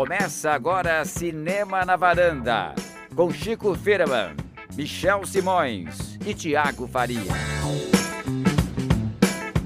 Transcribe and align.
Começa 0.00 0.52
agora 0.52 1.04
Cinema 1.04 1.84
na 1.84 1.94
Varanda, 1.94 2.74
com 3.14 3.30
Chico 3.30 3.74
Firman, 3.74 4.34
Michel 4.74 5.26
Simões 5.26 6.18
e 6.26 6.32
Tiago 6.32 6.86
Faria. 6.86 7.20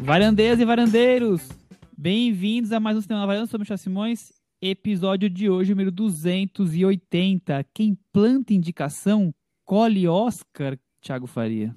Varandeiras 0.03 0.59
e 0.59 0.65
varandeiros, 0.65 1.49
bem-vindos 1.97 2.73
a 2.73 2.81
mais 2.81 2.97
um 2.97 3.01
Cinema 3.01 3.21
na 3.21 3.27
Varanda, 3.29 3.47
sou 3.47 3.61
Michel 3.61 3.79
Simões, 3.79 4.33
episódio 4.61 5.31
de 5.31 5.49
hoje, 5.49 5.71
número 5.71 5.93
280. 5.93 7.65
Quem 7.73 7.97
planta 8.13 8.53
indicação, 8.53 9.33
colhe 9.65 10.09
Oscar, 10.09 10.77
Tiago 11.01 11.29
Faria. 11.29 11.73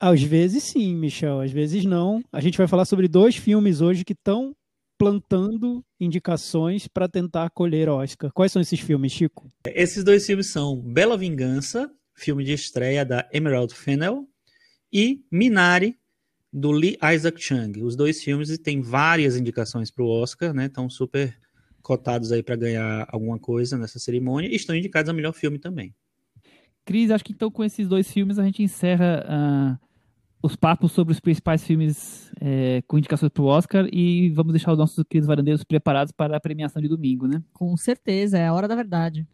Às 0.00 0.20
vezes 0.20 0.64
sim, 0.64 0.96
Michel, 0.96 1.40
às 1.40 1.52
vezes 1.52 1.84
não. 1.84 2.24
A 2.32 2.40
gente 2.40 2.58
vai 2.58 2.66
falar 2.66 2.86
sobre 2.86 3.06
dois 3.06 3.36
filmes 3.36 3.80
hoje 3.80 4.04
que 4.04 4.14
estão 4.14 4.52
plantando 5.02 5.84
indicações 5.98 6.86
para 6.86 7.08
tentar 7.08 7.50
colher 7.50 7.88
Oscar. 7.88 8.30
Quais 8.32 8.52
são 8.52 8.62
esses 8.62 8.78
filmes, 8.78 9.10
Chico? 9.10 9.50
Esses 9.66 10.04
dois 10.04 10.24
filmes 10.24 10.46
são 10.46 10.80
Bela 10.80 11.18
Vingança, 11.18 11.90
filme 12.14 12.44
de 12.44 12.52
estreia 12.52 13.04
da 13.04 13.28
Emerald 13.32 13.74
Fennell, 13.74 14.28
e 14.92 15.24
Minari, 15.28 15.98
do 16.52 16.70
Lee 16.70 16.96
Isaac 17.12 17.42
Chung. 17.42 17.82
Os 17.82 17.96
dois 17.96 18.22
filmes 18.22 18.56
têm 18.58 18.80
várias 18.80 19.36
indicações 19.36 19.90
para 19.90 20.04
o 20.04 20.08
Oscar, 20.08 20.54
né? 20.54 20.66
Estão 20.66 20.88
super 20.88 21.36
cotados 21.82 22.30
aí 22.30 22.40
para 22.40 22.54
ganhar 22.54 23.04
alguma 23.10 23.40
coisa 23.40 23.76
nessa 23.76 23.98
cerimônia 23.98 24.48
e 24.48 24.54
estão 24.54 24.76
indicados 24.76 25.10
a 25.10 25.12
melhor 25.12 25.32
filme 25.32 25.58
também. 25.58 25.92
Cris, 26.84 27.10
acho 27.10 27.24
que 27.24 27.32
então 27.32 27.50
com 27.50 27.64
esses 27.64 27.88
dois 27.88 28.08
filmes 28.08 28.38
a 28.38 28.44
gente 28.44 28.62
encerra 28.62 29.26
uh, 29.26 29.86
os 30.42 30.56
papos 30.56 30.90
sobre 30.90 31.12
os 31.12 31.20
principais 31.20 31.64
filmes 31.64 32.30
é, 32.40 32.82
com 32.88 32.98
indicações 32.98 33.30
para 33.30 33.42
o 33.42 33.46
Oscar 33.46 33.88
e 33.92 34.30
vamos 34.30 34.52
deixar 34.52 34.72
os 34.72 34.78
nossos 34.78 35.04
queridos 35.04 35.28
varandeiros 35.28 35.62
preparados 35.62 36.12
para 36.12 36.36
a 36.36 36.40
premiação 36.40 36.82
de 36.82 36.88
domingo, 36.88 37.28
né? 37.28 37.40
Com 37.52 37.76
certeza, 37.76 38.36
é 38.36 38.48
a 38.48 38.52
hora 38.52 38.66
da 38.66 38.74
verdade. 38.74 39.24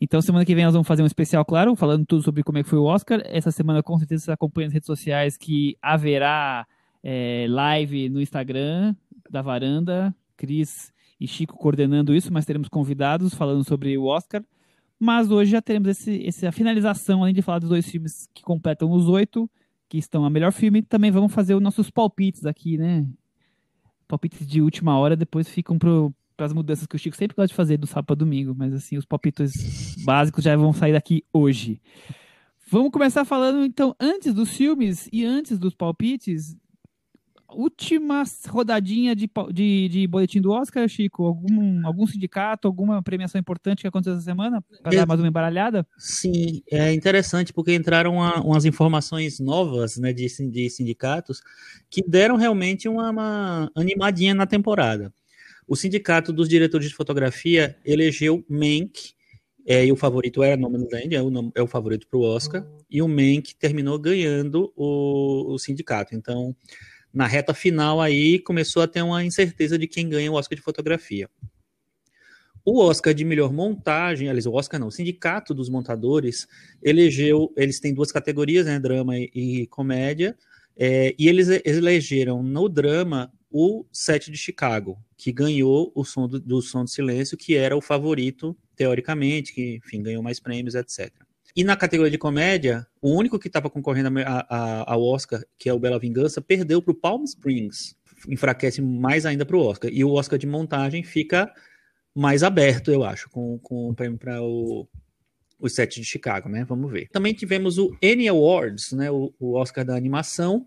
Então, 0.00 0.20
semana 0.20 0.44
que 0.44 0.54
vem 0.54 0.64
nós 0.64 0.74
vamos 0.74 0.88
fazer 0.88 1.02
um 1.02 1.06
especial, 1.06 1.44
claro, 1.44 1.76
falando 1.76 2.04
tudo 2.04 2.22
sobre 2.22 2.42
como 2.42 2.58
é 2.58 2.64
que 2.64 2.68
foi 2.68 2.78
o 2.78 2.84
Oscar. 2.84 3.22
Essa 3.26 3.52
semana, 3.52 3.80
com 3.80 3.96
certeza, 3.96 4.24
você 4.24 4.32
acompanha 4.32 4.66
nas 4.66 4.74
redes 4.74 4.86
sociais 4.86 5.36
que 5.36 5.78
haverá 5.80 6.66
é, 7.02 7.46
live 7.48 8.08
no 8.08 8.20
Instagram 8.20 8.94
da 9.30 9.40
Varanda, 9.40 10.14
Cris 10.36 10.92
e 11.20 11.28
Chico 11.28 11.56
coordenando 11.56 12.14
isso, 12.14 12.32
mas 12.32 12.44
teremos 12.44 12.68
convidados 12.68 13.34
falando 13.34 13.62
sobre 13.62 13.96
o 13.96 14.06
Oscar. 14.06 14.42
Mas 14.98 15.30
hoje 15.30 15.52
já 15.52 15.62
teremos 15.62 15.88
esse, 15.88 16.26
essa 16.26 16.50
finalização, 16.50 17.22
além 17.22 17.34
de 17.34 17.42
falar 17.42 17.60
dos 17.60 17.68
dois 17.68 17.88
filmes 17.88 18.28
que 18.34 18.42
completam 18.42 18.90
os 18.90 19.08
oito, 19.08 19.48
que 19.94 19.98
estão 19.98 20.24
a 20.24 20.30
melhor 20.30 20.50
filme, 20.50 20.82
também 20.82 21.12
vamos 21.12 21.32
fazer 21.32 21.54
os 21.54 21.62
nossos 21.62 21.88
palpites 21.88 22.44
aqui, 22.44 22.76
né? 22.76 23.06
Palpites 24.08 24.44
de 24.44 24.60
última 24.60 24.98
hora, 24.98 25.14
depois 25.14 25.48
ficam 25.48 25.78
para 25.78 26.44
as 26.44 26.52
mudanças 26.52 26.84
que 26.84 26.96
o 26.96 26.98
Chico 26.98 27.16
sempre 27.16 27.36
gosta 27.36 27.46
de 27.46 27.54
fazer 27.54 27.76
do 27.76 27.86
sábado 27.86 28.06
para 28.06 28.16
domingo, 28.16 28.56
mas 28.56 28.74
assim, 28.74 28.96
os 28.96 29.04
palpites 29.04 29.94
básicos 30.04 30.42
já 30.42 30.56
vão 30.56 30.72
sair 30.72 30.94
daqui 30.94 31.24
hoje. 31.32 31.80
Vamos 32.68 32.90
começar 32.90 33.24
falando 33.24 33.64
então, 33.64 33.94
antes 34.00 34.34
dos 34.34 34.56
filmes 34.56 35.08
e 35.12 35.24
antes 35.24 35.60
dos 35.60 35.76
palpites, 35.76 36.56
última 37.54 38.22
rodadinha 38.48 39.14
de, 39.14 39.30
de, 39.52 39.88
de, 39.88 40.06
boletim 40.06 40.40
do 40.40 40.50
Oscar, 40.50 40.88
Chico? 40.88 41.24
Algum, 41.24 41.86
algum 41.86 42.06
sindicato, 42.06 42.68
alguma 42.68 43.02
premiação 43.02 43.40
importante 43.40 43.82
que 43.82 43.86
aconteceu 43.86 44.14
essa 44.14 44.22
semana? 44.22 44.62
Para 44.82 44.96
dar 44.96 45.06
mais 45.06 45.20
uma 45.20 45.28
embaralhada? 45.28 45.86
Sim, 45.96 46.62
é 46.70 46.92
interessante 46.92 47.52
porque 47.52 47.74
entraram 47.74 48.14
uma, 48.14 48.40
umas 48.40 48.64
informações 48.64 49.40
novas 49.40 49.96
né, 49.96 50.12
de, 50.12 50.26
de 50.50 50.70
sindicatos 50.70 51.40
que 51.90 52.02
deram 52.06 52.36
realmente 52.36 52.88
uma, 52.88 53.10
uma 53.10 53.70
animadinha 53.76 54.34
na 54.34 54.46
temporada. 54.46 55.12
O 55.66 55.76
Sindicato 55.76 56.32
dos 56.32 56.48
Diretores 56.48 56.88
de 56.88 56.94
Fotografia 56.94 57.76
elegeu 57.84 58.44
Mank, 58.48 59.14
é, 59.66 59.86
e 59.86 59.90
o 59.90 59.96
favorito 59.96 60.42
era 60.42 60.58
Nomadland, 60.58 61.14
é 61.14 61.22
o, 61.22 61.52
é 61.54 61.62
o 61.62 61.66
favorito 61.66 62.06
para 62.06 62.18
o 62.18 62.22
Oscar, 62.22 62.66
e 62.90 63.00
o 63.00 63.08
Mank 63.08 63.54
terminou 63.58 63.98
ganhando 63.98 64.70
o, 64.76 65.54
o 65.54 65.58
sindicato. 65.58 66.14
Então, 66.14 66.54
na 67.14 67.26
reta 67.26 67.54
final 67.54 68.00
aí 68.00 68.40
começou 68.40 68.82
a 68.82 68.88
ter 68.88 69.00
uma 69.00 69.24
incerteza 69.24 69.78
de 69.78 69.86
quem 69.86 70.08
ganha 70.08 70.30
o 70.32 70.34
Oscar 70.34 70.56
de 70.56 70.62
fotografia. 70.62 71.30
O 72.64 72.80
Oscar 72.80 73.14
de 73.14 73.24
melhor 73.24 73.52
montagem, 73.52 74.28
aliás, 74.28 74.46
o 74.46 74.52
Oscar 74.52 74.80
não, 74.80 74.88
o 74.88 74.90
Sindicato 74.90 75.54
dos 75.54 75.68
Montadores 75.68 76.48
elegeu, 76.82 77.52
eles 77.56 77.78
têm 77.78 77.94
duas 77.94 78.10
categorias, 78.10 78.66
né, 78.66 78.80
drama 78.80 79.16
e, 79.16 79.66
comédia, 79.66 80.36
é, 80.76 81.14
e 81.18 81.28
eles 81.28 81.48
elegeram 81.64 82.42
no 82.42 82.68
drama 82.68 83.30
o 83.50 83.84
Sete 83.92 84.30
de 84.30 84.38
Chicago, 84.38 84.98
que 85.16 85.30
ganhou 85.30 85.92
o 85.94 86.04
som 86.04 86.26
do, 86.26 86.40
do 86.40 86.60
Som 86.60 86.84
do 86.84 86.90
Silêncio, 86.90 87.36
que 87.36 87.54
era 87.54 87.76
o 87.76 87.80
favorito, 87.80 88.56
teoricamente, 88.74 89.52
que, 89.52 89.76
enfim, 89.76 90.02
ganhou 90.02 90.22
mais 90.22 90.40
prêmios, 90.40 90.74
etc. 90.74 91.12
E 91.56 91.62
na 91.62 91.76
categoria 91.76 92.10
de 92.10 92.18
comédia, 92.18 92.86
o 93.00 93.10
único 93.14 93.38
que 93.38 93.46
estava 93.46 93.70
concorrendo 93.70 94.18
a, 94.20 94.46
a, 94.48 94.92
ao 94.92 95.02
Oscar, 95.04 95.40
que 95.56 95.68
é 95.68 95.72
o 95.72 95.78
Bela 95.78 96.00
Vingança, 96.00 96.40
perdeu 96.40 96.82
para 96.82 96.90
o 96.92 96.96
Palm 96.96 97.22
Springs. 97.22 97.94
Enfraquece 98.28 98.82
mais 98.82 99.24
ainda 99.24 99.46
para 99.46 99.56
o 99.56 99.60
Oscar. 99.60 99.90
E 99.92 100.02
o 100.02 100.12
Oscar 100.12 100.38
de 100.38 100.46
montagem 100.46 101.04
fica 101.04 101.52
mais 102.14 102.42
aberto, 102.42 102.90
eu 102.90 103.04
acho, 103.04 103.30
com, 103.30 103.58
com 103.58 103.90
o 103.90 103.94
prêmio 103.94 104.18
para 104.18 104.42
o, 104.42 104.88
o 105.60 105.68
set 105.68 106.00
de 106.00 106.06
Chicago, 106.06 106.48
né? 106.48 106.64
Vamos 106.64 106.90
ver. 106.90 107.08
Também 107.10 107.32
tivemos 107.32 107.78
o 107.78 107.96
Annie 108.02 108.28
Awards, 108.28 108.92
né? 108.92 109.10
O, 109.10 109.32
o 109.38 109.54
Oscar 109.54 109.84
da 109.84 109.96
animação. 109.96 110.66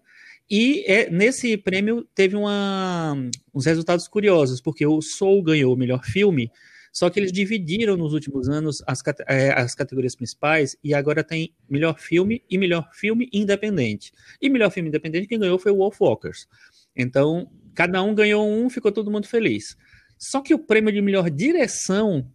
E 0.49 0.85
é, 0.87 1.09
nesse 1.09 1.57
prêmio 1.57 2.07
teve 2.15 2.35
uma, 2.35 3.13
uns 3.53 3.65
resultados 3.65 4.07
curiosos, 4.07 4.61
porque 4.61 4.85
o 4.85 5.01
Soul 5.01 5.43
ganhou 5.43 5.73
o 5.73 5.77
melhor 5.77 6.05
filme, 6.05 6.49
só 6.97 7.12
que 7.12 7.19
eles 7.19 7.31
dividiram 7.31 7.96
nos 7.96 8.12
últimos 8.12 8.50
anos 8.50 8.81
as, 8.88 9.03
é, 9.28 9.52
as 9.52 9.75
categorias 9.75 10.16
principais 10.16 10.75
e 10.84 10.96
agora 10.96 11.24
tem 11.24 11.53
melhor 11.69 12.00
filme 12.00 12.44
e 12.50 12.58
melhor 12.58 12.90
filme 12.91 13.30
independente. 13.31 14.12
E 14.41 14.50
melhor 14.50 14.72
filme 14.72 14.90
independente, 14.90 15.28
quem 15.28 15.38
ganhou 15.38 15.59
foi 15.59 15.72
o 15.72 15.75
Wolfwalkers. 15.75 16.47
Então, 16.96 17.52
cada 17.75 18.02
um 18.02 18.16
ganhou 18.16 18.50
um, 18.50 18.68
ficou 18.68 18.91
todo 18.91 19.12
mundo 19.12 19.28
feliz. 19.28 19.78
Só 20.18 20.41
que 20.41 20.56
o 20.56 20.58
prêmio 20.58 20.91
de 20.91 21.00
melhor 21.00 21.30
direção 21.30 22.28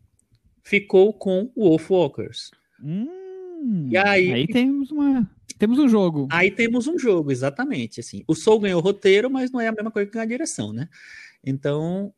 ficou 0.63 1.13
com 1.13 1.51
o 1.57 1.71
Wolfwalkers. 1.71 2.53
Hum, 2.81 3.89
e 3.91 3.97
aí, 3.97 4.33
aí 4.33 4.47
temos 4.47 4.93
uma 4.93 5.29
temos 5.59 5.77
um 5.81 5.89
jogo. 5.89 6.29
Aí 6.31 6.53
temos 6.53 6.87
um 6.87 6.97
jogo, 6.97 7.33
exatamente. 7.33 7.99
Assim, 7.99 8.23
o 8.29 8.35
Soul 8.37 8.61
ganhou 8.61 8.81
o 8.81 8.85
roteiro, 8.85 9.29
mas 9.29 9.51
não 9.51 9.61
é 9.61 9.67
a 9.67 9.73
mesma 9.73 9.91
coisa 9.91 10.07
que 10.07 10.13
ganhar 10.13 10.23
a 10.23 10.29
direção, 10.29 10.73
né? 10.73 10.89
Então, 11.43 12.15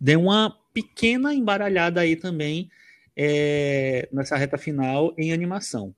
deu 0.00 0.22
uma 0.22 0.58
pequena 0.74 1.32
embaralhada 1.32 2.00
aí 2.00 2.16
também 2.16 2.68
é, 3.16 4.08
nessa 4.12 4.36
reta 4.36 4.58
final 4.58 5.14
em 5.16 5.32
animação. 5.32 5.94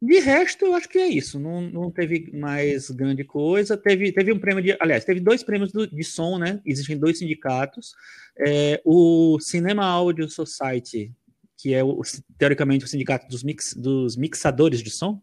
De 0.00 0.18
resto, 0.18 0.64
eu 0.64 0.74
acho 0.74 0.88
que 0.88 0.98
é 0.98 1.06
isso. 1.06 1.38
Não, 1.38 1.60
não 1.60 1.90
teve 1.90 2.30
mais 2.36 2.90
grande 2.90 3.22
coisa. 3.22 3.76
Teve, 3.76 4.10
teve 4.10 4.32
um 4.32 4.38
prêmio 4.38 4.60
de. 4.60 4.76
Aliás, 4.80 5.04
teve 5.04 5.20
dois 5.20 5.44
prêmios 5.44 5.70
do, 5.70 5.86
de 5.86 6.02
som, 6.02 6.38
né? 6.38 6.60
Existem 6.66 6.98
dois 6.98 7.18
sindicatos. 7.18 7.94
É, 8.36 8.82
o 8.84 9.38
Cinema 9.40 9.84
Audio 9.84 10.28
Society, 10.28 11.12
que 11.56 11.72
é 11.72 11.84
o, 11.84 12.02
teoricamente 12.36 12.84
o 12.84 12.88
sindicato 12.88 13.28
dos, 13.28 13.44
mix, 13.44 13.74
dos 13.74 14.16
mixadores 14.16 14.82
de 14.82 14.90
som, 14.90 15.22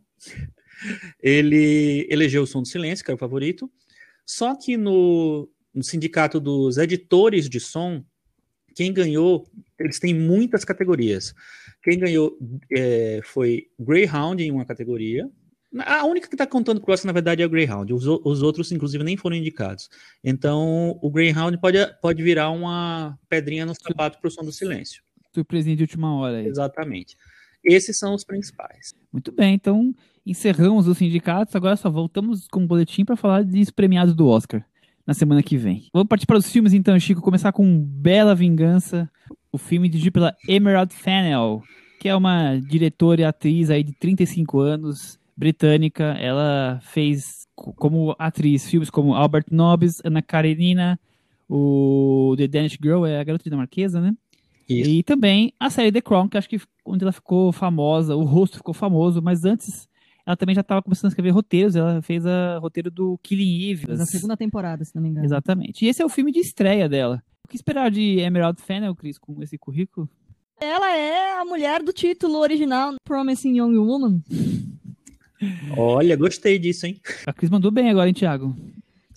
ele 1.22 2.08
elegeu 2.10 2.44
o 2.44 2.48
som 2.48 2.62
do 2.62 2.68
silêncio, 2.68 3.04
que 3.04 3.12
era 3.12 3.18
o 3.18 3.20
favorito. 3.20 3.70
Só 4.26 4.56
que 4.56 4.78
no, 4.78 5.50
no 5.74 5.84
sindicato 5.84 6.40
dos 6.40 6.78
editores 6.78 7.50
de 7.50 7.60
som, 7.60 8.02
quem 8.80 8.94
ganhou, 8.94 9.46
eles 9.78 10.00
têm 10.00 10.14
muitas 10.14 10.64
categorias. 10.64 11.36
Quem 11.84 12.00
ganhou 12.00 12.38
é, 12.72 13.20
foi 13.26 13.68
Greyhound 13.78 14.42
em 14.42 14.52
uma 14.52 14.64
categoria. 14.64 15.30
A 15.80 16.06
única 16.06 16.30
que 16.30 16.34
está 16.34 16.48
contando 16.48 16.80
pro 16.80 16.94
Oscar, 16.94 17.08
na 17.08 17.12
verdade, 17.12 17.44
é 17.44 17.46
o 17.46 17.50
Greyhound. 17.50 17.94
Os, 17.94 18.08
os, 18.08 18.42
outros, 18.42 18.72
inclusive, 18.72 19.04
nem 19.04 19.18
foram 19.18 19.36
indicados. 19.36 19.90
Então, 20.24 20.98
o 21.02 21.12
Greyhound 21.12 21.58
pode, 21.60 21.78
pode 22.02 22.24
virar 22.24 22.52
uma 22.52 23.20
pedrinha 23.28 23.66
no 23.66 23.74
sapato 23.76 24.18
para 24.18 24.30
o 24.30 24.32
som 24.32 24.46
do 24.46 24.52
silêncio. 24.54 25.04
Surpresinha 25.36 25.76
de 25.76 25.84
última 25.84 26.16
hora. 26.16 26.38
Aí. 26.38 26.48
Exatamente. 26.48 27.18
Esses 27.62 28.00
são 28.00 28.16
os 28.16 28.24
principais. 28.24 28.96
Muito 29.12 29.34
bem, 29.34 29.56
então 29.56 29.94
encerramos 30.26 30.88
os 30.88 30.98
sindicatos. 30.98 31.54
Agora 31.54 31.76
só 31.76 31.90
voltamos 31.90 32.48
com 32.48 32.64
o 32.64 32.68
boletim 32.68 33.04
para 33.04 33.18
falar 33.18 33.44
dos 33.44 33.72
premiados 33.72 34.16
do 34.16 34.26
Oscar 34.26 34.66
na 35.10 35.16
semana 35.16 35.42
que 35.42 35.58
vem. 35.58 35.88
Vamos 35.92 36.08
partir 36.08 36.28
para 36.28 36.38
os 36.38 36.52
filmes 36.52 36.72
então, 36.72 36.98
Chico. 37.00 37.20
Começar 37.20 37.52
com 37.52 37.80
Bela 37.82 38.36
Vingança, 38.36 39.10
o 39.52 39.58
filme 39.58 39.90
dirigido 39.90 40.14
pela 40.14 40.36
Emerald 40.48 40.94
Fennell, 40.94 41.64
que 42.00 42.08
é 42.08 42.16
uma 42.16 42.60
diretora 42.60 43.22
e 43.22 43.24
atriz 43.24 43.72
aí 43.72 43.84
de 43.84 43.92
35 43.94 44.60
anos, 44.60 45.20
britânica. 45.36 46.16
Ela 46.20 46.80
fez 46.84 47.48
como 47.56 48.16
atriz 48.20 48.70
filmes 48.70 48.92
como 48.92 49.16
Albert 49.16 49.46
Nobbs, 49.50 50.00
Ana 50.06 50.22
Karenina, 50.22 51.00
o 51.50 52.36
The 52.38 52.48
Danish 52.48 52.78
Girl, 52.80 53.04
é 53.04 53.20
a 53.20 53.24
garota 53.24 53.46
dinamarquesa, 53.46 54.00
né? 54.00 54.14
Isso. 54.70 54.92
E 54.92 55.02
também 55.02 55.52
a 55.60 55.72
série 55.72 55.92
The 55.92 56.02
Crown, 56.02 56.30
que 56.30 56.38
acho 56.38 56.48
que 56.48 56.62
onde 56.86 57.04
ela 57.04 57.12
ficou 57.12 57.52
famosa, 57.52 58.16
o 58.16 58.24
rosto 58.26 58.58
ficou 58.58 58.76
famoso, 58.76 59.24
mas 59.24 59.44
antes 59.44 59.89
ela 60.30 60.38
também 60.38 60.54
já 60.54 60.62
estava 60.62 60.80
começando 60.84 61.06
a 61.06 61.08
escrever 61.08 61.32
roteiros, 61.32 61.76
ela 61.76 62.04
fez 62.04 62.24
a 62.24 62.60
roteiro 62.60 62.92
do 62.92 63.18
Killing 63.24 63.72
Eve. 63.72 63.88
Na 63.88 64.06
segunda 64.06 64.38
temporada, 64.38 64.86
se 64.86 64.94
não 64.94 65.02
me 65.02 65.10
engano. 65.10 65.26
Exatamente. 65.26 65.84
E 65.84 65.88
esse 65.88 66.04
é 66.04 66.06
o 66.06 66.10
filme 66.10 66.32
de 66.32 66.40
estreia 66.40 66.88
dela. 66.88 67.24
O 67.44 67.48
que 67.48 67.56
esperar 67.56 67.90
de 67.90 68.20
Emerald 68.20 68.62
Fennel, 68.62 68.96
Cris, 68.96 69.18
com 69.18 69.42
esse 69.42 69.58
currículo? 69.58 70.08
Ela 70.62 70.96
é 70.96 71.40
a 71.40 71.44
mulher 71.44 71.82
do 71.82 71.92
título 71.92 72.38
original, 72.38 72.94
Promising 73.04 73.58
Young 73.58 73.76
Woman. 73.78 74.22
Olha, 75.76 76.16
gostei 76.16 76.60
disso, 76.60 76.86
hein? 76.86 77.02
A 77.26 77.34
Cris 77.34 77.50
mandou 77.50 77.72
bem 77.72 77.90
agora, 77.90 78.08
hein, 78.08 78.14
Thiago? 78.14 78.56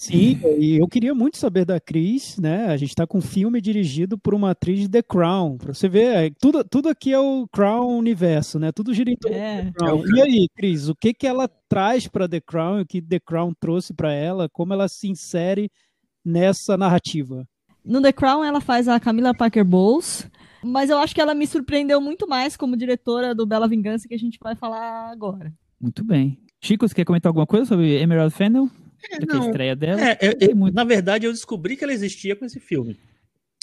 Sim, 0.03 0.41
e 0.59 0.79
eu 0.79 0.89
queria 0.89 1.15
muito 1.15 1.37
saber 1.39 1.65
da 1.65 1.79
Cris, 1.79 2.37
né? 2.37 2.67
A 2.67 2.77
gente 2.77 2.89
está 2.89 3.07
com 3.07 3.19
um 3.19 3.23
filme 3.23 3.61
dirigido 3.61 4.19
por 4.19 4.35
uma 4.35 4.51
atriz 4.51 4.81
de 4.81 4.89
The 4.89 5.01
Crown. 5.01 5.57
Pra 5.59 5.73
você 5.73 5.89
ver, 5.89 6.17
é, 6.17 6.31
tudo, 6.41 6.65
tudo 6.65 6.89
aqui 6.89 7.13
é 7.13 7.21
o 7.21 7.47
Crown 7.47 7.99
universo, 7.99 8.59
né? 8.59 8.73
Tudo 8.73 8.93
gira 8.93 9.13
em 9.13 9.17
torno 9.17 9.37
É. 9.37 9.67
The 9.67 9.71
Crown. 9.71 10.03
E 10.17 10.21
aí, 10.21 10.49
Cris, 10.57 10.89
o 10.89 10.95
que, 10.97 11.15
que 11.15 11.25
ela 11.25 11.49
traz 11.69 12.09
para 12.09 12.29
The 12.29 12.41
Crown, 12.41 12.81
o 12.81 12.85
que 12.85 13.01
The 13.01 13.21
Crown 13.21 13.55
trouxe 13.55 13.95
para 13.95 14.13
ela, 14.13 14.49
como 14.49 14.73
ela 14.73 14.89
se 14.89 15.09
insere 15.09 15.71
nessa 16.25 16.77
narrativa? 16.77 17.47
No 17.85 18.03
The 18.03 18.13
Crown, 18.13 18.43
ela 18.43 18.61
faz 18.61 18.89
a 18.89 18.99
Camila 18.99 19.33
Parker 19.33 19.65
Bowles, 19.65 20.29
mas 20.65 20.91
eu 20.91 20.99
acho 20.99 21.15
que 21.15 21.21
ela 21.21 21.33
me 21.33 21.47
surpreendeu 21.47 22.01
muito 22.01 22.27
mais 22.27 22.57
como 22.57 22.77
diretora 22.77 23.37
do 23.37 23.47
Bela 23.47 23.69
Vingança, 23.69 24.09
que 24.09 24.15
a 24.15 24.19
gente 24.19 24.37
vai 24.43 24.57
falar 24.57 25.13
agora. 25.13 25.55
Muito 25.81 26.03
bem. 26.03 26.41
Chico, 26.61 26.89
você 26.89 26.95
quer 26.95 27.05
comentar 27.05 27.31
alguma 27.31 27.47
coisa 27.47 27.67
sobre 27.67 28.01
Emerald 28.01 28.35
Fennel? 28.35 28.69
É 29.11 29.17
a 29.17 29.27
não. 29.27 29.47
estreia 29.47 29.75
dela. 29.77 30.01
É, 30.01 30.19
eu- 30.21 30.39
Tem 30.39 30.51
eu- 30.51 30.57
muito. 30.57 30.75
na 30.75 30.85
verdade, 30.85 31.27
eu 31.27 31.33
descobri 31.33 31.77
que 31.77 31.85
ela 31.85 31.93
existia 31.93 32.35
com 32.37 32.45
esse 32.45 32.61
filme. 32.61 32.97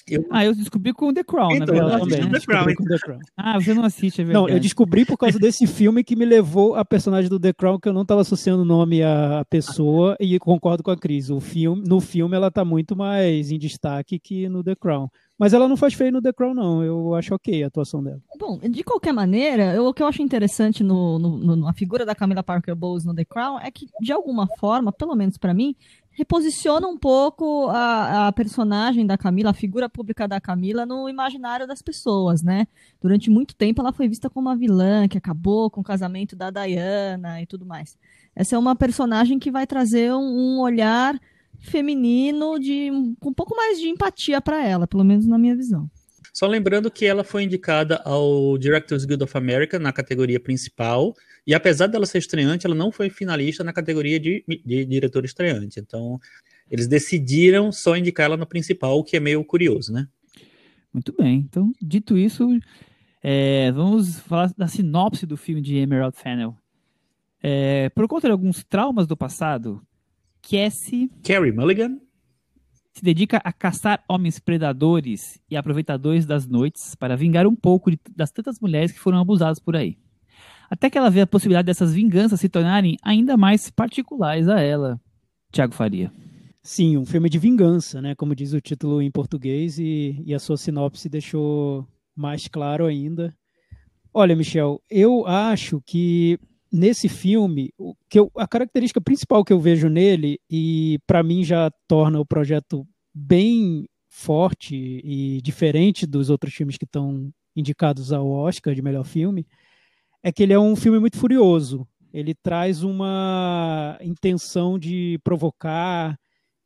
Eu, 0.07 0.25
Ah, 0.31 0.43
eu 0.43 0.55
descobri 0.55 0.91
com 0.91 1.13
The 1.13 1.23
Crown, 1.23 1.51
Então, 1.55 1.67
na 1.67 1.73
verdade. 1.83 2.01
assisti 2.01 2.25
né? 2.25 2.39
The 2.39 2.45
Crown, 2.45 2.75
com 2.75 2.83
The 2.83 2.97
Crown. 2.97 3.19
Ah, 3.37 3.59
você 3.61 3.73
não 3.75 3.83
assiste, 3.83 4.21
é 4.21 4.23
verdade. 4.23 4.43
Não, 4.47 4.49
eu 4.49 4.59
descobri 4.59 5.05
por 5.05 5.15
causa 5.17 5.37
desse 5.37 5.67
filme 5.67 6.03
que 6.03 6.15
me 6.15 6.25
levou 6.25 6.73
a 6.75 6.83
personagem 6.83 7.29
do 7.29 7.39
The 7.39 7.53
Crown, 7.53 7.79
que 7.79 7.87
eu 7.87 7.93
não 7.93 8.01
estava 8.01 8.21
associando 8.21 8.63
o 8.63 8.65
nome 8.65 9.03
à 9.03 9.45
pessoa, 9.51 10.15
e 10.19 10.39
concordo 10.39 10.81
com 10.81 10.89
a 10.89 10.97
Cris. 10.97 11.29
O 11.29 11.39
filme, 11.39 11.83
no 11.87 11.99
filme 12.01 12.35
ela 12.35 12.49
tá 12.49 12.65
muito 12.65 12.95
mais 12.95 13.51
em 13.51 13.59
destaque 13.59 14.17
que 14.17 14.49
no 14.49 14.63
The 14.63 14.75
Crown. 14.75 15.07
Mas 15.39 15.53
ela 15.53 15.69
não 15.69 15.77
faz 15.77 15.93
feio 15.93 16.11
no 16.11 16.21
The 16.21 16.33
Crown, 16.33 16.53
não. 16.53 16.83
Eu 16.83 17.15
acho 17.15 17.33
ok 17.33 17.63
a 17.63 17.67
atuação 17.67 18.03
dela. 18.03 18.19
Bom, 18.37 18.57
de 18.59 18.83
qualquer 18.83 19.13
maneira, 19.13 19.73
eu- 19.73 19.85
o 19.87 19.93
que 19.93 20.03
eu 20.03 20.07
acho 20.07 20.21
interessante 20.21 20.83
no, 20.83 21.17
no- 21.17 21.55
na 21.55 21.71
figura 21.73 22.05
da 22.05 22.13
Camila 22.13 22.43
Parker 22.43 22.75
Bowles 22.75 23.05
no 23.05 23.15
The 23.15 23.23
Crown 23.23 23.57
é 23.59 23.71
que, 23.71 23.87
de 24.01 24.11
alguma 24.11 24.47
forma, 24.59 24.91
pelo 24.91 25.15
menos 25.15 25.37
pra 25.37 25.53
mim, 25.53 25.73
reposiciona 26.11 26.85
um 26.87 26.97
pouco 26.97 27.69
a, 27.69 28.27
a 28.27 28.31
personagem 28.33 29.05
da 29.05 29.17
Camila, 29.17 29.51
a 29.51 29.53
figura 29.53 29.87
pública 29.87 30.27
da 30.27 30.41
Camila, 30.41 30.85
no 30.85 31.07
imaginário 31.07 31.65
das 31.65 31.81
pessoas, 31.81 32.43
né? 32.43 32.67
Durante 33.01 33.29
muito 33.29 33.55
tempo 33.55 33.79
ela 33.81 33.93
foi 33.93 34.09
vista 34.09 34.29
como 34.29 34.49
uma 34.49 34.57
vilã 34.57 35.07
que 35.07 35.17
acabou 35.17 35.69
com 35.69 35.79
o 35.79 35.83
casamento 35.83 36.35
da 36.35 36.49
Diana 36.51 37.41
e 37.41 37.45
tudo 37.45 37.65
mais. 37.65 37.97
Essa 38.35 38.57
é 38.57 38.59
uma 38.59 38.75
personagem 38.75 39.39
que 39.39 39.49
vai 39.49 39.65
trazer 39.65 40.13
um, 40.13 40.19
um 40.57 40.59
olhar 40.59 41.17
feminino 41.59 42.59
de 42.59 42.89
com 43.19 43.29
um 43.29 43.33
pouco 43.33 43.55
mais 43.55 43.79
de 43.79 43.89
empatia 43.89 44.41
pra 44.41 44.65
ela, 44.65 44.87
pelo 44.87 45.03
menos 45.03 45.25
na 45.25 45.37
minha 45.37 45.55
visão. 45.55 45.89
Só 46.33 46.47
lembrando 46.47 46.91
que 46.91 47.05
ela 47.05 47.23
foi 47.23 47.43
indicada 47.43 48.01
ao 48.05 48.57
Directors 48.57 49.03
Guild 49.05 49.23
of 49.23 49.37
America 49.37 49.79
na 49.79 49.91
categoria 49.91 50.39
principal, 50.39 51.13
e 51.45 51.53
apesar 51.53 51.87
dela 51.87 52.05
ser 52.05 52.19
estreante, 52.19 52.65
ela 52.65 52.75
não 52.75 52.91
foi 52.91 53.09
finalista 53.09 53.63
na 53.63 53.73
categoria 53.73 54.19
de, 54.19 54.43
de 54.47 54.85
diretor 54.85 55.25
estreante. 55.25 55.79
Então, 55.79 56.19
eles 56.69 56.87
decidiram 56.87 57.71
só 57.71 57.97
indicar 57.97 58.27
ela 58.27 58.37
no 58.37 58.45
principal, 58.45 58.99
o 58.99 59.03
que 59.03 59.17
é 59.17 59.19
meio 59.19 59.43
curioso, 59.43 59.91
né? 59.91 60.07
Muito 60.93 61.13
bem. 61.17 61.39
Então, 61.39 61.71
dito 61.81 62.17
isso, 62.17 62.47
é, 63.21 63.71
vamos 63.71 64.19
falar 64.19 64.53
da 64.57 64.67
sinopse 64.67 65.25
do 65.25 65.35
filme 65.35 65.61
de 65.61 65.77
Emerald 65.77 66.15
Fennel. 66.15 66.55
É, 67.41 67.89
por 67.89 68.07
conta 68.07 68.27
de 68.27 68.31
alguns 68.31 68.63
traumas 68.63 69.07
do 69.07 69.17
passado, 69.17 69.81
Cassie 70.41 71.09
Carrie 71.23 71.51
Mulligan, 71.51 71.99
se 72.93 73.03
dedica 73.03 73.37
a 73.43 73.53
caçar 73.53 74.03
homens 74.09 74.39
predadores 74.39 75.39
e 75.49 75.55
aproveitadores 75.55 76.25
das 76.25 76.47
noites 76.47 76.95
para 76.95 77.15
vingar 77.15 77.47
um 77.47 77.55
pouco 77.55 77.91
de- 77.91 77.99
das 78.15 78.31
tantas 78.31 78.59
mulheres 78.59 78.91
que 78.91 78.99
foram 78.99 79.19
abusadas 79.19 79.59
por 79.59 79.75
aí. 79.75 79.97
Até 80.69 80.89
que 80.89 80.97
ela 80.97 81.09
vê 81.09 81.21
a 81.21 81.27
possibilidade 81.27 81.65
dessas 81.65 81.93
vinganças 81.93 82.39
se 82.39 82.49
tornarem 82.49 82.97
ainda 83.01 83.37
mais 83.37 83.69
particulares 83.69 84.47
a 84.47 84.59
ela. 84.59 84.99
Tiago 85.51 85.73
Faria. 85.73 86.11
Sim, 86.61 86.97
um 86.97 87.05
filme 87.05 87.29
de 87.29 87.39
vingança, 87.39 88.01
né? 88.01 88.13
Como 88.15 88.35
diz 88.35 88.53
o 88.53 88.61
título 88.61 89.01
em 89.01 89.09
português, 89.09 89.79
e, 89.79 90.21
e 90.25 90.33
a 90.33 90.39
sua 90.39 90.57
sinopse 90.57 91.09
deixou 91.09 91.87
mais 92.15 92.47
claro 92.47 92.85
ainda. 92.85 93.33
Olha, 94.13 94.35
Michel, 94.35 94.81
eu 94.89 95.25
acho 95.25 95.81
que 95.85 96.37
nesse 96.71 97.09
filme, 97.09 97.71
o 97.77 97.95
que 98.09 98.19
eu- 98.19 98.31
a 98.37 98.47
característica 98.47 99.01
principal 99.01 99.43
que 99.43 99.53
eu 99.53 99.59
vejo 99.59 99.89
nele, 99.89 100.39
e 100.49 100.99
para 101.07 101.23
mim 101.23 101.43
já 101.43 101.71
torna 101.87 102.19
o 102.19 102.25
projeto 102.25 102.87
bem 103.13 103.87
forte 104.09 104.75
e 105.03 105.41
diferente 105.41 106.05
dos 106.05 106.29
outros 106.29 106.53
filmes 106.53 106.77
que 106.77 106.85
estão 106.85 107.31
indicados 107.55 108.11
ao 108.11 108.29
Oscar 108.29 108.73
de 108.75 108.81
melhor 108.81 109.05
filme, 109.05 109.45
é 110.23 110.31
que 110.31 110.43
ele 110.43 110.53
é 110.53 110.59
um 110.59 110.75
filme 110.75 110.99
muito 110.99 111.17
furioso. 111.17 111.87
Ele 112.13 112.33
traz 112.33 112.83
uma 112.83 113.97
intenção 114.01 114.79
de 114.79 115.19
provocar, 115.23 116.17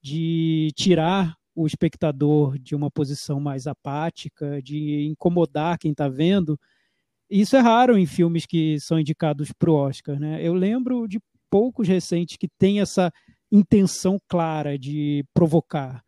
de 0.01 0.71
tirar 0.75 1.35
o 1.55 1.67
espectador 1.67 2.57
de 2.57 2.75
uma 2.75 2.89
posição 2.89 3.39
mais 3.39 3.67
apática, 3.67 4.61
de 4.61 5.05
incomodar 5.05 5.77
quem 5.77 5.91
está 5.91 6.07
vendo. 6.09 6.59
Isso 7.35 7.55
é 7.55 7.59
raro 7.59 7.97
em 7.97 8.05
filmes 8.05 8.45
que 8.45 8.79
são 8.79 8.99
indicados 8.99 9.51
para 9.51 9.71
o 9.71 9.73
Oscar. 9.73 10.19
Né? 10.19 10.39
Eu 10.45 10.53
lembro 10.53 11.07
de 11.07 11.19
poucos 11.49 11.87
recentes 11.87 12.37
que 12.37 12.47
têm 12.47 12.79
essa 12.79 13.11
intenção 13.51 14.19
clara 14.27 14.77
de 14.77 15.25
provocar. 15.33 16.03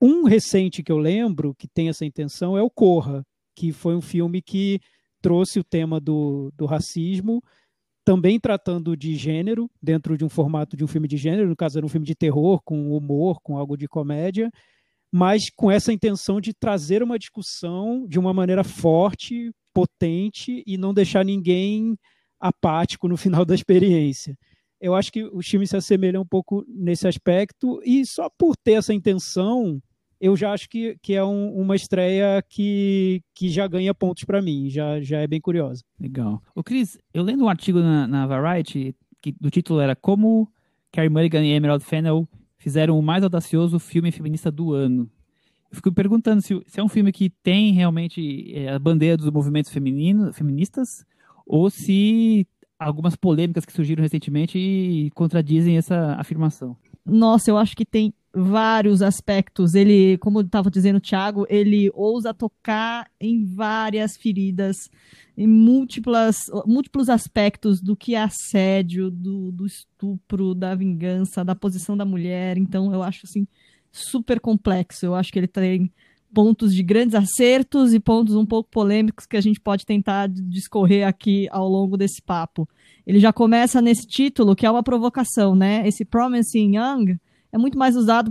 Um 0.00 0.24
recente 0.24 0.82
que 0.82 0.90
eu 0.90 0.96
lembro 0.96 1.54
que 1.54 1.68
tem 1.68 1.90
essa 1.90 2.06
intenção 2.06 2.56
é 2.56 2.62
o 2.62 2.70
Corra, 2.70 3.22
que 3.54 3.70
foi 3.70 3.94
um 3.94 4.00
filme 4.00 4.40
que 4.40 4.80
trouxe 5.20 5.60
o 5.60 5.64
tema 5.64 6.00
do, 6.00 6.50
do 6.56 6.64
racismo, 6.64 7.42
também 8.02 8.40
tratando 8.40 8.96
de 8.96 9.14
gênero, 9.14 9.70
dentro 9.80 10.16
de 10.16 10.24
um 10.24 10.28
formato 10.30 10.74
de 10.74 10.82
um 10.82 10.88
filme 10.88 11.06
de 11.06 11.18
gênero, 11.18 11.50
no 11.50 11.56
caso 11.56 11.78
era 11.78 11.84
um 11.84 11.90
filme 11.90 12.06
de 12.06 12.14
terror, 12.14 12.62
com 12.64 12.96
humor, 12.96 13.42
com 13.42 13.58
algo 13.58 13.76
de 13.76 13.86
comédia, 13.86 14.50
mas 15.12 15.50
com 15.54 15.70
essa 15.70 15.92
intenção 15.92 16.40
de 16.40 16.54
trazer 16.54 17.02
uma 17.02 17.18
discussão 17.18 18.06
de 18.08 18.18
uma 18.18 18.32
maneira 18.32 18.64
forte, 18.64 19.52
potente 19.72 20.62
e 20.66 20.76
não 20.76 20.94
deixar 20.94 21.24
ninguém 21.24 21.96
apático 22.40 23.08
no 23.08 23.16
final 23.16 23.44
da 23.44 23.54
experiência. 23.54 24.36
Eu 24.80 24.94
acho 24.94 25.12
que 25.12 25.24
os 25.24 25.46
filmes 25.46 25.70
se 25.70 25.76
assemelham 25.76 26.22
um 26.22 26.26
pouco 26.26 26.64
nesse 26.66 27.06
aspecto, 27.06 27.80
e 27.84 28.04
só 28.04 28.28
por 28.28 28.56
ter 28.56 28.72
essa 28.72 28.92
intenção, 28.92 29.80
eu 30.20 30.36
já 30.36 30.52
acho 30.52 30.68
que, 30.68 30.96
que 31.00 31.14
é 31.14 31.24
um, 31.24 31.52
uma 31.54 31.76
estreia 31.76 32.42
que, 32.48 33.22
que 33.34 33.48
já 33.48 33.66
ganha 33.68 33.94
pontos 33.94 34.24
para 34.24 34.42
mim, 34.42 34.68
já, 34.68 35.00
já 35.00 35.18
é 35.18 35.26
bem 35.26 35.40
curiosa. 35.40 35.84
Legal. 36.00 36.42
Ô, 36.54 36.64
Cris, 36.64 36.98
eu 37.14 37.22
lendo 37.22 37.44
um 37.44 37.48
artigo 37.48 37.78
na, 37.78 38.08
na 38.08 38.26
Variety, 38.26 38.94
que 39.20 39.32
do 39.40 39.50
título 39.50 39.78
era 39.78 39.94
Como 39.94 40.48
Carrie 40.90 41.08
Mulligan 41.08 41.44
e 41.44 41.52
Emerald 41.52 41.84
Fennel 41.84 42.28
fizeram 42.58 42.98
o 42.98 43.02
mais 43.02 43.24
audacioso 43.24 43.78
filme 43.78 44.12
feminista 44.12 44.50
do 44.50 44.72
ano. 44.72 45.10
Fico 45.72 45.90
perguntando 45.90 46.42
se, 46.42 46.60
se 46.66 46.78
é 46.78 46.84
um 46.84 46.88
filme 46.88 47.10
que 47.10 47.30
tem 47.30 47.72
realmente 47.72 48.52
é, 48.54 48.68
a 48.68 48.78
bandeira 48.78 49.16
dos 49.16 49.30
movimentos 49.30 49.72
feminino, 49.72 50.32
feministas 50.32 50.88
ou 51.46 51.70
se 51.70 52.46
algumas 52.78 53.16
polêmicas 53.16 53.64
que 53.64 53.72
surgiram 53.72 54.02
recentemente 54.02 55.10
contradizem 55.14 55.78
essa 55.78 56.14
afirmação. 56.18 56.76
Nossa, 57.04 57.50
eu 57.50 57.56
acho 57.56 57.76
que 57.76 57.84
tem 57.84 58.12
vários 58.34 59.02
aspectos. 59.02 59.74
Ele, 59.74 60.16
como 60.18 60.40
estava 60.40 60.70
dizendo 60.70 60.96
o 60.96 61.00
Thiago, 61.00 61.46
ele 61.48 61.90
ousa 61.94 62.32
tocar 62.32 63.10
em 63.20 63.44
várias 63.44 64.16
feridas, 64.16 64.76
em 65.36 65.46
múltiplas, 65.46 66.36
múltiplos 66.66 67.08
aspectos 67.08 67.80
do 67.80 67.96
que 67.96 68.14
é 68.14 68.22
assédio, 68.22 69.10
do, 69.10 69.52
do 69.52 69.66
estupro, 69.66 70.54
da 70.54 70.74
vingança, 70.74 71.44
da 71.44 71.54
posição 71.54 71.96
da 71.96 72.04
mulher. 72.04 72.56
Então, 72.56 72.92
eu 72.92 73.02
acho 73.02 73.22
assim 73.24 73.46
super 73.92 74.40
complexo. 74.40 75.06
Eu 75.06 75.14
acho 75.14 75.30
que 75.30 75.38
ele 75.38 75.46
tem 75.46 75.92
pontos 76.32 76.74
de 76.74 76.82
grandes 76.82 77.14
acertos 77.14 77.92
e 77.92 78.00
pontos 78.00 78.34
um 78.34 78.46
pouco 78.46 78.70
polêmicos 78.70 79.26
que 79.26 79.36
a 79.36 79.40
gente 79.40 79.60
pode 79.60 79.84
tentar 79.84 80.28
discorrer 80.28 81.06
aqui 81.06 81.46
ao 81.50 81.68
longo 81.68 81.96
desse 81.96 82.22
papo. 82.22 82.66
Ele 83.06 83.20
já 83.20 83.32
começa 83.32 83.82
nesse 83.82 84.06
título, 84.06 84.56
que 84.56 84.64
é 84.64 84.70
uma 84.70 84.82
provocação, 84.82 85.54
né? 85.54 85.86
Esse 85.86 86.04
Promising 86.04 86.76
Young 86.76 87.18
é 87.52 87.58
muito 87.58 87.76
mais 87.76 87.96
usado 87.96 88.30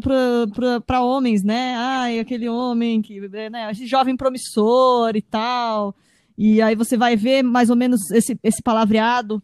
para 0.86 1.04
homens, 1.04 1.44
né? 1.44 1.76
Ai, 1.78 2.20
aquele 2.20 2.50
homem 2.50 3.02
que, 3.02 3.20
né? 3.30 3.70
Esse 3.72 3.86
jovem 3.86 4.18
promissor 4.18 5.16
e 5.16 5.22
tal. 5.22 5.96
E 6.38 6.60
aí 6.62 6.76
você 6.76 6.98
vai 6.98 7.16
ver 7.16 7.44
mais 7.44 7.70
ou 7.70 7.76
menos 7.76 8.10
esse, 8.10 8.38
esse 8.42 8.64
palavreado 8.64 9.44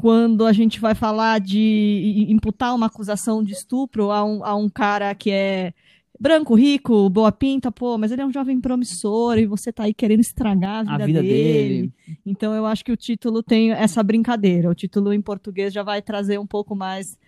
quando 0.00 0.46
a 0.46 0.52
gente 0.54 0.80
vai 0.80 0.94
falar 0.94 1.38
de 1.40 2.24
imputar 2.30 2.74
uma 2.74 2.86
acusação 2.86 3.44
de 3.44 3.52
estupro 3.52 4.10
a 4.10 4.24
um, 4.24 4.42
a 4.42 4.54
um 4.54 4.66
cara 4.66 5.14
que 5.14 5.30
é 5.30 5.74
branco, 6.18 6.54
rico, 6.54 7.10
boa 7.10 7.30
pinta, 7.30 7.70
pô, 7.70 7.98
mas 7.98 8.10
ele 8.10 8.22
é 8.22 8.26
um 8.26 8.32
jovem 8.32 8.58
promissor 8.58 9.36
e 9.36 9.44
você 9.44 9.70
tá 9.70 9.82
aí 9.82 9.92
querendo 9.92 10.20
estragar 10.20 10.78
a 10.88 10.92
vida, 10.92 11.04
A 11.04 11.06
vida 11.06 11.22
dele. 11.22 11.34
dele. 11.34 11.92
Então 12.24 12.54
eu 12.54 12.64
acho 12.64 12.82
que 12.82 12.90
o 12.90 12.96
título 12.96 13.42
tem 13.42 13.72
essa 13.72 14.02
brincadeira. 14.02 14.70
O 14.70 14.74
título 14.74 15.12
em 15.12 15.20
português 15.20 15.70
já 15.70 15.82
vai 15.82 16.00
trazer 16.00 16.38
um 16.38 16.46
pouco 16.46 16.74
mais 16.74 17.18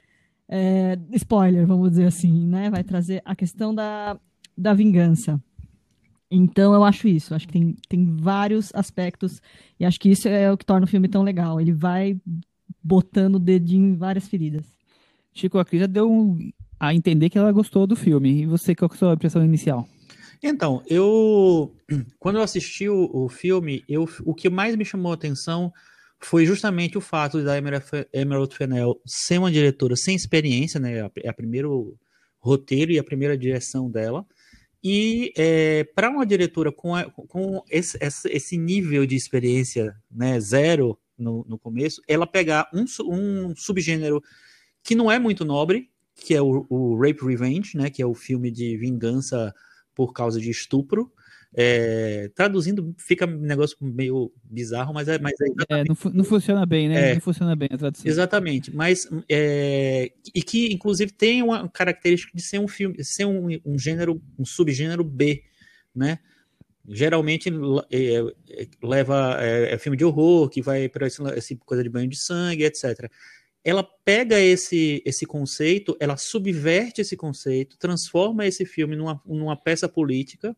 é, 0.48 0.98
spoiler, 1.12 1.66
vamos 1.66 1.90
dizer 1.90 2.06
assim, 2.06 2.46
né? 2.46 2.70
Vai 2.70 2.82
trazer 2.82 3.20
a 3.22 3.36
questão 3.36 3.74
da, 3.74 4.18
da 4.56 4.72
vingança. 4.72 5.38
Então 6.30 6.72
eu 6.72 6.82
acho 6.84 7.06
isso, 7.06 7.34
acho 7.34 7.46
que 7.46 7.52
tem, 7.52 7.76
tem 7.86 8.16
vários 8.16 8.74
aspectos, 8.74 9.42
e 9.78 9.84
acho 9.84 10.00
que 10.00 10.08
isso 10.08 10.26
é 10.26 10.50
o 10.50 10.56
que 10.56 10.64
torna 10.64 10.86
o 10.86 10.88
filme 10.88 11.06
tão 11.06 11.22
legal. 11.22 11.60
Ele 11.60 11.74
vai 11.74 12.18
botando 12.82 13.36
o 13.36 13.40
dedinho 13.40 13.88
em 13.88 13.96
várias 13.96 14.28
feridas. 14.28 14.66
Chico, 15.32 15.58
a 15.58 15.64
Cris 15.64 15.80
já 15.80 15.86
deu 15.86 16.10
um, 16.10 16.50
a 16.78 16.94
entender 16.94 17.30
que 17.30 17.38
ela 17.38 17.52
gostou 17.52 17.86
do 17.86 17.96
filme. 17.96 18.42
E 18.42 18.46
você, 18.46 18.74
qual 18.74 18.88
que 18.88 18.94
é 18.94 18.96
a 18.96 18.98
sua 18.98 19.14
impressão 19.14 19.44
inicial? 19.44 19.88
Então, 20.42 20.82
eu 20.86 21.72
quando 22.18 22.36
eu 22.36 22.42
assisti 22.42 22.88
o, 22.88 23.10
o 23.12 23.28
filme, 23.28 23.84
eu, 23.88 24.08
o 24.24 24.34
que 24.34 24.50
mais 24.50 24.76
me 24.76 24.84
chamou 24.84 25.12
a 25.12 25.14
atenção 25.14 25.72
foi 26.18 26.46
justamente 26.46 26.96
o 26.96 27.00
fato 27.00 27.42
da 27.42 27.54
Emerald 27.58 28.54
Fennell 28.54 29.00
ser 29.04 29.38
uma 29.38 29.50
diretora 29.50 29.96
sem 29.96 30.14
experiência, 30.14 30.78
né? 30.78 31.08
É 31.16 31.28
a 31.28 31.32
primeiro 31.32 31.96
roteiro 32.38 32.92
e 32.92 32.98
a 32.98 33.04
primeira 33.04 33.36
direção 33.36 33.90
dela. 33.90 34.24
E 34.82 35.32
é, 35.36 35.84
para 35.94 36.10
uma 36.10 36.26
diretora 36.26 36.72
com, 36.72 36.94
a, 36.94 37.04
com 37.04 37.62
esse, 37.70 37.96
esse, 38.00 38.58
nível 38.58 39.06
de 39.06 39.14
experiência 39.14 39.94
né, 40.10 40.40
zero 40.40 40.98
no, 41.18 41.44
no 41.48 41.58
começo, 41.58 42.00
ela 42.08 42.26
pegar 42.26 42.68
um, 42.72 42.84
um, 43.04 43.54
subgênero 43.56 44.22
que 44.82 44.94
não 44.94 45.10
é 45.10 45.18
muito 45.18 45.44
nobre, 45.44 45.90
que 46.14 46.34
é 46.34 46.42
o, 46.42 46.66
o, 46.68 46.96
Rape 46.96 47.24
Revenge, 47.24 47.76
né, 47.76 47.90
que 47.90 48.02
é 48.02 48.06
o 48.06 48.14
filme 48.14 48.50
de 48.50 48.76
vingança 48.76 49.54
por 49.94 50.12
causa 50.12 50.40
de 50.40 50.50
estupro, 50.50 51.12
é, 51.54 52.30
traduzindo 52.34 52.94
fica 52.96 53.26
um 53.26 53.38
negócio 53.38 53.76
meio 53.80 54.32
bizarro, 54.42 54.94
mas 54.94 55.06
é. 55.06 55.18
Mas 55.18 55.34
é, 55.40 55.80
é 55.80 55.84
não, 55.84 55.96
não, 56.12 56.24
funciona 56.24 56.64
bem, 56.64 56.88
né? 56.88 57.10
É, 57.10 57.14
não 57.14 57.20
funciona 57.20 57.54
bem 57.54 57.68
a 57.70 57.76
tradução. 57.76 58.10
Exatamente, 58.10 58.74
mas. 58.74 59.06
É, 59.28 60.10
e 60.34 60.42
que, 60.42 60.72
inclusive, 60.72 61.12
tem 61.12 61.42
uma 61.42 61.68
característica 61.68 62.32
de 62.34 62.42
ser 62.42 62.58
um 62.58 62.66
filme, 62.66 63.04
ser 63.04 63.26
um, 63.26 63.48
um 63.66 63.78
gênero, 63.78 64.22
um 64.38 64.46
subgênero 64.46 65.04
B, 65.04 65.42
né? 65.94 66.20
Geralmente 66.88 67.50
é, 67.90 68.16
é, 68.50 68.68
leva. 68.82 69.36
É, 69.40 69.78
filme 69.78 69.96
de 69.96 70.04
horror, 70.04 70.48
que 70.48 70.60
vai 70.60 70.88
para 70.88 71.06
essa 71.06 71.56
coisa 71.64 71.82
de 71.82 71.88
banho 71.88 72.08
de 72.08 72.16
sangue, 72.16 72.64
etc 72.64 73.10
ela 73.64 73.84
pega 74.04 74.40
esse, 74.40 75.02
esse 75.04 75.24
conceito, 75.24 75.96
ela 76.00 76.16
subverte 76.16 77.00
esse 77.00 77.16
conceito, 77.16 77.78
transforma 77.78 78.46
esse 78.46 78.66
filme 78.66 78.96
numa, 78.96 79.20
numa 79.24 79.56
peça 79.56 79.88
política 79.88 80.56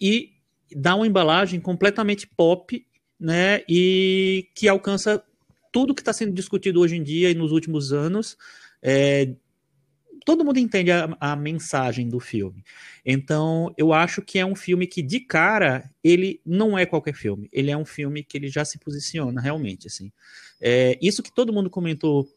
e 0.00 0.32
dá 0.74 0.96
uma 0.96 1.06
embalagem 1.06 1.60
completamente 1.60 2.26
pop, 2.26 2.84
né? 3.18 3.62
E 3.68 4.48
que 4.54 4.68
alcança 4.68 5.22
tudo 5.70 5.94
que 5.94 6.02
está 6.02 6.12
sendo 6.12 6.32
discutido 6.32 6.80
hoje 6.80 6.96
em 6.96 7.02
dia 7.02 7.30
e 7.30 7.34
nos 7.34 7.52
últimos 7.52 7.92
anos. 7.92 8.36
É, 8.82 9.32
todo 10.24 10.44
mundo 10.44 10.58
entende 10.58 10.90
a, 10.90 11.16
a, 11.20 11.36
mensagem 11.36 12.08
do 12.08 12.20
filme. 12.20 12.64
Então, 13.04 13.72
eu 13.76 13.92
acho 13.92 14.22
que 14.22 14.38
é 14.38 14.46
um 14.46 14.54
filme 14.54 14.86
que, 14.86 15.02
de 15.02 15.20
cara, 15.20 15.90
ele 16.02 16.40
não 16.44 16.78
é 16.78 16.86
qualquer 16.86 17.14
filme. 17.14 17.48
Ele 17.52 17.70
é 17.70 17.76
um 17.76 17.84
filme 17.84 18.22
que 18.22 18.36
ele 18.36 18.48
já 18.48 18.64
se 18.64 18.78
posiciona 18.78 19.40
realmente, 19.40 19.86
assim. 19.86 20.12
É, 20.60 20.98
isso 21.00 21.22
que 21.22 21.34
todo 21.34 21.52
mundo 21.52 21.68
comentou 21.68 22.28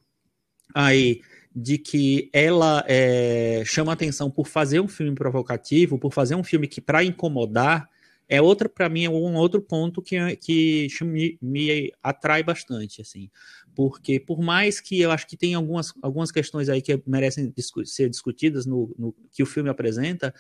aí 0.74 1.22
de 1.56 1.78
que 1.78 2.30
ela 2.34 2.84
é, 2.88 3.64
chama 3.66 3.94
atenção 3.94 4.30
por 4.30 4.48
fazer 4.48 4.82
um 4.82 4.88
filme 4.88 5.16
provocativo, 5.16 5.98
por 5.98 6.12
fazer 6.12 6.36
um 6.36 6.44
filme 6.44 6.68
que 6.68 6.82
para 6.82 7.04
incomodar, 7.04 7.90
é 8.28 8.42
outra 8.42 8.68
para 8.68 8.90
mim 8.90 9.06
é 9.06 9.10
um 9.10 9.36
outro 9.36 9.62
ponto 9.62 10.02
que, 10.02 10.36
que 10.38 10.88
me, 11.04 11.38
me, 11.42 11.94
atrai 12.02 12.44
bastante 12.44 13.02
assim 13.02 13.30
porque 13.76 14.20
por 14.20 14.42
mais 14.42 14.80
que 14.80 15.00
eu 15.02 15.12
acho 15.12 15.28
que 15.28 15.38
tem 15.38 15.54
algumas, 15.54 15.94
algumas 16.02 16.32
questões 16.32 16.70
aí 16.70 16.82
que 16.82 17.02
merecem 17.06 17.52
discu 17.56 17.86
ser 17.86 18.10
discutidas 18.10 18.66
no, 18.66 18.94
no, 18.98 19.16
que 19.32 19.44
o 19.44 19.46
filme 19.46 19.70
apresenta 19.70 20.34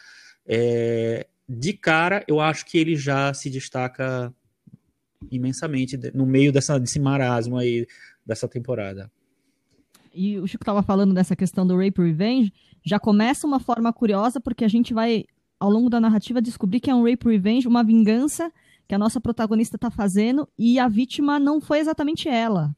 é, 0.45 1.27
de 1.47 1.73
cara 1.73 2.23
eu 2.27 2.39
acho 2.39 2.65
que 2.65 2.77
ele 2.77 2.95
já 2.95 3.33
se 3.33 3.49
destaca 3.49 4.33
imensamente 5.31 5.97
no 6.13 6.25
meio 6.25 6.51
dessa, 6.51 6.79
desse 6.79 6.99
marasmo 6.99 7.57
aí 7.57 7.85
dessa 8.25 8.47
temporada. 8.47 9.11
E 10.13 10.39
o 10.39 10.47
Chico 10.47 10.63
estava 10.63 10.81
falando 10.81 11.13
dessa 11.13 11.35
questão 11.35 11.67
do 11.67 11.77
rape 11.77 12.01
revenge, 12.01 12.53
já 12.83 12.97
começa 12.97 13.45
uma 13.45 13.59
forma 13.59 13.91
curiosa, 13.91 14.39
porque 14.39 14.63
a 14.63 14.67
gente 14.67 14.93
vai, 14.93 15.25
ao 15.59 15.69
longo 15.69 15.89
da 15.89 15.99
narrativa, 15.99 16.41
descobrir 16.41 16.79
que 16.79 16.89
é 16.89 16.95
um 16.95 17.03
rape 17.03 17.27
revenge, 17.27 17.67
uma 17.67 17.83
vingança 17.83 18.49
que 18.87 18.95
a 18.95 18.97
nossa 18.97 19.19
protagonista 19.19 19.75
está 19.75 19.91
fazendo, 19.91 20.47
e 20.57 20.79
a 20.79 20.87
vítima 20.87 21.37
não 21.37 21.59
foi 21.59 21.79
exatamente 21.79 22.29
ela, 22.29 22.73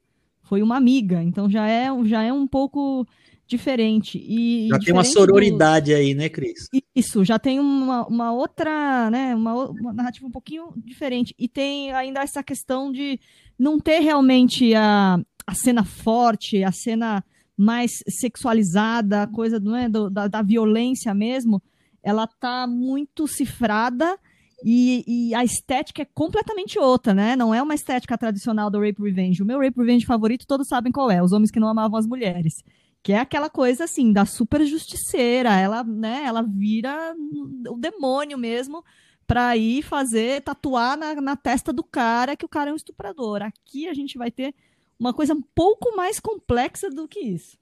foi 0.47 0.61
uma 0.61 0.77
amiga. 0.77 1.21
Então 1.21 1.49
já 1.49 1.67
é, 1.67 1.87
já 2.05 2.23
é 2.23 2.31
um 2.31 2.47
pouco 2.47 3.05
diferente. 3.47 4.17
E, 4.17 4.67
já 4.69 4.77
diferente 4.77 4.85
tem 4.85 4.93
uma 4.93 5.03
sororidade 5.03 5.91
do... 5.91 5.97
aí, 5.97 6.13
né, 6.13 6.29
Cris? 6.29 6.67
Isso, 6.95 7.23
já 7.23 7.39
tem 7.39 7.59
uma, 7.59 8.05
uma 8.07 8.31
outra, 8.33 9.09
né, 9.09 9.35
uma, 9.35 9.69
uma 9.69 9.93
narrativa 9.93 10.25
um 10.27 10.31
pouquinho 10.31 10.73
diferente. 10.75 11.33
E 11.37 11.47
tem 11.47 11.91
ainda 11.93 12.21
essa 12.21 12.43
questão 12.43 12.91
de 12.91 13.19
não 13.57 13.79
ter 13.79 13.99
realmente 13.99 14.73
a, 14.75 15.19
a 15.45 15.53
cena 15.53 15.83
forte, 15.83 16.63
a 16.63 16.71
cena 16.71 17.23
mais 17.55 17.91
sexualizada, 18.07 19.23
a 19.23 19.27
coisa 19.27 19.59
não 19.59 19.75
é, 19.75 19.89
do, 19.89 20.09
da, 20.09 20.27
da, 20.27 20.41
violência 20.43 21.11
mesmo, 21.13 21.61
ela 22.03 22.27
tá 22.27 22.67
muito 22.67 23.27
cifrada 23.27 24.17
e, 24.63 25.03
e, 25.07 25.35
a 25.35 25.43
estética 25.43 26.01
é 26.01 26.05
completamente 26.05 26.79
outra, 26.79 27.13
né? 27.13 27.35
Não 27.35 27.53
é 27.53 27.61
uma 27.61 27.75
estética 27.75 28.17
tradicional 28.17 28.69
do 28.69 28.79
Rape 28.79 29.01
Revenge. 29.01 29.43
O 29.43 29.45
meu 29.45 29.59
Rape 29.59 29.79
Revenge 29.79 30.05
favorito, 30.05 30.47
todos 30.47 30.67
sabem 30.67 30.91
qual 30.91 31.11
é, 31.11 31.21
Os 31.21 31.31
Homens 31.31 31.51
que 31.51 31.59
Não 31.59 31.67
Amavam 31.67 31.97
as 31.97 32.07
Mulheres. 32.07 32.63
Que 33.03 33.13
é 33.13 33.19
aquela 33.19 33.49
coisa 33.49 33.83
assim, 33.83 34.11
da 34.11 34.25
super 34.25 34.65
justiceira. 34.65 35.53
Ela, 35.55 35.83
né, 35.83 36.23
ela 36.25 36.41
vira 36.41 37.15
o 37.69 37.77
demônio 37.77 38.37
mesmo 38.37 38.83
para 39.27 39.55
ir 39.55 39.83
fazer, 39.83 40.41
tatuar 40.41 40.97
na, 40.97 41.13
na 41.21 41.35
testa 41.35 41.71
do 41.71 41.83
cara 41.83 42.35
que 42.35 42.45
o 42.45 42.49
cara 42.49 42.71
é 42.71 42.73
um 42.73 42.77
estuprador. 42.77 43.43
Aqui 43.43 43.87
a 43.87 43.93
gente 43.93 44.17
vai 44.17 44.31
ter 44.31 44.55
uma 44.99 45.13
coisa 45.13 45.33
um 45.33 45.41
pouco 45.53 45.95
mais 45.95 46.19
complexa 46.19 46.89
do 46.89 47.07
que 47.07 47.19
isso. 47.19 47.57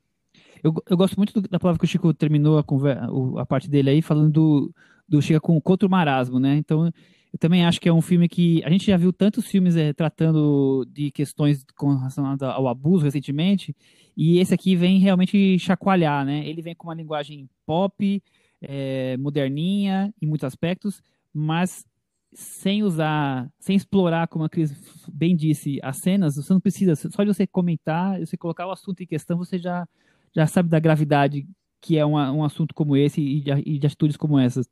Eu, 0.64 0.74
eu 0.90 0.96
gosto 0.96 1.18
muito 1.18 1.42
do, 1.42 1.48
da 1.48 1.60
palavra 1.60 1.80
que 1.80 1.86
o 1.86 1.88
Chico 1.88 2.14
terminou 2.14 2.58
a, 2.58 2.64
conversa, 2.64 3.08
a 3.38 3.46
parte 3.46 3.70
dele 3.70 3.90
aí, 3.90 4.02
falando 4.02 4.32
do, 4.32 4.76
do 5.08 5.22
Chica 5.22 5.40
com 5.40 5.60
contra 5.62 5.88
o 5.88 5.92
marasmo, 5.92 6.40
né? 6.40 6.58
Então, 6.58 6.86
eu 6.86 7.40
também 7.40 7.66
acho 7.66 7.82
que 7.82 7.90
é 7.90 7.94
um 7.94 8.02
filme 8.02 8.30
que 8.30 8.64
a 8.64 8.70
gente 8.70 8.88
já 8.88 8.98
viu 8.98 9.12
tantos 9.12 9.46
filmes 9.48 9.76
é, 9.76 9.94
tratando 9.94 10.86
de 10.92 11.12
questões 11.12 11.66
relação 11.80 12.26
ao 12.42 12.68
abuso 12.68 13.04
recentemente, 13.04 13.76
e 14.16 14.40
esse 14.40 14.54
aqui 14.54 14.76
vem 14.76 15.00
realmente 15.00 15.60
chacoalhar, 15.60 16.26
né? 16.26 16.48
Ele 16.48 16.62
vem 16.62 16.76
com 16.76 16.88
uma 16.88 16.94
linguagem 16.94 17.50
pop, 17.66 18.24
é, 18.62 19.18
moderninha 19.18 20.14
em 20.22 20.26
muitos 20.26 20.46
aspectos, 20.46 21.02
mas 21.34 21.86
sem 22.34 22.84
usar, 22.84 23.50
sem 23.60 23.76
explorar, 23.76 24.28
como 24.28 24.46
a 24.46 24.50
Cris 24.50 24.74
bem 25.12 25.36
disse, 25.36 25.80
as 25.82 25.98
cenas, 25.98 26.36
você 26.36 26.54
não 26.54 26.60
precisa, 26.60 26.96
só 26.96 27.24
de 27.24 27.34
você 27.34 27.48
comentar, 27.48 28.20
você 28.20 28.38
colocar 28.38 28.68
o 28.68 28.72
assunto 28.72 29.02
em 29.02 29.08
questão, 29.08 29.38
você 29.38 29.58
já, 29.58 29.88
já 30.34 30.46
sabe 30.48 30.70
da 30.70 30.80
gravidade 30.80 31.48
que 31.82 31.98
é 31.98 32.06
uma, 32.06 32.32
um 32.32 32.44
assunto 32.44 32.74
como 32.74 32.98
esse 32.98 33.22
e 33.22 33.42
de, 33.42 33.52
e 33.52 33.78
de 33.78 33.86
atitudes 33.86 34.18
como 34.18 34.40
essas. 34.40 34.68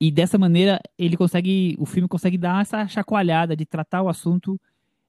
E 0.00 0.10
dessa 0.10 0.36
maneira, 0.36 0.80
ele 0.98 1.16
consegue, 1.16 1.74
o 1.78 1.86
filme 1.86 2.08
consegue 2.08 2.36
dar 2.36 2.62
essa 2.62 2.86
chacoalhada 2.86 3.56
de 3.56 3.64
tratar 3.64 4.02
o 4.02 4.08
assunto 4.08 4.60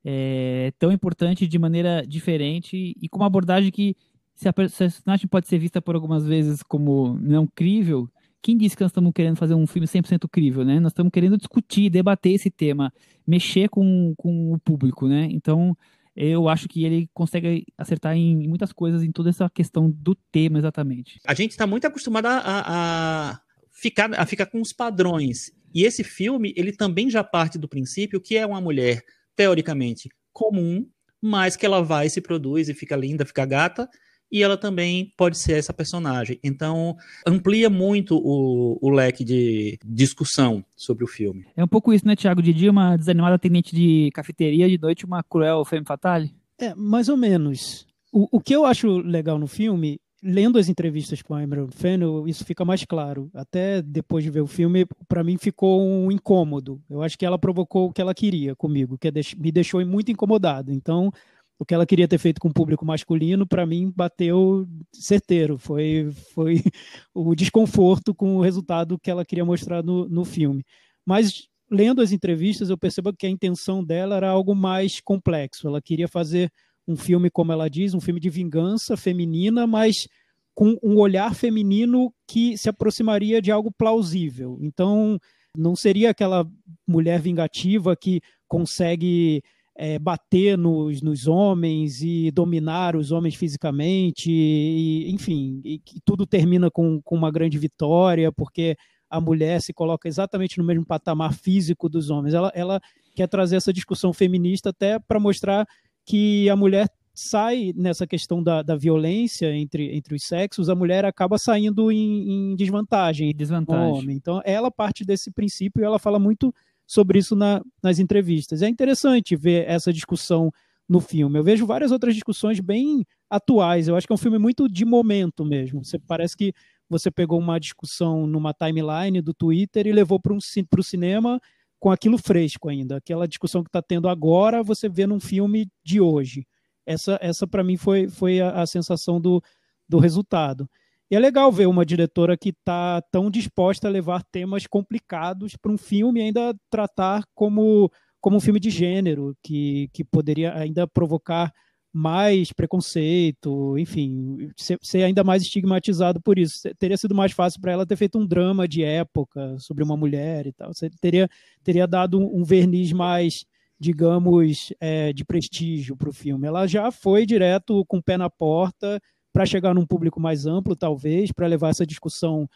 é, 0.04 0.72
tão 0.80 0.92
importante 0.92 1.46
de 1.46 1.60
maneira 1.60 2.06
diferente 2.08 2.96
e 3.02 3.10
com 3.10 3.20
uma 3.20 3.28
abordagem 3.28 3.72
que, 3.72 3.96
se 4.34 4.48
a 4.48 4.54
personagem 4.54 5.28
pode 5.28 5.48
ser 5.48 5.58
vista 5.58 5.82
por 5.82 5.96
algumas 5.96 6.26
vezes 6.26 6.64
como 6.64 7.18
não 7.20 7.46
crível, 7.48 8.10
quem 8.42 8.56
disse 8.56 8.78
que 8.78 8.84
nós 8.84 8.92
estamos 8.92 9.12
querendo 9.14 9.36
fazer 9.36 9.56
um 9.56 9.68
filme 9.68 9.88
100% 9.88 10.30
crível, 10.32 10.64
né? 10.64 10.80
Nós 10.80 10.92
estamos 10.92 11.12
querendo 11.12 11.38
discutir, 11.38 11.90
debater 11.90 12.34
esse 12.34 12.50
tema, 12.50 12.94
mexer 13.26 13.68
com, 13.68 14.14
com 14.16 14.54
o 14.54 14.60
público, 14.60 15.08
né? 15.08 15.28
Então, 15.32 15.76
eu 16.16 16.48
acho 16.48 16.70
que 16.70 16.86
ele 16.86 17.10
consegue 17.14 17.66
acertar 17.78 18.16
em 18.16 18.48
muitas 18.48 18.72
coisas, 18.72 19.04
em 19.04 19.12
toda 19.12 19.30
essa 19.30 19.50
questão 19.50 19.90
do 19.90 20.16
tema 20.32 20.58
exatamente. 20.58 21.20
A 21.28 21.34
gente 21.34 21.52
está 21.52 21.68
muito 21.68 21.86
acostumado 21.86 22.28
a, 22.28 22.42
a, 22.44 23.40
ficar, 23.78 24.14
a 24.20 24.26
ficar 24.26 24.48
com 24.48 24.60
os 24.60 24.74
padrões. 24.74 25.52
E 25.74 25.84
esse 25.84 26.04
filme, 26.04 26.54
ele 26.58 26.72
também 26.72 27.10
já 27.10 27.24
parte 27.24 27.58
do 27.58 27.68
princípio 27.68 28.20
que 28.20 28.36
é 28.36 28.46
uma 28.46 28.60
mulher, 28.60 29.04
teoricamente, 29.36 30.10
comum, 30.34 30.86
mas 31.22 31.56
que 31.56 31.66
ela 31.66 31.82
vai, 31.82 32.10
se 32.10 32.22
produz 32.22 32.70
e 32.70 32.74
fica 32.74 32.96
linda, 32.96 33.26
fica 33.26 33.46
gata, 33.46 33.88
e 34.32 34.44
ela 34.44 34.58
também 34.58 35.14
pode 35.16 35.38
ser 35.38 35.54
essa 35.54 35.74
personagem. 35.74 36.40
Então, 36.44 36.96
amplia 37.26 37.70
muito 37.70 38.18
o, 38.18 38.78
o 38.82 38.90
leque 38.90 39.24
de 39.24 39.78
discussão 39.86 40.66
sobre 40.76 41.04
o 41.04 41.08
filme. 41.08 41.46
É 41.56 41.64
um 41.64 41.68
pouco 41.68 41.94
isso, 41.94 42.06
né, 42.06 42.16
Thiago? 42.16 42.42
De 42.42 42.54
dia, 42.54 42.72
uma 42.72 42.98
desanimada 42.98 43.36
atendente 43.36 43.76
de 43.76 44.10
cafeteria, 44.14 44.68
de 44.68 44.78
noite, 44.78 45.06
uma 45.06 45.24
cruel 45.24 45.64
femme 45.64 45.86
fatale? 45.86 46.34
É, 46.60 46.74
mais 46.76 47.08
ou 47.08 47.16
menos. 47.16 47.86
O, 48.12 48.38
o 48.38 48.42
que 48.42 48.54
eu 48.54 48.66
acho 48.66 48.98
legal 48.98 49.38
no 49.38 49.48
filme, 49.48 50.00
lendo 50.22 50.58
as 50.58 50.70
entrevistas 50.70 51.22
com 51.22 51.34
a 51.34 51.44
Emerald 51.44 51.76
Fennell, 51.76 52.28
isso 52.28 52.44
fica 52.46 52.66
mais 52.66 52.84
claro. 52.84 53.30
Até 53.34 53.82
depois 53.82 54.24
de 54.24 54.30
ver 54.30 54.42
o 54.42 54.48
filme, 54.48 54.86
para 55.08 55.24
mim 55.24 55.38
ficou 55.38 55.82
um 55.82 56.12
incômodo. 56.12 56.82
Eu 56.90 57.02
acho 57.02 57.18
que 57.18 57.26
ela 57.26 57.38
provocou 57.38 57.88
o 57.88 57.94
que 57.94 58.02
ela 58.02 58.14
queria 58.14 58.56
comigo, 58.56 58.98
que 58.98 59.08
é 59.08 59.12
me 59.38 59.52
deixou 59.52 59.86
muito 59.86 60.12
incomodado. 60.12 60.72
Então, 60.72 61.12
o 61.60 61.66
que 61.66 61.74
ela 61.74 61.86
queria 61.86 62.08
ter 62.08 62.18
feito 62.18 62.40
com 62.40 62.50
o 62.50 62.54
público 62.54 62.86
masculino, 62.86 63.46
para 63.48 63.66
mim, 63.66 63.92
bateu 63.96 64.68
certeiro. 64.94 65.58
Foi, 65.58 66.12
foi 66.34 66.64
o 67.14 67.36
desconforto 67.36 68.14
com 68.14 68.38
o 68.38 68.42
resultado 68.42 69.00
que 69.00 69.10
ela 69.10 69.26
queria 69.26 69.46
mostrar 69.46 69.84
no, 69.84 70.08
no 70.08 70.24
filme. 70.24 70.64
Mas 71.06 71.48
lendo 71.70 72.02
as 72.02 72.12
entrevistas, 72.12 72.70
eu 72.70 72.78
percebo 72.78 73.14
que 73.14 73.26
a 73.26 73.30
intenção 73.30 73.84
dela 73.84 74.16
era 74.16 74.30
algo 74.30 74.56
mais 74.56 75.00
complexo. 75.02 75.68
Ela 75.68 75.82
queria 75.82 76.08
fazer 76.08 76.52
um 76.88 76.96
filme, 76.96 77.30
como 77.30 77.52
ela 77.52 77.70
diz, 77.70 77.94
um 77.94 78.00
filme 78.00 78.20
de 78.20 78.30
vingança 78.30 78.96
feminina, 78.96 79.68
mas 79.68 80.08
com 80.56 80.76
um 80.82 80.98
olhar 80.98 81.36
feminino 81.36 82.12
que 82.28 82.58
se 82.58 82.70
aproximaria 82.70 83.42
de 83.42 83.52
algo 83.52 83.72
plausível. 83.72 84.58
Então, 84.62 85.20
não 85.56 85.76
seria 85.76 86.12
aquela 86.12 86.48
mulher 86.88 87.20
vingativa 87.20 87.96
que 87.96 88.22
consegue 88.48 89.44
é, 89.76 90.00
bater 90.00 90.58
nos, 90.58 91.02
nos 91.02 91.28
homens 91.28 92.02
e 92.02 92.32
dominar 92.32 92.96
os 92.96 93.12
homens 93.12 93.36
fisicamente, 93.36 94.32
e, 94.32 95.12
enfim, 95.12 95.62
e 95.64 95.80
tudo 96.04 96.26
termina 96.26 96.72
com, 96.72 97.00
com 97.04 97.16
uma 97.16 97.32
grande 97.32 97.58
vitória, 97.60 98.32
porque 98.32 98.76
a 99.10 99.22
mulher 99.22 99.62
se 99.62 99.74
coloca 99.74 100.08
exatamente 100.08 100.58
no 100.58 100.64
mesmo 100.64 100.86
patamar 100.86 101.34
físico 101.34 101.88
dos 101.88 102.10
homens. 102.10 102.34
Ela, 102.34 102.52
ela 102.56 102.82
quer 103.16 103.28
trazer 103.28 103.56
essa 103.56 103.72
discussão 103.72 104.12
feminista 104.12 104.70
até 104.70 105.00
para 105.00 105.20
mostrar 105.20 105.66
que 106.08 106.50
a 106.50 106.56
mulher 106.56 106.90
sai 107.14 107.74
nessa 107.76 108.08
questão 108.08 108.42
da, 108.42 108.62
da 108.62 108.76
violência 108.76 109.54
entre, 109.54 109.96
entre 109.96 110.16
os 110.16 110.24
sexos, 110.24 110.70
a 110.70 110.76
mulher 110.76 111.04
acaba 111.04 111.38
saindo 111.38 111.92
em, 111.92 112.52
em 112.52 112.56
desvantagem. 112.56 113.36
Desvantagem. 113.36 113.92
Homem. 113.92 114.16
Então, 114.16 114.42
ela 114.46 114.72
parte 114.72 115.04
desse 115.04 115.30
princípio 115.30 115.82
e 115.82 115.84
ela 115.84 116.00
fala 116.00 116.18
muito 116.18 116.54
sobre 116.86 117.20
isso 117.20 117.36
na, 117.36 117.62
nas 117.84 118.00
entrevistas. 118.00 118.62
É 118.62 118.70
interessante 118.70 119.36
ver 119.36 119.68
essa 119.68 119.92
discussão 119.92 120.50
no 120.88 121.02
filme. 121.02 121.38
Eu 121.38 121.44
vejo 121.44 121.66
várias 121.66 121.92
outras 121.92 122.14
discussões 122.14 122.62
bem 122.62 123.06
atuais. 123.30 123.90
Eu 123.90 123.98
acho 123.98 124.08
que 124.08 124.14
é 124.14 124.16
um 124.16 124.18
filme 124.18 124.38
muito 124.38 124.70
de 124.70 124.86
momento 124.86 125.44
mesmo. 125.44 125.84
Você 125.84 126.00
parece 126.00 126.38
que 126.38 126.54
você 126.90 127.12
pegou 127.12 127.38
uma 127.38 127.60
discussão 127.60 128.26
numa 128.26 128.54
timeline 128.54 129.22
do 129.22 129.34
Twitter 129.34 129.88
e 129.88 129.92
levou 129.92 130.20
para 130.20 130.34
um, 130.34 130.38
o 130.38 130.84
cinema 130.84 131.42
com 131.80 131.92
aquilo 131.92 132.18
fresco 132.18 132.70
ainda. 132.70 132.98
Aquela 132.98 133.28
discussão 133.28 133.64
que 133.64 133.70
está 133.70 133.82
tendo 133.82 134.10
agora, 134.10 134.64
você 134.64 134.90
vê 134.90 135.06
num 135.06 135.20
filme 135.20 135.68
de 135.84 136.02
hoje. 136.02 136.46
Essa, 136.86 137.18
essa 137.22 137.46
para 137.46 137.64
mim, 137.64 137.78
foi, 137.78 138.08
foi 138.08 138.40
a, 138.40 138.62
a 138.62 138.66
sensação 138.66 139.20
do, 139.20 139.42
do 139.88 140.00
resultado. 140.00 140.70
E 141.10 141.16
é 141.16 141.20
legal 141.20 141.52
ver 141.52 141.68
uma 141.68 141.86
diretora 141.86 142.38
que 142.38 142.50
está 142.50 143.02
tão 143.12 143.32
disposta 143.32 143.88
a 143.88 143.92
levar 143.92 144.24
temas 144.24 144.68
complicados 144.68 145.56
para 145.56 145.72
um 145.72 145.78
filme 145.78 146.22
ainda 146.22 146.54
tratar 146.70 147.24
como, 147.34 147.90
como 148.20 148.38
um 148.38 148.42
filme 148.42 148.60
de 148.60 148.70
gênero, 148.70 149.36
que, 149.42 149.90
que 149.94 150.04
poderia 150.04 150.54
ainda 150.54 150.86
provocar 150.86 151.54
mais 151.98 152.54
preconceito, 152.54 153.76
enfim, 153.76 154.52
ser, 154.56 154.78
ser, 154.84 155.02
ainda 155.02 155.24
mais 155.24 155.42
estigmatizado 155.42 156.22
por 156.22 156.38
isso. 156.38 156.62
Teria 156.78 156.96
sido 156.96 157.16
mais 157.16 157.32
fácil 157.32 157.60
para 157.60 157.72
ela 157.72 157.88
ter 157.88 157.96
feito 157.96 158.20
um 158.20 158.26
drama 158.26 158.68
de 158.68 158.84
época 158.84 159.58
sobre 159.58 159.84
uma 159.84 159.98
mulher 159.98 160.46
e 160.46 160.54
tal. 160.54 160.72
Você 160.72 160.92
teria, 161.02 161.28
teria 161.64 161.88
dado 161.88 162.20
um, 162.20 162.44
verniz 162.44 162.94
mais, 162.94 163.46
digamos, 163.80 164.72
é, 164.80 165.12
de 165.12 165.26
prestígio 165.26 165.98
para 165.98 166.10
o 166.10 166.14
filme. 166.14 166.46
Ela 166.46 166.68
já 166.68 166.92
foi 166.92 167.26
direto 167.26 167.84
com 167.88 167.98
o 167.98 168.04
pé 168.04 168.16
na 168.16 168.30
porta 168.30 169.02
para 169.34 169.48
chegar 169.48 169.74
num 169.74 169.86
público 169.86 170.20
mais 170.20 170.46
amplo, 170.46 170.76
talvez, 170.76 171.32
para 171.32 171.48
levar 171.48 171.70
essa 171.70 171.86
discussão 171.86 172.48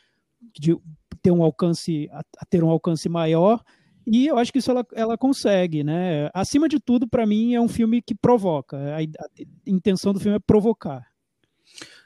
de 0.54 0.78
ter 1.20 1.32
um 1.32 1.42
alcance, 1.42 2.08
a 2.12 2.46
ter 2.46 2.64
um 2.64 2.70
alcance 2.70 3.10
maior 3.10 3.60
e 4.06 4.28
eu 4.28 4.38
acho 4.38 4.52
que 4.52 4.60
isso 4.60 4.72
ela, 4.72 4.86
ela 4.94 5.18
consegue, 5.18 5.84
né? 5.84 6.30
Acima 6.34 6.68
de 6.68 6.80
tudo, 6.80 7.08
para 7.08 7.26
mim, 7.26 7.54
é 7.54 7.62
um 7.62 7.68
filme 7.68 8.02
que 8.02 8.16
provoca. 8.16 8.78
A, 8.78 9.00
a, 9.00 9.28
intenção 9.66 10.14
do 10.14 10.20
filme 10.20 10.38
é 10.38 10.40
provocar. 10.40 11.06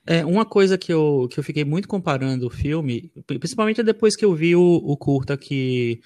É, 0.05 0.23
uma 0.23 0.45
coisa 0.45 0.77
que 0.77 0.93
eu, 0.93 1.27
que 1.31 1.39
eu 1.39 1.43
fiquei 1.43 1.65
muito 1.65 1.87
comparando 1.87 2.45
o 2.45 2.49
filme, 2.49 3.11
principalmente 3.25 3.81
depois 3.81 4.15
que 4.15 4.23
eu 4.23 4.35
vi 4.35 4.55
o, 4.55 4.61
o 4.61 4.95
curta 4.95 5.35
que 5.35 5.99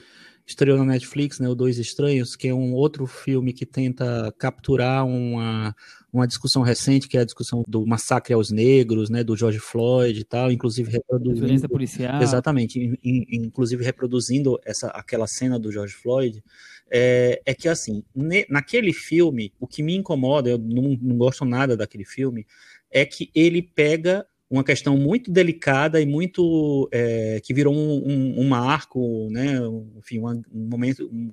estreou 0.48 0.77
na 0.77 0.86
Netflix, 0.86 1.39
né, 1.39 1.48
o 1.48 1.55
Dois 1.55 1.77
Estranhos, 1.77 2.36
que 2.36 2.48
é 2.48 2.53
um 2.53 2.74
outro 2.74 3.05
filme 3.05 3.53
que 3.53 3.66
tenta 3.66 4.33
capturar 4.40 5.05
uma, 5.05 5.75
uma 6.11 6.27
discussão 6.27 6.61
recente, 6.61 7.07
que 7.07 7.17
é 7.17 7.22
a 7.22 7.25
discussão 7.25 7.63
do 7.67 7.85
massacre 7.85 8.33
aos 8.33 8.50
negros, 8.50 9.09
né, 9.09 9.24
do 9.24 9.35
George 9.35 9.59
Floyd 9.59 10.19
e 10.19 10.24
tal, 10.24 10.51
inclusive 10.51 10.91
reproduzindo... 10.91 11.39
Violência 11.39 11.69
policial. 11.69 12.22
Exatamente, 12.22 12.79
in, 12.79 12.98
in, 13.03 13.25
inclusive 13.45 13.83
reproduzindo 13.83 14.59
essa, 14.65 14.87
aquela 14.87 15.27
cena 15.27 15.59
do 15.59 15.72
George 15.72 15.93
Floyd, 15.93 16.43
é, 16.91 17.41
é 17.45 17.53
que, 17.53 17.69
assim, 17.69 18.03
ne, 18.15 18.45
naquele 18.50 18.91
filme, 18.91 19.53
o 19.59 19.67
que 19.67 19.83
me 19.83 19.95
incomoda, 19.95 20.50
eu 20.50 20.57
não, 20.57 20.98
não 21.00 21.17
gosto 21.17 21.45
nada 21.45 21.77
daquele 21.77 22.05
filme, 22.05 22.45
é 22.89 23.05
que 23.05 23.29
ele 23.35 23.61
pega 23.61 24.25
uma 24.50 24.63
questão 24.63 24.98
muito 24.98 25.29
delicada 25.29 26.01
e 26.01 26.07
muito 26.07 26.89
é, 26.91 27.39
que 27.43 27.53
virou 27.53 27.74
um, 27.74 28.03
um, 28.03 28.41
um, 28.41 28.48
marco, 28.48 29.29
né, 29.29 29.59
enfim, 29.95 30.19
um, 30.19 30.41
um 30.51 30.69
momento, 30.69 31.07
um 31.13 31.31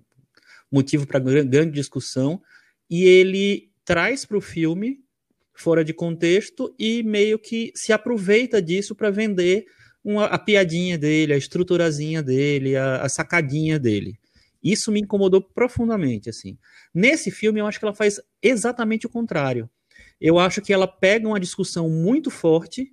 motivo 0.70 1.06
para 1.06 1.18
grande 1.18 1.70
discussão, 1.70 2.42
e 2.90 3.04
ele 3.04 3.70
traz 3.86 4.26
para 4.26 4.36
o 4.36 4.40
filme 4.40 4.98
fora 5.54 5.82
de 5.82 5.94
contexto 5.94 6.74
e 6.78 7.02
meio 7.02 7.38
que 7.38 7.72
se 7.74 7.92
aproveita 7.92 8.60
disso 8.60 8.94
para 8.94 9.10
vender 9.10 9.64
uma, 10.04 10.26
a 10.26 10.38
piadinha 10.38 10.98
dele, 10.98 11.32
a 11.32 11.36
estruturazinha 11.36 12.22
dele, 12.22 12.76
a, 12.76 13.02
a 13.02 13.08
sacadinha 13.08 13.78
dele. 13.78 14.18
Isso 14.62 14.92
me 14.92 15.00
incomodou 15.00 15.40
profundamente, 15.40 16.28
assim. 16.28 16.58
Nesse 16.92 17.30
filme, 17.30 17.60
eu 17.60 17.66
acho 17.66 17.78
que 17.78 17.84
ela 17.84 17.94
faz 17.94 18.20
exatamente 18.42 19.06
o 19.06 19.10
contrário. 19.10 19.70
Eu 20.20 20.38
acho 20.38 20.60
que 20.60 20.72
ela 20.72 20.88
pega 20.88 21.28
uma 21.28 21.40
discussão 21.40 21.88
muito 21.88 22.30
forte 22.30 22.92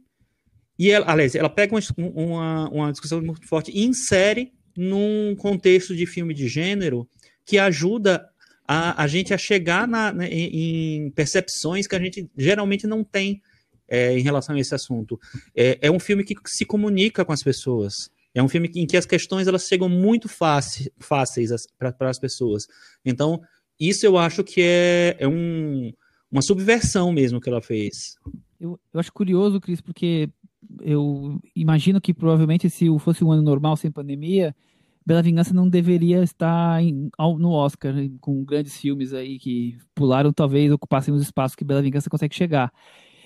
e 0.78 0.92
ela, 0.92 1.12
aliás, 1.12 1.36
ela 1.36 1.50
pega 1.50 1.76
uma, 1.76 1.82
uma, 1.98 2.70
uma 2.70 2.92
discussão 2.92 3.22
muito 3.22 3.48
forte 3.48 3.72
e 3.72 3.84
insere 3.84 4.54
num 4.78 5.36
contexto 5.36 5.96
de 5.96 6.06
filme 6.06 6.34
de 6.34 6.48
gênero 6.48 7.08
que 7.46 7.58
ajuda 7.58 8.28
a, 8.68 9.04
a 9.04 9.08
gente 9.08 9.34
a 9.34 9.38
chegar 9.38 9.88
na, 9.88 10.12
né, 10.14 10.28
em, 10.30 11.06
em, 11.06 11.12
percepções 11.12 11.88
que 11.88 11.96
a 11.96 12.00
gente 12.00 12.30
geralmente 12.38 12.88
não 12.88 13.04
tem 13.04 13.42
é, 13.88 14.18
em 14.18 14.22
relação 14.22 14.56
a 14.56 14.60
esse 14.60 14.74
assunto. 14.74 15.20
É, 15.56 15.78
é, 15.82 15.92
um 15.92 16.00
filme 16.00 16.24
que 16.24 16.36
se 16.46 16.66
comunica 16.66 17.26
com 17.26 17.34
as 17.34 17.44
pessoas. 17.44 18.10
É 18.34 18.42
um 18.42 18.50
filme 18.50 18.72
em 18.76 18.88
que 18.88 18.98
as 18.98 19.06
questões 19.06 19.48
elas 19.48 19.68
chegam 19.68 19.88
muito 19.88 20.28
fácil, 20.28 20.92
fáceis 21.00 21.52
para 21.78 22.10
as 22.10 22.18
pessoas. 22.18 22.68
Então, 23.06 23.42
isso 23.80 24.06
eu 24.06 24.18
acho 24.18 24.44
que 24.44 24.62
é, 24.62 25.16
é 25.20 25.28
um, 25.28 25.94
uma 26.32 26.42
subversão 26.42 27.12
mesmo 27.12 27.40
que 27.40 27.50
ela 27.50 27.62
fez. 27.62 28.16
Eu, 28.60 28.80
eu 28.92 29.00
acho 29.00 29.14
curioso, 29.14 29.60
Cris, 29.60 29.82
porque 29.82 30.30
eu 30.82 31.40
imagino 31.56 32.02
que 32.02 32.14
provavelmente 32.14 32.70
se 32.70 32.88
fosse 33.00 33.24
um 33.24 33.32
ano 33.32 33.44
normal 33.44 33.76
sem 33.78 33.92
pandemia, 33.92 34.56
Bela 35.06 35.22
Vingança 35.22 35.54
não 35.54 35.70
deveria 35.70 36.24
estar 36.24 36.82
em, 36.82 37.10
no 37.40 37.52
Oscar, 37.52 37.94
com 38.22 38.44
grandes 38.44 38.78
filmes 38.78 39.14
aí 39.14 39.38
que 39.38 39.78
pularam, 39.94 40.32
talvez 40.32 40.72
ocupassem 40.72 41.14
os 41.14 41.22
espaços 41.22 41.56
que 41.56 41.64
Bela 41.64 41.82
Vingança 41.82 42.10
consegue 42.10 42.36
chegar. 42.36 42.72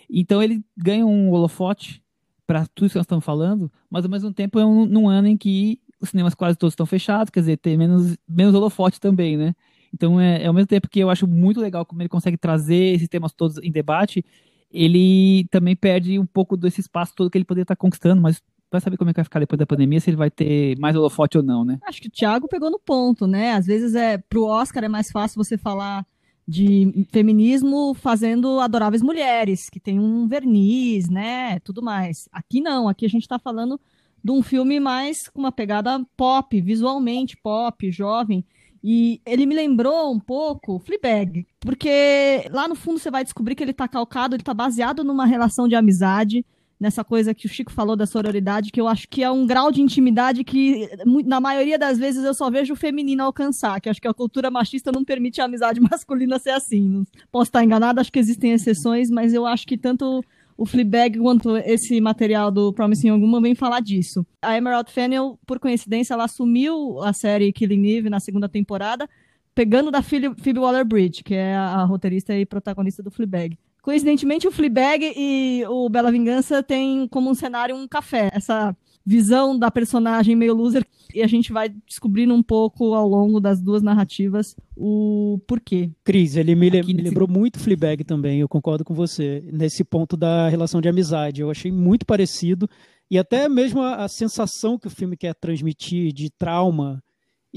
Então 0.09 0.41
ele 0.41 0.63
ganha 0.75 1.05
um 1.05 1.29
holofote 1.31 2.01
para 2.45 2.65
tudo 2.67 2.85
isso 2.85 2.93
que 2.93 2.99
nós 2.99 3.05
estamos 3.05 3.25
falando, 3.25 3.71
mas 3.89 4.05
ao 4.05 4.11
mesmo 4.11 4.33
tempo 4.33 4.57
é 4.59 4.65
um, 4.65 4.85
num 4.85 5.07
ano 5.07 5.27
em 5.27 5.37
que 5.37 5.79
os 6.01 6.09
cinemas 6.09 6.33
quase 6.33 6.57
todos 6.57 6.73
estão 6.73 6.85
fechados, 6.85 7.29
quer 7.29 7.41
dizer, 7.41 7.57
tem 7.57 7.77
menos, 7.77 8.15
menos 8.27 8.55
holofote 8.55 8.99
também, 8.99 9.35
né? 9.35 9.53
Então 9.93 10.19
é, 10.19 10.43
é 10.43 10.47
ao 10.47 10.53
mesmo 10.53 10.67
tempo 10.67 10.89
que 10.89 10.99
eu 10.99 11.09
acho 11.09 11.27
muito 11.27 11.59
legal 11.59 11.85
como 11.85 12.01
ele 12.01 12.09
consegue 12.09 12.37
trazer 12.37 12.95
esses 12.95 13.07
temas 13.07 13.33
todos 13.33 13.57
em 13.57 13.71
debate, 13.71 14.23
ele 14.71 15.45
também 15.49 15.75
perde 15.75 16.19
um 16.19 16.25
pouco 16.25 16.55
desse 16.57 16.81
espaço 16.81 17.13
todo 17.15 17.29
que 17.29 17.37
ele 17.37 17.45
poderia 17.45 17.63
estar 17.63 17.75
conquistando, 17.75 18.21
mas 18.21 18.41
vai 18.71 18.81
saber 18.81 18.97
como 18.97 19.09
é 19.09 19.13
que 19.13 19.17
vai 19.17 19.23
ficar 19.23 19.39
depois 19.39 19.57
da 19.57 19.65
pandemia, 19.65 19.99
se 19.99 20.09
ele 20.09 20.17
vai 20.17 20.29
ter 20.29 20.77
mais 20.77 20.95
holofote 20.95 21.37
ou 21.37 21.43
não, 21.43 21.63
né? 21.63 21.79
Acho 21.83 22.01
que 22.01 22.07
o 22.07 22.11
Thiago 22.11 22.47
pegou 22.47 22.69
no 22.69 22.79
ponto, 22.79 23.25
né? 23.25 23.53
Às 23.53 23.65
vezes 23.65 23.95
é 23.95 24.17
pro 24.17 24.45
Oscar 24.45 24.83
é 24.83 24.89
mais 24.89 25.09
fácil 25.11 25.43
você 25.43 25.57
falar 25.57 26.05
de 26.47 27.05
feminismo 27.11 27.93
fazendo 27.93 28.59
adoráveis 28.59 29.01
mulheres, 29.01 29.69
que 29.69 29.79
tem 29.79 29.99
um 29.99 30.27
verniz, 30.27 31.09
né? 31.09 31.59
Tudo 31.59 31.81
mais. 31.81 32.29
Aqui 32.31 32.61
não, 32.61 32.87
aqui 32.87 33.05
a 33.05 33.09
gente 33.09 33.23
está 33.23 33.37
falando 33.37 33.79
de 34.23 34.31
um 34.31 34.41
filme 34.41 34.79
mais 34.79 35.27
com 35.27 35.39
uma 35.39 35.51
pegada 35.51 36.01
pop, 36.15 36.61
visualmente 36.61 37.37
pop, 37.37 37.91
jovem. 37.91 38.45
E 38.83 39.19
ele 39.25 39.45
me 39.45 39.55
lembrou 39.55 40.13
um 40.13 40.19
pouco 40.19 40.79
Fleabag, 40.79 41.45
porque 41.59 42.47
lá 42.51 42.67
no 42.67 42.75
fundo 42.75 42.99
você 42.99 43.11
vai 43.11 43.23
descobrir 43.23 43.55
que 43.55 43.63
ele 43.63 43.71
está 43.71 43.87
calcado, 43.87 44.35
ele 44.35 44.41
está 44.41 44.53
baseado 44.53 45.03
numa 45.03 45.25
relação 45.25 45.67
de 45.67 45.75
amizade, 45.75 46.45
nessa 46.79 47.03
coisa 47.03 47.33
que 47.33 47.45
o 47.45 47.49
Chico 47.49 47.71
falou 47.71 47.95
da 47.95 48.05
sororidade, 48.05 48.71
que 48.71 48.79
eu 48.79 48.87
acho 48.87 49.07
que 49.07 49.23
é 49.23 49.31
um 49.31 49.47
grau 49.47 49.71
de 49.71 49.81
intimidade 49.81 50.43
que, 50.43 50.89
na 51.25 51.39
maioria 51.39 51.77
das 51.77 51.97
vezes, 51.97 52.23
eu 52.23 52.33
só 52.33 52.49
vejo 52.49 52.73
o 52.73 52.77
feminino 52.77 53.23
alcançar, 53.23 53.81
que 53.81 53.89
acho 53.89 54.01
que 54.01 54.07
a 54.07 54.13
cultura 54.13 54.51
machista 54.51 54.91
não 54.91 55.03
permite 55.03 55.41
a 55.41 55.45
amizade 55.45 55.79
masculina 55.81 56.37
ser 56.39 56.51
assim. 56.51 57.03
Posso 57.31 57.49
estar 57.49 57.63
enganada, 57.63 58.01
acho 58.01 58.11
que 58.11 58.19
existem 58.19 58.51
exceções, 58.51 59.09
mas 59.09 59.33
eu 59.33 59.45
acho 59.45 59.65
que 59.65 59.77
tanto 59.77 60.23
o 60.57 60.65
Fleabag 60.65 61.19
quanto 61.19 61.55
esse 61.57 62.01
material 62.01 62.49
do 62.49 62.73
Promising 62.73 63.09
Young 63.09 63.21
Woman 63.21 63.41
vem 63.41 63.55
falar 63.55 63.79
disso. 63.79 64.25
A 64.41 64.57
Emerald 64.57 64.91
Fennell, 64.91 65.39
por 65.45 65.59
coincidência, 65.59 66.15
ela 66.15 66.25
assumiu 66.25 67.01
a 67.03 67.13
série 67.13 67.53
Killing 67.53 67.87
Eve 67.87 68.09
na 68.09 68.19
segunda 68.19 68.49
temporada, 68.49 69.07
pegando 69.53 69.91
da 69.91 70.01
Phoebe 70.01 70.59
Waller-Bridge, 70.59 71.23
que 71.23 71.35
é 71.35 71.55
a 71.55 71.83
roteirista 71.83 72.35
e 72.35 72.45
protagonista 72.45 73.03
do 73.03 73.11
Fleabag. 73.11 73.57
Coincidentemente, 73.87 74.45
o 74.45 74.51
Fleabag 74.51 75.13
e 75.15 75.63
o 75.65 75.87
Bela 75.87 76.11
Vingança 76.11 76.61
têm 76.61 77.07
como 77.07 77.29
um 77.29 77.33
cenário 77.33 77.73
um 77.73 77.87
café. 77.87 78.29
Essa 78.33 78.75
visão 79.05 79.57
da 79.57 79.71
personagem 79.71 80.35
meio 80.35 80.53
loser 80.53 80.85
e 81.15 81.23
a 81.23 81.27
gente 81.27 81.53
vai 81.53 81.69
descobrindo 81.69 82.33
um 82.33 82.43
pouco 82.43 82.93
ao 82.93 83.07
longo 83.07 83.39
das 83.39 83.61
duas 83.61 83.81
narrativas 83.81 84.57
o 84.75 85.39
porquê. 85.47 85.89
Cris, 86.03 86.35
ele 86.35 86.53
me, 86.53 86.69
me 86.69 87.01
lembrou 87.01 87.29
muito 87.29 87.61
Fleabag 87.61 88.03
também, 88.03 88.41
eu 88.41 88.49
concordo 88.49 88.83
com 88.83 88.93
você, 88.93 89.41
nesse 89.53 89.85
ponto 89.85 90.17
da 90.17 90.49
relação 90.49 90.81
de 90.81 90.89
amizade. 90.89 91.39
Eu 91.39 91.49
achei 91.49 91.71
muito 91.71 92.05
parecido 92.05 92.69
e 93.09 93.17
até 93.17 93.47
mesmo 93.47 93.81
a, 93.81 94.03
a 94.03 94.09
sensação 94.09 94.77
que 94.77 94.87
o 94.87 94.91
filme 94.91 95.15
quer 95.15 95.33
transmitir 95.33 96.11
de 96.11 96.29
trauma 96.29 97.01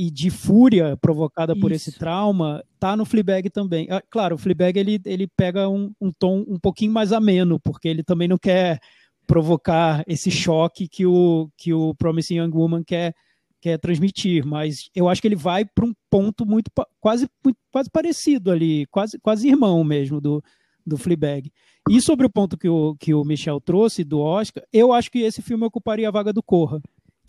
e 0.00 0.10
de 0.10 0.30
fúria 0.30 0.96
provocada 0.96 1.52
Isso. 1.52 1.60
por 1.60 1.72
esse 1.72 1.92
trauma 1.92 2.64
tá 2.78 2.96
no 2.96 3.04
Fleabag 3.04 3.50
também. 3.50 3.86
Ah, 3.90 4.02
claro, 4.08 4.34
o 4.34 4.38
Fleabag 4.38 4.78
ele, 4.78 4.98
ele 5.04 5.26
pega 5.26 5.68
um, 5.68 5.92
um 6.00 6.10
tom 6.10 6.42
um 6.48 6.58
pouquinho 6.58 6.90
mais 6.90 7.12
ameno, 7.12 7.60
porque 7.60 7.86
ele 7.86 8.02
também 8.02 8.26
não 8.26 8.38
quer 8.38 8.80
provocar 9.26 10.02
esse 10.08 10.30
choque 10.30 10.88
que 10.88 11.04
o, 11.04 11.50
que 11.54 11.74
o 11.74 11.94
Promising 11.96 12.36
Young 12.36 12.50
Woman 12.50 12.82
quer, 12.82 13.14
quer 13.60 13.78
transmitir, 13.78 14.46
mas 14.46 14.88
eu 14.94 15.06
acho 15.06 15.20
que 15.20 15.28
ele 15.28 15.36
vai 15.36 15.66
para 15.66 15.84
um 15.84 15.92
ponto 16.08 16.46
muito 16.46 16.70
quase, 16.98 17.28
muito, 17.44 17.58
quase 17.70 17.90
parecido 17.90 18.50
ali, 18.50 18.86
quase, 18.86 19.18
quase 19.18 19.48
irmão 19.48 19.84
mesmo 19.84 20.18
do, 20.18 20.42
do 20.86 20.96
Fleabag. 20.96 21.52
E 21.90 22.00
sobre 22.00 22.24
o 22.24 22.30
ponto 22.30 22.56
que 22.56 22.70
o, 22.70 22.96
que 22.98 23.12
o 23.12 23.22
Michel 23.22 23.60
trouxe 23.60 24.02
do 24.02 24.18
Oscar, 24.18 24.64
eu 24.72 24.94
acho 24.94 25.10
que 25.10 25.18
esse 25.18 25.42
filme 25.42 25.66
ocuparia 25.66 26.08
a 26.08 26.10
vaga 26.10 26.32
do 26.32 26.42
Corra, 26.42 26.80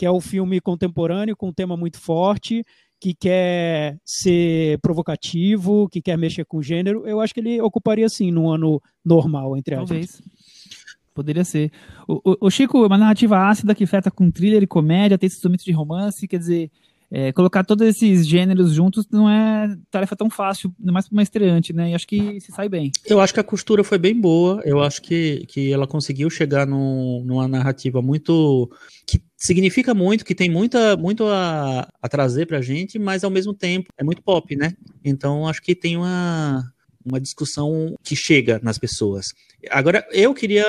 que 0.01 0.05
é 0.07 0.09
o 0.09 0.15
um 0.15 0.19
filme 0.19 0.59
contemporâneo 0.59 1.37
com 1.37 1.49
um 1.49 1.53
tema 1.53 1.77
muito 1.77 1.99
forte, 1.99 2.65
que 2.99 3.13
quer 3.13 3.99
ser 4.03 4.79
provocativo, 4.79 5.87
que 5.89 6.01
quer 6.01 6.17
mexer 6.17 6.43
com 6.43 6.57
o 6.57 6.63
gênero. 6.63 7.05
Eu 7.05 7.21
acho 7.21 7.31
que 7.31 7.39
ele 7.39 7.61
ocuparia 7.61 8.09
sim 8.09 8.31
num 8.31 8.49
ano 8.49 8.81
normal, 9.05 9.55
entre 9.55 9.75
aspas. 9.75 9.89
Talvez. 9.89 10.21
Poderia 11.13 11.43
ser. 11.43 11.71
O, 12.07 12.31
o, 12.31 12.47
o, 12.47 12.49
Chico 12.49 12.83
é 12.83 12.87
uma 12.87 12.97
narrativa 12.97 13.47
ácida 13.47 13.75
que 13.75 13.85
feta 13.85 14.09
com 14.09 14.31
thriller 14.31 14.63
e 14.63 14.65
comédia, 14.65 15.19
tem 15.19 15.27
esses 15.27 15.43
momentos 15.43 15.65
de 15.65 15.71
romance, 15.71 16.27
quer 16.27 16.39
dizer, 16.39 16.71
é, 17.11 17.31
colocar 17.31 17.63
todos 17.63 17.85
esses 17.85 18.25
gêneros 18.25 18.73
juntos 18.73 19.05
não 19.11 19.29
é 19.29 19.75
tarefa 19.91 20.15
tão 20.15 20.31
fácil, 20.31 20.73
ainda 20.79 20.93
mais 20.93 21.07
para 21.07 21.15
uma 21.15 21.21
estreante, 21.21 21.73
né? 21.73 21.91
E 21.91 21.93
acho 21.93 22.07
que 22.07 22.41
se 22.41 22.51
sai 22.51 22.67
bem. 22.67 22.89
Eu 23.05 23.19
acho 23.19 23.35
que 23.35 23.39
a 23.39 23.43
costura 23.43 23.83
foi 23.83 23.99
bem 23.99 24.19
boa, 24.19 24.61
eu 24.65 24.81
acho 24.81 24.99
que, 24.99 25.45
que 25.47 25.71
ela 25.71 25.85
conseguiu 25.85 26.27
chegar 26.27 26.65
num, 26.65 27.23
numa 27.23 27.47
narrativa 27.47 28.01
muito. 28.01 28.67
que 29.05 29.21
significa 29.41 29.93
muito, 29.93 30.23
que 30.23 30.36
tem 30.36 30.49
muita, 30.49 30.95
muito 30.95 31.25
a, 31.25 31.88
a 32.01 32.10
trazer 32.10 32.45
pra 32.45 32.62
gente, 32.62 32.99
mas 32.99 33.23
ao 33.23 33.32
mesmo 33.32 33.54
tempo 33.54 33.89
é 33.97 34.04
muito 34.04 34.21
pop, 34.21 34.56
né? 34.56 34.73
Então 35.04 35.47
acho 35.47 35.62
que 35.62 35.75
tem 35.75 35.97
uma 35.97 36.63
uma 37.04 37.19
discussão 37.19 37.95
que 38.04 38.15
chega 38.15 38.60
nas 38.62 38.77
pessoas. 38.77 39.34
Agora, 39.69 40.08
eu 40.12 40.34
queria 40.36 40.65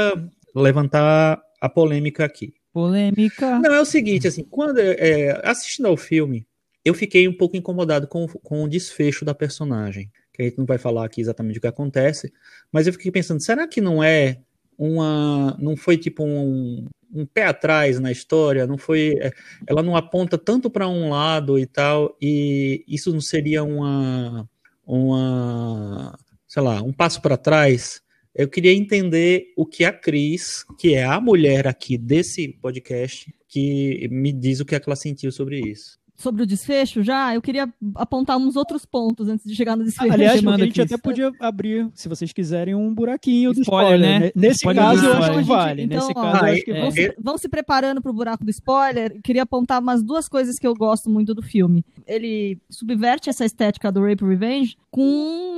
levantar 0.55 1.41
a 1.61 1.69
polêmica 1.69 2.25
aqui. 2.25 2.55
Polêmica. 2.73 3.59
Não, 3.59 3.73
é 3.73 3.81
o 3.81 3.85
seguinte, 3.85 4.27
assim, 4.27 4.43
quando 4.43 4.79
é, 4.79 5.41
assistindo 5.45 5.87
ao 5.87 5.97
filme, 5.97 6.47
eu 6.85 6.95
fiquei 6.95 7.29
um 7.29 7.37
pouco 7.37 7.57
incomodado 7.57 8.09
com, 8.09 8.27
com 8.27 8.65
o 8.65 8.69
desfecho 8.69 9.25
da 9.25 9.35
personagem. 9.35 10.11
Que 10.33 10.43
a 10.43 10.45
gente 10.47 10.59
não 10.59 10.65
vai 10.65 10.79
falar 10.79 11.05
aqui 11.05 11.21
exatamente 11.21 11.59
o 11.59 11.61
que 11.61 11.67
acontece, 11.67 12.33
mas 12.73 12.87
eu 12.87 12.93
fiquei 12.95 13.13
pensando, 13.13 13.43
será 13.43 13.69
que 13.69 13.81
não 13.81 14.03
é 14.03 14.39
uma. 14.79 15.57
não 15.61 15.77
foi 15.77 15.99
tipo 15.99 16.25
um, 16.25 16.87
um 17.13 17.27
pé 17.27 17.45
atrás 17.45 18.01
na 18.01 18.11
história, 18.11 18.67
não 18.67 18.79
foi. 18.79 19.15
É, 19.21 19.31
ela 19.67 19.83
não 19.83 19.97
aponta 19.97 20.39
tanto 20.39 20.71
para 20.71 20.89
um 20.89 21.11
lado 21.11 21.59
e 21.59 21.67
tal, 21.67 22.17
e 22.21 22.85
isso 22.89 23.13
não 23.13 23.21
seria 23.21 23.63
uma 23.63 24.49
uma, 24.87 26.19
sei 26.47 26.63
lá, 26.63 26.83
um 26.83 26.93
passo 26.93 27.23
para 27.23 27.37
trás, 27.37 28.03
eu 28.35 28.49
queria 28.49 28.73
entender 28.73 29.53
o 29.57 29.65
que 29.67 29.85
a 29.85 29.93
Cris, 29.93 30.65
que 30.79 30.95
é 30.95 31.05
a 31.05 31.21
mulher 31.21 31.67
aqui 31.67 31.97
desse 31.97 32.49
podcast, 32.49 33.33
que 33.49 34.09
me 34.11 34.33
diz 34.33 34.61
o 34.61 34.65
que, 34.65 34.75
é 34.75 34.81
que 34.81 34.89
ela 34.89 34.97
sentiu 34.97 35.31
sobre 35.31 35.61
isso 35.61 36.02
sobre 36.23 36.45
o 36.45 36.47
desfecho 36.47 37.03
já, 37.03 37.35
eu 37.35 37.43
queria 37.43 37.69
apontar 37.97 38.37
uns 38.37 38.55
outros 38.55 38.87
pontos 38.87 39.29
antes 39.29 39.45
de 39.45 39.55
chegar 39.55 39.77
no 39.77 39.85
desfecho. 39.85 40.13
Aliás, 40.13 40.47
a 40.47 40.57
gente 40.59 40.81
até 40.81 40.97
podia 40.97 41.33
abrir, 41.41 41.91
se 41.95 42.09
vocês 42.09 42.33
quiserem, 42.33 42.75
um 42.75 42.95
buraquinho 42.95 43.53
do 43.53 43.61
spoiler, 43.61 43.99
spoiler 43.99 44.21
né? 44.21 44.33
Nesse 44.35 44.57
spoiler 44.57 44.83
caso, 44.83 45.05
eu 45.05 45.13
acho 45.15 45.33
que 45.33 45.43
vale. 45.43 45.83
Então, 45.83 45.99
Nesse 45.99 46.13
ó, 46.13 46.23
caso, 46.23 46.45
eu 46.45 46.53
acho 46.53 46.65
que 46.65 46.71
é, 46.71 46.81
vão, 46.81 46.91
se, 46.91 47.15
vão 47.19 47.39
se 47.39 47.49
preparando 47.49 48.01
para 48.01 48.11
o 48.11 48.15
buraco 48.15 48.45
do 48.45 48.51
spoiler. 48.51 49.21
Queria 49.23 49.43
apontar 49.43 49.81
umas 49.81 50.03
duas 50.03 50.29
coisas 50.29 50.59
que 50.59 50.67
eu 50.67 50.75
gosto 50.75 51.11
muito 51.11 51.35
do 51.35 51.43
filme. 51.43 51.85
Ele 52.07 52.59
subverte 52.71 53.29
essa 53.29 53.45
estética 53.45 53.91
do 53.91 54.03
Rape 54.07 54.25
Revenge 54.25 54.77
com 54.91 55.03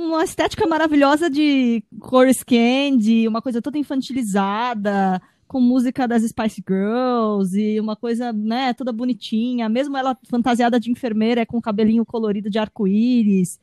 uma 0.07 0.23
estética 0.23 0.65
maravilhosa 0.65 1.29
de 1.29 1.83
cores 1.99 2.43
candy, 2.43 3.27
uma 3.27 3.41
coisa 3.41 3.61
toda 3.61 3.77
infantilizada, 3.77 5.21
com 5.47 5.59
música 5.59 6.07
das 6.07 6.23
Spice 6.23 6.63
Girls 6.67 7.59
e 7.59 7.79
uma 7.79 7.95
coisa, 7.95 8.33
né, 8.33 8.73
toda 8.73 8.91
bonitinha, 8.91 9.69
mesmo 9.69 9.95
ela 9.95 10.17
fantasiada 10.29 10.79
de 10.79 10.91
enfermeira, 10.91 11.41
é 11.41 11.45
com 11.45 11.61
cabelinho 11.61 12.05
colorido 12.05 12.49
de 12.49 12.57
arco-íris. 12.57 13.59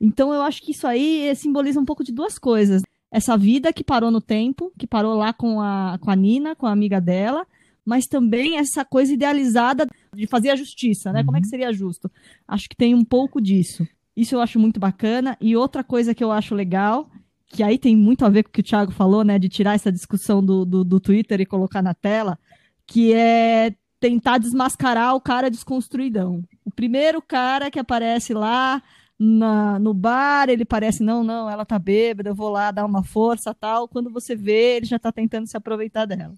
Então 0.00 0.32
eu 0.32 0.42
acho 0.42 0.62
que 0.62 0.72
isso 0.72 0.86
aí 0.86 1.34
simboliza 1.34 1.80
um 1.80 1.84
pouco 1.84 2.04
de 2.04 2.12
duas 2.12 2.38
coisas. 2.38 2.82
Essa 3.10 3.36
vida 3.36 3.72
que 3.72 3.84
parou 3.84 4.10
no 4.10 4.20
tempo, 4.20 4.72
que 4.78 4.86
parou 4.86 5.14
lá 5.14 5.32
com 5.32 5.60
a, 5.60 5.98
com 6.00 6.10
a 6.10 6.16
Nina, 6.16 6.56
com 6.56 6.66
a 6.66 6.72
amiga 6.72 7.00
dela, 7.00 7.46
mas 7.84 8.06
também 8.06 8.58
essa 8.58 8.84
coisa 8.84 9.12
idealizada 9.12 9.86
de 10.14 10.26
fazer 10.26 10.50
a 10.50 10.56
justiça, 10.56 11.12
né? 11.12 11.20
Uhum. 11.20 11.26
Como 11.26 11.36
é 11.36 11.40
que 11.40 11.46
uhum. 11.46 11.50
seria 11.50 11.72
justo? 11.72 12.10
Acho 12.46 12.68
que 12.68 12.76
tem 12.76 12.94
um 12.94 13.04
pouco 13.04 13.40
disso. 13.40 13.86
Isso 14.16 14.34
eu 14.34 14.40
acho 14.40 14.58
muito 14.58 14.78
bacana. 14.78 15.36
E 15.40 15.56
outra 15.56 15.82
coisa 15.82 16.14
que 16.14 16.22
eu 16.22 16.30
acho 16.30 16.54
legal 16.54 17.10
que 17.52 17.62
aí 17.62 17.78
tem 17.78 17.94
muito 17.94 18.24
a 18.24 18.30
ver 18.30 18.44
com 18.44 18.48
o 18.48 18.52
que 18.52 18.60
o 18.60 18.64
Thiago 18.64 18.92
falou, 18.92 19.22
né, 19.22 19.38
de 19.38 19.48
tirar 19.48 19.74
essa 19.74 19.92
discussão 19.92 20.42
do, 20.42 20.64
do, 20.64 20.82
do 20.82 20.98
Twitter 20.98 21.38
e 21.40 21.46
colocar 21.46 21.82
na 21.82 21.92
tela, 21.92 22.38
que 22.86 23.12
é 23.12 23.74
tentar 24.00 24.38
desmascarar 24.38 25.14
o 25.14 25.20
cara 25.20 25.50
desconstruidão. 25.50 26.42
O 26.64 26.70
primeiro 26.70 27.20
cara 27.20 27.70
que 27.70 27.78
aparece 27.78 28.32
lá 28.32 28.82
na, 29.18 29.78
no 29.78 29.92
bar, 29.92 30.48
ele 30.48 30.64
parece, 30.64 31.02
não, 31.02 31.22
não, 31.22 31.48
ela 31.48 31.64
tá 31.64 31.78
bêbada, 31.78 32.30
eu 32.30 32.34
vou 32.34 32.48
lá 32.48 32.70
dar 32.70 32.86
uma 32.86 33.04
força 33.04 33.54
tal. 33.54 33.86
Quando 33.86 34.10
você 34.10 34.34
vê, 34.34 34.78
ele 34.78 34.86
já 34.86 34.98
tá 34.98 35.12
tentando 35.12 35.46
se 35.46 35.56
aproveitar 35.56 36.06
dela. 36.06 36.34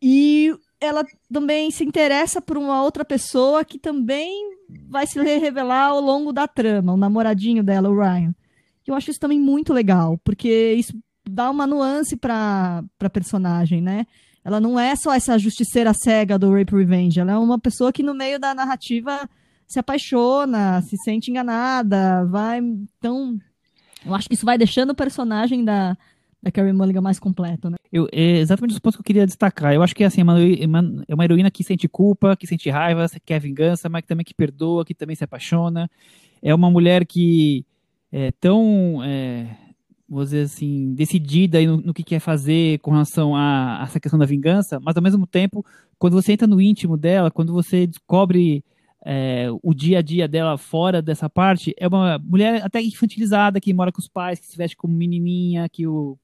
E 0.00 0.54
ela 0.80 1.04
também 1.30 1.70
se 1.72 1.84
interessa 1.84 2.40
por 2.40 2.56
uma 2.56 2.82
outra 2.82 3.04
pessoa 3.04 3.64
que 3.64 3.78
também 3.78 4.56
vai 4.88 5.06
se 5.06 5.20
revelar 5.20 5.88
ao 5.88 6.00
longo 6.00 6.32
da 6.32 6.46
trama, 6.46 6.92
o 6.94 6.96
namoradinho 6.96 7.62
dela, 7.62 7.90
o 7.90 7.98
Ryan. 7.98 8.32
Eu 8.86 8.94
acho 8.94 9.10
isso 9.10 9.20
também 9.20 9.40
muito 9.40 9.72
legal, 9.72 10.18
porque 10.24 10.74
isso 10.74 10.92
dá 11.28 11.50
uma 11.50 11.66
nuance 11.66 12.16
para 12.16 12.82
a 13.00 13.10
personagem, 13.10 13.80
né? 13.80 14.06
Ela 14.44 14.60
não 14.60 14.78
é 14.78 14.96
só 14.96 15.14
essa 15.14 15.38
justiceira 15.38 15.94
cega 15.94 16.38
do 16.38 16.52
Rape 16.52 16.74
Revenge, 16.74 17.20
ela 17.20 17.32
é 17.32 17.38
uma 17.38 17.58
pessoa 17.58 17.92
que 17.92 18.02
no 18.02 18.14
meio 18.14 18.40
da 18.40 18.54
narrativa 18.54 19.28
se 19.66 19.78
apaixona, 19.78 20.82
se 20.82 20.96
sente 20.98 21.30
enganada, 21.30 22.24
vai. 22.26 22.58
Então, 22.58 23.38
eu 24.04 24.14
acho 24.14 24.28
que 24.28 24.34
isso 24.34 24.44
vai 24.44 24.58
deixando 24.58 24.90
o 24.90 24.94
personagem 24.94 25.64
da, 25.64 25.96
da 26.42 26.50
Carrie 26.50 26.72
Mulligan 26.72 27.00
mais 27.00 27.20
completo, 27.20 27.70
né? 27.70 27.76
Eu, 27.90 28.08
é 28.10 28.38
exatamente 28.38 28.72
os 28.72 28.80
pontos 28.80 28.96
que 28.96 29.00
eu 29.00 29.04
queria 29.04 29.26
destacar. 29.26 29.72
Eu 29.72 29.82
acho 29.82 29.94
que 29.94 30.02
assim, 30.02 30.22
é 30.22 30.24
uma, 30.66 31.04
é 31.06 31.14
uma 31.14 31.24
heroína 31.24 31.50
que 31.50 31.62
sente 31.62 31.88
culpa, 31.88 32.36
que 32.36 32.46
sente 32.46 32.68
raiva, 32.68 33.08
que 33.08 33.20
quer 33.20 33.38
vingança, 33.38 33.88
mas 33.88 34.02
que 34.02 34.08
também 34.08 34.24
que 34.24 34.34
perdoa, 34.34 34.84
que 34.84 34.94
também 34.94 35.14
se 35.14 35.24
apaixona. 35.24 35.88
É 36.42 36.52
uma 36.54 36.70
mulher 36.70 37.06
que 37.06 37.64
é, 38.12 38.30
tão, 38.32 39.02
é, 39.02 39.56
vou 40.06 40.22
dizer 40.22 40.42
assim, 40.42 40.92
decidida 40.94 41.60
no, 41.62 41.78
no, 41.78 41.94
que 41.94 42.04
quer 42.04 42.20
fazer 42.20 42.78
com 42.80 42.90
relação 42.90 43.34
a, 43.34 43.80
a, 43.80 43.84
essa 43.84 43.98
questão 43.98 44.18
da 44.18 44.26
vingança, 44.26 44.78
mas 44.78 44.94
ao 44.94 45.02
mesmo 45.02 45.26
tempo, 45.26 45.64
quando 45.98 46.12
você 46.12 46.32
entra 46.32 46.46
no 46.46 46.60
íntimo 46.60 46.96
dela, 46.98 47.30
quando 47.30 47.54
você 47.54 47.86
descobre 47.86 48.62
é, 49.04 49.48
o 49.62 49.72
dia 49.72 49.98
a 49.98 50.02
dia 50.02 50.28
dela 50.28 50.58
fora 50.58 51.00
dessa 51.00 51.28
parte, 51.30 51.74
é 51.78 51.88
uma 51.88 52.18
mulher 52.18 52.62
até 52.62 52.82
infantilizada, 52.82 53.58
que 53.58 53.72
mora 53.72 53.90
com 53.90 54.00
os 54.00 54.08
pais, 54.08 54.38
que 54.38 54.46
se 54.46 54.56
veste 54.58 54.76
como 54.76 54.94
menininha, 54.94 55.66
que 55.70 55.86
o, 55.86 56.18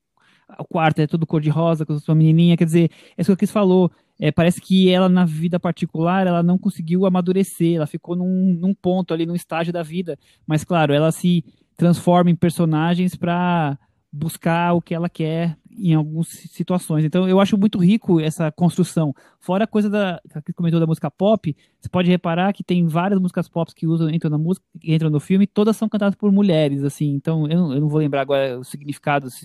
o 0.59 0.64
quarto 0.64 1.01
é 1.01 1.07
todo 1.07 1.27
cor-de-rosa 1.27 1.87
com 1.87 1.94
a 1.94 1.98
sua 1.98 2.14
menininha, 2.14 2.57
quer 2.57 2.66
dizer, 2.66 2.90
é 3.16 3.22
isso 3.22 3.35
que 3.35 3.44
o 3.46 3.48
falou, 3.48 3.90
é, 4.20 4.31
parece 4.31 4.61
que 4.61 4.90
ela 4.90 5.09
na 5.09 5.24
vida 5.24 5.59
particular 5.59 6.27
ela 6.27 6.42
não 6.42 6.59
conseguiu 6.59 7.07
amadurecer, 7.07 7.77
ela 7.77 7.87
ficou 7.87 8.14
num, 8.14 8.53
num 8.61 8.74
ponto 8.74 9.14
ali, 9.14 9.24
num 9.24 9.35
estágio 9.35 9.72
da 9.72 9.83
vida, 9.83 10.18
mas 10.46 10.64
claro, 10.64 10.92
ela 10.92 11.11
se 11.11 11.42
transforma 11.78 12.28
em 12.28 12.34
personagens 12.34 13.14
para 13.14 13.78
buscar 14.12 14.72
o 14.72 14.82
que 14.82 14.92
ela 14.92 15.08
quer 15.08 15.56
em 15.70 15.94
algumas 15.94 16.26
situações. 16.26 17.04
Então 17.04 17.28
eu 17.28 17.38
acho 17.38 17.56
muito 17.56 17.78
rico 17.78 18.20
essa 18.20 18.50
construção. 18.50 19.14
Fora 19.38 19.62
a 19.62 19.66
coisa 19.66 19.88
da 19.88 20.20
que 20.44 20.52
comentou 20.52 20.80
da 20.80 20.86
música 20.88 21.08
pop, 21.08 21.56
você 21.80 21.88
pode 21.88 22.10
reparar 22.10 22.52
que 22.52 22.64
tem 22.64 22.84
várias 22.88 23.20
músicas 23.20 23.48
pop 23.48 23.72
que 23.72 23.86
usam 23.86 24.10
entram 24.10 24.28
na 24.28 24.38
música, 24.38 24.66
entram 24.82 25.08
no 25.08 25.20
filme, 25.20 25.46
todas 25.46 25.76
são 25.76 25.88
cantadas 25.88 26.16
por 26.16 26.32
mulheres, 26.32 26.82
assim. 26.82 27.14
Então 27.14 27.46
eu 27.46 27.72
eu 27.72 27.80
não 27.80 27.88
vou 27.88 28.00
lembrar 28.00 28.22
agora 28.22 28.58
os 28.58 28.66
significados 28.66 29.40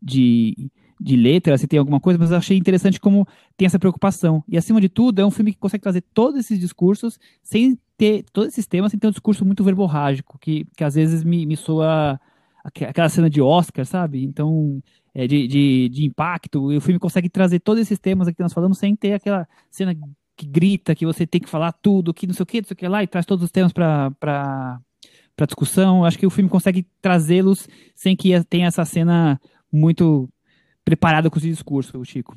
de 0.00 0.70
de 1.00 1.16
letra, 1.16 1.56
se 1.58 1.66
tem 1.66 1.78
alguma 1.78 2.00
coisa, 2.00 2.18
mas 2.18 2.30
eu 2.30 2.38
achei 2.38 2.56
interessante 2.56 2.98
como 2.98 3.26
tem 3.56 3.66
essa 3.66 3.78
preocupação. 3.78 4.42
E 4.48 4.56
acima 4.56 4.80
de 4.80 4.88
tudo, 4.88 5.20
é 5.20 5.26
um 5.26 5.30
filme 5.30 5.52
que 5.52 5.58
consegue 5.58 5.82
trazer 5.82 6.02
todos 6.14 6.40
esses 6.40 6.58
discursos 6.58 7.18
sem 7.42 7.78
ter 7.96 8.24
todos 8.32 8.48
esses 8.48 8.66
temas 8.66 8.90
sem 8.90 9.00
ter 9.00 9.06
um 9.06 9.10
discurso 9.10 9.44
muito 9.44 9.64
verborrágico, 9.64 10.38
que, 10.38 10.66
que 10.76 10.84
às 10.84 10.94
vezes 10.94 11.24
me, 11.24 11.46
me 11.46 11.56
soa 11.56 12.20
aquela 12.64 13.08
cena 13.08 13.30
de 13.30 13.40
Oscar, 13.40 13.86
sabe? 13.86 14.24
Então, 14.24 14.82
é, 15.14 15.26
de, 15.26 15.46
de, 15.46 15.88
de, 15.88 16.04
impacto, 16.04 16.72
e 16.72 16.76
o 16.76 16.80
filme 16.80 16.98
consegue 16.98 17.28
trazer 17.28 17.60
todos 17.60 17.80
esses 17.80 17.98
temas 17.98 18.26
aqui 18.26 18.36
que 18.36 18.42
nós 18.42 18.52
falamos 18.52 18.78
sem 18.78 18.94
ter 18.96 19.14
aquela 19.14 19.46
cena 19.70 19.94
que 20.36 20.46
grita, 20.46 20.94
que 20.94 21.06
você 21.06 21.26
tem 21.26 21.40
que 21.40 21.48
falar 21.48 21.72
tudo, 21.72 22.12
que 22.12 22.26
não 22.26 22.34
sei 22.34 22.42
o 22.42 22.46
que, 22.46 22.60
não 22.60 22.68
sei 22.68 22.74
o 22.74 22.76
que 22.76 22.88
lá, 22.88 23.02
e 23.02 23.06
traz 23.06 23.24
todos 23.24 23.44
os 23.44 23.50
temas 23.50 23.72
para 23.72 24.80
discussão. 25.46 26.04
Acho 26.04 26.18
que 26.18 26.26
o 26.26 26.30
filme 26.30 26.50
consegue 26.50 26.86
trazê-los 27.00 27.68
sem 27.94 28.14
que 28.14 28.32
tenha 28.44 28.66
essa 28.66 28.84
cena 28.84 29.40
muito 29.72 30.28
preparada 30.86 31.28
com 31.28 31.36
esse 31.36 31.50
discurso, 31.50 32.02
Chico. 32.04 32.36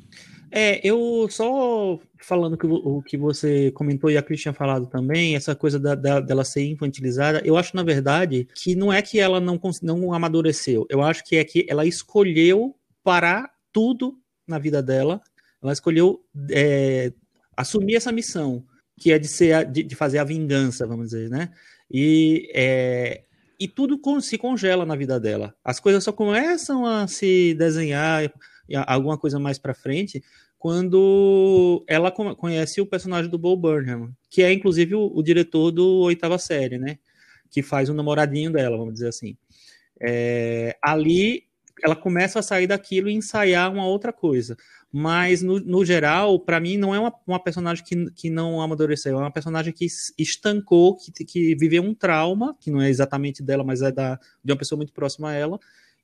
É, 0.50 0.84
eu 0.84 1.28
só 1.30 2.00
falando 2.18 2.58
que 2.58 2.66
o 2.66 3.00
que 3.00 3.16
você 3.16 3.70
comentou 3.70 4.10
e 4.10 4.16
a 4.16 4.22
Cris 4.22 4.42
tinha 4.42 4.52
falado 4.52 4.86
também, 4.86 5.36
essa 5.36 5.54
coisa 5.54 5.78
da, 5.78 5.94
da, 5.94 6.18
dela 6.18 6.44
ser 6.44 6.64
infantilizada, 6.64 7.40
eu 7.44 7.56
acho, 7.56 7.76
na 7.76 7.84
verdade, 7.84 8.48
que 8.56 8.74
não 8.74 8.92
é 8.92 9.00
que 9.00 9.20
ela 9.20 9.40
não, 9.40 9.58
não 9.80 10.12
amadureceu, 10.12 10.84
eu 10.90 11.00
acho 11.00 11.24
que 11.24 11.36
é 11.36 11.44
que 11.44 11.64
ela 11.68 11.86
escolheu 11.86 12.74
parar 13.04 13.48
tudo 13.72 14.18
na 14.46 14.58
vida 14.58 14.82
dela, 14.82 15.20
ela 15.62 15.72
escolheu 15.72 16.20
é, 16.50 17.12
assumir 17.56 17.94
essa 17.94 18.10
missão, 18.10 18.64
que 18.98 19.12
é 19.12 19.18
de, 19.18 19.28
ser, 19.28 19.64
de, 19.70 19.84
de 19.84 19.94
fazer 19.94 20.18
a 20.18 20.24
vingança, 20.24 20.86
vamos 20.88 21.10
dizer, 21.10 21.30
né? 21.30 21.50
E, 21.88 22.50
é, 22.52 23.22
e 23.60 23.68
tudo 23.68 24.00
se 24.22 24.38
congela 24.38 24.86
na 24.86 24.96
vida 24.96 25.20
dela. 25.20 25.54
As 25.62 25.78
coisas 25.78 26.02
só 26.02 26.10
começam 26.10 26.86
a 26.86 27.06
se 27.06 27.54
desenhar, 27.54 28.32
alguma 28.86 29.18
coisa 29.18 29.38
mais 29.38 29.58
para 29.58 29.74
frente, 29.74 30.24
quando 30.58 31.84
ela 31.86 32.10
conhece 32.10 32.80
o 32.80 32.86
personagem 32.86 33.30
do 33.30 33.38
Bo 33.38 33.54
Burnham, 33.56 34.14
que 34.30 34.42
é 34.42 34.50
inclusive 34.50 34.94
o, 34.94 35.10
o, 35.14 35.22
diretor 35.22 35.70
do 35.70 36.00
Oitava 36.00 36.38
Série, 36.38 36.78
né? 36.78 36.98
Que 37.50 37.62
faz 37.62 37.90
o 37.90 37.94
namoradinho 37.94 38.50
dela, 38.50 38.78
vamos 38.78 38.94
dizer 38.94 39.08
assim. 39.08 39.36
É, 40.00 40.76
ali 40.82 41.44
ela 41.82 41.96
começa 41.96 42.38
a 42.38 42.42
sair 42.42 42.66
daquilo 42.66 43.10
e 43.10 43.14
ensaiar 43.14 43.70
uma 43.72 43.86
outra 43.86 44.12
coisa. 44.12 44.56
Mas, 44.92 45.40
no, 45.40 45.60
no 45.60 45.84
geral, 45.84 46.38
para 46.40 46.58
mim, 46.58 46.76
não 46.76 46.92
é 46.92 46.98
uma, 46.98 47.14
uma, 47.24 47.38
personagem 47.38 47.84
que, 47.84 48.10
que 48.10 48.28
não 48.28 48.60
amadureceu, 48.60 49.18
é 49.18 49.20
uma 49.20 49.30
personagem 49.30 49.72
que 49.72 49.86
estancou, 50.18 50.96
que, 50.96 51.12
que 51.24 51.54
viveu 51.54 51.82
um 51.82 51.94
trauma, 51.94 52.56
que 52.60 52.70
não 52.70 52.80
é 52.80 52.90
exatamente 52.90 53.40
dela, 53.42 53.62
mas 53.62 53.82
é 53.82 53.92
da, 53.92 54.18
de 54.44 54.52
uma 54.52 54.58
pessoa 54.58 54.76
muito 54.76 54.92
próxima 54.92 55.30
a 55.30 55.32
ela, 55.32 55.60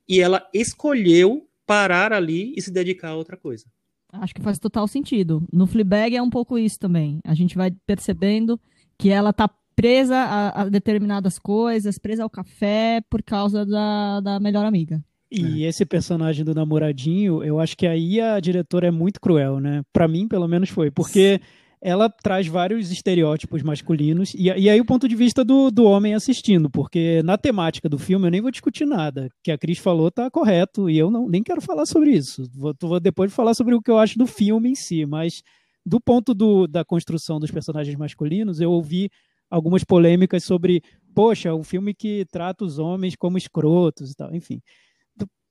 e 0.07 0.21
ela 0.21 0.47
escolheu 0.53 1.49
parar 1.65 2.13
ali 2.13 2.53
e 2.55 2.61
se 2.61 2.71
dedicar 2.71 3.09
a 3.09 3.15
outra 3.15 3.35
coisa. 3.35 3.65
Acho 4.13 4.33
que 4.33 4.41
faz 4.41 4.57
total 4.57 4.87
sentido. 4.87 5.45
No 5.51 5.67
Fleabag 5.67 6.15
é 6.15 6.21
um 6.21 6.29
pouco 6.29 6.57
isso 6.57 6.79
também. 6.79 7.19
A 7.25 7.33
gente 7.33 7.57
vai 7.57 7.71
percebendo 7.85 8.57
que 8.97 9.09
ela 9.09 9.33
tá 9.33 9.49
presa 9.75 10.15
a, 10.15 10.61
a 10.61 10.69
determinadas 10.69 11.37
coisas, 11.37 11.99
presa 11.99 12.23
ao 12.23 12.29
café 12.29 13.01
por 13.09 13.21
causa 13.21 13.65
da, 13.65 14.21
da 14.21 14.39
melhor 14.39 14.65
amiga. 14.65 15.03
E 15.31 15.63
é. 15.63 15.67
esse 15.67 15.85
personagem 15.85 16.45
do 16.45 16.55
namoradinho, 16.55 17.43
eu 17.43 17.59
acho 17.59 17.75
que 17.75 17.85
aí 17.85 18.19
a 18.21 18.39
diretora 18.39 18.87
é 18.87 18.91
muito 18.91 19.19
cruel, 19.19 19.59
né? 19.59 19.83
Para 19.91 20.07
mim, 20.07 20.27
pelo 20.27 20.47
menos 20.47 20.69
foi, 20.69 20.89
porque 20.89 21.41
ela 21.81 22.09
traz 22.09 22.47
vários 22.47 22.91
estereótipos 22.91 23.61
masculinos, 23.61 24.33
e, 24.33 24.45
e 24.45 24.69
aí 24.69 24.81
o 24.81 24.85
ponto 24.85 25.07
de 25.07 25.15
vista 25.15 25.43
do, 25.43 25.69
do 25.69 25.83
homem 25.83 26.15
assistindo, 26.15 26.69
porque 26.69 27.21
na 27.23 27.37
temática 27.37 27.87
do 27.87 27.99
filme 27.99 28.25
eu 28.25 28.31
nem 28.31 28.41
vou 28.41 28.49
discutir 28.49 28.85
nada. 28.85 29.27
O 29.27 29.29
que 29.43 29.51
a 29.51 29.57
Cris 29.57 29.77
falou 29.77 30.09
tá 30.09 30.29
correto, 30.31 30.89
e 30.89 30.97
eu 30.97 31.11
não, 31.11 31.27
nem 31.27 31.43
quero 31.43 31.61
falar 31.61 31.85
sobre 31.85 32.11
isso. 32.11 32.49
Vou, 32.53 32.73
vou 32.81 32.99
depois 32.99 33.31
falar 33.33 33.53
sobre 33.53 33.75
o 33.75 33.81
que 33.81 33.91
eu 33.91 33.97
acho 33.97 34.17
do 34.17 34.25
filme 34.25 34.69
em 34.69 34.75
si, 34.75 35.05
mas 35.05 35.43
do 35.85 35.99
ponto 36.01 36.33
do, 36.33 36.67
da 36.67 36.83
construção 36.83 37.39
dos 37.39 37.51
personagens 37.51 37.95
masculinos, 37.95 38.59
eu 38.59 38.71
ouvi 38.71 39.09
algumas 39.49 39.83
polêmicas 39.83 40.43
sobre, 40.43 40.81
poxa, 41.13 41.53
um 41.53 41.63
filme 41.63 41.93
que 41.93 42.25
trata 42.31 42.65
os 42.65 42.79
homens 42.79 43.15
como 43.15 43.37
escrotos 43.37 44.11
e 44.11 44.15
tal, 44.15 44.33
enfim 44.33 44.61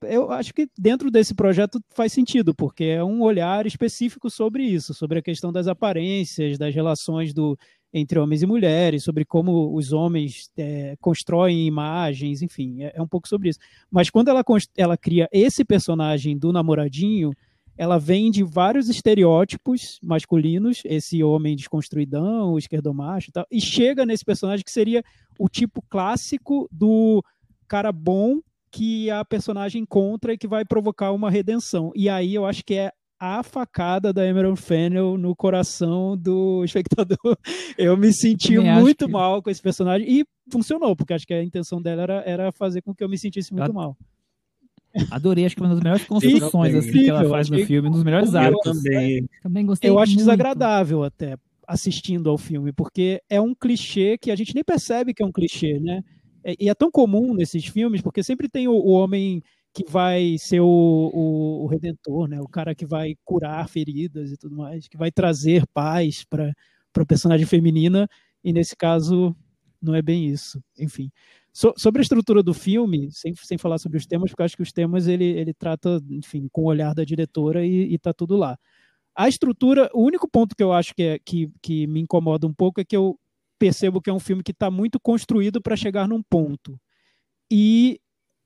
eu 0.02 0.30
acho 0.30 0.52
que 0.52 0.68
dentro 0.78 1.10
desse 1.10 1.34
projeto 1.34 1.80
faz 1.94 2.12
sentido, 2.12 2.54
porque 2.54 2.84
é 2.84 3.02
um 3.02 3.22
olhar 3.22 3.66
específico 3.66 4.28
sobre 4.28 4.62
isso, 4.62 4.92
sobre 4.92 5.18
a 5.18 5.22
questão 5.22 5.50
das 5.50 5.66
aparências, 5.66 6.58
das 6.58 6.74
relações 6.74 7.32
do, 7.32 7.58
entre 7.92 8.18
homens 8.18 8.42
e 8.42 8.46
mulheres, 8.46 9.04
sobre 9.04 9.24
como 9.24 9.74
os 9.74 9.92
homens 9.92 10.50
é, 10.56 10.96
constroem 11.00 11.66
imagens, 11.66 12.42
enfim, 12.42 12.82
é, 12.82 12.92
é, 12.94 13.02
um 13.02 13.08
pouco 13.08 13.26
sobre 13.26 13.48
isso. 13.48 13.58
Mas 13.90 14.10
quando 14.10 14.28
ela, 14.28 14.44
ela 14.76 14.96
cria 14.96 15.28
esse 15.32 15.64
personagem 15.64 16.36
do 16.36 16.52
namoradinho, 16.52 17.32
ela 17.78 17.98
vem 17.98 18.30
de 18.30 18.42
vários 18.42 18.88
estereótipos 18.88 19.98
masculinos, 20.02 20.82
esse 20.84 21.22
homem 21.22 21.56
desconstruidão, 21.56 22.52
o 22.52 22.58
esquerdomacho 22.58 23.30
e 23.30 23.32
tal, 23.32 23.46
e 23.50 23.60
chega 23.60 24.04
nesse 24.04 24.24
personagem 24.24 24.64
que 24.64 24.70
seria 24.70 25.02
o 25.38 25.48
tipo 25.48 25.82
clássico 25.88 26.68
do 26.70 27.22
cara 27.68 27.92
bom 27.92 28.40
que 28.76 29.10
a 29.10 29.24
personagem 29.24 29.80
encontra 29.80 30.34
e 30.34 30.38
que 30.38 30.46
vai 30.46 30.62
provocar 30.62 31.10
uma 31.12 31.30
redenção. 31.30 31.90
E 31.96 32.10
aí 32.10 32.34
eu 32.34 32.44
acho 32.44 32.62
que 32.62 32.74
é 32.74 32.92
a 33.18 33.42
facada 33.42 34.12
da 34.12 34.26
Emerald 34.26 34.60
Fennel 34.60 35.16
no 35.16 35.34
coração 35.34 36.14
do 36.14 36.62
espectador. 36.68 37.38
Eu 37.78 37.96
me 37.96 38.12
senti 38.12 38.58
muito 38.58 39.06
que... 39.06 39.12
mal 39.12 39.42
com 39.42 39.48
esse 39.48 39.62
personagem 39.62 40.06
e 40.06 40.26
funcionou, 40.52 40.94
porque 40.94 41.14
acho 41.14 41.26
que 41.26 41.32
a 41.32 41.42
intenção 41.42 41.80
dela 41.80 42.02
era, 42.02 42.22
era 42.26 42.52
fazer 42.52 42.82
com 42.82 42.94
que 42.94 43.02
eu 43.02 43.08
me 43.08 43.16
sentisse 43.16 43.50
muito 43.54 43.70
eu... 43.70 43.72
mal. 43.72 43.96
Adorei, 45.10 45.46
acho 45.46 45.56
que 45.56 45.62
uma 45.62 45.70
das 45.70 45.80
melhores 45.80 46.04
construções 46.06 46.74
assim, 46.74 46.92
que 46.92 47.08
ela 47.08 47.26
faz 47.30 47.48
no 47.48 47.58
filme, 47.64 47.88
um 47.88 47.92
dos 47.92 48.04
melhores 48.04 48.34
arcos. 48.34 48.82
Também. 48.82 49.26
também 49.42 49.64
gostei 49.64 49.88
Eu 49.88 49.98
acho 49.98 50.12
muito. 50.12 50.18
desagradável 50.18 51.02
até 51.02 51.38
assistindo 51.66 52.28
ao 52.28 52.36
filme, 52.36 52.72
porque 52.72 53.22
é 53.30 53.40
um 53.40 53.54
clichê 53.54 54.18
que 54.18 54.30
a 54.30 54.36
gente 54.36 54.54
nem 54.54 54.62
percebe 54.62 55.14
que 55.14 55.22
é 55.22 55.26
um 55.26 55.32
clichê, 55.32 55.80
né? 55.80 56.04
É, 56.46 56.54
e 56.60 56.68
é 56.68 56.74
tão 56.74 56.92
comum 56.92 57.34
nesses 57.34 57.66
filmes, 57.66 58.00
porque 58.00 58.22
sempre 58.22 58.48
tem 58.48 58.68
o, 58.68 58.72
o 58.72 58.90
homem 58.90 59.42
que 59.74 59.84
vai 59.90 60.36
ser 60.38 60.60
o, 60.60 61.10
o, 61.12 61.64
o, 61.64 61.66
redentor, 61.66 62.28
né? 62.28 62.40
O 62.40 62.48
cara 62.48 62.72
que 62.72 62.86
vai 62.86 63.16
curar 63.24 63.68
feridas 63.68 64.30
e 64.30 64.36
tudo 64.36 64.56
mais, 64.56 64.86
que 64.86 64.96
vai 64.96 65.10
trazer 65.10 65.66
paz 65.74 66.24
para 66.24 66.52
a 66.96 67.04
personagem 67.04 67.44
feminina, 67.44 68.08
e 68.44 68.52
nesse 68.52 68.76
caso 68.76 69.34
não 69.82 69.92
é 69.92 70.00
bem 70.00 70.26
isso. 70.28 70.62
Enfim. 70.78 71.10
So, 71.52 71.74
sobre 71.76 72.00
a 72.00 72.04
estrutura 72.04 72.44
do 72.44 72.54
filme, 72.54 73.10
sem, 73.10 73.34
sem 73.34 73.58
falar 73.58 73.78
sobre 73.78 73.98
os 73.98 74.06
temas, 74.06 74.30
porque 74.30 74.42
eu 74.42 74.46
acho 74.46 74.56
que 74.56 74.62
os 74.62 74.72
temas 74.72 75.08
ele, 75.08 75.24
ele 75.24 75.52
trata, 75.52 76.00
enfim, 76.10 76.48
com 76.52 76.62
o 76.62 76.66
olhar 76.66 76.94
da 76.94 77.02
diretora 77.02 77.66
e, 77.66 77.92
e 77.92 77.98
tá 77.98 78.12
tudo 78.14 78.36
lá. 78.36 78.56
A 79.16 79.28
estrutura, 79.28 79.90
o 79.92 80.04
único 80.04 80.28
ponto 80.28 80.54
que 80.54 80.62
eu 80.62 80.72
acho 80.72 80.94
que, 80.94 81.02
é, 81.02 81.18
que, 81.18 81.50
que 81.60 81.86
me 81.88 82.00
incomoda 82.00 82.46
um 82.46 82.54
pouco 82.54 82.80
é 82.80 82.84
que 82.84 82.96
eu, 82.96 83.18
percebo 83.58 84.00
que 84.00 84.10
é 84.10 84.12
um 84.12 84.20
filme 84.20 84.42
que 84.42 84.52
está 84.52 84.70
muito 84.70 84.98
construído 85.00 85.60
para 85.60 85.76
chegar 85.76 86.08
num 86.08 86.22
ponto. 86.22 86.78
E 87.50 88.00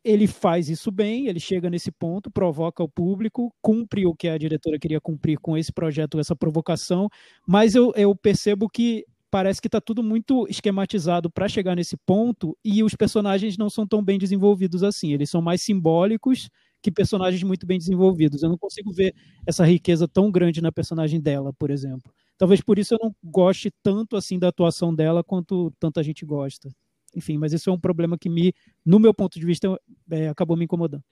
ele 0.05 0.27
faz 0.27 0.69
isso 0.69 0.91
bem, 0.91 1.27
ele 1.27 1.41
chega 1.41 1.69
nesse 1.69 1.91
ponto, 1.93 2.31
provoca 2.31 2.83
o 2.83 2.89
público, 2.89 3.53
cumpre 3.63 4.07
o 4.07 4.15
que 4.15 4.29
a 4.29 4.39
diretora 4.39 4.79
queria 4.79 5.01
cumprir 5.01 5.39
com 5.39 5.57
esse 5.57 5.73
projeto, 5.73 6.19
essa 6.19 6.35
provocação, 6.35 7.09
mas 7.47 7.75
eu, 7.75 7.93
eu 7.95 8.15
percebo 8.17 8.69
que 8.69 9.05
parece 9.31 9.61
que 9.61 9.69
está 9.69 9.81
tudo 9.81 10.03
muito 10.03 10.47
esquematizado 10.49 11.31
para 11.31 11.49
chegar 11.49 11.77
nesse 11.77 11.97
ponto 11.99 12.57
e 12.65 12.83
os 12.83 12.95
personagens 12.95 13.57
não 13.57 13.71
são 13.71 13.87
tão 13.87 14.03
bem 14.03 14.19
desenvolvidos 14.19 14.83
assim, 14.83 15.13
eles 15.13 15.31
são 15.31 15.43
mais 15.43 15.63
simbólicos 15.63 16.49
que 16.83 16.91
personagens 16.91 17.43
muito 17.43 17.67
bem 17.67 17.79
desenvolvidos. 17.79 18.43
Eu 18.43 18.49
não 18.49 18.59
consigo 18.59 18.91
ver 18.93 19.15
essa 19.47 19.65
riqueza 19.65 20.09
tão 20.09 20.31
grande 20.31 20.63
na 20.63 20.73
personagem 20.73 21.21
dela, 21.21 21.53
por 21.53 21.71
exemplo. 21.71 22.11
Talvez 22.41 22.63
por 22.63 22.79
isso 22.79 22.95
eu 22.95 22.99
não 23.03 23.15
goste 23.23 23.71
tanto 23.83 24.17
assim 24.17 24.39
da 24.39 24.49
atuação 24.49 24.95
dela 24.95 25.23
quanto 25.23 25.71
tanta 25.79 26.03
gente 26.03 26.25
gosta. 26.25 26.71
Enfim, 27.15 27.37
mas 27.37 27.53
isso 27.53 27.69
é 27.69 27.73
um 27.73 27.79
problema 27.79 28.17
que 28.17 28.31
me, 28.31 28.55
no 28.83 28.99
meu 28.99 29.13
ponto 29.13 29.39
de 29.39 29.45
vista, 29.45 29.79
é, 30.11 30.27
acabou 30.27 30.57
me 30.57 30.65
incomodando. 30.65 31.05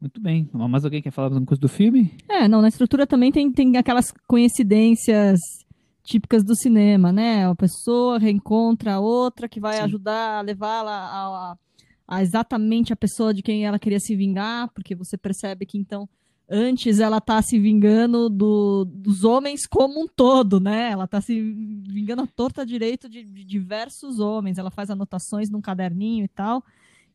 Muito 0.00 0.18
bem. 0.18 0.48
Mais 0.54 0.82
alguém 0.82 1.02
quer 1.02 1.10
falar 1.10 1.26
alguma 1.26 1.44
coisa 1.44 1.60
do 1.60 1.68
filme? 1.68 2.16
É, 2.26 2.48
não, 2.48 2.62
na 2.62 2.68
estrutura 2.68 3.06
também 3.06 3.30
tem, 3.30 3.52
tem 3.52 3.76
aquelas 3.76 4.14
coincidências 4.26 5.38
típicas 6.02 6.42
do 6.42 6.56
cinema, 6.56 7.12
né? 7.12 7.46
A 7.46 7.54
pessoa 7.54 8.18
reencontra 8.18 8.94
a 8.94 9.00
outra 9.00 9.50
que 9.50 9.60
vai 9.60 9.76
Sim. 9.76 9.82
ajudar 9.82 10.38
a 10.38 10.40
levá-la 10.40 10.90
a, 10.90 11.26
a, 11.52 11.56
a, 12.08 12.22
exatamente 12.22 12.94
a 12.94 12.96
pessoa 12.96 13.34
de 13.34 13.42
quem 13.42 13.66
ela 13.66 13.78
queria 13.78 14.00
se 14.00 14.16
vingar, 14.16 14.70
porque 14.72 14.94
você 14.94 15.18
percebe 15.18 15.66
que 15.66 15.76
então 15.76 16.08
antes 16.52 17.00
ela 17.00 17.20
tá 17.20 17.40
se 17.40 17.58
vingando 17.58 18.28
do, 18.28 18.84
dos 18.84 19.24
homens 19.24 19.66
como 19.66 20.02
um 20.02 20.06
todo, 20.06 20.60
né? 20.60 20.90
Ela 20.90 21.08
tá 21.08 21.20
se 21.20 21.40
vingando 21.88 22.22
a 22.22 22.26
torta 22.26 22.66
direito 22.66 23.08
de, 23.08 23.24
de, 23.24 23.42
diversos 23.42 24.20
homens. 24.20 24.58
Ela 24.58 24.70
faz 24.70 24.90
anotações 24.90 25.48
num 25.48 25.62
caderninho 25.62 26.24
e 26.24 26.28
tal. 26.28 26.62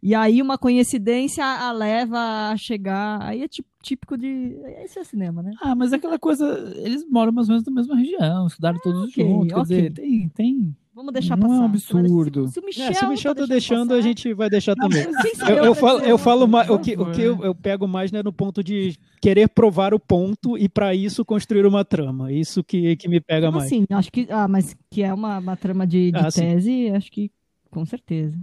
E 0.02 0.16
aí 0.16 0.42
uma 0.42 0.58
coincidência 0.58 1.46
a 1.46 1.72
leva 1.72 2.50
a 2.50 2.58
chegar. 2.58 3.22
Aí 3.22 3.44
é 3.44 3.48
típico 3.82 4.18
de. 4.18 4.58
Esse 4.84 5.00
é 5.00 5.04
cinema, 5.04 5.44
né? 5.44 5.52
Ah, 5.62 5.76
mas 5.76 5.94
é 5.94 5.98
aquela 5.98 6.18
coisa. 6.18 6.74
Eles 6.78 7.08
moram 7.08 7.32
mais 7.32 7.48
ou 7.48 7.54
menos 7.54 7.68
na 7.68 7.74
mesma 7.74 7.96
região, 7.96 8.48
estudaram 8.48 8.78
ah, 8.78 8.84
todos 8.84 9.10
okay, 9.10 9.24
juntos. 9.24 9.48
Quer 9.48 9.60
okay. 9.60 9.78
dizer, 9.78 9.94
tem, 9.94 10.30
tem 10.30 10.76
Vamos 10.98 11.14
deixar 11.14 11.38
não 11.38 11.44
passar. 11.44 11.54
Não 11.54 11.62
é 11.62 11.62
um 11.62 11.70
absurdo. 11.70 12.48
Se 12.48 12.60
o 12.60 12.66
Michel, 12.66 12.88
é, 12.88 12.94
se 12.94 13.06
o 13.06 13.10
Michel 13.10 13.36
tá, 13.36 13.42
tá 13.42 13.48
deixando, 13.48 13.90
passar, 13.90 14.00
a 14.00 14.02
gente 14.02 14.34
vai 14.34 14.50
deixar 14.50 14.76
não, 14.76 14.90
também. 14.90 15.06
Eu, 15.48 15.66
eu, 15.66 15.76
falo, 15.76 16.00
eu 16.00 16.18
falo 16.18 16.48
mais, 16.48 16.68
o 16.72 16.80
que, 16.80 16.98
o 16.98 17.12
que 17.12 17.22
eu, 17.22 17.40
eu, 17.44 17.54
pego 17.54 17.88
mais 17.88 18.12
né, 18.12 18.24
no 18.24 18.34
ponto 18.34 18.64
de 18.64 18.98
querer 19.22 19.48
provar 19.48 19.94
o 19.94 20.00
ponto 20.00 20.58
e 20.58 20.68
para 20.68 20.96
isso 20.96 21.24
construir 21.24 21.68
uma 21.68 21.86
trama. 21.86 22.34
Isso 22.34 22.64
que, 22.64 22.96
que 22.96 23.08
me 23.08 23.22
pega 23.22 23.52
mais. 23.52 23.70
Sim, 23.70 23.86
acho 23.92 24.12
que, 24.12 24.26
ah, 24.32 24.48
mas 24.48 24.76
que 24.90 25.04
é 25.04 25.14
uma, 25.14 25.38
uma 25.38 25.56
trama 25.56 25.86
de, 25.86 26.12
de 26.12 26.18
ah, 26.18 26.32
tese, 26.32 26.64
sim. 26.64 26.90
acho 26.90 27.12
que 27.12 27.30
com 27.70 27.86
certeza. 27.86 28.36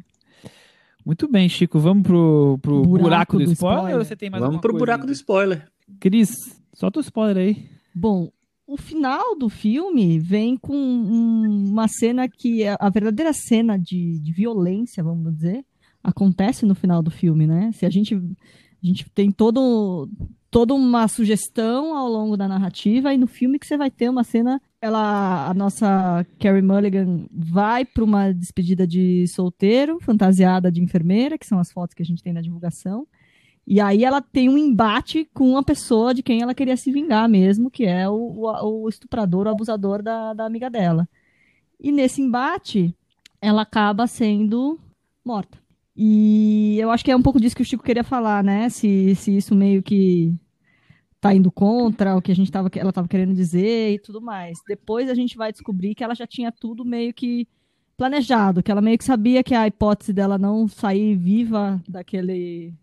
Muito 1.05 1.27
bem, 1.27 1.49
Chico. 1.49 1.81
Vamos 1.81 2.05
pro, 2.05 2.57
pro 2.63 2.83
buraco, 2.83 3.03
Buraco 3.03 3.39
do, 3.39 3.45
do 3.47 3.53
spoiler, 3.53 3.79
spoiler. 3.79 3.99
ou 3.99 4.05
você 4.05 4.15
tem 4.15 4.31
mais 4.31 4.41
Vamos 4.41 4.61
pro 4.61 4.71
coisa 4.71 4.79
buraco 4.79 5.03
ainda? 5.03 5.13
do 5.13 5.17
spoiler. 5.17 5.67
Cris, 5.99 6.31
solta 6.73 7.01
o 7.01 7.03
spoiler 7.03 7.37
aí. 7.37 7.69
Bom, 7.93 8.31
o 8.67 8.77
final 8.77 9.37
do 9.37 9.49
filme 9.49 10.19
vem 10.19 10.57
com 10.57 10.75
um- 10.77 11.69
uma 11.71 11.87
cena 11.89 12.29
que 12.29 12.63
é 12.63 12.77
a 12.79 12.89
verdadeira 12.91 13.33
cena 13.33 13.79
de, 13.79 14.19
de 14.21 14.33
violência, 14.33 15.03
vamos 15.05 15.35
dizer, 15.35 15.65
acontece 16.03 16.65
no 16.67 16.75
final 16.75 17.03
do 17.03 17.11
filme, 17.11 17.47
né? 17.47 17.71
Se 17.73 17.85
a 17.87 17.91
gente 17.91 18.15
a 18.15 18.87
gente 18.87 19.09
tem 19.15 19.31
todo 19.31 20.09
toda 20.51 20.73
uma 20.75 21.09
sugestão 21.09 21.97
ao 21.97 22.09
longo 22.09 22.37
da 22.37 22.47
narrativa 22.47 23.13
e 23.13 23.19
no 23.19 23.27
filme 23.27 23.59
que 23.59 23.67
você 23.67 23.77
vai 23.77 23.91
ter 23.91 24.09
uma 24.09 24.23
cena, 24.23 24.61
ela 24.81 25.49
a 25.49 25.55
nossa 25.55 26.25
Carrie 26.39 26.63
Mulligan 26.63 27.27
vai 27.33 27.85
para 27.85 28.05
uma 28.05 28.31
despedida 28.33 28.87
de 28.87 29.27
solteiro, 29.27 29.99
fantasiada 30.01 30.71
de 30.71 30.81
enfermeira, 30.83 31.37
que 31.39 31.47
são 31.47 31.59
as 31.59 31.73
fotos 31.73 31.95
que 31.95 32.03
a 32.03 32.07
gente 32.07 32.23
tem 32.23 32.33
na 32.33 32.41
divulgação. 32.43 33.07
E 33.67 33.81
aí 33.81 34.05
ela 34.05 34.21
tem 34.21 34.49
um 34.49 34.59
embate 34.59 35.29
com 35.33 35.51
uma 35.51 35.63
pessoa 35.63 36.13
de 36.13 36.23
quem 36.23 36.43
ela 36.43 36.55
queria 36.55 36.77
se 36.77 36.93
vingar 36.93 37.29
mesmo, 37.29 37.71
que 37.71 37.85
é 37.85 38.09
o, 38.09 38.15
o, 38.15 38.83
o 38.83 38.89
estuprador, 38.89 39.47
o 39.47 39.51
abusador 39.51 40.03
da, 40.03 40.35
da 40.35 40.45
amiga 40.45 40.69
dela. 40.69 41.09
E 41.81 41.91
nesse 41.91 42.21
embate, 42.21 42.95
ela 43.41 43.63
acaba 43.63 44.07
sendo 44.07 44.79
morta. 45.25 45.59
E 45.97 46.77
eu 46.79 46.91
acho 46.91 47.05
que 47.05 47.11
é 47.11 47.17
um 47.17 47.23
pouco 47.23 47.41
disso 47.41 47.57
que 47.57 47.63
o 47.63 47.65
Chico 47.65 47.85
queria 47.85 48.05
falar, 48.05 48.43
né? 48.43 48.69
Se, 48.69 49.15
se 49.15 49.37
isso 49.37 49.55
meio 49.55 49.83
que 49.83 50.35
tá 51.21 51.33
indo 51.33 51.51
contra 51.51 52.17
o 52.17 52.21
que 52.21 52.33
a 52.33 52.35
gente 52.35 52.51
tava, 52.51 52.69
ela 52.75 52.91
estava 52.91 53.09
querendo 53.09 53.33
dizer 53.35 53.95
e 53.95 53.99
tudo 53.99 54.21
mais. 54.21 54.59
Depois 54.69 55.09
a 55.09 55.15
gente 55.15 55.37
vai 55.37 55.53
descobrir 55.53 55.95
que 55.95 56.05
ela 56.05 56.15
já 56.15 56.27
tinha 56.27 56.53
tudo 56.53 56.85
meio 56.85 57.15
que 57.15 57.49
planejado, 57.97 58.63
que 58.63 58.71
ela 58.71 58.83
meio 58.83 58.99
que 58.99 59.05
sabia 59.05 59.43
que 59.43 59.55
a 59.55 59.67
hipótese 59.67 60.13
dela 60.13 60.37
não 60.37 60.69
sair 60.69 61.17
viva 61.17 61.83
daquele 61.89 62.75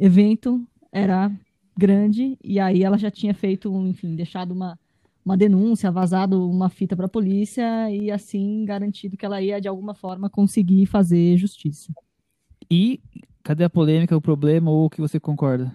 evento 0.00 0.66
era 0.90 1.30
grande 1.76 2.36
e 2.42 2.58
aí 2.58 2.82
ela 2.82 2.96
já 2.96 3.10
tinha 3.10 3.34
feito, 3.34 3.70
enfim, 3.86 4.16
deixado 4.16 4.52
uma, 4.52 4.78
uma 5.24 5.36
denúncia, 5.36 5.90
vazado 5.90 6.48
uma 6.48 6.70
fita 6.70 6.96
para 6.96 7.06
a 7.06 7.08
polícia 7.08 7.90
e 7.90 8.10
assim 8.10 8.64
garantido 8.64 9.16
que 9.16 9.24
ela 9.24 9.40
ia 9.40 9.60
de 9.60 9.68
alguma 9.68 9.94
forma 9.94 10.30
conseguir 10.30 10.86
fazer 10.86 11.36
justiça. 11.36 11.92
E 12.70 13.00
cadê 13.42 13.64
a 13.64 13.70
polêmica, 13.70 14.16
o 14.16 14.20
problema 14.20 14.70
ou 14.70 14.86
o 14.86 14.90
que 14.90 15.00
você 15.00 15.20
concorda? 15.20 15.72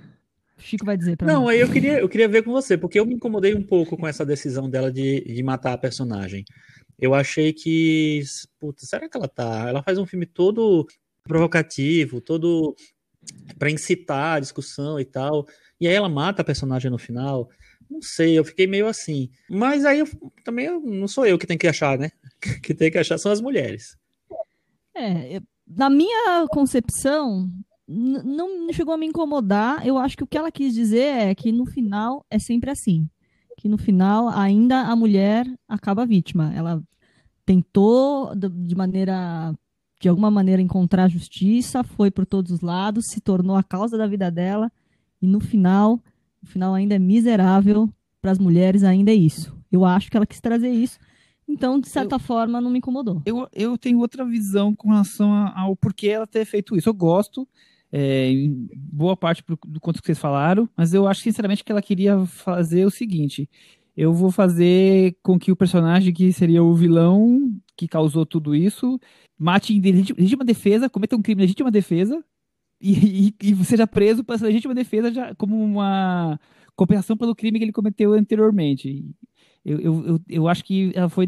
O 0.58 0.62
Chico 0.62 0.86
vai 0.86 0.98
dizer 0.98 1.18
para 1.18 1.28
Não, 1.28 1.44
mim. 1.44 1.50
aí 1.50 1.60
eu 1.60 1.72
queria, 1.72 2.00
eu 2.00 2.10
queria 2.10 2.28
ver 2.28 2.44
com 2.44 2.52
você, 2.52 2.78
porque 2.78 3.00
eu 3.00 3.06
me 3.06 3.14
incomodei 3.14 3.54
um 3.54 3.64
pouco 3.64 3.98
com 3.98 4.08
essa 4.08 4.26
decisão 4.26 4.70
dela 4.70 4.92
de, 4.92 5.22
de 5.22 5.44
matar 5.44 5.74
a 5.74 5.78
personagem. 5.78 6.44
Eu 6.98 7.14
achei 7.14 7.52
que, 7.52 8.22
puta, 8.60 8.86
será 8.86 9.08
que 9.10 9.18
ela 9.18 9.28
tá? 9.28 9.68
Ela 9.68 9.84
faz 9.84 9.98
um 9.98 10.06
filme 10.06 10.26
todo 10.26 10.88
provocativo, 11.24 12.22
todo 12.22 12.76
para 13.58 13.72
incitar 13.72 14.38
a 14.38 14.40
discussão 14.40 15.00
e 15.00 15.06
tal, 15.06 15.48
e 15.80 15.88
aí 15.88 15.94
ela 15.94 16.10
mata 16.10 16.42
a 16.42 16.46
personagem 16.46 16.90
no 16.92 16.98
final. 16.98 17.50
Não 17.90 18.02
sei, 18.02 18.38
eu 18.38 18.44
fiquei 18.44 18.66
meio 18.68 18.88
assim. 18.88 19.30
Mas 19.50 19.86
aí 19.86 20.00
eu, 20.00 20.08
também 20.44 20.66
eu- 20.66 20.82
não 20.82 21.08
sou 21.08 21.26
eu 21.26 21.38
que 21.38 21.46
tem 21.48 21.58
que 21.58 21.68
achar, 21.68 21.98
né? 21.98 22.12
Que 22.64 22.74
tem 22.74 22.92
que 22.92 22.98
achar 22.98 23.18
são 23.18 23.32
as 23.32 23.42
mulheres. 23.42 23.98
É, 24.96 25.42
na 25.68 25.90
minha 25.90 26.48
concepção, 26.50 27.50
não 27.88 28.72
chegou 28.74 28.94
a 28.94 28.98
me 28.98 29.06
incomodar. 29.06 29.86
Eu 29.86 29.98
acho 29.98 30.18
que 30.18 30.24
o 30.24 30.28
que 30.28 30.38
ela 30.38 30.52
quis 30.52 30.74
dizer 30.74 31.30
é 31.30 31.36
que 31.36 31.52
no 31.52 31.66
final 31.66 32.26
é 32.30 32.40
sempre 32.40 32.70
assim. 32.72 33.08
Que 33.58 33.68
no 33.70 33.78
final 33.78 34.30
ainda 34.30 34.82
a 34.82 34.96
mulher 34.96 35.46
acaba 35.68 36.06
vítima. 36.06 36.52
Ela 36.56 36.82
tentou 37.46 38.34
de 38.36 38.76
maneira 38.76 39.54
de 40.00 40.10
alguma 40.10 40.30
maneira 40.30 40.62
encontrar 40.62 41.08
justiça, 41.08 41.84
foi 41.84 42.12
por 42.12 42.26
todos 42.26 42.52
os 42.52 42.62
lados, 42.62 43.06
se 43.08 43.22
tornou 43.22 43.56
a 43.56 43.64
causa 43.64 43.98
da 43.98 44.08
vida 44.08 44.30
dela 44.30 44.72
e 45.22 45.28
no 45.28 45.40
final, 45.40 46.00
no 46.42 46.50
final 46.50 46.74
ainda 46.74 46.96
é 46.96 47.00
miserável 47.00 47.90
para 48.22 48.32
as 48.32 48.40
mulheres, 48.40 48.84
ainda 48.84 49.12
é 49.12 49.16
isso. 49.16 49.56
Eu 49.72 49.86
acho 49.86 50.10
que 50.10 50.18
ela 50.18 50.26
quis 50.26 50.40
trazer 50.40 50.70
isso. 50.70 51.00
Então, 51.48 51.80
de 51.80 51.88
certa 51.90 52.18
forma, 52.18 52.60
não 52.60 52.72
me 52.72 52.80
incomodou. 52.80 53.22
Eu, 53.26 53.48
eu 53.54 53.78
tenho 53.78 54.00
outra 54.00 54.26
visão 54.26 54.76
com 54.76 54.90
relação 54.90 55.32
ao 55.56 55.76
porquê 55.76 56.10
ela 56.10 56.26
ter 56.26 56.44
feito 56.44 56.76
isso. 56.76 56.90
Eu 56.90 56.94
gosto, 56.94 57.48
é, 57.92 58.30
em 58.30 58.68
boa 58.76 59.16
parte 59.16 59.44
do 59.48 59.80
quanto 59.80 60.02
que 60.02 60.08
vocês 60.08 60.18
falaram, 60.18 60.68
mas 60.76 60.94
eu 60.94 61.08
acho 61.08 61.22
sinceramente 61.22 61.64
que 61.64 61.72
ela 61.72 61.82
queria 61.82 62.26
fazer 62.26 62.86
o 62.86 62.92
seguinte: 62.92 63.50
eu 63.96 64.14
vou 64.14 64.32
fazer 64.32 65.18
com 65.24 65.40
que 65.40 65.52
o 65.52 65.56
personagem 65.56 66.14
que 66.14 66.34
seria 66.34 66.64
o 66.64 66.76
vilão 66.76 67.52
que 67.76 67.88
causou 67.88 68.26
tudo 68.26 68.56
isso 68.56 69.00
mate 69.38 69.74
em 69.74 69.82
legítima, 69.82 70.46
defesa, 70.46 70.90
cometa 70.90 71.16
um 71.16 71.22
crime 71.22 71.40
de 71.40 71.44
legítima 71.44 71.72
defesa 71.72 72.24
e, 72.80 73.34
e, 73.42 73.52
e 73.52 73.66
seja 73.66 73.88
preso 73.88 74.24
por 74.24 74.36
essa 74.36 74.46
legítima 74.46 74.74
defesa 74.74 75.12
já, 75.12 75.36
como 75.36 75.62
uma 75.62 76.40
compensação 76.76 77.18
pelo 77.18 77.36
crime 77.36 77.58
que 77.60 77.66
ele 77.66 77.72
cometeu 77.72 78.14
anteriormente. 78.14 79.06
Eu, 79.64 79.80
eu, 79.80 80.08
eu, 80.08 80.20
eu 80.30 80.48
acho 80.48 80.64
que 80.64 80.92
ela 80.96 81.10
foi. 81.10 81.28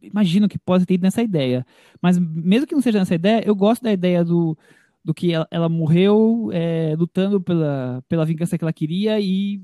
Imagino 0.00 0.48
que 0.48 0.58
pode 0.58 0.84
ter 0.84 0.94
ido 0.94 1.02
nessa 1.02 1.22
ideia. 1.22 1.64
Mas 2.00 2.18
mesmo 2.18 2.66
que 2.66 2.74
não 2.74 2.82
seja 2.82 2.98
nessa 2.98 3.14
ideia, 3.14 3.42
eu 3.46 3.54
gosto 3.54 3.82
da 3.82 3.92
ideia 3.92 4.24
do, 4.24 4.58
do 5.04 5.14
que 5.14 5.32
ela, 5.32 5.46
ela 5.50 5.68
morreu 5.68 6.50
é, 6.52 6.94
lutando 6.96 7.40
pela, 7.40 8.02
pela 8.08 8.24
vingança 8.24 8.58
que 8.58 8.64
ela 8.64 8.72
queria 8.72 9.20
e 9.20 9.62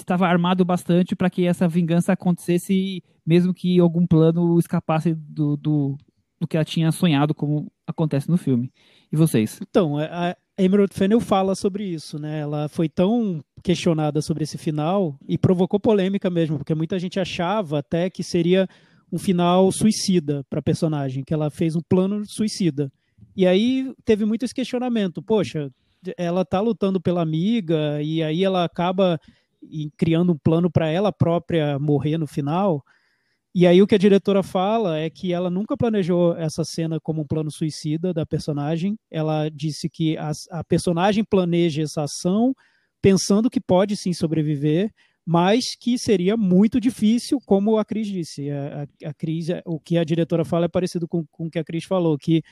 estava 0.00 0.26
armado 0.26 0.64
bastante 0.64 1.14
para 1.16 1.30
que 1.30 1.46
essa 1.46 1.68
vingança 1.68 2.12
acontecesse, 2.12 3.02
mesmo 3.26 3.54
que 3.54 3.78
algum 3.78 4.06
plano 4.06 4.58
escapasse 4.58 5.14
do, 5.14 5.56
do, 5.56 5.96
do 6.40 6.46
que 6.46 6.56
ela 6.56 6.64
tinha 6.64 6.90
sonhado, 6.92 7.34
como 7.34 7.70
acontece 7.86 8.28
no 8.28 8.36
filme. 8.36 8.72
E 9.12 9.16
vocês? 9.16 9.58
Então, 9.62 9.98
a 9.98 10.36
Emerald 10.58 10.92
Fennel 10.92 11.20
fala 11.20 11.54
sobre 11.54 11.84
isso, 11.84 12.18
né? 12.18 12.40
Ela 12.40 12.68
foi 12.68 12.88
tão 12.88 13.40
questionada 13.62 14.20
sobre 14.20 14.44
esse 14.44 14.58
final 14.58 15.18
e 15.28 15.38
provocou 15.38 15.78
polêmica 15.78 16.28
mesmo, 16.28 16.58
porque 16.58 16.74
muita 16.74 16.98
gente 16.98 17.20
achava 17.20 17.78
até 17.78 18.10
que 18.10 18.22
seria 18.22 18.68
um 19.10 19.18
final 19.18 19.70
suicida 19.72 20.44
para 20.50 20.58
a 20.58 20.62
personagem, 20.62 21.24
que 21.24 21.32
ela 21.32 21.50
fez 21.50 21.74
um 21.74 21.80
plano 21.80 22.24
suicida. 22.26 22.92
E 23.36 23.46
aí 23.46 23.92
teve 24.04 24.24
muito 24.24 24.44
esse 24.44 24.54
questionamento, 24.54 25.22
poxa, 25.22 25.70
ela 26.16 26.44
tá 26.44 26.60
lutando 26.60 27.00
pela 27.00 27.22
amiga 27.22 28.02
e 28.02 28.22
aí 28.22 28.44
ela 28.44 28.64
acaba 28.64 29.18
em- 29.62 29.90
criando 29.96 30.32
um 30.32 30.38
plano 30.38 30.70
para 30.70 30.88
ela 30.88 31.12
própria 31.12 31.78
morrer 31.78 32.18
no 32.18 32.26
final. 32.26 32.82
E 33.54 33.66
aí 33.66 33.82
o 33.82 33.86
que 33.86 33.94
a 33.94 33.98
diretora 33.98 34.42
fala 34.42 34.98
é 34.98 35.08
que 35.10 35.32
ela 35.32 35.50
nunca 35.50 35.76
planejou 35.76 36.36
essa 36.36 36.64
cena 36.64 37.00
como 37.00 37.22
um 37.22 37.26
plano 37.26 37.50
suicida 37.50 38.12
da 38.12 38.24
personagem. 38.26 38.98
Ela 39.10 39.48
disse 39.48 39.88
que 39.88 40.16
a, 40.16 40.30
a 40.50 40.64
personagem 40.64 41.24
planeja 41.24 41.82
essa 41.82 42.02
ação 42.02 42.54
pensando 43.00 43.50
que 43.50 43.60
pode 43.60 43.96
sim 43.96 44.12
sobreviver, 44.12 44.92
mas 45.24 45.74
que 45.78 45.98
seria 45.98 46.36
muito 46.36 46.80
difícil, 46.80 47.38
como 47.44 47.78
a 47.78 47.84
Cris 47.84 48.06
disse. 48.06 48.50
A, 48.50 48.82
a, 49.04 49.10
a 49.10 49.14
Cris, 49.14 49.48
o 49.64 49.78
que 49.80 49.98
a 49.98 50.04
diretora 50.04 50.44
fala 50.44 50.66
é 50.66 50.68
parecido 50.68 51.08
com, 51.08 51.24
com 51.30 51.46
o 51.46 51.50
que 51.50 51.58
a 51.58 51.64
Cris 51.64 51.84
falou, 51.84 52.16
que 52.16 52.42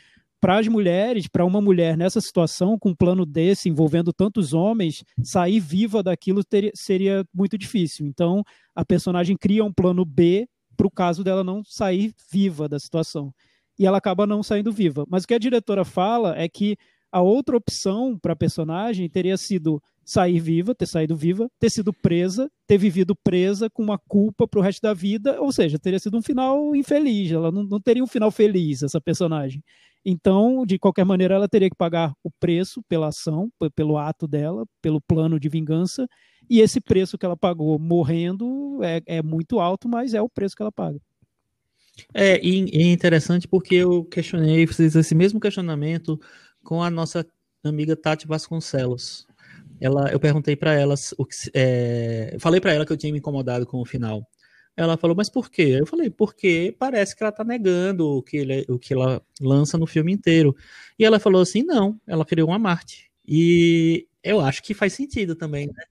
para 0.46 0.60
as 0.60 0.68
mulheres, 0.68 1.26
para 1.26 1.44
uma 1.44 1.60
mulher 1.60 1.96
nessa 1.96 2.20
situação, 2.20 2.78
com 2.78 2.90
um 2.90 2.94
plano 2.94 3.26
desse, 3.26 3.68
envolvendo 3.68 4.12
tantos 4.12 4.54
homens, 4.54 5.02
sair 5.20 5.58
viva 5.58 6.04
daquilo 6.04 6.44
teria, 6.44 6.70
seria 6.72 7.24
muito 7.34 7.58
difícil. 7.58 8.06
Então, 8.06 8.44
a 8.72 8.84
personagem 8.84 9.36
cria 9.36 9.64
um 9.64 9.72
plano 9.72 10.04
B 10.04 10.46
para 10.76 10.86
o 10.86 10.90
caso 10.90 11.24
dela 11.24 11.42
não 11.42 11.64
sair 11.64 12.12
viva 12.30 12.68
da 12.68 12.78
situação. 12.78 13.34
E 13.76 13.84
ela 13.84 13.98
acaba 13.98 14.24
não 14.24 14.40
saindo 14.40 14.70
viva. 14.70 15.04
Mas 15.08 15.24
o 15.24 15.26
que 15.26 15.34
a 15.34 15.38
diretora 15.38 15.84
fala 15.84 16.38
é 16.38 16.48
que 16.48 16.76
a 17.10 17.20
outra 17.20 17.56
opção 17.56 18.16
para 18.16 18.34
a 18.34 18.36
personagem 18.36 19.10
teria 19.10 19.36
sido 19.36 19.82
sair 20.04 20.38
viva, 20.38 20.76
ter 20.76 20.86
saído 20.86 21.16
viva, 21.16 21.50
ter 21.58 21.70
sido 21.70 21.92
presa, 21.92 22.48
ter 22.68 22.78
vivido 22.78 23.16
presa 23.16 23.68
com 23.68 23.82
uma 23.82 23.98
culpa 23.98 24.46
para 24.46 24.60
o 24.60 24.62
resto 24.62 24.80
da 24.80 24.94
vida, 24.94 25.40
ou 25.40 25.50
seja, 25.50 25.76
teria 25.76 25.98
sido 25.98 26.16
um 26.16 26.22
final 26.22 26.76
infeliz. 26.76 27.32
Ela 27.32 27.50
não, 27.50 27.64
não 27.64 27.80
teria 27.80 28.04
um 28.04 28.06
final 28.06 28.30
feliz, 28.30 28.84
essa 28.84 29.00
personagem. 29.00 29.60
Então, 30.08 30.64
de 30.64 30.78
qualquer 30.78 31.04
maneira, 31.04 31.34
ela 31.34 31.48
teria 31.48 31.68
que 31.68 31.74
pagar 31.74 32.14
o 32.22 32.30
preço 32.30 32.80
pela 32.88 33.08
ação, 33.08 33.50
pelo 33.74 33.98
ato 33.98 34.28
dela, 34.28 34.64
pelo 34.80 35.00
plano 35.00 35.40
de 35.40 35.48
vingança, 35.48 36.06
e 36.48 36.60
esse 36.60 36.80
preço 36.80 37.18
que 37.18 37.26
ela 37.26 37.36
pagou 37.36 37.76
morrendo 37.76 38.78
é, 38.84 39.02
é 39.04 39.20
muito 39.20 39.58
alto, 39.58 39.88
mas 39.88 40.14
é 40.14 40.22
o 40.22 40.28
preço 40.28 40.54
que 40.54 40.62
ela 40.62 40.70
paga. 40.70 41.00
É, 42.14 42.40
e, 42.40 42.70
é 42.72 42.92
interessante 42.92 43.48
porque 43.48 43.74
eu 43.74 44.04
questionei, 44.04 44.64
fiz 44.68 44.94
esse 44.94 45.14
mesmo 45.14 45.40
questionamento 45.40 46.20
com 46.62 46.80
a 46.80 46.88
nossa 46.88 47.26
amiga 47.64 47.96
Tati 47.96 48.28
Vasconcelos. 48.28 49.26
Ela, 49.80 50.12
eu 50.12 50.20
perguntei 50.20 50.54
para 50.54 50.72
ela 50.72 50.94
o 51.18 51.24
que, 51.24 51.34
é, 51.52 52.36
falei 52.38 52.60
para 52.60 52.72
ela 52.72 52.86
que 52.86 52.92
eu 52.92 52.96
tinha 52.96 53.12
me 53.12 53.18
incomodado 53.18 53.66
com 53.66 53.80
o 53.80 53.84
final. 53.84 54.24
Ela 54.76 54.96
falou, 54.96 55.16
mas 55.16 55.30
por 55.30 55.50
quê? 55.50 55.76
Eu 55.80 55.86
falei, 55.86 56.10
porque 56.10 56.74
parece 56.78 57.16
que 57.16 57.22
ela 57.22 57.32
tá 57.32 57.42
negando 57.42 58.06
o 58.18 58.22
que, 58.22 58.36
ele- 58.36 58.66
o 58.68 58.78
que 58.78 58.92
ela 58.92 59.22
lança 59.40 59.78
no 59.78 59.86
filme 59.86 60.12
inteiro. 60.12 60.54
E 60.98 61.04
ela 61.04 61.18
falou 61.18 61.40
assim, 61.40 61.62
não, 61.62 61.98
ela 62.06 62.24
criou 62.26 62.48
uma 62.48 62.58
Marte. 62.58 63.10
E 63.26 64.06
eu 64.22 64.40
acho 64.40 64.62
que 64.62 64.74
faz 64.74 64.92
sentido 64.92 65.34
também, 65.34 65.66
né? 65.68 65.84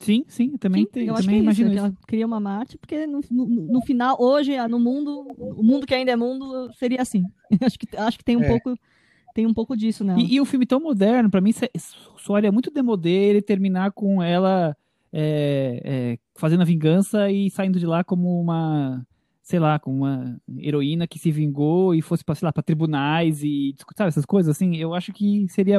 Sim, 0.00 0.24
sim, 0.28 0.56
também, 0.58 0.82
Sim, 0.84 0.90
tem, 0.90 1.06
eu 1.06 1.14
acho 1.14 1.22
que 1.22 1.26
também 1.26 1.36
é 1.36 1.38
isso, 1.38 1.62
imagino 1.62 1.70
que 1.70 1.78
ela 1.78 1.94
cria 2.06 2.26
uma 2.26 2.40
Marte, 2.40 2.76
porque 2.76 3.06
no, 3.06 3.20
no, 3.30 3.46
no 3.46 3.80
final, 3.80 4.16
hoje, 4.20 4.54
no 4.68 4.78
mundo, 4.78 5.26
o 5.38 5.62
mundo 5.62 5.86
que 5.86 5.94
ainda 5.94 6.10
é 6.12 6.16
mundo, 6.16 6.70
seria 6.74 7.00
assim. 7.00 7.24
acho, 7.62 7.78
que, 7.78 7.96
acho 7.96 8.18
que 8.18 8.24
tem 8.24 8.36
um 8.36 8.42
É. 8.42 8.48
pouco 8.48 8.76
tem 9.34 9.46
um 9.46 9.54
pouco 9.54 9.76
disso, 9.76 10.04
né? 10.04 10.14
E, 10.16 10.34
e 10.36 10.40
o 10.40 10.44
filme 10.44 10.64
tão 10.64 10.78
moderno, 10.78 11.28
pra 11.28 11.40
mim, 11.40 11.52
soaria 12.18 12.52
muito 12.52 12.70
demodê 12.70 13.10
ele 13.10 13.42
terminar 13.42 13.90
com 13.90 14.22
ela 14.22 14.76
é, 15.12 15.80
é, 15.84 16.18
fazendo 16.34 16.62
a 16.62 16.64
vingança 16.64 17.30
e 17.30 17.50
saindo 17.50 17.78
de 17.78 17.86
lá 17.86 18.04
como 18.04 18.40
uma 18.40 19.06
sei 19.44 19.58
lá, 19.58 19.78
com 19.78 19.94
uma 19.94 20.40
heroína 20.58 21.06
que 21.06 21.18
se 21.18 21.30
vingou 21.30 21.94
e 21.94 22.00
fosse 22.00 22.24
para, 22.24 22.34
sei 22.34 22.46
lá, 22.46 22.52
para 22.52 22.62
tribunais 22.62 23.42
e 23.42 23.74
discutir 23.74 24.02
essas 24.02 24.24
coisas, 24.24 24.56
assim, 24.56 24.74
eu 24.76 24.94
acho 24.94 25.12
que 25.12 25.46
seria 25.50 25.78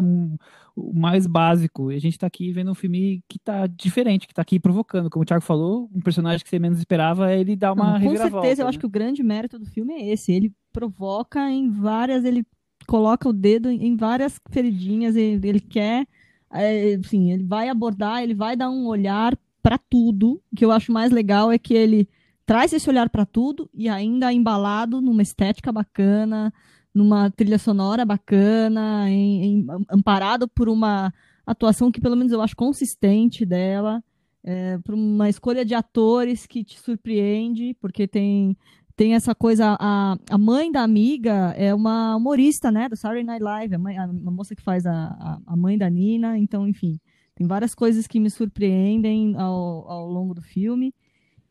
o 0.76 0.94
mais 0.94 1.26
básico. 1.26 1.92
E 1.92 1.96
a 1.96 2.00
gente 2.00 2.16
tá 2.20 2.28
aqui 2.28 2.52
vendo 2.52 2.70
um 2.70 2.76
filme 2.76 3.24
que 3.28 3.40
tá 3.40 3.66
diferente, 3.66 4.28
que 4.28 4.36
tá 4.36 4.44
aqui 4.44 4.60
provocando. 4.60 5.10
Como 5.10 5.24
o 5.24 5.26
Thiago 5.26 5.44
falou, 5.44 5.90
um 5.92 6.00
personagem 6.00 6.44
que 6.44 6.50
você 6.50 6.60
menos 6.60 6.78
esperava, 6.78 7.34
ele 7.34 7.56
dá 7.56 7.74
uma 7.74 7.98
Não, 7.98 8.08
Com 8.08 8.16
certeza, 8.16 8.62
eu 8.62 8.66
né? 8.66 8.70
acho 8.70 8.78
que 8.78 8.86
o 8.86 8.90
grande 8.90 9.24
mérito 9.24 9.58
do 9.58 9.66
filme 9.66 9.96
é 9.96 10.12
esse. 10.14 10.32
Ele 10.32 10.54
provoca 10.72 11.50
em 11.50 11.68
várias, 11.72 12.24
ele 12.24 12.46
coloca 12.86 13.28
o 13.28 13.34
dedo 13.34 13.72
em 13.72 13.96
várias 13.96 14.40
feridinhas, 14.52 15.16
ele, 15.16 15.48
ele 15.48 15.60
quer, 15.60 16.06
é, 16.54 16.94
assim, 17.04 17.32
ele 17.32 17.44
vai 17.44 17.68
abordar, 17.68 18.22
ele 18.22 18.36
vai 18.36 18.56
dar 18.56 18.70
um 18.70 18.86
olhar 18.86 19.36
para 19.66 19.80
tudo. 19.80 20.40
O 20.52 20.56
que 20.56 20.64
eu 20.64 20.72
acho 20.72 20.92
mais 20.92 21.12
legal 21.12 21.52
é 21.52 21.58
que 21.58 21.74
ele 21.74 22.08
traz 22.46 22.72
esse 22.72 22.88
olhar 22.88 23.10
para 23.10 23.26
tudo 23.26 23.68
e 23.74 23.90
ainda 23.90 24.32
embalado 24.32 25.02
numa 25.02 25.24
estética 25.24 25.72
bacana, 25.72 26.54
numa 26.94 27.32
trilha 27.32 27.58
sonora 27.58 28.06
bacana, 28.06 29.10
em, 29.10 29.44
em, 29.44 29.68
amparado 29.90 30.48
por 30.48 30.70
uma 30.70 31.12
atuação 31.48 31.92
que 31.92 32.00
pelo 32.00 32.16
menos 32.16 32.32
eu 32.32 32.44
acho 32.44 32.56
consistente 32.56 33.44
dela, 33.44 34.04
é, 34.44 34.78
por 34.78 34.94
uma 34.94 35.30
escolha 35.30 35.66
de 35.66 35.74
atores 35.74 36.46
que 36.46 36.64
te 36.64 36.80
surpreende, 36.80 37.76
porque 37.82 38.08
tem 38.08 38.56
tem 38.96 39.16
essa 39.16 39.34
coisa 39.34 39.76
a, 39.80 40.16
a 40.30 40.38
mãe 40.38 40.72
da 40.72 40.84
amiga 40.84 41.56
é 41.58 41.74
uma 41.74 42.16
humorista, 42.16 42.72
né, 42.72 42.88
do 42.88 42.96
Saturday 42.96 43.24
Night 43.24 43.44
Live, 43.44 43.76
a, 43.76 43.80
mãe, 43.80 43.98
a, 43.98 44.04
a 44.04 44.32
moça 44.32 44.56
que 44.56 44.62
faz 44.62 44.86
a, 44.86 45.40
a 45.44 45.56
mãe 45.56 45.76
da 45.76 45.90
Nina, 45.90 46.38
então 46.38 46.68
enfim, 46.68 47.00
tem 47.36 47.46
várias 47.46 47.76
coisas 47.76 48.08
que 48.08 48.20
me 48.20 48.30
surpreendem 48.30 49.36
ao, 49.36 49.90
ao 49.90 50.10
longo 50.10 50.34
do 50.34 50.42
filme. 50.42 50.94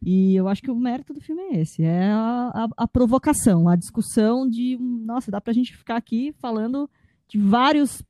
E 0.02 0.34
eu 0.34 0.48
acho 0.48 0.62
que 0.62 0.70
o 0.70 0.76
mérito 0.76 1.14
do 1.14 1.20
filme 1.20 1.42
é 1.42 1.60
esse: 1.60 1.82
é 1.82 2.10
a, 2.10 2.50
a, 2.54 2.68
a 2.84 2.88
provocação, 2.88 3.68
a 3.68 3.76
discussão 3.76 4.48
de. 4.48 4.78
Nossa, 4.78 5.30
dá 5.30 5.40
pra 5.40 5.52
gente 5.52 5.76
ficar 5.76 5.96
aqui 5.96 6.34
falando 6.38 6.88
de 7.28 7.38
vários 7.38 8.02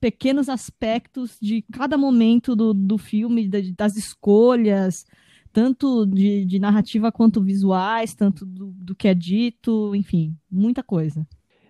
pequenos 0.00 0.48
aspectos 0.48 1.38
de 1.40 1.62
cada 1.72 1.96
momento 1.96 2.54
do, 2.54 2.74
do 2.74 2.98
filme, 2.98 3.48
das 3.48 3.96
escolhas, 3.96 5.04
tanto 5.52 6.06
de, 6.06 6.44
de 6.44 6.58
narrativa 6.58 7.10
quanto 7.10 7.42
visuais, 7.42 8.14
tanto 8.14 8.44
do, 8.44 8.72
do, 8.72 8.94
que 8.94 9.08
é 9.08 9.14
dito, 9.14 9.94
enfim, 9.94 10.36
muita 10.50 10.82
coisa. 10.82 11.26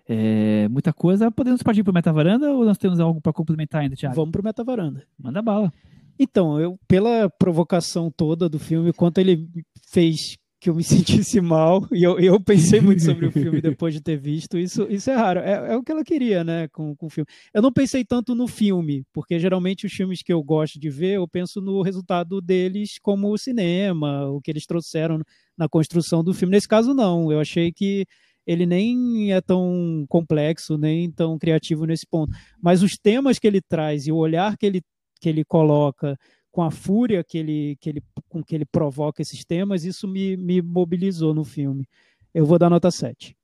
É, 0.07 0.67
muita 0.69 0.93
coisa. 0.93 1.31
Podemos 1.31 1.63
partir 1.63 1.83
para 1.83 1.91
o 1.91 1.93
Metavaranda 1.93 2.51
ou 2.51 2.63
nós 2.63 2.77
temos 2.77 2.99
algo 2.99 3.19
para 3.19 3.33
complementar 3.33 3.81
ainda, 3.81 3.95
Thiago? 3.95 4.15
Vamos 4.15 4.31
para 4.31 4.41
o 4.41 4.43
Metavaranda. 4.43 5.03
Manda 5.17 5.41
bala. 5.41 5.71
Então, 6.17 6.59
eu, 6.59 6.79
pela 6.87 7.29
provocação 7.29 8.09
toda 8.09 8.47
do 8.47 8.59
filme, 8.59 8.93
quanto 8.93 9.17
ele 9.17 9.47
fez 9.89 10.37
que 10.59 10.69
eu 10.69 10.75
me 10.75 10.83
sentisse 10.83 11.41
mal, 11.41 11.87
e 11.91 12.03
eu, 12.03 12.17
eu 12.19 12.39
pensei 12.39 12.81
muito 12.81 13.03
sobre 13.03 13.27
o 13.27 13.31
filme 13.31 13.59
depois 13.61 13.93
de 13.93 14.01
ter 14.01 14.17
visto, 14.17 14.57
isso, 14.57 14.87
isso 14.89 15.09
é 15.11 15.15
raro. 15.15 15.39
É, 15.41 15.73
é 15.73 15.77
o 15.77 15.83
que 15.83 15.91
ela 15.91 16.03
queria, 16.03 16.43
né, 16.43 16.67
com, 16.69 16.95
com 16.95 17.07
o 17.07 17.09
filme. 17.09 17.27
Eu 17.53 17.61
não 17.61 17.71
pensei 17.71 18.05
tanto 18.05 18.33
no 18.33 18.47
filme, 18.47 19.03
porque 19.13 19.37
geralmente 19.37 19.85
os 19.85 19.93
filmes 19.93 20.23
que 20.23 20.31
eu 20.31 20.41
gosto 20.41 20.79
de 20.79 20.89
ver, 20.89 21.15
eu 21.15 21.27
penso 21.27 21.59
no 21.61 21.81
resultado 21.81 22.41
deles 22.41 22.97
como 23.01 23.31
o 23.31 23.37
cinema, 23.37 24.27
o 24.29 24.39
que 24.41 24.49
eles 24.49 24.65
trouxeram 24.65 25.21
na 25.57 25.67
construção 25.67 26.23
do 26.23 26.33
filme. 26.33 26.51
Nesse 26.51 26.67
caso, 26.67 26.93
não. 26.93 27.31
Eu 27.31 27.39
achei 27.39 27.71
que 27.71 28.05
ele 28.45 28.65
nem 28.65 29.33
é 29.33 29.41
tão 29.41 30.05
complexo, 30.07 30.77
nem 30.77 31.11
tão 31.11 31.37
criativo 31.37 31.85
nesse 31.85 32.05
ponto. 32.05 32.31
Mas 32.61 32.83
os 32.83 32.97
temas 32.97 33.39
que 33.39 33.47
ele 33.47 33.61
traz 33.61 34.07
e 34.07 34.11
o 34.11 34.17
olhar 34.17 34.57
que 34.57 34.65
ele 34.65 34.81
que 35.19 35.29
ele 35.29 35.45
coloca, 35.45 36.17
com 36.51 36.61
a 36.61 36.71
fúria 36.71 37.23
que 37.23 37.37
ele, 37.37 37.77
que 37.81 37.89
ele, 37.89 38.03
com 38.29 38.43
que 38.43 38.55
ele 38.55 38.65
provoca 38.65 39.21
esses 39.21 39.43
temas, 39.43 39.83
isso 39.83 40.07
me, 40.07 40.37
me 40.37 40.61
mobilizou 40.61 41.33
no 41.33 41.43
filme. 41.43 41.87
Eu 42.33 42.45
vou 42.45 42.59
dar 42.59 42.69
nota 42.69 42.91
7. 42.91 43.35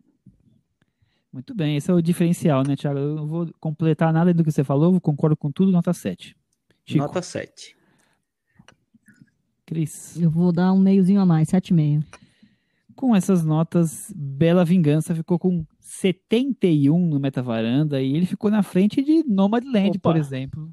Muito 1.34 1.56
bem, 1.56 1.78
esse 1.78 1.90
é 1.90 1.94
o 1.94 2.02
diferencial, 2.02 2.64
né, 2.68 2.76
Thiago? 2.76 3.00
Eu 3.00 3.16
não 3.16 3.26
vou 3.26 3.50
completar 3.60 4.14
nada 4.14 4.34
do 4.34 4.44
que 4.44 4.52
você 4.52 4.64
falou, 4.64 5.00
concordo 5.00 5.36
com 5.36 5.52
tudo, 5.52 5.72
nota 5.72 5.94
7. 5.94 6.36
Chico. 6.86 7.00
Nota 7.00 7.22
7. 7.22 7.76
Cris. 9.66 10.20
Eu 10.20 10.30
vou 10.30 10.52
dar 10.52 10.74
um 10.74 10.80
meiozinho 10.80 11.22
a 11.22 11.26
mais, 11.26 11.50
7,5. 11.50 12.04
Com 13.02 13.16
essas 13.16 13.44
notas, 13.44 14.14
Bela 14.16 14.64
Vingança 14.64 15.16
ficou 15.16 15.40
com 15.40 15.66
71 15.80 17.08
no 17.08 17.20
Metavaranda 17.20 18.00
e 18.00 18.16
ele 18.16 18.28
ficou 18.28 18.52
na 18.52 18.62
frente 18.62 19.02
de 19.02 19.24
Nomadland, 19.28 19.98
Opa. 19.98 20.12
por 20.12 20.16
exemplo. 20.16 20.72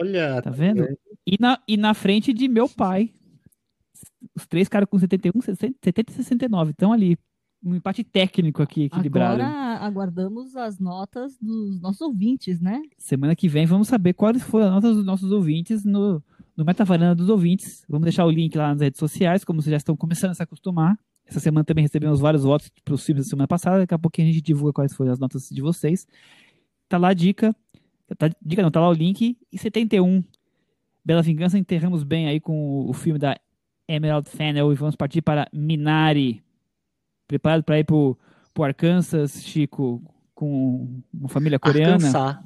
Olha, 0.00 0.42
tá 0.42 0.50
vendo? 0.50 0.88
E 1.24 1.36
na, 1.38 1.62
e 1.68 1.76
na 1.76 1.94
frente 1.94 2.32
de 2.32 2.48
meu 2.48 2.68
pai. 2.68 3.10
Os 4.34 4.44
três 4.44 4.68
caras 4.68 4.88
com 4.90 4.98
71, 4.98 5.40
60, 5.40 5.78
70 5.84 6.10
e 6.10 6.14
69. 6.16 6.70
Estão 6.72 6.92
ali. 6.92 7.16
Um 7.64 7.76
empate 7.76 8.02
técnico 8.02 8.60
aqui 8.60 8.86
equilibrado. 8.86 9.40
Agora 9.40 9.76
aguardamos 9.76 10.56
as 10.56 10.80
notas 10.80 11.38
dos 11.40 11.80
nossos 11.80 12.00
ouvintes, 12.00 12.60
né? 12.60 12.82
Semana 12.98 13.36
que 13.36 13.46
vem 13.46 13.66
vamos 13.66 13.86
saber 13.86 14.14
quais 14.14 14.42
foram 14.42 14.66
as 14.66 14.72
notas 14.72 14.96
dos 14.96 15.04
nossos 15.04 15.30
ouvintes 15.30 15.84
no, 15.84 16.20
no 16.56 16.64
Metavaranda 16.64 17.14
dos 17.14 17.28
ouvintes. 17.28 17.84
Vamos 17.88 18.02
deixar 18.02 18.26
o 18.26 18.30
link 18.32 18.52
lá 18.56 18.70
nas 18.70 18.80
redes 18.80 18.98
sociais, 18.98 19.44
como 19.44 19.62
vocês 19.62 19.70
já 19.70 19.76
estão 19.76 19.96
começando 19.96 20.32
a 20.32 20.34
se 20.34 20.42
acostumar. 20.42 20.98
Essa 21.26 21.40
semana 21.40 21.64
também 21.64 21.82
recebemos 21.82 22.20
vários 22.20 22.42
votos 22.42 22.70
para 22.84 22.94
os 22.94 23.04
filmes 23.04 23.26
da 23.26 23.30
semana 23.30 23.48
passada. 23.48 23.78
Daqui 23.78 23.94
a 23.94 23.98
pouquinho 23.98 24.28
a 24.28 24.32
gente 24.32 24.42
divulga 24.42 24.72
quais 24.72 24.94
foram 24.94 25.12
as 25.12 25.18
notas 25.18 25.48
de 25.48 25.62
vocês. 25.62 26.06
Tá 26.88 26.98
lá 26.98 27.08
a 27.08 27.14
dica. 27.14 27.54
Tá, 28.18 28.30
dica 28.40 28.62
não, 28.62 28.70
tá 28.70 28.80
lá 28.80 28.88
o 28.88 28.92
link. 28.92 29.36
E 29.50 29.58
71, 29.58 30.22
Bela 31.04 31.22
Vingança, 31.22 31.58
enterramos 31.58 32.04
bem 32.04 32.28
aí 32.28 32.38
com 32.38 32.88
o 32.88 32.92
filme 32.92 33.18
da 33.18 33.36
Emerald 33.88 34.28
Fennel 34.28 34.72
e 34.72 34.76
vamos 34.76 34.96
partir 34.96 35.22
para 35.22 35.48
Minari. 35.52 36.42
Preparado 37.26 37.62
para 37.62 37.78
ir 37.78 37.84
pro, 37.84 38.18
pro 38.52 38.64
Arkansas, 38.64 39.42
Chico, 39.42 40.02
com 40.34 41.02
uma 41.12 41.28
família 41.28 41.58
coreana? 41.58 41.94
Arkansas. 41.94 42.38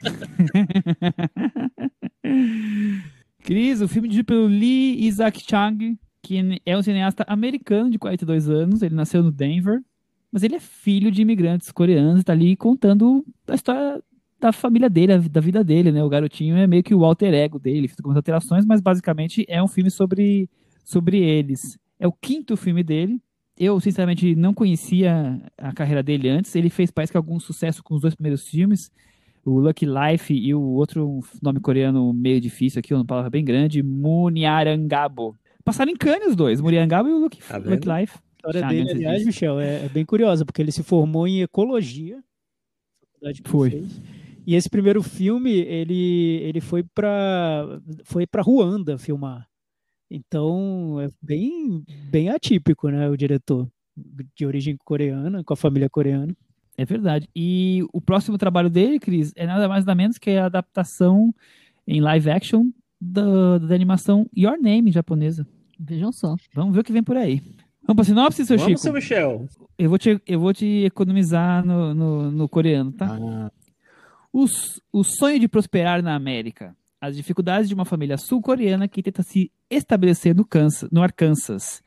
Cris, 3.42 3.80
o 3.80 3.88
filme 3.88 4.08
dirigido 4.08 4.26
pelo 4.26 4.46
Lee 4.46 5.06
Isaac 5.06 5.42
Chang, 5.48 5.98
que 6.22 6.60
é 6.64 6.76
um 6.76 6.82
cineasta 6.82 7.24
americano 7.28 7.90
de 7.90 7.98
42 7.98 8.48
anos, 8.48 8.82
ele 8.82 8.94
nasceu 8.94 9.22
no 9.22 9.30
Denver, 9.30 9.80
mas 10.30 10.42
ele 10.42 10.56
é 10.56 10.60
filho 10.60 11.10
de 11.10 11.22
imigrantes 11.22 11.70
coreanos, 11.70 12.20
está 12.20 12.32
ali 12.32 12.56
contando 12.56 13.24
a 13.46 13.54
história 13.54 14.02
da 14.40 14.52
família 14.52 14.88
dele, 14.88 15.18
da 15.28 15.40
vida 15.40 15.64
dele, 15.64 15.90
né? 15.90 16.02
O 16.04 16.08
garotinho 16.08 16.56
é 16.56 16.66
meio 16.66 16.82
que 16.82 16.94
o 16.94 17.04
alter 17.04 17.34
ego 17.34 17.58
dele, 17.58 17.90
com 18.02 18.12
alterações, 18.12 18.64
mas 18.64 18.80
basicamente 18.80 19.44
é 19.48 19.62
um 19.62 19.68
filme 19.68 19.90
sobre, 19.90 20.48
sobre 20.84 21.18
eles. 21.18 21.78
É 21.98 22.06
o 22.06 22.12
quinto 22.12 22.56
filme 22.56 22.84
dele. 22.84 23.20
Eu, 23.56 23.80
sinceramente, 23.80 24.36
não 24.36 24.54
conhecia 24.54 25.42
a 25.56 25.72
carreira 25.72 26.02
dele 26.02 26.28
antes. 26.28 26.54
Ele 26.54 26.70
fez, 26.70 26.92
parece 26.92 27.12
que, 27.12 27.16
algum 27.16 27.40
sucesso 27.40 27.82
com 27.82 27.96
os 27.96 28.00
dois 28.00 28.14
primeiros 28.14 28.46
filmes. 28.46 28.92
O 29.44 29.58
Lucky 29.58 29.86
Life 29.86 30.32
e 30.32 30.54
o 30.54 30.60
outro 30.60 31.20
nome 31.42 31.58
coreano 31.58 32.12
meio 32.12 32.40
difícil 32.40 32.78
aqui, 32.78 32.94
uma 32.94 33.04
palavra 33.04 33.30
bem 33.30 33.44
grande, 33.44 33.82
Muniarangabo. 33.82 35.34
Passaram 35.68 35.92
em 35.92 35.96
Cannes 35.96 36.28
os 36.28 36.34
dois, 36.34 36.62
Muniarangabo 36.62 37.10
e 37.10 37.12
o 37.12 37.18
Lucky, 37.18 37.42
tá 37.46 37.58
Lucky 37.58 37.86
Life. 37.86 38.16
A 38.16 38.48
história 38.48 38.68
dele, 38.68 38.90
aliás, 38.90 39.26
Michel, 39.26 39.60
é, 39.60 39.84
é, 39.84 39.88
bem 39.90 40.02
curiosa, 40.02 40.42
porque 40.42 40.62
ele 40.62 40.72
se 40.72 40.82
formou 40.82 41.28
em 41.28 41.42
ecologia. 41.42 42.24
Foi. 43.44 43.86
E 44.46 44.54
esse 44.54 44.70
primeiro 44.70 45.02
filme, 45.02 45.52
ele, 45.52 46.40
ele 46.42 46.62
foi 46.62 46.82
para 46.82 47.82
foi 48.02 48.26
para 48.26 48.40
Ruanda 48.40 48.96
filmar. 48.96 49.46
Então, 50.10 51.02
é 51.02 51.10
bem, 51.20 51.84
bem 52.10 52.30
atípico, 52.30 52.88
né, 52.88 53.06
o 53.10 53.16
diretor 53.16 53.68
de 54.34 54.46
origem 54.46 54.74
coreana, 54.82 55.44
com 55.44 55.52
a 55.52 55.56
família 55.56 55.90
coreana. 55.90 56.34
É 56.78 56.86
verdade. 56.86 57.28
E 57.36 57.84
o 57.92 58.00
próximo 58.00 58.38
trabalho 58.38 58.70
dele, 58.70 58.98
Cris, 58.98 59.34
é 59.36 59.44
nada 59.44 59.68
mais 59.68 59.84
nada 59.84 59.94
menos 59.94 60.16
que 60.16 60.30
a 60.30 60.46
adaptação 60.46 61.30
em 61.86 62.00
live 62.00 62.30
action 62.30 62.70
da, 62.98 63.58
da 63.58 63.74
animação 63.74 64.26
Your 64.34 64.58
Name 64.58 64.90
japonesa. 64.90 65.46
Vejam 65.78 66.12
só. 66.12 66.34
Vamos 66.54 66.74
ver 66.74 66.80
o 66.80 66.84
que 66.84 66.92
vem 66.92 67.02
por 67.02 67.16
aí. 67.16 67.40
Vamos 67.82 67.96
para 67.96 68.04
sinopse, 68.04 68.44
seu 68.44 68.58
Vamos, 68.58 68.70
Chico? 68.70 68.80
seu 68.80 68.92
Michel. 68.92 69.46
Eu 69.78 69.88
vou 69.88 69.98
te, 69.98 70.20
eu 70.26 70.40
vou 70.40 70.52
te 70.52 70.84
economizar 70.84 71.64
no, 71.64 71.94
no, 71.94 72.30
no 72.30 72.48
coreano, 72.48 72.92
tá? 72.92 73.18
Ah. 73.18 73.50
Os, 74.32 74.80
o 74.92 75.02
sonho 75.02 75.38
de 75.38 75.48
prosperar 75.48 76.02
na 76.02 76.14
América. 76.14 76.76
As 77.00 77.16
dificuldades 77.16 77.68
de 77.68 77.74
uma 77.74 77.84
família 77.84 78.18
sul-coreana 78.18 78.88
que 78.88 79.02
tenta 79.02 79.22
se 79.22 79.50
estabelecer 79.70 80.34
no, 80.34 80.44
Kansas, 80.44 80.90
no 80.90 81.02
Arkansas. 81.02 81.82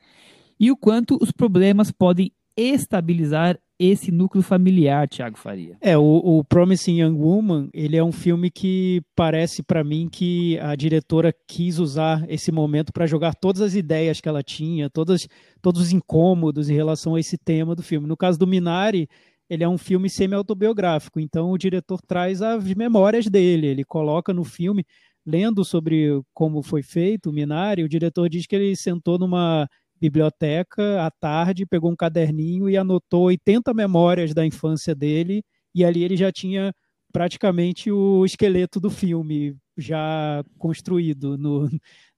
E 0.58 0.70
o 0.70 0.76
quanto 0.76 1.18
os 1.20 1.30
problemas 1.30 1.90
podem 1.90 2.32
estabilizar 2.56 3.58
esse 3.86 4.12
núcleo 4.12 4.42
familiar, 4.42 5.08
Thiago 5.08 5.36
Faria. 5.36 5.76
É, 5.80 5.96
o, 5.96 6.02
o, 6.02 6.44
Promising 6.44 7.00
Young 7.00 7.16
Woman, 7.16 7.68
ele 7.72 7.96
é 7.96 8.04
um 8.04 8.12
filme 8.12 8.50
que 8.50 9.02
parece 9.16 9.62
para 9.62 9.82
mim 9.82 10.08
que 10.10 10.58
a 10.60 10.76
diretora 10.76 11.34
quis 11.48 11.78
usar 11.78 12.24
esse 12.28 12.52
momento 12.52 12.92
para 12.92 13.06
jogar 13.06 13.34
todas 13.34 13.60
as 13.60 13.74
ideias 13.74 14.20
que 14.20 14.28
ela 14.28 14.42
tinha, 14.42 14.88
todas, 14.88 15.26
todos 15.60 15.80
os 15.80 15.92
incômodos 15.92 16.68
em 16.70 16.74
relação 16.74 17.14
a 17.14 17.20
esse 17.20 17.36
tema 17.36 17.74
do 17.74 17.82
filme. 17.82 18.06
No 18.06 18.16
caso 18.16 18.38
do 18.38 18.46
Minari, 18.46 19.08
ele 19.48 19.64
é 19.64 19.68
um 19.68 19.78
filme 19.78 20.08
semi-autobiográfico, 20.08 21.20
então 21.20 21.50
o 21.50 21.58
diretor 21.58 22.00
traz 22.00 22.40
as 22.40 22.64
memórias 22.74 23.26
dele, 23.26 23.66
ele 23.66 23.84
coloca 23.84 24.32
no 24.32 24.44
filme, 24.44 24.84
lendo 25.26 25.64
sobre 25.64 26.20
como 26.32 26.62
foi 26.62 26.82
feito 26.82 27.30
o 27.30 27.32
Minari, 27.32 27.82
o 27.82 27.88
diretor 27.88 28.28
diz 28.28 28.46
que 28.46 28.56
ele 28.56 28.74
sentou 28.76 29.18
numa 29.18 29.68
biblioteca 30.02 31.06
à 31.06 31.10
tarde, 31.10 31.64
pegou 31.64 31.92
um 31.92 31.96
caderninho 31.96 32.68
e 32.68 32.76
anotou 32.76 33.26
80 33.26 33.72
memórias 33.72 34.34
da 34.34 34.44
infância 34.44 34.96
dele, 34.96 35.44
e 35.72 35.84
ali 35.84 36.02
ele 36.02 36.16
já 36.16 36.32
tinha 36.32 36.74
praticamente 37.12 37.90
o 37.90 38.24
esqueleto 38.24 38.80
do 38.80 38.90
filme 38.90 39.56
já 39.78 40.42
construído 40.58 41.38
no, 41.38 41.70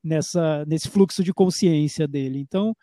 nessa, 0.03 0.65
nesse 0.67 0.89
fluxo 0.89 1.23
de 1.23 1.35
consciência 1.35 2.09
dele. 2.09 2.39
Então, 2.39 2.75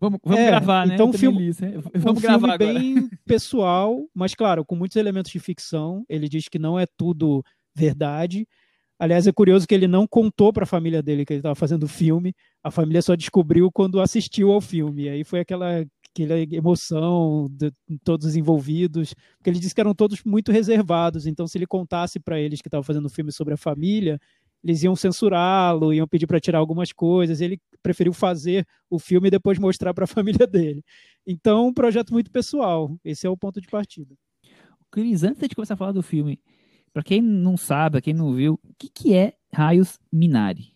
Vamos, 0.00 0.20
vamos 0.22 0.38
é, 0.38 0.46
gravar, 0.46 0.86
né? 0.86 0.94
Então, 0.94 1.08
um 1.08 1.12
filme, 1.12 1.50
li, 1.50 1.56
né? 1.60 1.82
Vamos 1.96 2.22
um 2.22 2.22
gravar 2.22 2.56
filme 2.56 2.72
bem 2.72 3.10
pessoal, 3.26 4.06
mas 4.14 4.36
claro, 4.36 4.64
com 4.64 4.76
muitos 4.76 4.96
elementos 4.96 5.32
de 5.32 5.40
ficção. 5.40 6.04
Ele 6.08 6.28
diz 6.28 6.48
que 6.48 6.60
não 6.60 6.78
é 6.78 6.86
tudo 6.96 7.42
verdade. 7.74 8.46
Aliás, 9.00 9.26
é 9.26 9.32
curioso 9.32 9.66
que 9.66 9.74
ele 9.74 9.88
não 9.88 10.06
contou 10.06 10.52
para 10.52 10.64
a 10.64 10.66
família 10.66 11.02
dele 11.02 11.24
que 11.24 11.32
ele 11.32 11.40
estava 11.40 11.54
fazendo 11.54 11.84
o 11.84 11.88
filme. 11.88 12.34
A 12.62 12.70
família 12.70 13.00
só 13.00 13.14
descobriu 13.14 13.72
quando 13.72 13.98
assistiu 13.98 14.52
ao 14.52 14.60
filme. 14.60 15.04
E 15.04 15.08
aí 15.08 15.24
foi 15.24 15.40
aquela, 15.40 15.86
aquela 16.14 16.38
emoção 16.38 17.48
de 17.50 17.72
todos 18.04 18.26
os 18.26 18.36
envolvidos, 18.36 19.14
porque 19.38 19.48
ele 19.48 19.58
disse 19.58 19.74
que 19.74 19.80
eram 19.80 19.94
todos 19.94 20.22
muito 20.22 20.52
reservados. 20.52 21.26
Então, 21.26 21.46
se 21.46 21.56
ele 21.56 21.66
contasse 21.66 22.20
para 22.20 22.38
eles 22.38 22.60
que 22.60 22.68
estava 22.68 22.84
fazendo 22.84 23.06
o 23.06 23.08
filme 23.08 23.32
sobre 23.32 23.54
a 23.54 23.56
família, 23.56 24.20
eles 24.62 24.82
iam 24.82 24.94
censurá-lo, 24.94 25.94
iam 25.94 26.06
pedir 26.06 26.26
para 26.26 26.38
tirar 26.38 26.58
algumas 26.58 26.92
coisas. 26.92 27.40
Ele 27.40 27.58
preferiu 27.82 28.12
fazer 28.12 28.66
o 28.90 28.98
filme 28.98 29.28
e 29.28 29.30
depois 29.30 29.58
mostrar 29.58 29.94
para 29.94 30.04
a 30.04 30.06
família 30.08 30.46
dele. 30.46 30.84
Então, 31.26 31.68
um 31.68 31.72
projeto 31.72 32.12
muito 32.12 32.30
pessoal. 32.30 32.94
Esse 33.02 33.26
é 33.26 33.30
o 33.30 33.36
ponto 33.36 33.62
de 33.62 33.68
partida. 33.68 34.14
Cris, 34.90 35.22
antes 35.24 35.48
de 35.48 35.54
começar 35.54 35.72
a 35.72 35.76
falar 35.78 35.92
do 35.92 36.02
filme, 36.02 36.38
para 36.92 37.02
quem 37.02 37.20
não 37.22 37.56
sabe, 37.56 37.92
para 37.94 38.00
quem 38.00 38.14
não 38.14 38.32
viu, 38.32 38.54
o 38.64 38.74
que, 38.78 38.88
que 38.88 39.14
é 39.14 39.34
raios 39.52 39.98
Minari? 40.12 40.74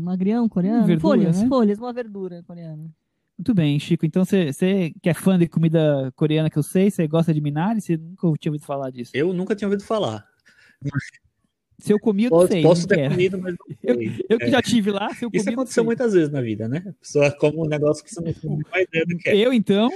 Um 0.00 0.10
agrião 0.10 0.48
coreano? 0.48 0.86
Verdura, 0.86 1.00
folhas, 1.00 1.40
né? 1.40 1.48
folhas, 1.48 1.78
uma 1.78 1.92
verdura 1.92 2.42
coreana. 2.46 2.90
Muito 3.38 3.54
bem, 3.54 3.78
Chico. 3.78 4.06
Então 4.06 4.24
você 4.24 4.92
que 5.02 5.08
é 5.08 5.14
fã 5.14 5.38
de 5.38 5.46
comida 5.46 6.12
coreana 6.16 6.48
que 6.48 6.58
eu 6.58 6.62
sei, 6.62 6.90
você 6.90 7.06
gosta 7.06 7.34
de 7.34 7.40
Minari? 7.40 7.80
Você 7.80 7.96
nunca 7.96 8.32
tinha 8.38 8.50
ouvido 8.50 8.64
falar 8.64 8.90
disso? 8.90 9.12
Eu 9.14 9.32
nunca 9.32 9.54
tinha 9.54 9.68
ouvido 9.68 9.84
falar. 9.84 10.26
Se 11.78 11.92
eu 11.92 11.98
comi, 11.98 12.24
eu 12.24 12.30
não 12.30 12.38
Posso, 12.38 12.52
sei. 12.52 12.62
posso 12.62 12.86
ter 12.88 12.94
quero. 12.96 13.10
comido, 13.10 13.38
mas 13.38 13.54
não 13.58 13.76
Eu, 13.82 13.94
sei. 13.96 14.24
eu 14.28 14.38
que 14.38 14.44
É. 14.46 14.50
já 14.50 14.62
tive 14.62 14.90
lá, 14.90 15.12
se 15.14 15.24
eu 15.24 15.30
comi, 15.30 15.40
Isso 15.40 15.50
aconteceu 15.50 15.84
muitas 15.84 16.12
vezes 16.14 16.30
na 16.30 16.40
vida, 16.40 16.66
né? 16.68 16.82
A 16.86 16.92
pessoa 16.94 17.30
come 17.32 17.58
um 17.58 17.66
negócio 17.66 18.02
que 18.02 18.12
você 18.12 18.20
não 18.20 18.32
tem 18.32 18.62
a 18.72 18.82
ideia 18.82 19.04
do 19.06 19.16
que 19.18 19.28
é. 19.28 19.36
Eu, 19.36 19.52
então, 19.52 19.90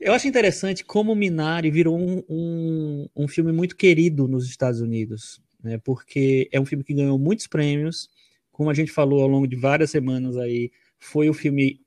Eu 0.00 0.12
acho 0.12 0.28
interessante 0.28 0.84
como 0.84 1.12
o 1.12 1.16
Minari 1.16 1.70
virou 1.70 1.98
um, 1.98 2.22
um, 2.28 3.08
um 3.16 3.28
filme 3.28 3.52
muito 3.52 3.76
querido 3.76 4.28
nos 4.28 4.46
Estados 4.48 4.80
Unidos, 4.80 5.42
né? 5.62 5.78
Porque 5.82 6.48
é 6.52 6.60
um 6.60 6.64
filme 6.64 6.84
que 6.84 6.94
ganhou 6.94 7.18
muitos 7.18 7.46
prêmios, 7.48 8.08
como 8.52 8.70
a 8.70 8.74
gente 8.74 8.92
falou 8.92 9.20
ao 9.22 9.28
longo 9.28 9.48
de 9.48 9.56
várias 9.56 9.90
semanas 9.90 10.36
aí, 10.36 10.70
foi 11.00 11.28
o 11.28 11.34
filme 11.34 11.80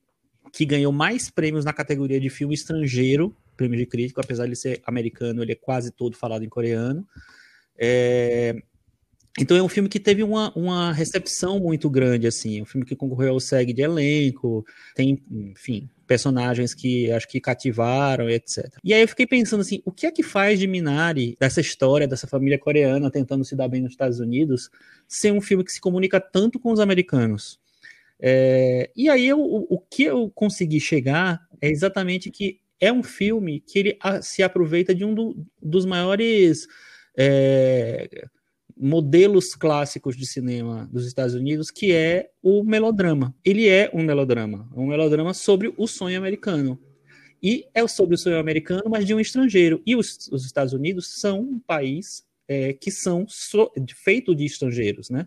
que 0.52 0.66
ganhou 0.66 0.92
mais 0.92 1.30
prêmios 1.30 1.64
na 1.64 1.72
categoria 1.72 2.20
de 2.20 2.30
filme 2.30 2.54
estrangeiro, 2.54 3.34
prêmio 3.56 3.78
de 3.80 3.86
crítico, 3.86 4.20
apesar 4.20 4.48
de 4.48 4.56
ser 4.56 4.82
americano, 4.86 5.42
ele 5.42 5.54
é 5.54 5.56
quase 5.56 5.90
todo 5.92 6.16
falado 6.18 6.44
em 6.44 6.50
coreano. 6.50 7.08
É, 7.78 8.56
Então 9.40 9.56
é 9.56 9.62
um 9.62 9.70
filme 9.70 9.88
que 9.88 10.00
teve 10.00 10.24
uma, 10.24 10.52
uma 10.56 10.92
recepção 10.92 11.60
muito 11.60 11.90
grande, 11.90 12.26
assim, 12.26 12.60
é 12.60 12.62
um 12.64 12.66
filme 12.66 12.86
que 12.86 12.96
concorreu 12.96 13.34
ao 13.34 13.40
SEG 13.40 13.72
de 13.72 13.84
elenco, 13.84 14.66
tem, 14.96 15.22
enfim, 15.30 15.88
personagens 16.08 16.74
que 16.74 17.12
acho 17.12 17.28
que 17.28 17.40
cativaram, 17.40 18.28
etc. 18.30 18.68
E 18.84 18.94
aí 18.94 19.02
eu 19.02 19.08
fiquei 19.08 19.28
pensando 19.28 19.62
assim, 19.62 19.82
o 19.86 19.92
que 19.92 20.08
é 20.08 20.12
que 20.12 20.24
faz 20.24 20.60
de 20.60 20.66
Minari, 20.66 21.36
dessa 21.40 21.62
história, 21.62 22.08
dessa 22.08 22.26
família 22.26 22.58
coreana 22.58 23.12
tentando 23.12 23.46
se 23.46 23.56
dar 23.56 23.68
bem 23.68 23.82
nos 23.82 23.92
Estados 23.92 24.20
Unidos, 24.20 24.70
ser 25.08 25.32
um 25.32 25.42
filme 25.42 25.64
que 25.64 25.72
se 25.72 25.80
comunica 25.80 26.20
tanto 26.20 26.60
com 26.60 26.72
os 26.72 26.80
americanos? 26.80 27.60
É, 28.20 28.90
e 28.96 29.08
aí 29.10 29.28
eu, 29.28 29.40
o, 29.40 29.76
o 29.76 29.80
que 29.80 30.04
eu 30.04 30.32
consegui 30.34 30.80
chegar 30.80 31.40
é 31.62 31.70
exatamente 31.70 32.32
que 32.32 32.60
é 32.80 32.92
um 32.92 33.04
filme 33.04 33.60
que 33.60 33.78
ele 33.78 34.00
se 34.22 34.42
aproveita 34.42 34.96
de 34.96 35.06
um 35.06 35.14
do- 35.14 35.46
dos 35.62 35.86
maiores 35.86 36.68
é, 37.16 38.08
modelos 38.80 39.56
clássicos 39.56 40.16
de 40.16 40.26
cinema 40.26 40.88
dos 40.92 41.06
Estados 41.06 41.34
Unidos, 41.34 41.72
que 41.72 41.92
é 41.92 42.30
o 42.42 42.64
melodrama. 42.64 43.36
Ele 43.44 43.68
é 43.68 43.90
um 43.94 44.04
melodrama, 44.04 44.70
um 44.76 44.88
melodrama 44.88 45.34
sobre 45.34 45.74
o 45.78 45.88
sonho 45.88 46.18
americano. 46.18 46.80
E 47.42 47.68
é 47.74 47.88
sobre 47.88 48.16
o 48.16 48.18
sonho 48.18 48.40
americano, 48.40 48.84
mas 48.90 49.06
de 49.06 49.14
um 49.14 49.20
estrangeiro. 49.20 49.82
E 49.86 49.96
os, 49.96 50.28
os 50.32 50.46
Estados 50.46 50.74
Unidos 50.74 51.20
são 51.20 51.42
um 51.42 51.60
país 51.60 52.26
é, 52.48 52.74
que 52.74 52.90
são 52.90 53.28
so, 53.28 53.72
feito 53.96 54.34
de 54.34 54.46
estrangeiros, 54.46 55.10
né? 55.10 55.26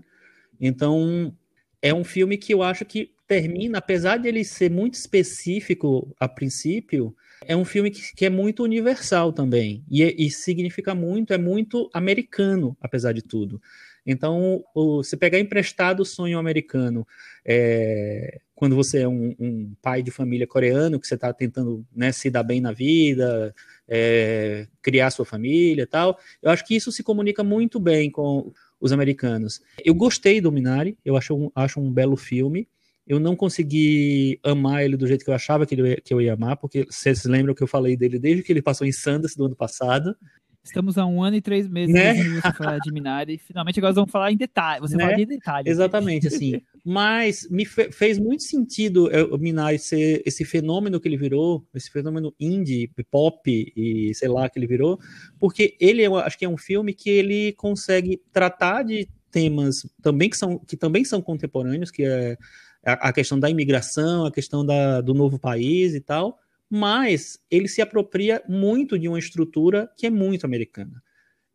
Então 0.61 1.35
é 1.83 1.95
um 1.95 2.05
filme 2.05 2.37
que 2.37 2.53
eu 2.53 2.63
acho 2.63 2.85
que 2.85 3.13
termina, 3.31 3.79
apesar 3.79 4.17
de 4.17 4.27
ele 4.27 4.43
ser 4.43 4.69
muito 4.73 4.95
específico 4.95 6.13
a 6.19 6.27
princípio, 6.29 7.15
é 7.47 7.55
um 7.55 7.65
filme 7.65 7.89
que, 7.89 8.13
que 8.13 8.27
é 8.27 8.29
muito 8.29 8.65
universal 8.65 9.33
também. 9.33 9.85
E, 9.89 10.03
é- 10.03 10.13
e 10.19 10.29
significa 10.29 10.97
muito, 10.97 11.33
é 11.33 11.39
muito 11.39 11.89
americano, 11.95 12.77
apesar 12.81 13.13
de 13.13 13.23
tudo. 13.23 13.63
Então, 14.05 14.65
o, 14.75 14.97
você 14.97 15.17
pegar 15.17 15.39
emprestado 15.39 16.01
o 16.01 16.05
sonho 16.05 16.41
americano, 16.41 17.07
é, 17.45 18.41
quando 18.53 18.75
você 18.75 19.03
é 19.03 19.09
um, 19.09 19.33
um 19.39 19.75
pai 19.81 20.03
de 20.03 20.11
família 20.11 20.45
coreano, 20.47 20.99
que 20.99 21.07
você 21.07 21.15
está 21.15 21.33
tentando 21.33 21.87
né, 21.95 22.11
se 22.11 22.31
dar 22.31 22.43
bem 22.43 22.61
na 22.61 22.73
vida, 22.73 23.55
é, 23.87 24.67
criar 24.83 25.13
sua 25.13 25.25
família 25.25 25.83
e 25.83 25.87
tal, 25.87 26.19
eu 26.43 26.51
acho 26.51 26.67
que 26.67 26.75
isso 26.75 26.91
se 26.91 27.05
comunica 27.05 27.45
muito 27.45 27.79
bem 27.79 28.11
com 28.11 28.53
os 28.81 28.91
americanos. 28.91 29.61
Eu 29.85 29.95
gostei 29.95 30.41
do 30.41 30.51
Minari, 30.51 30.99
eu 31.05 31.17
acho 31.17 31.53
acho 31.55 31.79
um 31.79 31.93
belo 31.93 32.17
filme. 32.17 32.67
Eu 33.07 33.19
não 33.19 33.35
consegui 33.35 34.39
amar 34.45 34.85
ele 34.85 34.97
do 34.97 35.07
jeito 35.07 35.25
que 35.25 35.31
eu 35.31 35.35
achava 35.35 35.67
que, 35.67 35.75
ele, 35.75 35.97
que 35.97 36.15
eu 36.15 36.21
ia 36.21 36.35
amar, 36.35 36.57
porque 36.57 36.85
vocês 36.89 37.25
lembram 37.25 37.55
que 37.55 37.63
eu 37.63 37.67
falei 37.67 37.97
dele 37.97 38.19
desde 38.19 38.43
que 38.43 38.53
ele 38.53 38.63
passou 38.63 38.87
em 38.87 38.93
Sundance 38.93 39.37
do 39.37 39.47
ano 39.47 39.57
passado. 39.57 40.15
estamos 40.63 40.97
há 40.97 41.05
um 41.07 41.23
ano 41.23 41.35
e 41.37 41.41
três 41.41 41.67
meses 41.67 41.93
Né? 41.93 42.13
você 42.15 42.53
falar 42.53 42.79
de 42.79 42.93
Minari. 42.93 43.39
Finalmente 43.45 43.81
agora 43.81 43.95
vamos 43.95 44.11
falar 44.13 44.31
em 44.31 44.37
detalhe. 44.37 44.81
Você 44.81 44.97
Né? 44.97 45.05
fala 45.05 45.17
de 45.17 45.27
detalhes. 45.27 45.73
Exatamente, 45.73 46.29
assim. 46.29 46.61
Mas 46.85 47.49
me 47.51 47.65
fe- 47.65 47.91
fez 47.91 48.17
muito 48.19 48.43
sentido 48.45 49.11
é, 49.11 49.25
o 49.25 49.37
Minari 49.39 49.79
ser 49.79 50.23
esse 50.25 50.45
fenômeno 50.45 51.01
que 51.01 51.09
ele 51.09 51.17
virou, 51.17 51.67
esse 51.75 51.91
fenômeno 51.91 52.33
indie, 52.39 52.91
pop 53.11 53.41
e 53.77 54.15
sei 54.15 54.29
lá 54.29 54.49
que 54.49 54.59
ele 54.59 54.67
virou, 54.69 55.01
porque 55.39 55.77
ele, 55.81 56.03
eu 56.03 56.17
acho 56.17 56.39
que 56.39 56.45
é 56.45 56.49
um 56.49 56.57
filme 56.59 56.95
que 56.95 57.11
ele 57.11 57.53
consegue 57.55 58.23
tratar 58.33 58.83
de 58.85 59.09
temas 59.33 59.87
também 60.03 60.29
que 60.31 60.37
são, 60.37 60.59
que 60.59 60.77
também 60.77 61.05
são 61.05 61.21
contemporâneos, 61.23 61.91
que 61.91 62.03
é 62.05 62.37
a, 62.85 63.09
a 63.09 63.13
questão 63.13 63.39
da 63.39 63.51
imigração, 63.51 64.25
a 64.25 64.33
questão 64.33 64.65
da, 64.65 65.01
do 65.01 65.15
novo 65.15 65.39
país 65.39 65.95
e 65.95 66.01
tal, 66.01 66.39
mas 66.69 67.39
ele 67.51 67.69
se 67.69 67.83
apropria 67.83 68.43
muito 68.49 68.99
de 68.99 69.09
uma 69.09 69.19
estrutura 69.19 69.91
que 69.97 70.07
é 70.07 70.11
muito 70.11 70.45
americana. 70.45 71.03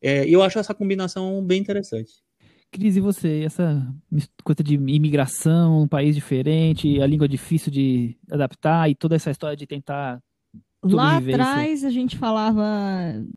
É, 0.02 0.28
E 0.28 0.34
eu 0.34 0.44
acho 0.44 0.60
essa 0.60 0.74
combinação 0.74 1.44
bem 1.44 1.60
interessante. 1.60 2.14
Cris, 2.72 2.98
e 2.98 3.00
você? 3.00 3.44
Essa 3.44 3.88
coisa 4.44 4.62
de 4.62 4.76
imigração, 4.76 5.84
um 5.84 5.88
país 5.88 6.14
diferente, 6.14 7.02
a 7.02 7.08
língua 7.08 7.28
difícil 7.28 7.72
de 7.72 8.18
adaptar 8.30 8.90
e 8.90 8.96
toda 8.96 9.16
essa 9.16 9.32
história 9.32 9.56
de 9.56 9.66
tentar. 9.66 10.22
Lá 10.84 11.18
atrás 11.18 11.84
a 11.84 11.90
gente 11.90 12.18
falava 12.18 12.64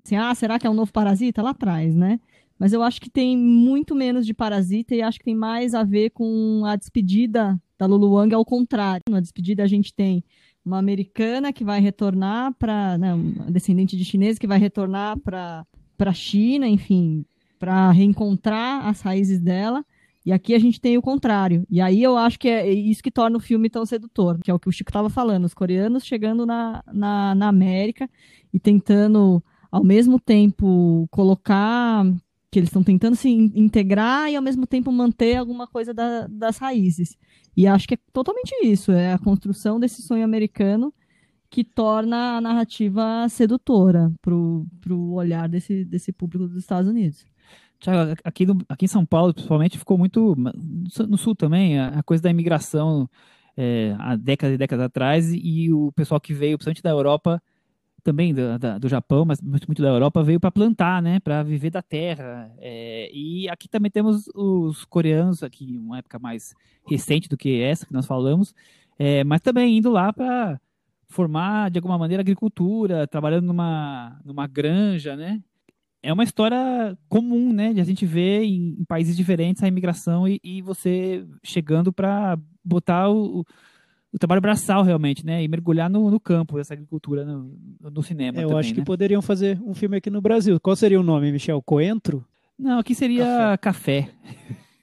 assim, 0.05 0.17
ah, 0.17 0.35
será 0.35 0.59
que 0.59 0.67
é 0.67 0.71
um 0.71 0.75
novo 0.75 0.93
parasita? 0.93 1.41
Lá 1.41 1.51
atrás, 1.51 1.95
né? 1.95 2.21
Mas 2.59 2.73
eu 2.73 2.83
acho 2.83 3.01
que 3.01 3.09
tem 3.09 3.39
muito 3.39 3.95
menos 3.95 4.27
de 4.27 4.35
parasita 4.35 4.95
e 4.95 5.01
acho 5.01 5.19
que 5.19 5.25
tem 5.25 5.37
mais 5.37 5.73
a 5.73 5.85
ver 5.85 6.11
com 6.11 6.65
a 6.67 6.75
despedida 6.75 7.59
da 7.79 7.87
Lulu 7.87 8.13
Wang, 8.13 8.35
ao 8.35 8.45
contrário. 8.45 9.03
Na 9.09 9.21
despedida 9.21 9.63
a 9.63 9.67
gente 9.67 9.95
tem 9.95 10.25
uma 10.65 10.79
americana 10.79 11.53
que 11.53 11.65
vai 11.65 11.81
retornar 11.81 12.53
para, 12.59 12.99
né, 12.99 13.15
descendente 13.49 13.97
de 13.97 14.05
chinês 14.05 14.39
que 14.39 14.47
vai 14.47 14.59
retornar 14.59 15.19
para 15.19 15.65
para 15.97 16.13
China, 16.13 16.69
enfim, 16.69 17.27
para 17.59 17.91
reencontrar 17.91 18.87
as 18.87 19.01
raízes 19.01 19.41
dela. 19.41 19.85
E 20.25 20.33
aqui 20.33 20.55
a 20.55 20.59
gente 20.59 20.81
tem 20.81 20.97
o 20.97 21.03
contrário. 21.03 21.67
E 21.69 21.81
aí 21.81 22.03
eu 22.03 22.17
acho 22.17 22.39
que 22.39 22.49
é 22.49 22.71
isso 22.71 23.03
que 23.03 23.11
torna 23.11 23.37
o 23.37 23.41
filme 23.41 23.69
tão 23.69 23.85
sedutor, 23.85 24.39
que 24.39 24.51
é 24.51 24.55
o 24.55 24.59
que 24.59 24.69
o 24.69 24.73
Chico 24.73 24.91
estava 24.91 25.11
falando. 25.11 25.45
Os 25.45 25.55
coreanos 25.55 26.05
chegando 26.05 26.47
na, 26.47 26.85
na, 26.93 27.35
na 27.35 27.49
América 27.49 28.09
e 28.53 28.61
tentando, 28.61 29.43
ao 29.73 29.83
mesmo 29.83 30.21
tempo, 30.21 31.09
colocar 31.11 32.05
que 32.51 32.59
eles 32.59 32.69
estão 32.69 32.83
tentando 32.83 33.15
se 33.17 33.29
in- 33.29 33.53
integrar 33.55 34.31
e 34.31 34.37
ao 34.37 34.43
mesmo 34.43 34.67
tempo 34.67 34.91
manter 34.91 35.37
alguma 35.37 35.67
coisa 35.67 35.93
da- 35.93 36.27
das 36.27 36.59
raízes. 36.59 37.17
E 37.57 37.67
acho 37.67 37.87
que 37.87 37.95
é 37.95 37.99
totalmente 38.13 38.53
isso, 38.63 38.93
é 38.93 39.13
a 39.13 39.19
construção 39.19 39.79
desse 39.79 40.01
sonho 40.03 40.25
americano 40.25 40.93
que 41.51 41.65
torna 41.65 42.37
a 42.37 42.41
narrativa 42.41 43.27
sedutora 43.29 44.13
pro, 44.21 44.67
pro 44.81 45.13
olhar 45.13 45.49
desse, 45.49 45.85
desse 45.85 46.13
público 46.13 46.47
dos 46.47 46.59
Estados 46.59 46.89
Unidos. 46.91 47.27
Tiago, 47.81 48.15
aqui, 48.25 48.47
aqui 48.69 48.85
em 48.85 48.89
São 48.89 49.07
Paulo, 49.07 49.33
principalmente, 49.33 49.79
ficou 49.79 49.97
muito. 49.97 50.37
No 51.09 51.17
sul 51.17 51.35
também, 51.35 51.79
a, 51.79 52.01
a 52.01 52.03
coisa 52.03 52.23
da 52.23 52.31
imigração 52.31 53.09
é, 53.57 53.95
há 53.99 54.17
décadas 54.17 54.55
e 54.55 54.59
décadas 54.59 54.87
atrás, 54.87 55.33
e 55.33 55.73
o 55.73 55.93
pessoal 55.93 56.21
que 56.21 56.35
veio, 56.35 56.59
principalmente 56.59 56.83
da 56.83 56.91
Europa, 56.91 57.43
também 58.03 58.33
do, 58.33 58.59
da, 58.59 58.79
do 58.79 58.89
Japão, 58.89 59.25
mas 59.25 59.41
muito, 59.41 59.83
da 59.83 59.89
Europa, 59.89 60.23
veio 60.23 60.41
para 60.41 60.51
plantar, 60.51 61.03
né? 61.03 61.21
Para 61.21 61.43
viver 61.43 61.71
da 61.71 61.83
terra. 61.83 62.53
É, 62.59 63.11
e 63.13 63.49
aqui 63.49 63.69
também 63.69 63.91
temos 63.91 64.29
os 64.35 64.85
coreanos, 64.85 65.43
aqui 65.43 65.79
uma 65.79 65.99
época 65.99 66.19
mais 66.19 66.55
recente 66.87 67.29
do 67.29 67.37
que 67.37 67.61
essa 67.61 67.87
que 67.87 67.93
nós 67.93 68.07
falamos, 68.07 68.55
é, 68.99 69.23
mas 69.25 69.41
também 69.41 69.77
indo 69.79 69.91
lá 69.91 70.13
para 70.13 70.61
formar 71.09 71.71
de 71.71 71.79
alguma 71.79 71.99
maneira 71.99 72.21
agricultura, 72.21 73.07
trabalhando 73.07 73.47
numa, 73.47 74.21
numa 74.25 74.47
granja, 74.47 75.17
né? 75.17 75.43
É 76.03 76.13
uma 76.13 76.23
história 76.23 76.97
comum, 77.09 77.53
né? 77.53 77.73
De 77.73 77.81
a 77.81 77.85
gente 77.85 78.07
ver 78.07 78.43
em, 78.43 78.77
em 78.79 78.85
países 78.85 79.17
diferentes 79.17 79.63
a 79.63 79.69
imigração 79.69 80.29
e, 80.29 80.41
e 80.45 80.63
você 80.63 81.27
chegando 81.43 81.93
para 81.93 82.39
botar 82.65 83.09
o, 83.09 83.41
o 83.41 83.45
trabalho 84.17 84.41
braçal 84.41 84.83
realmente, 84.83 85.27
né? 85.27 85.43
E 85.43 85.49
mergulhar 85.49 85.91
no, 85.91 86.11
no 86.11 86.21
campo 86.21 86.57
dessa 86.57 86.73
agricultura 86.75 87.25
no, 87.25 87.53
no 87.81 88.03
cinema. 88.03 88.39
É, 88.39 88.45
eu 88.45 88.49
também, 88.49 88.61
acho 88.61 88.73
que 88.75 88.81
né? 88.81 88.85
poderiam 88.87 89.21
fazer 89.21 89.61
um 89.67 89.75
filme 89.75 89.97
aqui 89.97 90.09
no 90.09 90.21
Brasil. 90.21 90.59
Qual 90.61 90.77
seria 90.77 90.99
o 91.01 91.03
nome, 91.03 91.31
Michel? 91.33 91.61
Coentro? 91.61 92.25
Não, 92.59 92.79
aqui 92.79 92.95
seria 92.95 93.59
café. 93.61 94.09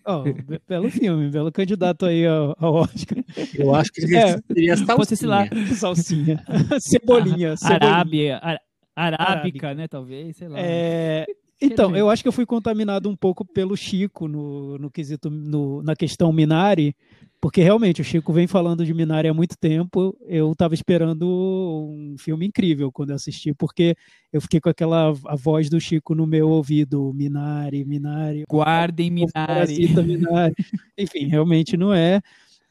Oh, 0.06 0.22
be- 0.22 0.62
belo 0.70 0.90
filme, 0.92 1.30
belo 1.30 1.52
candidato 1.52 2.06
aí 2.06 2.28
ao, 2.28 2.56
ao 2.60 2.74
Oscar. 2.76 3.18
Eu 3.56 3.74
acho 3.74 3.92
que 3.92 4.16
É, 4.16 4.38
seria 4.48 4.76
Pode 4.86 5.08
ser, 5.08 5.16
sei 5.16 5.28
lá, 5.28 5.48
Salsinha. 5.76 6.44
Cebolinha. 6.80 7.58
cebolinha. 7.58 7.90
Arábia, 7.90 8.38
ar- 8.38 8.62
arábica, 8.96 9.74
né? 9.74 9.88
Talvez, 9.88 10.38
sei 10.38 10.48
lá. 10.48 10.60
É, 10.60 11.26
então, 11.66 11.96
eu 11.96 12.10
acho 12.10 12.22
que 12.24 12.28
eu 12.28 12.32
fui 12.34 12.46
contaminado 12.46 13.10
um 13.10 13.16
pouco 13.16 13.46
pelo 13.46 13.76
Chico 13.76 14.28
no, 14.28 14.78
no 14.78 14.90
quesito, 14.92 15.30
no- 15.30 15.82
na 15.84 15.96
questão 15.96 16.32
Minari, 16.32 16.96
porque 17.42 17.62
realmente 17.62 18.02
o 18.02 18.04
Chico 18.04 18.34
vem 18.34 18.48
falando 18.48 18.84
de 18.86 18.94
Minari 18.94 19.28
há 19.28 19.34
muito 19.34 19.56
tempo. 19.58 20.18
Eu 20.28 20.52
estava 20.52 20.74
esperando 20.74 21.28
um 21.28 22.16
filme 22.18 22.46
incrível 22.48 22.92
quando 22.92 23.12
eu 23.12 23.16
assisti, 23.16 23.54
porque 23.54 23.96
eu 24.34 24.42
fiquei 24.42 24.60
com 24.60 24.70
aquela 24.70 25.10
a 25.26 25.36
voz 25.36 25.70
do 25.70 25.80
Chico 25.80 26.16
no 26.16 26.26
meu 26.26 26.50
ouvido, 26.50 27.14
Minari, 27.14 27.86
Minari. 27.86 28.44
Guardem 28.50 29.12
Minari. 29.12 29.88
Minari. 30.04 30.56
Enfim, 30.98 31.28
realmente 31.28 31.78
não 31.78 31.94
é. 31.94 32.22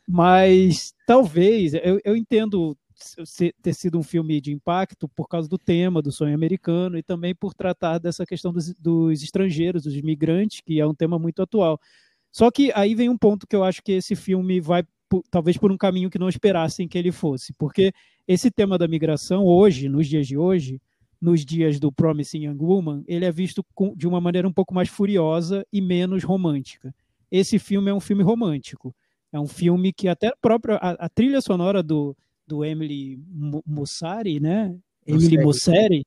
Mas 0.08 0.92
talvez, 1.06 1.74
eu, 1.74 2.00
eu 2.04 2.16
entendo 2.16 2.76
ter 3.62 3.74
sido 3.74 3.98
um 3.98 4.02
filme 4.02 4.40
de 4.40 4.52
impacto 4.52 5.08
por 5.08 5.28
causa 5.28 5.48
do 5.48 5.58
tema 5.58 6.00
do 6.02 6.12
sonho 6.12 6.34
americano 6.34 6.96
e 6.98 7.02
também 7.02 7.34
por 7.34 7.54
tratar 7.54 7.98
dessa 7.98 8.24
questão 8.24 8.52
dos, 8.52 8.72
dos 8.74 9.22
estrangeiros, 9.22 9.82
dos 9.84 9.94
imigrantes, 9.94 10.60
que 10.60 10.80
é 10.80 10.86
um 10.86 10.94
tema 10.94 11.18
muito 11.18 11.42
atual. 11.42 11.80
Só 12.32 12.50
que 12.50 12.72
aí 12.74 12.94
vem 12.94 13.08
um 13.08 13.18
ponto 13.18 13.46
que 13.46 13.54
eu 13.54 13.62
acho 13.62 13.82
que 13.82 13.92
esse 13.92 14.16
filme 14.16 14.60
vai, 14.60 14.84
talvez 15.30 15.56
por 15.56 15.70
um 15.70 15.76
caminho 15.76 16.10
que 16.10 16.18
não 16.18 16.28
esperassem 16.28 16.88
que 16.88 16.98
ele 16.98 17.12
fosse, 17.12 17.52
porque 17.52 17.92
esse 18.26 18.50
tema 18.50 18.76
da 18.76 18.88
migração 18.88 19.44
hoje, 19.44 19.88
nos 19.88 20.08
dias 20.08 20.26
de 20.26 20.36
hoje, 20.36 20.80
nos 21.20 21.44
dias 21.44 21.78
do 21.78 21.92
Promising 21.92 22.46
Young 22.46 22.58
Woman, 22.60 23.04
ele 23.06 23.24
é 23.24 23.32
visto 23.32 23.64
com- 23.74 23.94
de 23.94 24.06
uma 24.06 24.20
maneira 24.20 24.46
um 24.48 24.52
pouco 24.52 24.74
mais 24.74 24.88
furiosa 24.88 25.64
e 25.72 25.80
menos 25.80 26.22
romântica. 26.22 26.94
Esse 27.30 27.58
filme 27.58 27.90
é 27.90 27.94
um 27.94 28.00
filme 28.00 28.22
romântico. 28.22 28.94
É 29.32 29.40
um 29.40 29.46
filme 29.46 29.92
que 29.92 30.06
até 30.06 30.28
a 30.28 30.36
própria 30.40 30.76
a, 30.76 30.90
a 30.90 31.08
trilha 31.08 31.40
sonora 31.40 31.82
do, 31.82 32.16
do 32.46 32.64
Emily 32.64 33.18
Mussari, 33.66 34.40
né? 34.40 34.76
Emily 35.06 35.38
Mussari. 35.38 36.04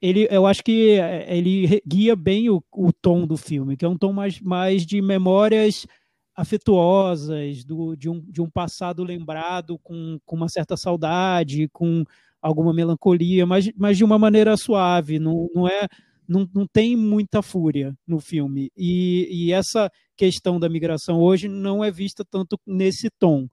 Ele, 0.00 0.26
eu 0.30 0.46
acho 0.46 0.64
que 0.64 0.98
é, 0.98 1.36
ele 1.36 1.80
guia 1.86 2.16
bem 2.16 2.50
o, 2.50 2.62
o 2.72 2.92
tom 2.92 3.26
do 3.26 3.36
filme, 3.36 3.76
que 3.76 3.84
é 3.84 3.88
um 3.88 3.96
tom 3.96 4.12
mais, 4.12 4.40
mais 4.40 4.84
de 4.84 5.00
memórias 5.00 5.86
afetuosas, 6.34 7.64
do, 7.64 7.94
de, 7.94 8.08
um, 8.08 8.20
de 8.20 8.40
um 8.42 8.50
passado 8.50 9.04
lembrado 9.04 9.78
com, 9.78 10.18
com 10.24 10.36
uma 10.36 10.48
certa 10.48 10.76
saudade, 10.76 11.68
com 11.68 12.04
alguma 12.40 12.72
melancolia, 12.72 13.46
mas, 13.46 13.70
mas 13.76 13.96
de 13.96 14.02
uma 14.02 14.18
maneira 14.18 14.56
suave, 14.56 15.18
não, 15.20 15.48
não 15.54 15.68
é 15.68 15.86
não, 16.28 16.48
não 16.54 16.66
tem 16.66 16.96
muita 16.96 17.42
fúria 17.42 17.94
no 18.06 18.18
filme. 18.18 18.70
E, 18.76 19.28
e 19.30 19.52
essa 19.52 19.90
questão 20.16 20.58
da 20.58 20.68
migração 20.68 21.20
hoje 21.20 21.48
não 21.48 21.84
é 21.84 21.90
vista 21.90 22.24
tanto 22.24 22.58
nesse 22.66 23.08
tom. 23.18 23.48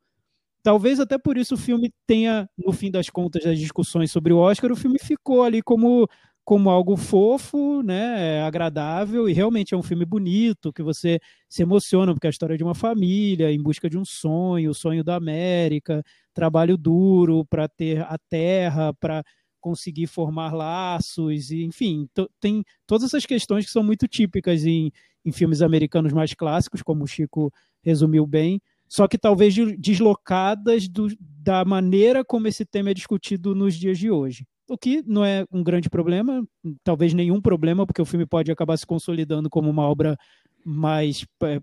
Talvez 0.64 1.00
até 1.00 1.18
por 1.18 1.38
isso 1.38 1.56
o 1.56 1.58
filme 1.58 1.92
tenha, 2.06 2.50
no 2.58 2.72
fim 2.74 2.92
das 2.92 3.10
contas, 3.10 3.44
das 3.44 3.58
discussões 3.58 4.12
sobre 4.12 4.34
o 4.34 4.38
Oscar, 4.38 4.72
o 4.72 4.76
filme 4.76 5.00
ficou 5.00 5.44
ali 5.44 5.62
como, 5.62 6.08
como 6.44 6.70
algo 6.70 6.98
fofo, 6.98 7.82
né, 7.82 8.42
agradável, 8.44 9.30
e 9.30 9.34
realmente 9.34 9.74
é 9.74 9.78
um 9.78 9.84
filme 9.84 10.06
bonito, 10.06 10.74
que 10.74 10.84
você 10.84 11.18
se 11.48 11.62
emociona, 11.64 12.14
porque 12.14 12.28
é 12.28 12.30
a 12.30 12.32
história 12.32 12.58
de 12.58 12.64
uma 12.64 12.76
família 12.76 13.52
em 13.52 13.62
busca 13.62 13.90
de 13.90 13.98
um 13.98 14.04
sonho, 14.04 14.72
o 14.72 14.74
sonho 14.74 15.02
da 15.04 15.16
América, 15.16 16.04
trabalho 16.34 16.78
duro 16.78 17.46
para 17.46 17.68
ter 17.70 18.02
a 18.02 18.18
terra, 18.30 18.94
para 18.94 19.24
conseguir 19.62 20.08
formar 20.08 20.54
laços, 20.54 21.52
e, 21.52 21.64
enfim, 21.64 22.08
tem 22.40 22.64
todas 22.86 23.06
essas 23.06 23.26
questões 23.26 23.66
que 23.66 23.72
são 23.72 23.84
muito 23.84 24.08
típicas 24.08 24.66
em, 24.66 24.92
em 25.26 25.32
filmes 25.32 25.62
americanos 25.62 26.12
mais 26.14 26.34
clássicos, 26.34 26.82
como 26.82 27.04
o 27.04 27.08
Chico 27.08 27.52
resumiu 27.82 28.26
bem, 28.26 28.62
só 28.90 29.08
que 29.08 29.18
talvez 29.18 29.54
de- 29.54 29.78
deslocadas 29.78 30.90
do- 30.90 31.16
da 31.20 31.64
maneira 31.64 32.26
como 32.26 32.48
esse 32.48 32.66
tema 32.66 32.90
é 32.90 32.94
discutido 32.94 33.54
nos 33.56 33.76
dias 33.76 33.98
de 34.00 34.10
hoje. 34.10 34.46
O 34.68 34.78
que 34.78 35.04
não 35.06 35.24
é 35.24 35.46
um 35.52 35.64
grande 35.64 35.90
problema, 35.90 36.44
talvez 36.84 37.14
nenhum 37.14 37.40
problema, 37.42 37.86
porque 37.86 38.02
o 38.02 38.06
filme 38.06 38.26
pode 38.26 38.52
acabar 38.52 38.78
se 38.78 38.86
consolidando 38.86 39.50
como 39.50 39.70
uma 39.70 39.84
obra 39.84 40.18
mais 40.66 41.26
é, 41.44 41.60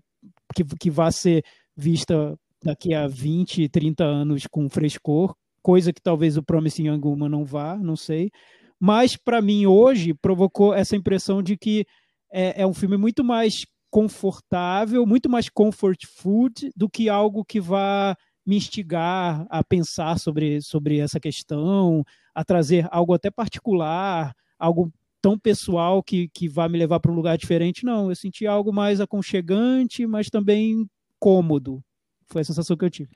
que, 0.55 0.63
que 0.79 0.89
vá 0.89 1.11
ser 1.11 1.43
vista 1.75 2.35
daqui 2.63 2.93
a 2.93 3.07
20, 3.07 3.69
30 3.69 4.03
anos 4.03 4.47
com 4.49 4.67
frescor, 4.69 5.35
coisa 5.61 5.93
que 5.93 6.01
talvez 6.01 6.37
o 6.37 6.43
Promising 6.43 6.87
Young 6.87 7.01
Woman 7.05 7.29
não 7.29 7.45
vá, 7.45 7.77
não 7.77 7.95
sei. 7.95 8.31
Mas 8.79 9.15
para 9.15 9.41
mim 9.41 9.65
hoje 9.65 10.13
provocou 10.13 10.73
essa 10.73 10.95
impressão 10.95 11.43
de 11.43 11.57
que 11.57 11.85
é, 12.31 12.61
é 12.61 12.67
um 12.67 12.73
filme 12.73 12.97
muito 12.97 13.23
mais 13.23 13.65
confortável, 13.89 15.05
muito 15.05 15.29
mais 15.29 15.49
comfort 15.49 16.05
food 16.05 16.71
do 16.75 16.89
que 16.89 17.09
algo 17.09 17.45
que 17.45 17.59
vá 17.59 18.15
me 18.45 18.55
instigar 18.55 19.45
a 19.49 19.63
pensar 19.63 20.17
sobre, 20.19 20.61
sobre 20.61 20.99
essa 20.99 21.19
questão, 21.19 22.03
a 22.33 22.45
trazer 22.45 22.87
algo 22.91 23.13
até 23.13 23.29
particular, 23.29 24.33
algo 24.57 24.91
tão 25.21 25.37
pessoal 25.37 26.01
que, 26.01 26.29
que 26.29 26.47
vai 26.47 26.69
me 26.69 26.77
levar 26.77 26.99
para 26.99 27.11
um 27.11 27.15
lugar 27.15 27.37
diferente. 27.37 27.83
Não, 27.83 28.09
eu 28.09 28.15
senti 28.15 28.47
algo 28.47 28.71
mais 28.71 29.01
aconchegante, 29.01 30.07
mas 30.07 30.29
também 30.29 30.87
cômodo. 31.19 31.83
Foi 32.27 32.41
a 32.41 32.45
sensação 32.45 32.77
que 32.77 32.85
eu 32.85 32.89
tive. 32.89 33.09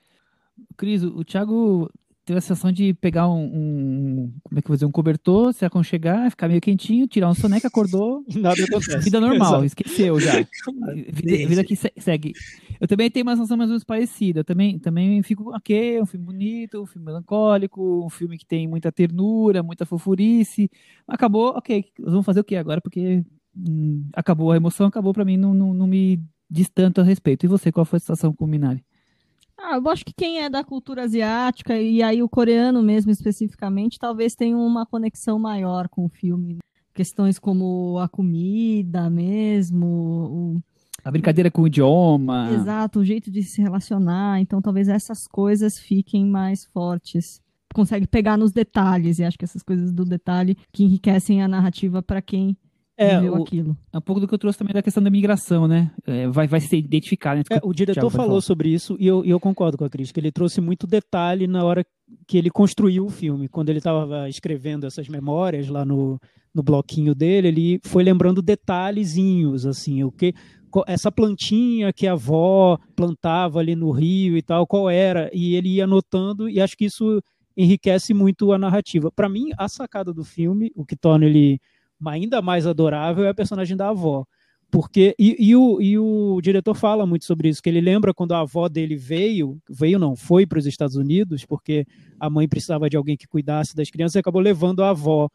Cris, 0.76 1.02
o 1.02 1.24
Thiago 1.24 1.90
teve 2.24 2.38
a 2.38 2.40
sensação 2.40 2.70
de 2.72 2.94
pegar 2.94 3.28
um, 3.28 3.44
um- 3.44 4.32
como 4.44 4.58
é 4.58 4.62
que 4.62 4.66
eu 4.66 4.68
vou 4.68 4.76
dizer, 4.76 4.86
um 4.86 4.92
cobertor, 4.92 5.52
se 5.52 5.64
aconchegar, 5.64 6.30
ficar 6.30 6.48
meio 6.48 6.60
quentinho, 6.60 7.06
tirar 7.06 7.28
um 7.30 7.34
soneca, 7.34 7.68
acordou, 7.68 8.24
nada 8.34 8.62
acontece. 8.64 8.98
vida 9.00 9.20
normal, 9.20 9.64
Exato. 9.64 9.64
esqueceu 9.64 10.20
já. 10.20 10.34
Vida, 11.12 11.48
vida 11.48 11.64
que 11.64 11.76
se- 11.76 11.92
segue. 11.98 12.34
Eu 12.80 12.88
também 12.88 13.10
tenho 13.10 13.24
uma 13.26 13.36
sensação 13.36 13.56
mais 13.56 13.68
ou 13.68 13.72
menos 13.72 13.84
parecida. 13.84 14.40
Eu 14.40 14.44
também, 14.44 14.78
também 14.78 15.22
fico, 15.22 15.54
ok, 15.54 16.00
um 16.00 16.06
filme 16.06 16.26
bonito, 16.26 16.82
um 16.82 16.86
filme 16.86 17.06
melancólico, 17.06 18.04
um 18.04 18.10
filme 18.10 18.36
que 18.38 18.46
tem 18.46 18.66
muita 18.66 18.90
ternura, 18.90 19.62
muita 19.62 19.86
fofurice. 19.86 20.70
Acabou, 21.06 21.50
ok, 21.56 21.84
vamos 22.00 22.24
fazer 22.26 22.40
o 22.40 22.44
que 22.44 22.56
agora? 22.56 22.80
Porque 22.80 23.24
hum, 23.56 24.04
acabou, 24.14 24.50
a 24.52 24.56
emoção 24.56 24.86
acabou 24.86 25.12
pra 25.12 25.24
mim, 25.24 25.36
não, 25.36 25.54
não, 25.54 25.72
não 25.74 25.86
me 25.86 26.20
diz 26.50 26.68
tanto 26.68 27.00
a 27.00 27.04
respeito. 27.04 27.44
E 27.44 27.48
você, 27.48 27.70
qual 27.70 27.84
foi 27.84 27.98
a 27.98 28.00
sensação 28.00 28.32
com 28.32 28.44
o 28.44 28.48
Minari? 28.48 28.84
Ah, 29.58 29.76
eu 29.76 29.88
acho 29.88 30.04
que 30.04 30.12
quem 30.16 30.40
é 30.40 30.50
da 30.50 30.64
cultura 30.64 31.04
asiática, 31.04 31.78
e 31.78 32.02
aí 32.02 32.22
o 32.22 32.28
coreano 32.28 32.82
mesmo 32.82 33.10
especificamente, 33.10 33.98
talvez 33.98 34.34
tenha 34.34 34.56
uma 34.56 34.84
conexão 34.84 35.38
maior 35.38 35.88
com 35.88 36.04
o 36.04 36.08
filme. 36.08 36.58
Questões 36.94 37.38
como 37.38 37.98
a 37.98 38.08
comida 38.08 39.08
mesmo, 39.08 39.86
o, 39.86 40.62
A 41.04 41.10
brincadeira 41.10 41.50
com 41.50 41.62
o 41.62 41.66
idioma. 41.66 42.50
exato, 42.52 42.98
o 43.00 43.04
jeito 43.04 43.30
de 43.30 43.42
se 43.42 43.62
relacionar. 43.62 44.40
Então 44.40 44.60
talvez 44.60 44.88
essas 44.88 45.26
coisas 45.26 45.78
fiquem 45.78 46.26
mais 46.26 46.64
fortes. 46.66 47.40
Consegue 47.72 48.06
pegar 48.06 48.36
nos 48.36 48.52
detalhes, 48.52 49.18
e 49.18 49.24
acho 49.24 49.38
que 49.38 49.44
essas 49.46 49.62
coisas 49.62 49.90
do 49.92 50.04
detalhe 50.04 50.56
que 50.70 50.84
enriquecem 50.84 51.42
a 51.42 51.48
narrativa 51.48 52.02
para 52.02 52.20
quem 52.20 52.54
É, 52.96 53.16
viveu 53.16 53.34
o, 53.34 53.42
aquilo. 53.42 53.76
É 53.92 53.98
um 53.98 54.00
pouco 54.00 54.20
do 54.20 54.28
que 54.28 54.34
eu 54.34 54.38
trouxe 54.38 54.58
também 54.58 54.74
da 54.74 54.82
questão 54.82 55.02
da 55.02 55.10
migração, 55.10 55.66
né? 55.66 55.90
É, 56.06 56.28
vai, 56.28 56.46
vai 56.46 56.60
se 56.60 56.76
identificar, 56.76 57.36
né? 57.36 57.42
É, 57.50 57.60
o 57.62 57.72
diretor 57.72 58.02
pode 58.02 58.16
falou 58.16 58.40
sobre 58.40 58.68
isso 58.68 58.96
e 59.00 59.06
eu, 59.06 59.24
eu 59.24 59.40
concordo 59.40 59.78
com 59.78 59.84
a 59.84 59.90
Cris, 59.90 60.12
que 60.12 60.20
ele 60.20 60.30
trouxe 60.30 60.60
muito 60.60 60.86
detalhe 60.86 61.46
na 61.46 61.64
hora 61.64 61.84
que 62.26 62.36
ele 62.36 62.50
construiu 62.50 63.06
o 63.06 63.10
filme. 63.10 63.48
Quando 63.48 63.70
ele 63.70 63.78
estava 63.78 64.28
escrevendo 64.28 64.86
essas 64.86 65.08
memórias 65.08 65.68
lá 65.68 65.84
no, 65.84 66.18
no 66.54 66.62
bloquinho 66.62 67.14
dele, 67.14 67.48
ele 67.48 67.80
foi 67.84 68.02
lembrando 68.04 68.42
detalhezinhos, 68.42 69.64
assim, 69.64 70.04
o 70.04 70.12
que 70.12 70.34
essa 70.86 71.12
plantinha 71.12 71.92
que 71.92 72.06
a 72.06 72.12
avó 72.12 72.78
plantava 72.96 73.58
ali 73.58 73.74
no 73.74 73.90
rio 73.90 74.36
e 74.36 74.42
tal, 74.42 74.66
qual 74.66 74.88
era, 74.88 75.30
e 75.32 75.54
ele 75.54 75.74
ia 75.74 75.84
anotando 75.84 76.48
e 76.48 76.60
acho 76.60 76.76
que 76.76 76.86
isso 76.86 77.22
enriquece 77.54 78.14
muito 78.14 78.52
a 78.52 78.58
narrativa. 78.58 79.10
Para 79.14 79.28
mim, 79.28 79.50
a 79.58 79.68
sacada 79.68 80.12
do 80.12 80.24
filme, 80.24 80.70
o 80.74 80.86
que 80.86 80.96
torna 80.96 81.26
ele 81.26 81.60
ainda 82.06 82.42
mais 82.42 82.66
adorável 82.66 83.24
é 83.24 83.28
a 83.28 83.34
personagem 83.34 83.76
da 83.76 83.88
avó 83.88 84.24
porque 84.72 85.14
e, 85.18 85.36
e, 85.38 85.54
o, 85.54 85.82
e 85.82 85.98
o 85.98 86.40
diretor 86.40 86.74
fala 86.74 87.04
muito 87.04 87.26
sobre 87.26 87.50
isso, 87.50 87.62
que 87.62 87.68
ele 87.68 87.80
lembra 87.82 88.14
quando 88.14 88.32
a 88.32 88.40
avó 88.40 88.70
dele 88.70 88.96
veio, 88.96 89.58
veio 89.68 89.98
não, 89.98 90.16
foi 90.16 90.46
para 90.46 90.58
os 90.58 90.64
Estados 90.64 90.96
Unidos, 90.96 91.44
porque 91.44 91.86
a 92.18 92.30
mãe 92.30 92.48
precisava 92.48 92.88
de 92.88 92.96
alguém 92.96 93.14
que 93.14 93.28
cuidasse 93.28 93.76
das 93.76 93.90
crianças 93.90 94.14
e 94.14 94.18
acabou 94.18 94.40
levando 94.40 94.82
a 94.82 94.88
avó 94.88 95.28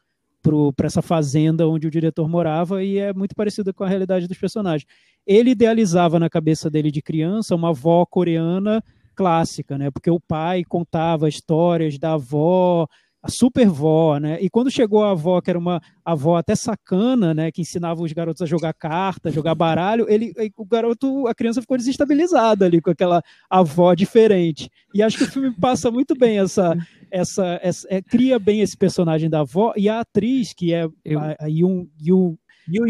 para 0.76 0.88
essa 0.88 1.04
fazenda 1.04 1.68
onde 1.68 1.86
o 1.86 1.92
diretor 1.92 2.28
morava 2.28 2.84
e 2.84 2.98
é 2.98 3.14
muito 3.14 3.36
parecido 3.36 3.72
com 3.76 3.84
a 3.84 3.88
realidade 3.88 4.28
dos 4.28 4.38
personagens. 4.40 4.90
Ele 5.24 5.52
idealizava 5.52 6.18
na 6.18 6.32
cabeça 6.32 6.68
dele 6.68 6.90
de 6.90 7.04
criança 7.04 7.54
uma 7.54 7.70
avó 7.70 8.08
coreana 8.08 8.84
clássica, 9.14 9.78
né? 9.78 9.92
Porque 9.92 10.10
o 10.10 10.20
pai 10.20 10.64
contava 10.64 11.30
histórias 11.30 12.00
da 12.00 12.14
avó, 12.14 12.88
a 13.28 13.30
super 13.30 13.68
vó, 13.68 14.18
né? 14.18 14.38
E 14.42 14.50
quando 14.50 14.72
chegou 14.72 15.04
a 15.04 15.12
avó, 15.12 15.42
que 15.42 15.50
era 15.50 15.60
uma 15.60 15.82
avó 16.04 16.38
até 16.38 16.56
sacana, 16.56 17.34
né? 17.34 17.52
Que 17.52 17.62
ensinava 17.62 18.02
os 18.02 18.14
garotos 18.14 18.42
a 18.42 18.46
jogar 18.46 18.74
carta, 18.74 19.30
jogar 19.30 19.54
baralho, 19.54 20.06
ele, 20.10 20.34
o 20.56 20.66
garoto, 20.66 21.28
a 21.28 21.36
criança 21.36 21.62
ficou 21.62 21.78
desestabilizada 21.78 22.66
ali 22.66 22.82
com 22.82 22.90
aquela 22.90 23.22
avó 23.50 23.94
diferente. 23.94 24.70
E 24.94 25.04
acho 25.04 25.18
que 25.18 25.26
o 25.26 25.32
filme 25.32 25.52
passa 25.60 25.92
muito 25.92 26.16
bem 26.18 26.40
essa, 26.40 26.76
essa, 27.12 27.60
essa 27.62 27.88
é, 27.90 28.02
cria 28.02 28.40
bem 28.40 28.62
esse 28.62 28.78
personagem 28.78 29.30
da 29.30 29.42
avó 29.42 29.74
e 29.76 29.90
a 29.90 30.00
atriz 30.00 30.54
que 30.54 30.74
é 30.74 30.88
eu... 31.04 31.20
a, 31.20 31.36
a 31.42 31.48
Yoon, 31.48 31.86
Yoon, 32.02 32.36
Yu 32.70 32.88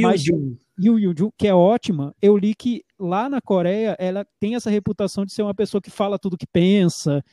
Yu 0.79 0.99
Yu 0.99 1.13
Ju, 1.17 1.33
que 1.35 1.47
é 1.47 1.55
ótima. 1.55 2.13
Eu 2.21 2.37
li 2.37 2.53
que 2.53 2.83
lá 2.99 3.27
na 3.27 3.41
Coreia 3.41 3.95
ela 3.97 4.25
tem 4.39 4.53
essa 4.53 4.69
reputação 4.69 5.25
de 5.25 5.33
ser 5.33 5.41
uma 5.41 5.55
pessoa 5.55 5.81
que 5.81 5.89
fala 5.89 6.19
tudo 6.19 6.37
que 6.37 6.45
pensa, 6.45 7.23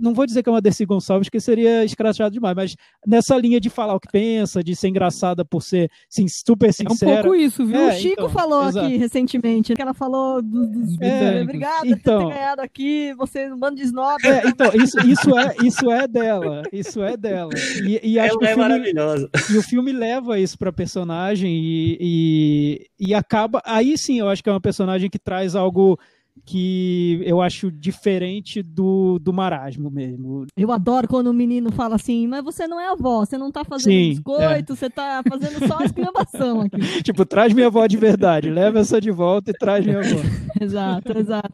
não 0.00 0.14
vou 0.14 0.26
dizer 0.26 0.42
que 0.42 0.48
é 0.48 0.52
uma 0.52 0.60
Dercy 0.60 0.84
Gonçalves, 0.84 1.28
que 1.28 1.40
seria 1.40 1.84
escrachado 1.84 2.32
demais, 2.32 2.54
mas 2.54 2.76
nessa 3.06 3.36
linha 3.36 3.60
de 3.60 3.68
falar 3.68 3.94
o 3.94 4.00
que 4.00 4.08
pensa, 4.10 4.62
de 4.62 4.74
ser 4.74 4.88
engraçada 4.88 5.44
por 5.44 5.62
ser 5.62 5.90
sim, 6.08 6.26
super 6.28 6.72
sincera. 6.72 7.12
É 7.12 7.20
um 7.20 7.22
pouco 7.22 7.36
isso, 7.36 7.66
viu? 7.66 7.80
É, 7.80 7.88
o 7.88 7.92
Chico 7.92 8.12
então, 8.12 8.28
falou 8.28 8.68
exato. 8.68 8.86
aqui 8.86 8.96
recentemente, 8.96 9.74
que 9.74 9.82
ela 9.82 9.94
falou 9.94 10.40
dos, 10.42 10.68
dos 10.68 11.00
é, 11.00 11.42
obrigada 11.42 11.86
então, 11.86 12.22
por 12.22 12.28
ter 12.28 12.34
ganhado 12.34 12.62
aqui, 12.62 13.14
você 13.14 13.52
um 13.52 13.58
bando 13.58 13.76
de 13.76 13.82
snob. 13.82 14.26
É, 14.26 14.46
então, 14.48 14.70
isso, 14.74 14.98
isso, 15.00 15.38
é, 15.38 15.54
isso 15.62 15.90
é 15.90 16.08
dela, 16.08 16.62
isso 16.72 17.02
é 17.02 17.16
dela. 17.16 17.50
E, 17.82 18.00
e 18.02 18.18
acho 18.18 18.30
ela 18.30 18.38
que 18.38 18.44
é 18.44 18.54
filme, 18.54 18.68
maravilhosa. 18.68 19.30
E 19.50 19.56
o 19.56 19.62
filme 19.62 19.92
leva 19.92 20.38
isso 20.38 20.58
pra 20.58 20.72
personagem 20.72 21.52
e, 21.54 21.98
e, 22.00 23.08
e 23.08 23.14
acaba, 23.14 23.62
aí 23.64 23.96
sim 23.98 24.18
eu 24.20 24.28
acho 24.28 24.42
que 24.42 24.48
é 24.48 24.52
uma 24.52 24.60
personagem 24.60 25.10
que 25.10 25.18
traz 25.18 25.54
algo 25.54 25.98
que 26.44 27.20
eu 27.24 27.40
acho 27.40 27.70
diferente 27.70 28.62
do, 28.62 29.18
do 29.18 29.32
marasmo 29.32 29.90
mesmo. 29.90 30.46
Eu 30.56 30.72
adoro 30.72 31.08
quando 31.08 31.28
o 31.28 31.32
menino 31.32 31.70
fala 31.72 31.94
assim, 31.94 32.26
mas 32.26 32.44
você 32.44 32.66
não 32.66 32.80
é 32.80 32.90
avó, 32.90 33.24
você 33.24 33.38
não 33.38 33.50
tá 33.50 33.64
fazendo 33.64 33.92
Sim, 33.92 34.10
biscoito, 34.10 34.72
é. 34.72 34.76
você 34.76 34.90
tá 34.90 35.22
fazendo 35.26 35.66
só 35.66 35.78
a 35.78 35.84
exclamação 35.84 36.60
aqui. 36.62 36.78
tipo, 37.02 37.24
traz 37.24 37.52
minha 37.52 37.68
avó 37.68 37.86
de 37.86 37.96
verdade, 37.96 38.50
leva 38.50 38.80
essa 38.80 39.00
de 39.00 39.10
volta 39.10 39.52
e 39.52 39.54
traz 39.54 39.84
minha 39.84 40.00
avó. 40.00 40.20
exato, 40.60 41.18
exato. 41.18 41.52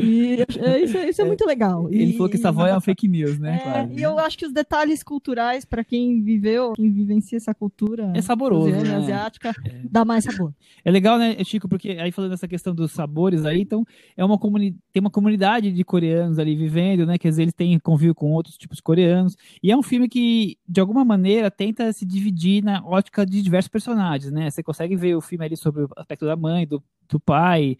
E 0.00 0.44
isso, 0.82 0.98
isso 0.98 1.20
é, 1.20 1.24
é, 1.24 1.26
muito 1.26 1.44
legal. 1.44 1.88
Ele 1.90 2.12
e, 2.12 2.12
falou 2.12 2.28
que 2.28 2.36
essa 2.36 2.48
avó 2.48 2.66
é 2.66 2.72
uma 2.72 2.80
fake 2.80 3.08
news, 3.08 3.38
né? 3.38 3.56
É, 3.56 3.58
claro. 3.58 3.92
E 3.92 4.02
eu 4.02 4.18
acho 4.18 4.38
que 4.38 4.46
os 4.46 4.52
detalhes 4.52 5.02
culturais, 5.02 5.64
para 5.64 5.84
quem 5.84 6.22
viveu, 6.22 6.72
quem 6.74 6.90
vivencia 6.90 7.36
essa 7.36 7.54
cultura 7.54 8.12
é 8.14 8.22
saboroso, 8.22 8.70
né? 8.70 8.94
asiática, 8.94 9.50
é. 9.66 9.80
dá 9.84 10.04
mais 10.04 10.24
sabor. 10.24 10.52
É 10.84 10.90
legal, 10.90 11.18
né, 11.18 11.36
Chico, 11.44 11.68
porque 11.68 11.90
aí 11.90 12.10
falando 12.10 12.30
dessa 12.30 12.48
questão 12.48 12.74
dos 12.74 12.92
sabores 12.92 13.44
aí, 13.44 13.60
então 13.60 13.84
é 14.20 14.24
uma 14.24 14.38
tem 14.92 15.00
uma 15.00 15.10
comunidade 15.10 15.72
de 15.72 15.82
coreanos 15.82 16.38
ali 16.38 16.54
vivendo, 16.54 17.06
né? 17.06 17.16
Que 17.16 17.26
às 17.26 17.36
vezes 17.36 17.38
eles 17.38 17.54
têm 17.54 17.78
convívio 17.78 18.14
com 18.14 18.32
outros 18.32 18.58
tipos 18.58 18.76
de 18.76 18.82
coreanos. 18.82 19.34
E 19.62 19.72
é 19.72 19.76
um 19.76 19.82
filme 19.82 20.10
que, 20.10 20.58
de 20.68 20.78
alguma 20.78 21.02
maneira, 21.06 21.50
tenta 21.50 21.90
se 21.90 22.04
dividir 22.04 22.62
na 22.62 22.84
ótica 22.84 23.24
de 23.24 23.40
diversos 23.40 23.68
personagens, 23.68 24.30
né? 24.30 24.50
Você 24.50 24.62
consegue 24.62 24.94
ver 24.94 25.14
o 25.14 25.22
filme 25.22 25.46
ali 25.46 25.56
sobre 25.56 25.84
o 25.84 25.88
aspecto 25.96 26.26
da 26.26 26.36
mãe, 26.36 26.66
do, 26.66 26.82
do 27.08 27.18
pai. 27.18 27.78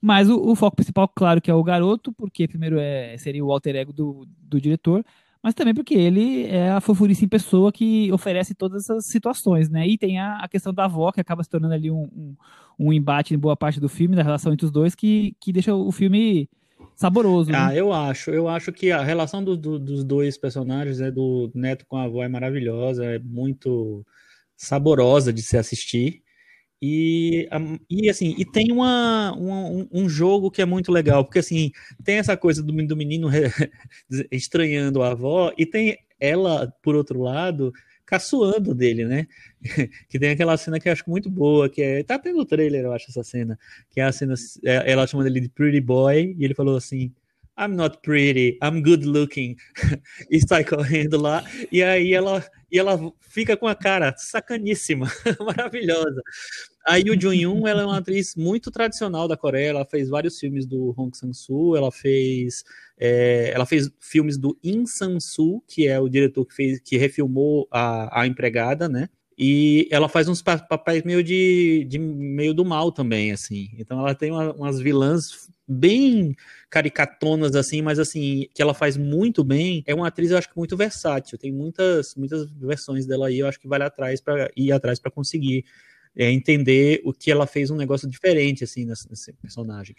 Mas 0.00 0.30
o, 0.30 0.40
o 0.40 0.54
foco 0.54 0.76
principal, 0.76 1.08
claro, 1.08 1.40
que 1.40 1.50
é 1.50 1.54
o 1.54 1.64
garoto, 1.64 2.12
porque 2.12 2.46
primeiro 2.46 2.78
é, 2.78 3.18
seria 3.18 3.44
o 3.44 3.50
alter 3.50 3.74
ego 3.74 3.92
do, 3.92 4.28
do 4.42 4.60
diretor 4.60 5.04
mas 5.42 5.54
também 5.54 5.74
porque 5.74 5.94
ele 5.94 6.46
é 6.46 6.70
a 6.70 6.80
fofurice 6.80 7.24
em 7.24 7.28
pessoa 7.28 7.72
que 7.72 8.12
oferece 8.12 8.54
todas 8.54 8.84
essas 8.84 9.06
situações, 9.06 9.70
né? 9.70 9.86
E 9.86 9.96
tem 9.96 10.18
a, 10.18 10.36
a 10.36 10.48
questão 10.48 10.72
da 10.72 10.84
avó, 10.84 11.10
que 11.10 11.20
acaba 11.20 11.42
se 11.42 11.48
tornando 11.48 11.74
ali 11.74 11.90
um, 11.90 12.02
um, 12.14 12.36
um, 12.78 12.92
embate 12.92 13.34
em 13.34 13.38
boa 13.38 13.56
parte 13.56 13.80
do 13.80 13.88
filme, 13.88 14.14
da 14.14 14.22
relação 14.22 14.52
entre 14.52 14.66
os 14.66 14.72
dois, 14.72 14.94
que, 14.94 15.34
que 15.40 15.52
deixa 15.52 15.74
o 15.74 15.90
filme 15.90 16.48
saboroso. 16.94 17.50
Ah, 17.54 17.68
né? 17.68 17.80
eu 17.80 17.92
acho. 17.92 18.30
Eu 18.30 18.48
acho 18.48 18.70
que 18.70 18.92
a 18.92 19.02
relação 19.02 19.42
do, 19.42 19.56
do, 19.56 19.78
dos 19.78 20.04
dois 20.04 20.36
personagens, 20.36 20.98
né, 20.98 21.10
do 21.10 21.50
Neto 21.54 21.86
com 21.86 21.96
a 21.96 22.04
avó, 22.04 22.22
é 22.22 22.28
maravilhosa, 22.28 23.04
é 23.04 23.18
muito 23.18 24.04
saborosa 24.56 25.32
de 25.32 25.42
se 25.42 25.56
assistir. 25.56 26.22
E, 26.82 27.46
e 27.90 28.08
assim, 28.08 28.34
e 28.38 28.44
tem 28.44 28.72
uma, 28.72 29.32
uma, 29.32 29.86
um 29.92 30.08
jogo 30.08 30.50
que 30.50 30.62
é 30.62 30.64
muito 30.64 30.90
legal, 30.90 31.24
porque 31.24 31.40
assim, 31.40 31.70
tem 32.02 32.16
essa 32.16 32.36
coisa 32.36 32.62
do, 32.62 32.72
do 32.86 32.96
menino 32.96 33.28
estranhando 34.32 35.02
a 35.02 35.10
avó, 35.10 35.52
e 35.58 35.66
tem 35.66 35.98
ela, 36.18 36.72
por 36.82 36.94
outro 36.94 37.20
lado, 37.20 37.72
caçoando 38.10 38.74
dele, 38.74 39.04
né? 39.04 39.26
que 40.08 40.18
tem 40.18 40.30
aquela 40.30 40.56
cena 40.56 40.80
que 40.80 40.88
eu 40.88 40.92
acho 40.92 41.04
muito 41.08 41.30
boa, 41.30 41.68
que 41.68 41.80
é. 41.80 42.02
Tá 42.02 42.18
tendo 42.18 42.44
trailer, 42.44 42.84
eu 42.84 42.92
acho, 42.92 43.06
essa 43.08 43.22
cena. 43.22 43.58
Que 43.90 44.00
é 44.00 44.04
a 44.04 44.12
cena. 44.12 44.34
É, 44.64 44.90
ela 44.90 45.06
chama 45.06 45.26
ele 45.26 45.40
de 45.40 45.48
Pretty 45.48 45.80
Boy, 45.80 46.34
e 46.38 46.44
ele 46.44 46.54
falou 46.54 46.76
assim: 46.76 47.12
I'm 47.60 47.76
not 47.76 47.98
pretty, 48.02 48.58
I'm 48.62 48.82
good 48.82 49.04
looking. 49.04 49.56
e 50.30 50.40
sai 50.40 50.64
correndo 50.64 51.20
lá. 51.20 51.44
E 51.70 51.82
aí 51.82 52.14
ela, 52.14 52.42
e 52.72 52.78
ela 52.78 52.98
fica 53.20 53.54
com 53.54 53.68
a 53.68 53.74
cara 53.74 54.14
sacaníssima, 54.16 55.06
maravilhosa. 55.38 56.22
A 56.86 56.96
Yoo 56.96 57.20
Jun-yoon, 57.20 57.68
ela 57.68 57.82
é 57.82 57.84
uma 57.84 57.98
atriz 57.98 58.34
muito 58.34 58.70
tradicional 58.70 59.28
da 59.28 59.36
Coreia, 59.36 59.68
ela 59.68 59.84
fez 59.84 60.08
vários 60.08 60.38
filmes 60.38 60.64
do 60.64 60.94
Hong 60.96 61.14
Sang-soo, 61.14 61.76
ela 61.76 61.92
fez 61.92 62.64
é, 62.98 63.52
ela 63.54 63.66
fez 63.66 63.90
filmes 64.00 64.38
do 64.38 64.58
In 64.64 64.86
Sang-soo, 64.86 65.62
que 65.68 65.86
é 65.86 66.00
o 66.00 66.08
diretor 66.08 66.46
que 66.46 66.54
fez 66.54 66.80
que 66.80 66.96
refilmou 66.96 67.68
a, 67.70 68.22
a 68.22 68.26
empregada, 68.26 68.88
né? 68.88 69.10
E 69.42 69.88
ela 69.90 70.06
faz 70.06 70.28
uns 70.28 70.42
papéis 70.42 71.02
meio 71.02 71.24
de, 71.24 71.86
de 71.88 71.98
meio 71.98 72.52
do 72.52 72.62
mal 72.62 72.92
também, 72.92 73.32
assim. 73.32 73.70
Então 73.78 73.98
ela 73.98 74.14
tem 74.14 74.30
uma, 74.30 74.52
umas 74.52 74.78
vilãs 74.78 75.50
bem 75.66 76.36
caricatonas 76.68 77.54
assim, 77.56 77.80
mas 77.80 77.98
assim, 77.98 78.46
que 78.52 78.60
ela 78.60 78.74
faz 78.74 78.98
muito 78.98 79.42
bem. 79.42 79.82
É 79.86 79.94
uma 79.94 80.08
atriz, 80.08 80.30
eu 80.30 80.36
acho 80.36 80.50
que 80.50 80.58
muito 80.58 80.76
versátil. 80.76 81.38
Tem 81.38 81.50
muitas 81.50 82.14
muitas 82.14 82.50
versões 82.50 83.06
dela 83.06 83.28
aí, 83.28 83.38
eu 83.38 83.46
acho 83.46 83.58
que 83.58 83.66
vale 83.66 83.84
atrás 83.84 84.20
para 84.20 84.50
ir 84.54 84.72
atrás 84.72 84.98
para 84.98 85.10
conseguir 85.10 85.64
é, 86.14 86.30
entender 86.30 87.00
o 87.02 87.10
que 87.10 87.30
ela 87.30 87.46
fez 87.46 87.70
um 87.70 87.76
negócio 87.76 88.06
diferente 88.06 88.62
assim 88.62 88.84
nesse, 88.84 89.08
nesse, 89.08 89.32
personagem. 89.32 89.96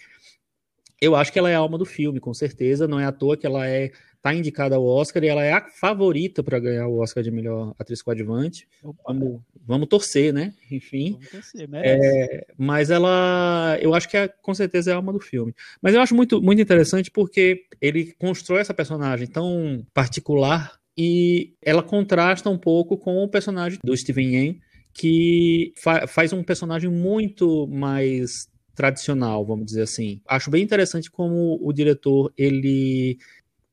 Eu 1.02 1.16
acho 1.16 1.34
que 1.34 1.40
ela 1.40 1.50
é 1.50 1.56
a 1.56 1.60
alma 1.60 1.80
do 1.80 1.86
filme, 1.86 2.20
com 2.20 2.34
certeza. 2.34 2.88
Não 2.88 3.00
é 3.00 3.06
à 3.06 3.12
toa 3.12 3.36
que 3.36 3.46
ela 3.46 3.68
é 3.68 3.92
tá 4.22 4.34
indicada 4.36 4.76
ao 4.76 4.86
Oscar 4.86 5.24
e 5.24 5.28
ela 5.28 5.44
é 5.44 5.52
a 5.52 5.62
favorita 5.62 6.44
para 6.44 6.60
ganhar 6.60 6.88
o 6.88 7.00
Oscar 7.00 7.24
de 7.24 7.32
melhor 7.32 7.74
atriz 7.80 8.02
coadjuvante. 8.04 8.68
Vamos, 9.04 9.42
vamos 9.66 9.88
torcer, 9.88 10.32
né? 10.32 10.54
Enfim. 10.70 11.14
Vamos 11.14 11.30
torcer, 11.30 11.70
é, 11.74 12.46
mas 12.56 12.92
ela, 12.92 13.78
eu 13.82 13.96
acho 13.96 14.08
que 14.08 14.16
é, 14.16 14.28
com 14.28 14.54
certeza 14.54 14.92
é 14.92 14.94
a 14.94 14.98
alma 14.98 15.12
do 15.12 15.20
filme. 15.20 15.56
Mas 15.82 15.96
eu 15.96 16.02
acho 16.02 16.14
muito, 16.14 16.40
muito 16.40 16.62
interessante 16.62 17.10
porque 17.10 17.66
ele 17.82 18.14
constrói 18.20 18.62
essa 18.62 18.74
personagem 18.74 19.26
tão 19.26 19.84
particular 19.92 20.80
e 20.96 21.56
ela 21.62 21.82
contrasta 21.82 22.48
um 22.48 22.58
pouco 22.58 22.98
com 22.98 23.24
o 23.24 23.28
personagem 23.28 23.80
do 23.84 23.98
Steven 23.98 24.36
Yeun 24.36 24.56
que 24.94 25.74
fa 25.78 26.06
faz 26.06 26.34
um 26.34 26.44
personagem 26.44 26.90
muito 26.90 27.66
mais 27.68 28.51
tradicional, 28.76 29.46
vamos 29.46 29.66
dizer 29.66 29.84
assim. 29.84 30.22
Acho 30.28 30.50
bem 30.50 30.64
interessante 30.64 31.10
como 31.10 31.60
o 31.62 31.74
diretor 31.74 32.32
ele 32.38 33.18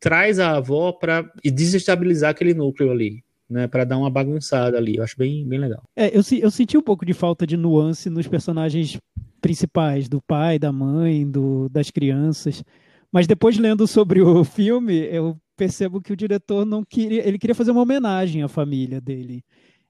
traz 0.01 0.39
a 0.39 0.57
avó 0.57 0.93
para 0.93 1.31
desestabilizar 1.45 2.31
aquele 2.31 2.55
núcleo 2.55 2.91
ali. 2.91 3.23
Né, 3.51 3.67
para 3.67 3.83
dar 3.83 3.97
uma 3.97 4.11
bagunçada 4.11 4.77
ali, 4.77 4.97
eu 4.97 5.03
acho 5.03 5.17
bem, 5.17 5.43
bem 5.49 5.59
legal. 5.59 5.83
É, 5.97 6.09
eu, 6.09 6.21
eu 6.39 6.51
senti 6.51 6.77
um 6.77 6.83
pouco 6.83 7.07
de 7.07 7.15
falta 7.15 7.47
de 7.47 7.57
nuance 7.57 8.11
nos 8.11 8.29
personagens 8.29 8.99
principais, 9.41 10.07
do 10.07 10.21
pai, 10.21 10.59
da 10.59 10.71
mãe, 10.71 11.27
do, 11.27 11.67
das 11.71 11.91
crianças. 11.91 12.63
Mas 13.11 13.27
depois 13.27 13.57
lendo 13.57 13.87
sobre 13.87 14.21
o 14.21 14.45
filme, 14.45 14.99
eu 15.11 15.35
percebo 15.57 15.99
que 15.99 16.13
o 16.13 16.17
diretor 16.17 16.67
não 16.67 16.85
queria, 16.85 17.27
ele 17.27 17.39
queria 17.39 17.55
fazer 17.55 17.71
uma 17.71 17.81
homenagem 17.81 18.43
à 18.43 18.49
família 18.49 19.01
dele 19.01 19.43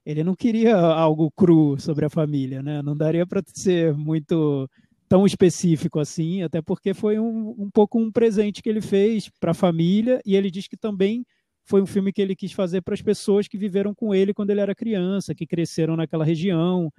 ele 0.05 0.23
não 0.23 0.35
queria 0.35 0.75
algo 0.75 1.29
cru 1.29 1.79
sobre 1.79 2.05
a 2.05 2.09
família, 2.09 2.63
né? 2.63 2.81
Não 2.81 2.97
daria 2.97 3.27
para 3.27 3.43
ser 3.53 3.93
muito 3.93 4.67
tão 5.09 5.25
específico 5.25 5.99
assim, 5.99 6.43
até 6.43 6.61
porque 6.61 6.93
foi 6.93 7.19
um, 7.19 7.55
um 7.57 7.69
pouco 7.69 7.99
um 7.99 8.11
presente 8.11 8.61
que 8.61 8.69
ele 8.69 8.79
fez 8.79 9.27
para 9.39 9.51
a 9.51 9.55
família 9.55 10.21
e 10.23 10.35
ele 10.35 10.51
diz 10.51 10.67
que 10.67 10.77
também 10.77 11.25
foi 11.65 11.81
um 11.81 11.85
filme 11.85 12.13
que 12.13 12.21
ele 12.21 12.35
quis 12.35 12.51
fazer 12.51 12.81
para 12.81 12.93
as 12.93 13.01
pessoas 13.01 13.47
que 13.47 13.57
viveram 13.57 13.93
com 13.93 14.13
ele 14.13 14.33
quando 14.33 14.51
ele 14.51 14.61
era 14.61 14.75
criança, 14.75 15.33
que 15.33 15.47
cresceram 15.47 15.95
naquela 15.95 16.23
região, 16.23 16.91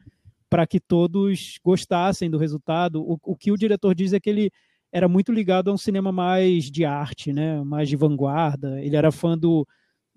para 0.48 0.66
que 0.66 0.80
todos 0.80 1.58
gostassem 1.64 2.28
do 2.28 2.36
resultado. 2.36 3.00
O, 3.00 3.18
o 3.22 3.36
que 3.36 3.52
o 3.52 3.56
diretor 3.56 3.94
diz 3.94 4.12
é 4.12 4.20
que 4.20 4.28
ele 4.28 4.50
era 4.92 5.08
muito 5.08 5.32
ligado 5.32 5.70
a 5.70 5.72
um 5.72 5.78
cinema 5.78 6.10
mais 6.10 6.70
de 6.70 6.84
arte, 6.84 7.32
né? 7.32 7.62
mais 7.62 7.88
de 7.88 7.96
vanguarda. 7.96 8.82
Ele 8.82 8.96
era 8.96 9.12
fã 9.12 9.38
do, 9.38 9.66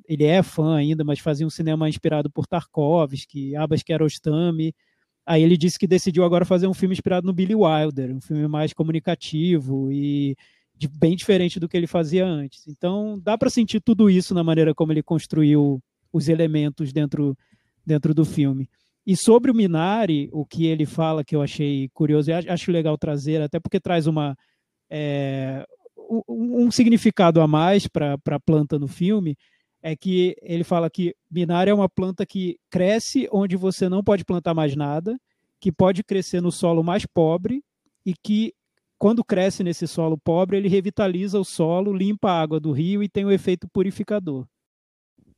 ele 0.08 0.24
é 0.24 0.42
fã 0.42 0.76
ainda, 0.76 1.04
mas 1.04 1.20
fazia 1.20 1.46
um 1.46 1.52
cinema 1.52 1.88
inspirado 1.88 2.30
por 2.30 2.48
Tarkovsky, 2.48 3.56
Abbas 3.56 3.84
Kiarostami, 3.84 4.74
Aí 5.26 5.42
ele 5.42 5.56
disse 5.56 5.80
que 5.80 5.88
decidiu 5.88 6.24
agora 6.24 6.46
fazer 6.46 6.68
um 6.68 6.74
filme 6.74 6.94
inspirado 6.94 7.26
no 7.26 7.34
Billy 7.34 7.56
Wilder, 7.56 8.16
um 8.16 8.22
filme 8.22 8.48
mais 8.48 8.74
comunicativo 8.74 9.92
e 9.92 10.36
de, 10.76 10.88
bem 10.88 11.16
diferente 11.16 11.60
do 11.60 11.70
que 11.70 11.78
ele 11.78 11.88
fazia 11.88 12.26
antes. 12.26 12.68
Então 12.68 13.20
dá 13.24 13.38
para 13.38 13.50
sentir 13.50 13.80
tudo 13.80 14.10
isso 14.10 14.34
na 14.34 14.44
maneira 14.44 14.74
como 14.74 14.92
ele 14.92 15.04
construiu 15.04 15.82
os 16.12 16.28
elementos 16.28 16.92
dentro, 16.92 17.38
dentro 17.86 18.14
do 18.14 18.26
filme. 18.26 18.70
E 19.06 19.16
sobre 19.18 19.52
o 19.52 19.56
Minari, 19.56 20.30
o 20.32 20.46
que 20.46 20.66
ele 20.66 20.86
fala 20.86 21.24
que 21.24 21.36
eu 21.36 21.42
achei 21.42 21.90
curioso 21.94 22.30
e 22.30 22.34
acho 22.34 22.72
legal 22.72 22.98
trazer, 22.98 23.42
até 23.42 23.60
porque 23.60 23.80
traz 23.80 24.08
uma, 24.08 24.38
é, 24.90 25.66
um, 25.98 26.66
um, 26.66 26.72
significado 26.72 27.42
a 27.42 27.48
mais 27.48 27.88
para 27.88 28.18
a 28.26 28.40
planta 28.40 28.80
no 28.80 28.88
filme, 28.88 29.38
é 29.84 29.98
que 29.98 30.34
ele 30.42 30.64
fala 30.64 30.90
que 30.90 31.14
Minari 31.30 31.70
é 31.70 31.74
uma 31.74 31.90
planta 31.90 32.26
que 32.26 32.58
cresce 32.72 33.28
onde 33.32 33.58
você 33.58 33.90
não 33.90 34.02
pode 34.02 34.24
plantar 34.24 34.54
mais 34.54 34.76
nada, 34.78 35.20
que 35.60 35.74
pode 35.74 36.04
crescer 36.04 36.42
no 36.42 36.54
solo 36.54 36.82
mais 36.82 37.06
pobre 37.06 37.62
e 38.06 38.14
que 38.14 38.54
quando 38.98 39.26
cresce 39.26 39.62
nesse 39.62 39.86
solo 39.86 40.18
pobre, 40.18 40.56
ele 40.56 40.70
revitaliza 40.70 41.38
o 41.38 41.44
solo, 41.44 41.92
limpa 41.92 42.32
a 42.32 42.42
água 42.42 42.62
do 42.62 42.72
rio 42.72 43.04
e 43.04 43.10
tem 43.10 43.26
o 43.26 43.28
um 43.28 43.32
efeito 43.32 43.68
purificador. 43.68 44.48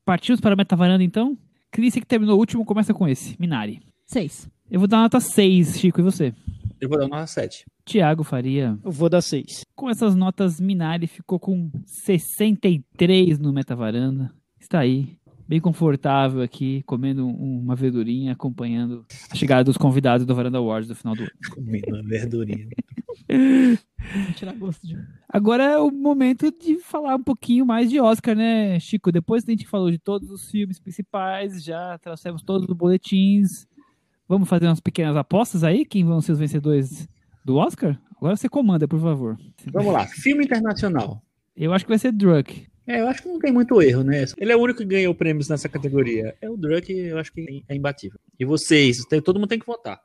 Partimos 0.06 0.40
para 0.40 0.54
a 0.54 0.56
metavaranda 0.56 1.04
então? 1.04 1.36
Cris, 1.72 1.96
que 1.96 2.06
terminou 2.06 2.36
o 2.36 2.40
último, 2.40 2.64
começa 2.64 2.94
com 2.94 3.08
esse, 3.08 3.36
Minari. 3.40 3.82
Seis. 4.06 4.48
Eu 4.70 4.80
vou 4.80 4.88
dar 4.88 5.00
nota 5.00 5.20
6, 5.20 5.80
Chico, 5.80 6.00
e 6.00 6.04
você? 6.04 6.34
Eu 6.80 6.88
vou 6.88 7.00
dar 7.00 7.08
nota 7.08 7.26
7. 7.26 7.66
Tiago 7.86 8.24
Faria. 8.24 8.78
Eu 8.84 8.92
vou 8.92 9.10
dar 9.10 9.22
6. 9.22 9.64
Com 9.76 9.90
essas 9.90 10.16
notas, 10.16 10.60
Minari 10.60 11.06
ficou 11.06 11.40
com 11.40 11.70
63 11.86 13.38
no 13.38 13.54
Metavaranda. 13.54 14.34
Está 14.60 14.80
aí, 14.80 15.18
bem 15.48 15.62
confortável 15.62 16.42
aqui, 16.42 16.82
comendo 16.84 17.28
uma 17.28 17.76
verdurinha, 17.76 18.34
acompanhando 18.34 19.06
a 19.30 19.36
chegada 19.36 19.64
dos 19.64 19.78
convidados 19.78 20.26
do 20.26 20.34
Varanda 20.34 20.58
Awards 20.58 20.88
do 20.88 20.96
final 20.96 21.16
do 21.16 21.22
ano. 21.22 21.32
Comendo 21.54 21.94
uma 21.94 22.04
verdurinha. 22.04 22.68
tirar 24.36 24.56
gosto 24.56 24.86
de. 24.86 24.98
Agora 25.30 25.64
é 25.64 25.78
o 25.78 25.92
momento 25.92 26.52
de 26.52 26.80
falar 26.80 27.16
um 27.16 27.24
pouquinho 27.24 27.66
mais 27.66 27.90
de 27.90 28.00
Oscar, 28.00 28.36
né, 28.36 28.80
Chico? 28.80 29.12
Depois 29.12 29.44
que 29.44 29.52
a 29.52 29.56
gente 29.56 29.68
falou 29.68 29.92
de 29.92 30.00
todos 30.00 30.32
os 30.32 30.50
filmes 30.50 30.80
principais, 30.80 31.64
já 31.64 31.98
trouxemos 32.00 32.42
todos 32.42 32.68
os 32.68 32.76
boletins. 32.76 33.68
Vamos 34.28 34.50
fazer 34.50 34.66
umas 34.66 34.80
pequenas 34.80 35.16
apostas 35.16 35.64
aí? 35.64 35.86
Quem 35.86 36.04
vão 36.04 36.20
ser 36.20 36.32
os 36.32 36.40
vencedores 36.40 37.08
do 37.46 37.58
Oscar? 37.58 38.02
Agora 38.18 38.36
você 38.36 38.50
comanda, 38.50 38.88
por 38.88 39.00
favor. 39.00 39.38
Vamos 39.72 39.94
lá. 39.94 40.08
Filme 40.08 40.44
internacional. 40.44 41.22
Eu 41.56 41.72
acho 41.72 41.86
que 41.86 41.90
vai 41.90 42.00
ser 42.00 42.12
Druk. 42.12 42.68
É, 42.88 43.02
eu 43.02 43.08
acho 43.08 43.22
que 43.22 43.30
não 43.30 43.40
tem 43.40 43.52
muito 43.54 43.82
erro, 43.82 44.04
né? 44.04 44.26
Ele 44.38 44.52
é 44.52 44.56
o 44.56 44.62
único 44.62 44.80
que 44.80 44.86
ganhou 44.86 45.14
prêmios 45.14 45.48
nessa 45.48 45.70
categoria. 45.70 46.36
É 46.42 46.50
o 46.50 46.58
Druk, 46.58 46.92
eu 46.92 47.18
acho 47.18 47.32
que 47.32 47.64
é 47.68 47.76
imbatível. 47.76 48.20
E 48.40 48.46
vocês? 48.46 48.98
Todo 49.24 49.40
mundo 49.40 49.50
tem 49.50 49.60
que 49.60 49.66
votar. 49.66 50.02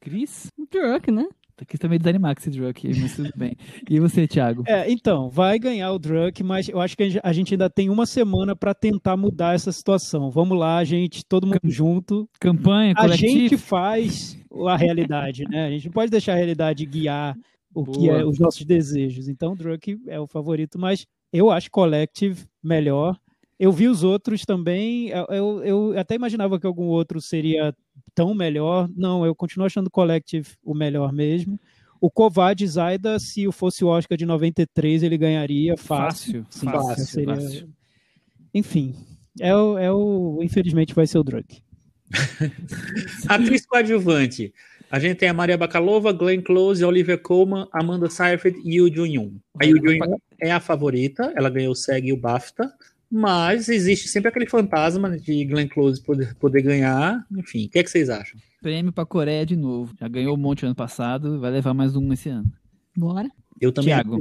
Cris? 0.00 0.48
Druk, 0.70 1.10
né? 1.10 1.26
Aqui 1.60 1.78
também 1.78 1.98
desanimar 1.98 2.34
com 2.34 2.40
esse 2.40 2.50
Druk, 2.50 2.88
mas 3.00 3.14
tudo 3.14 3.30
bem. 3.36 3.56
E 3.88 4.00
você, 4.00 4.26
Thiago? 4.26 4.64
É, 4.66 4.90
então, 4.90 5.30
vai 5.30 5.56
ganhar 5.58 5.92
o 5.92 5.98
Druk, 5.98 6.42
mas 6.42 6.68
eu 6.68 6.80
acho 6.80 6.96
que 6.96 7.20
a 7.22 7.32
gente 7.32 7.54
ainda 7.54 7.70
tem 7.70 7.88
uma 7.88 8.06
semana 8.06 8.56
para 8.56 8.74
tentar 8.74 9.16
mudar 9.16 9.54
essa 9.54 9.70
situação. 9.70 10.30
Vamos 10.30 10.58
lá, 10.58 10.82
gente, 10.82 11.24
todo 11.24 11.46
mundo 11.46 11.60
junto. 11.64 12.28
Campanha, 12.40 12.94
coletivo. 12.94 13.26
A 13.26 13.38
gente 13.38 13.56
faz 13.56 14.36
a 14.66 14.76
realidade, 14.76 15.44
né? 15.48 15.66
A 15.66 15.70
gente 15.70 15.86
não 15.86 15.92
pode 15.92 16.10
deixar 16.10 16.32
a 16.32 16.36
realidade 16.36 16.84
guiar 16.86 17.36
o 17.72 17.84
Boa. 17.84 17.98
que 17.98 18.08
é 18.08 18.24
os 18.24 18.38
nossos 18.38 18.64
desejos. 18.64 19.28
Então, 19.28 19.52
o 19.52 19.56
Druk 19.56 19.96
é 20.08 20.18
o 20.18 20.26
favorito, 20.26 20.78
mas 20.78 21.06
eu 21.32 21.50
acho 21.50 21.70
Collective 21.70 22.44
melhor. 22.62 23.16
Eu 23.58 23.70
vi 23.70 23.88
os 23.88 24.02
outros 24.02 24.44
também. 24.44 25.08
Eu, 25.08 25.64
eu 25.64 25.98
até 25.98 26.14
imaginava 26.14 26.58
que 26.58 26.66
algum 26.66 26.86
outro 26.86 27.20
seria 27.20 27.74
tão 28.14 28.34
melhor. 28.34 28.88
Não, 28.96 29.24
eu 29.24 29.34
continuo 29.34 29.66
achando 29.66 29.86
o 29.86 29.90
Collective 29.90 30.48
o 30.62 30.74
melhor 30.74 31.12
mesmo. 31.12 31.58
O 32.00 32.10
Kovad 32.10 32.66
Zaida, 32.66 33.18
se 33.18 33.50
fosse 33.52 33.84
o 33.84 33.88
Oscar 33.88 34.18
de 34.18 34.26
93, 34.26 35.02
ele 35.02 35.16
ganharia 35.16 35.76
fácil. 35.76 36.44
Fácil, 36.44 36.46
Sim, 36.50 36.66
fácil, 36.66 37.04
seria... 37.06 37.34
fácil. 37.34 37.68
Enfim, 38.52 38.94
é 39.40 39.54
o, 39.54 39.78
é 39.78 39.90
o, 39.90 40.40
infelizmente 40.42 40.94
vai 40.94 41.06
ser 41.06 41.18
o 41.18 41.24
Drug. 41.24 41.46
Atriz 43.28 43.66
coadjuvante. 43.66 44.52
A 44.90 44.98
gente 44.98 45.16
tem 45.16 45.28
a 45.28 45.34
Maria 45.34 45.56
Bakalova, 45.56 46.12
Glenn 46.12 46.42
Close, 46.42 46.84
Olivia 46.84 47.18
Colman, 47.18 47.66
Amanda 47.72 48.08
Seyfried 48.08 48.60
e 48.64 48.76
Yoo 48.76 48.94
Jun-yoon. 48.94 49.32
A 49.60 49.64
Yoo 49.64 49.78
Jun-yoon 49.78 50.16
é 50.40 50.52
a 50.52 50.60
favorita, 50.60 51.32
ela 51.34 51.50
ganhou 51.50 51.72
o 51.72 51.74
SEG 51.74 52.08
e 52.08 52.12
o 52.12 52.16
BAFTA. 52.16 52.72
Mas 53.16 53.68
existe 53.68 54.08
sempre 54.08 54.28
aquele 54.28 54.44
fantasma 54.44 55.16
de 55.16 55.44
Glenn 55.44 55.68
Close 55.68 56.02
poder, 56.02 56.34
poder 56.34 56.62
ganhar. 56.62 57.24
Enfim, 57.30 57.66
o 57.66 57.70
que, 57.70 57.78
é 57.78 57.84
que 57.84 57.88
vocês 57.88 58.10
acham? 58.10 58.40
Prêmio 58.60 58.92
para 58.92 59.06
Coreia 59.06 59.46
de 59.46 59.54
novo. 59.54 59.94
Já 60.00 60.08
ganhou 60.08 60.34
um 60.34 60.36
monte 60.36 60.66
ano 60.66 60.74
passado, 60.74 61.38
vai 61.38 61.52
levar 61.52 61.72
mais 61.72 61.94
um 61.94 62.12
esse 62.12 62.28
ano. 62.28 62.50
Bora. 62.96 63.28
Eu 63.60 63.70
também 63.70 63.94
Thiago. 63.94 64.20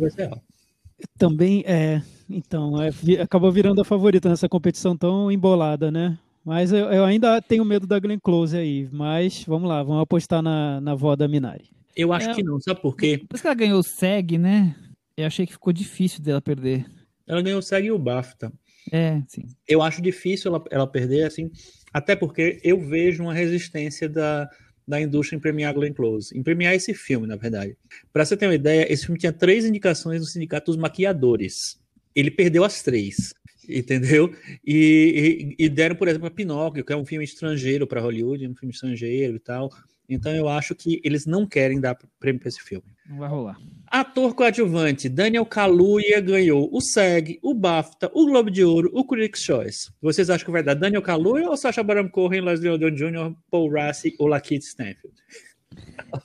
Também 1.17 1.63
é. 1.65 2.03
Então, 2.29 2.79
é, 2.79 2.91
acabou 3.19 3.51
virando 3.51 3.81
a 3.81 3.85
favorita 3.85 4.29
nessa 4.29 4.47
competição 4.47 4.95
tão 4.95 5.31
embolada, 5.31 5.89
né? 5.89 6.19
Mas 6.45 6.71
eu, 6.71 6.85
eu, 6.91 7.03
ainda 7.03 7.41
tenho 7.41 7.65
medo 7.65 7.87
da 7.87 7.97
Glenn 7.97 8.19
Close 8.19 8.55
aí. 8.55 8.87
Mas 8.91 9.43
vamos 9.47 9.67
lá, 9.67 9.81
vamos 9.81 10.03
apostar 10.03 10.43
na, 10.43 10.79
na 10.79 10.93
vó 10.93 11.15
da 11.15 11.27
Minari. 11.27 11.71
Eu 11.95 12.13
acho 12.13 12.29
é, 12.29 12.35
que 12.35 12.43
não, 12.43 12.61
sabe 12.61 12.79
por 12.79 12.95
quê? 12.95 13.17
Depois 13.17 13.41
que 13.41 13.47
ela 13.47 13.55
ganhou 13.55 13.79
o 13.79 13.83
SEG, 13.83 14.37
né? 14.37 14.75
Eu 15.17 15.25
achei 15.25 15.47
que 15.47 15.53
ficou 15.53 15.73
difícil 15.73 16.21
dela 16.21 16.39
perder. 16.39 16.85
Ela 17.25 17.41
ganhou 17.41 17.57
o 17.57 17.63
SEG 17.63 17.87
e 17.87 17.91
o 17.91 17.97
BAFTA. 17.97 18.53
É, 18.91 19.21
sim. 19.27 19.47
Eu 19.67 19.81
acho 19.81 20.01
difícil 20.01 20.53
ela, 20.53 20.63
ela 20.69 20.87
perder, 20.87 21.25
assim, 21.25 21.49
até 21.93 22.15
porque 22.15 22.59
eu 22.63 22.79
vejo 22.79 23.23
uma 23.23 23.33
resistência 23.33 24.09
da, 24.09 24.49
da 24.87 25.01
indústria 25.01 25.37
em 25.37 25.39
premiar 25.39 25.73
Glenn 25.73 25.93
Close, 25.93 26.37
em 26.37 26.43
premiar 26.43 26.73
esse 26.73 26.93
filme, 26.93 27.27
na 27.27 27.35
verdade. 27.35 27.77
Para 28.11 28.25
você 28.25 28.35
ter 28.35 28.47
uma 28.47 28.55
ideia, 28.55 28.91
esse 28.91 29.05
filme 29.05 29.19
tinha 29.19 29.33
três 29.33 29.65
indicações 29.65 30.21
no 30.21 30.27
Sindicato 30.27 30.71
dos 30.71 30.77
Maquiadores. 30.77 31.79
Ele 32.15 32.29
perdeu 32.29 32.63
as 32.63 32.83
três, 32.83 33.33
entendeu? 33.67 34.33
E, 34.65 35.55
e, 35.57 35.65
e 35.65 35.69
deram, 35.69 35.95
por 35.95 36.07
exemplo, 36.07 36.27
a 36.27 36.31
Pinóquio, 36.31 36.83
que 36.83 36.93
é 36.93 36.97
um 36.97 37.05
filme 37.05 37.23
estrangeiro 37.23 37.87
para 37.87 38.01
Hollywood, 38.01 38.47
um 38.47 38.55
filme 38.55 38.73
estrangeiro 38.73 39.35
e 39.35 39.39
tal. 39.39 39.69
Então 40.07 40.33
eu 40.33 40.47
acho 40.49 40.75
que 40.75 41.01
eles 41.03 41.25
não 41.25 41.45
querem 41.45 41.79
dar 41.79 41.97
prêmio 42.19 42.39
para 42.39 42.49
esse 42.49 42.61
filme. 42.61 42.85
Não 43.09 43.17
vai 43.17 43.29
rolar. 43.29 43.57
Ator 43.87 44.33
coadjuvante, 44.33 45.07
Daniel 45.07 45.45
Kaluuya 45.45 46.19
ganhou 46.19 46.69
o 46.71 46.81
SEG, 46.81 47.39
o 47.41 47.53
BAFTA, 47.53 48.09
o 48.13 48.25
Globo 48.25 48.49
de 48.49 48.63
Ouro, 48.63 48.89
o 48.93 49.05
Critics' 49.05 49.43
Choice. 49.43 49.91
Vocês 50.01 50.29
acham 50.29 50.45
que 50.45 50.51
vai 50.51 50.63
dar 50.63 50.73
Daniel 50.73 51.01
Kaluuya 51.01 51.49
ou 51.49 51.57
Sacha 51.57 51.83
Baron 51.83 52.09
Cohen, 52.09 52.41
Leslie 52.41 52.71
Odom 52.71 52.91
Jr., 52.91 53.35
Paul 53.51 53.71
Rassi 53.71 54.15
ou 54.19 54.27
Lakeith 54.27 54.63
Stanfield? 54.63 55.15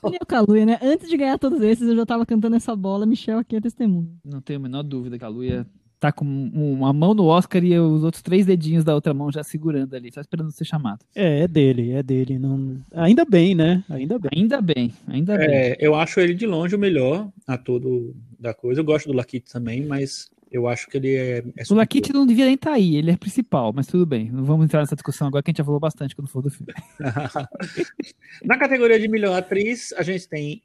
Daniel 0.03 0.25
Kaluuya, 0.27 0.65
né? 0.65 0.79
Antes 0.81 1.09
de 1.09 1.17
ganhar 1.17 1.37
todos 1.37 1.61
esses, 1.61 1.87
eu 1.87 1.95
já 1.95 2.05
tava 2.05 2.25
cantando 2.25 2.55
essa 2.55 2.75
bola. 2.75 3.05
Michel 3.05 3.39
aqui 3.39 3.55
é 3.55 3.61
testemunho. 3.61 4.17
Não 4.23 4.41
tenho 4.41 4.59
a 4.59 4.63
menor 4.63 4.83
dúvida, 4.83 5.17
Kaluuya 5.17 5.65
tá 5.99 6.11
com 6.11 6.25
uma 6.25 6.93
mão 6.93 7.13
no 7.13 7.25
Oscar 7.25 7.63
e 7.63 7.77
os 7.77 8.03
outros 8.03 8.23
três 8.23 8.45
dedinhos 8.45 8.83
da 8.83 8.95
outra 8.95 9.13
mão 9.13 9.31
já 9.31 9.43
segurando 9.43 9.95
ali, 9.95 10.11
só 10.11 10.21
esperando 10.21 10.51
ser 10.51 10.65
chamado. 10.65 11.05
É, 11.13 11.41
é 11.41 11.47
dele, 11.47 11.91
é 11.91 12.01
dele. 12.01 12.39
Não... 12.39 12.77
Ainda 12.93 13.25
bem, 13.25 13.53
né? 13.53 13.83
Ainda 13.89 14.17
bem. 14.17 14.29
Ainda 14.33 14.61
bem, 14.61 14.93
ainda 15.07 15.35
é, 15.35 15.47
bem. 15.47 15.75
Eu 15.79 15.95
acho 15.95 16.19
ele 16.19 16.33
de 16.33 16.47
longe 16.47 16.75
o 16.75 16.79
melhor 16.79 17.29
a 17.45 17.57
todo 17.57 18.15
da 18.39 18.53
coisa. 18.53 18.79
Eu 18.79 18.85
gosto 18.85 19.07
do 19.07 19.13
Laquite 19.13 19.51
também, 19.51 19.85
mas 19.85 20.29
eu 20.51 20.67
acho 20.67 20.87
que 20.87 20.97
ele 20.97 21.15
é. 21.15 21.37
é 21.39 21.63
o 21.69 21.75
Laquite 21.75 22.13
não 22.13 22.25
devia 22.25 22.45
nem 22.45 22.55
estar 22.55 22.71
tá 22.71 22.75
aí, 22.75 22.95
ele 22.95 23.11
é 23.11 23.17
principal, 23.17 23.71
mas 23.73 23.85
tudo 23.85 24.05
bem. 24.05 24.31
Não 24.31 24.43
vamos 24.43 24.65
entrar 24.65 24.79
nessa 24.79 24.95
discussão 24.95 25.27
agora 25.27 25.43
que 25.43 25.49
a 25.49 25.51
gente 25.51 25.59
já 25.59 25.65
falou 25.65 25.79
bastante 25.79 26.15
quando 26.15 26.27
for 26.27 26.41
do 26.41 26.49
filme. 26.49 26.73
Na 28.43 28.57
categoria 28.57 28.99
de 28.99 29.07
melhor 29.07 29.37
atriz, 29.37 29.93
a 29.93 30.01
gente 30.01 30.27
tem 30.27 30.61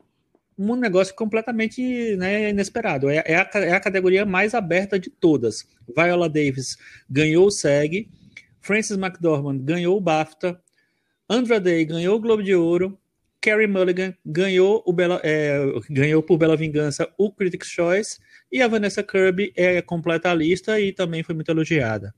um 0.58 0.76
negócio 0.76 1.14
completamente 1.14 2.16
né, 2.16 2.50
inesperado. 2.50 3.08
É, 3.08 3.22
é, 3.26 3.36
a, 3.36 3.50
é, 3.54 3.72
a, 3.72 3.80
categoria 3.80 4.24
mais 4.24 4.54
aberta 4.54 4.98
de 4.98 5.10
todas. 5.10 5.66
Viola 5.94 6.28
Davis 6.28 6.76
ganhou 7.08 7.46
o 7.46 7.50
SEG, 7.50 8.08
Frances 8.60 8.96
McDormand 8.96 9.58
ganhou 9.58 9.96
o 9.96 10.00
BAFTA, 10.00 10.60
Andra 11.28 11.60
Day 11.60 11.84
ganhou 11.84 12.16
o 12.16 12.20
Globo 12.20 12.42
de 12.42 12.54
Ouro, 12.54 12.98
Carrie 13.40 13.66
Mulligan 13.66 14.14
ganhou, 14.24 14.82
o 14.86 14.92
Bela, 14.92 15.20
é, 15.22 15.60
ganhou 15.90 16.22
por 16.22 16.38
Bela 16.38 16.56
Vingança 16.56 17.08
o 17.18 17.30
Critics' 17.30 17.68
Choice, 17.68 18.18
e 18.50 18.62
a 18.62 18.68
Vanessa 18.68 19.02
Kirby 19.02 19.52
é 19.54 19.82
completa 19.82 20.30
a 20.30 20.34
lista 20.34 20.80
e 20.80 20.92
também 20.92 21.22
foi 21.22 21.34
muito 21.34 21.50
elogiada. 21.50 22.14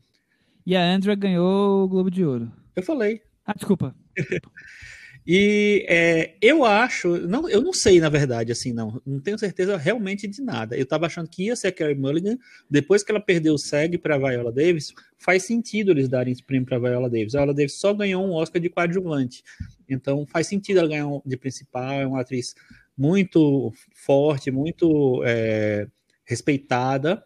E 0.65 0.77
a 0.77 0.83
Andra 0.83 1.15
ganhou 1.15 1.85
o 1.85 1.89
Globo 1.89 2.11
de 2.11 2.25
Ouro. 2.25 2.53
Eu 2.75 2.83
falei. 2.83 3.23
Ah, 3.45 3.55
desculpa. 3.55 3.95
E 5.27 5.85
é, 5.89 6.37
eu 6.41 6.65
acho, 6.65 7.27
não, 7.27 7.49
eu 7.49 7.61
não 7.61 7.73
sei 7.73 7.99
na 7.99 8.09
verdade, 8.09 8.53
assim, 8.53 8.73
não, 8.73 9.03
não 9.05 9.19
tenho 9.19 9.37
certeza 9.37 9.77
realmente 9.77 10.29
de 10.29 10.41
nada. 10.41 10.77
Eu 10.77 10.85
estava 10.85 11.07
achando 11.07 11.29
que 11.29 11.47
ia 11.47 11.57
ser 11.57 11.69
a 11.69 11.73
Carrie 11.73 11.97
Mulligan, 11.97 12.39
depois 12.71 13.03
que 13.03 13.11
ela 13.11 13.21
perdeu 13.21 13.55
o 13.55 13.59
SEG 13.59 13.99
para 13.99 14.19
Viola 14.19 14.53
Davis, 14.53 14.95
faz 15.19 15.43
sentido 15.43 15.91
eles 15.91 16.09
darem 16.09 16.33
esse 16.33 16.45
prêmio 16.45 16.67
para 16.67 16.79
Viola 16.79 17.11
Davis. 17.11 17.35
A 17.35 17.39
Viola 17.39 17.55
Davis 17.55 17.75
só 17.75 17.93
ganhou 17.93 18.25
um 18.25 18.35
Oscar 18.35 18.63
de 18.63 18.69
coadjuvante, 18.69 19.43
então 19.89 20.25
faz 20.27 20.47
sentido 20.47 20.79
ela 20.79 20.89
ganhar 20.89 21.09
um 21.09 21.21
de 21.27 21.37
principal, 21.37 21.93
é 21.93 22.07
uma 22.07 22.21
atriz 22.21 22.55
muito 22.97 23.73
forte, 23.95 24.53
muito 24.53 25.23
é, 25.25 25.89
respeitada. 26.25 27.25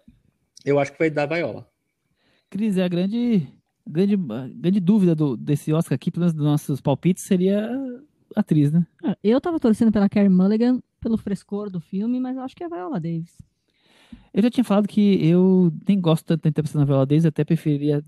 Eu 0.64 0.78
acho 0.78 0.92
que 0.92 0.98
vai 0.98 1.10
dar 1.10 1.24
a 1.24 1.36
Viola. 1.36 1.70
Cris, 2.48 2.78
é 2.78 2.82
a 2.82 2.88
grande 2.88 3.46
grande, 3.90 4.16
grande 4.16 4.80
dúvida 4.80 5.14
do, 5.14 5.36
desse 5.36 5.72
Oscar 5.72 5.96
aqui, 5.96 6.10
pelo 6.10 6.22
menos 6.22 6.34
dos 6.34 6.44
nossos 6.44 6.80
palpites, 6.80 7.24
seria 7.24 7.70
a 8.36 8.40
atriz, 8.40 8.72
né? 8.72 8.86
Ah, 9.04 9.16
Eu 9.22 9.40
tava 9.40 9.58
torcendo 9.58 9.92
pela 9.92 10.08
Carey 10.08 10.28
Mulligan, 10.28 10.80
pelo 11.00 11.16
frescor 11.16 11.70
do 11.70 11.80
filme, 11.80 12.20
mas 12.20 12.36
eu 12.36 12.42
acho 12.42 12.54
que 12.54 12.62
é 12.62 12.66
a 12.66 12.68
Viola 12.68 13.00
Davis. 13.00 13.36
Eu 14.32 14.42
já 14.42 14.50
tinha 14.50 14.64
falado 14.64 14.86
que 14.86 15.24
eu 15.26 15.72
nem 15.86 16.00
gosto 16.00 16.24
tanto 16.24 16.42
da 16.42 16.48
interpretação 16.48 16.80
da 16.80 16.84
Viola 16.84 17.06
Davis, 17.06 17.26
até 17.26 17.44
preferiria 17.44 18.02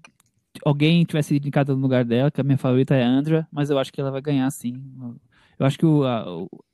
que 0.52 0.60
alguém 0.64 1.04
tivesse 1.04 1.36
indicado 1.36 1.74
no 1.74 1.82
lugar 1.82 2.04
dela, 2.04 2.30
que 2.30 2.40
a 2.40 2.44
minha 2.44 2.58
favorita 2.58 2.94
é 2.94 3.02
a 3.02 3.08
Andra, 3.08 3.48
mas 3.50 3.70
eu 3.70 3.78
acho 3.78 3.92
que 3.92 4.00
ela 4.00 4.10
vai 4.10 4.20
ganhar 4.20 4.50
sim. 4.50 4.74
Eu 5.58 5.66
acho 5.66 5.78
que 5.78 5.86
o, 5.86 6.04
a, 6.04 6.24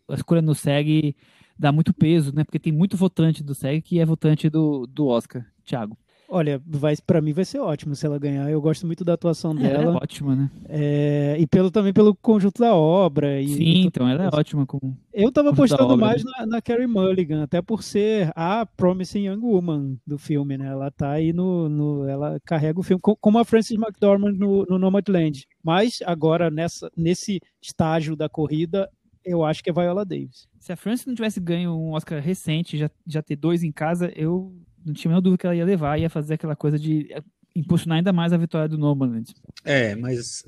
a 0.09 0.15
escolha 0.15 0.43
no 0.43 0.55
SEG 0.55 1.15
dá 1.59 1.73
muito 1.73 1.93
peso, 1.95 2.35
né? 2.35 2.45
Porque 2.45 2.59
tem 2.59 2.73
muito 2.73 2.97
votante 2.97 3.43
do 3.43 3.55
SEG 3.55 3.83
que 3.83 4.01
é 4.01 4.05
votante 4.05 4.51
do, 4.51 4.87
do 4.87 5.07
Oscar, 5.07 5.47
Thiago. 5.65 5.97
Olha, 6.31 6.61
vai, 6.67 6.95
para 7.07 7.23
mim 7.23 7.33
vai 7.33 7.45
ser 7.47 7.59
ótimo 7.59 7.95
se 7.95 8.05
ela 8.05 8.19
ganhar. 8.19 8.51
Eu 8.51 8.61
gosto 8.61 8.87
muito 8.87 9.03
da 9.03 9.15
atuação 9.15 9.53
Ela 9.53 9.67
é 9.67 9.79
dela. 9.79 9.97
ótima, 9.97 10.37
né? 10.37 10.51
é, 10.69 11.37
e 11.41 11.47
pelo, 11.47 11.71
também 11.71 11.91
pelo 11.93 12.15
conjunto 12.15 12.61
da 12.61 12.75
obra. 12.75 13.41
E, 13.41 13.49
Sim, 13.49 13.85
então 13.87 14.07
ela 14.07 14.25
é 14.25 14.29
ótima 14.29 14.67
com. 14.67 14.79
Eu 15.11 15.33
tava 15.33 15.51
apostando 15.51 15.97
mais 15.97 16.23
né? 16.23 16.31
na, 16.41 16.47
na 16.47 16.61
Carey 16.63 16.87
Mulligan, 16.87 17.43
até 17.43 17.63
por 17.63 17.83
ser 17.83 18.31
a 18.37 18.67
Promising 18.67 19.27
Young 19.27 19.41
Woman 19.41 19.97
do 20.07 20.19
filme, 20.19 20.59
né? 20.59 20.67
Ela 20.67 20.91
tá 20.91 21.13
aí 21.13 21.33
no. 21.33 21.67
no- 21.67 22.07
ela 22.07 22.39
carrega 22.45 22.79
o 22.79 22.83
filme, 22.83 23.01
co- 23.01 23.17
como 23.17 23.39
a 23.39 23.45
Frances 23.45 23.79
McDormand 23.79 24.33
no, 24.35 24.67
no 24.67 24.79
Nomadland. 24.79 25.47
Mas 25.65 26.01
agora, 26.05 26.51
nessa, 26.51 26.91
nesse 26.95 27.41
estágio 27.63 28.15
da 28.15 28.29
corrida, 28.29 28.87
eu 29.25 29.45
acho 29.47 29.65
que 29.65 29.71
é 29.71 29.73
Viola 29.73 30.05
Davis. 30.05 30.47
Se 30.61 30.73
a 30.73 30.77
Frances 30.77 31.07
não 31.07 31.15
tivesse 31.15 31.41
ganho 31.41 31.73
um 31.73 31.93
Oscar 31.93 32.21
recente, 32.21 32.77
já, 32.77 32.91
já 33.07 33.23
ter 33.23 33.37
dois 33.37 33.63
em 33.63 33.73
casa, 33.73 34.13
eu 34.15 34.53
não 34.85 34.95
tinha 34.95 35.11
a 35.11 35.13
menor 35.13 35.21
dúvida 35.21 35.39
que 35.39 35.47
ela 35.47 35.57
ia 35.57 35.65
levar, 35.65 35.99
ia 35.99 36.11
fazer 36.11 36.35
aquela 36.35 36.57
coisa 36.57 36.79
de 36.79 37.09
eh, 37.13 37.23
impulsionar 37.55 37.99
ainda 37.99 38.13
mais 38.13 38.33
a 38.33 38.37
vitória 38.37 38.69
do 38.69 38.79
Nomadland. 38.79 39.35
É, 39.65 39.95
mas, 39.95 40.45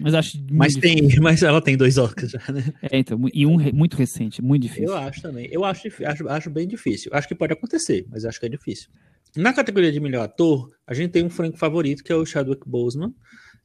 Mas 0.00 0.14
acho 0.14 0.38
mas, 0.50 0.74
difícil. 0.74 1.08
tem, 1.08 1.18
mas 1.20 1.42
ela 1.42 1.60
tem 1.60 1.76
dois 1.76 1.98
Oscars 1.98 2.32
já, 2.32 2.52
né? 2.52 2.72
É, 2.82 2.98
então, 2.98 3.18
e 3.32 3.46
um 3.46 3.58
muito 3.72 3.96
recente, 3.96 4.42
muito 4.42 4.62
difícil. 4.62 4.88
Eu 4.88 4.96
acho 4.96 5.22
também. 5.22 5.48
Eu 5.50 5.64
acho, 5.64 5.88
acho, 6.04 6.28
acho 6.28 6.50
bem 6.50 6.66
difícil. 6.66 7.10
Acho 7.14 7.28
que 7.28 7.34
pode 7.34 7.52
acontecer, 7.52 8.06
mas 8.10 8.24
acho 8.24 8.38
que 8.38 8.46
é 8.46 8.48
difícil. 8.48 8.88
Na 9.36 9.52
categoria 9.52 9.92
de 9.92 10.00
melhor 10.00 10.24
ator, 10.24 10.70
a 10.86 10.94
gente 10.94 11.10
tem 11.10 11.24
um 11.24 11.30
franco 11.30 11.58
favorito, 11.58 12.02
que 12.02 12.12
é 12.12 12.14
o 12.14 12.24
Chadwick 12.24 12.68
Boseman, 12.68 13.14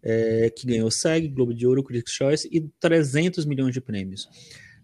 é, 0.04 0.52
que 0.56 0.68
ganhou 0.68 0.92
SEG, 0.92 1.30
Globo 1.30 1.54
de 1.54 1.66
Ouro, 1.66 1.84
Critics' 1.84 2.14
Choice 2.14 2.50
e 2.52 2.62
300 2.80 3.46
milhões 3.46 3.74
de 3.74 3.80
prêmios. 3.80 4.28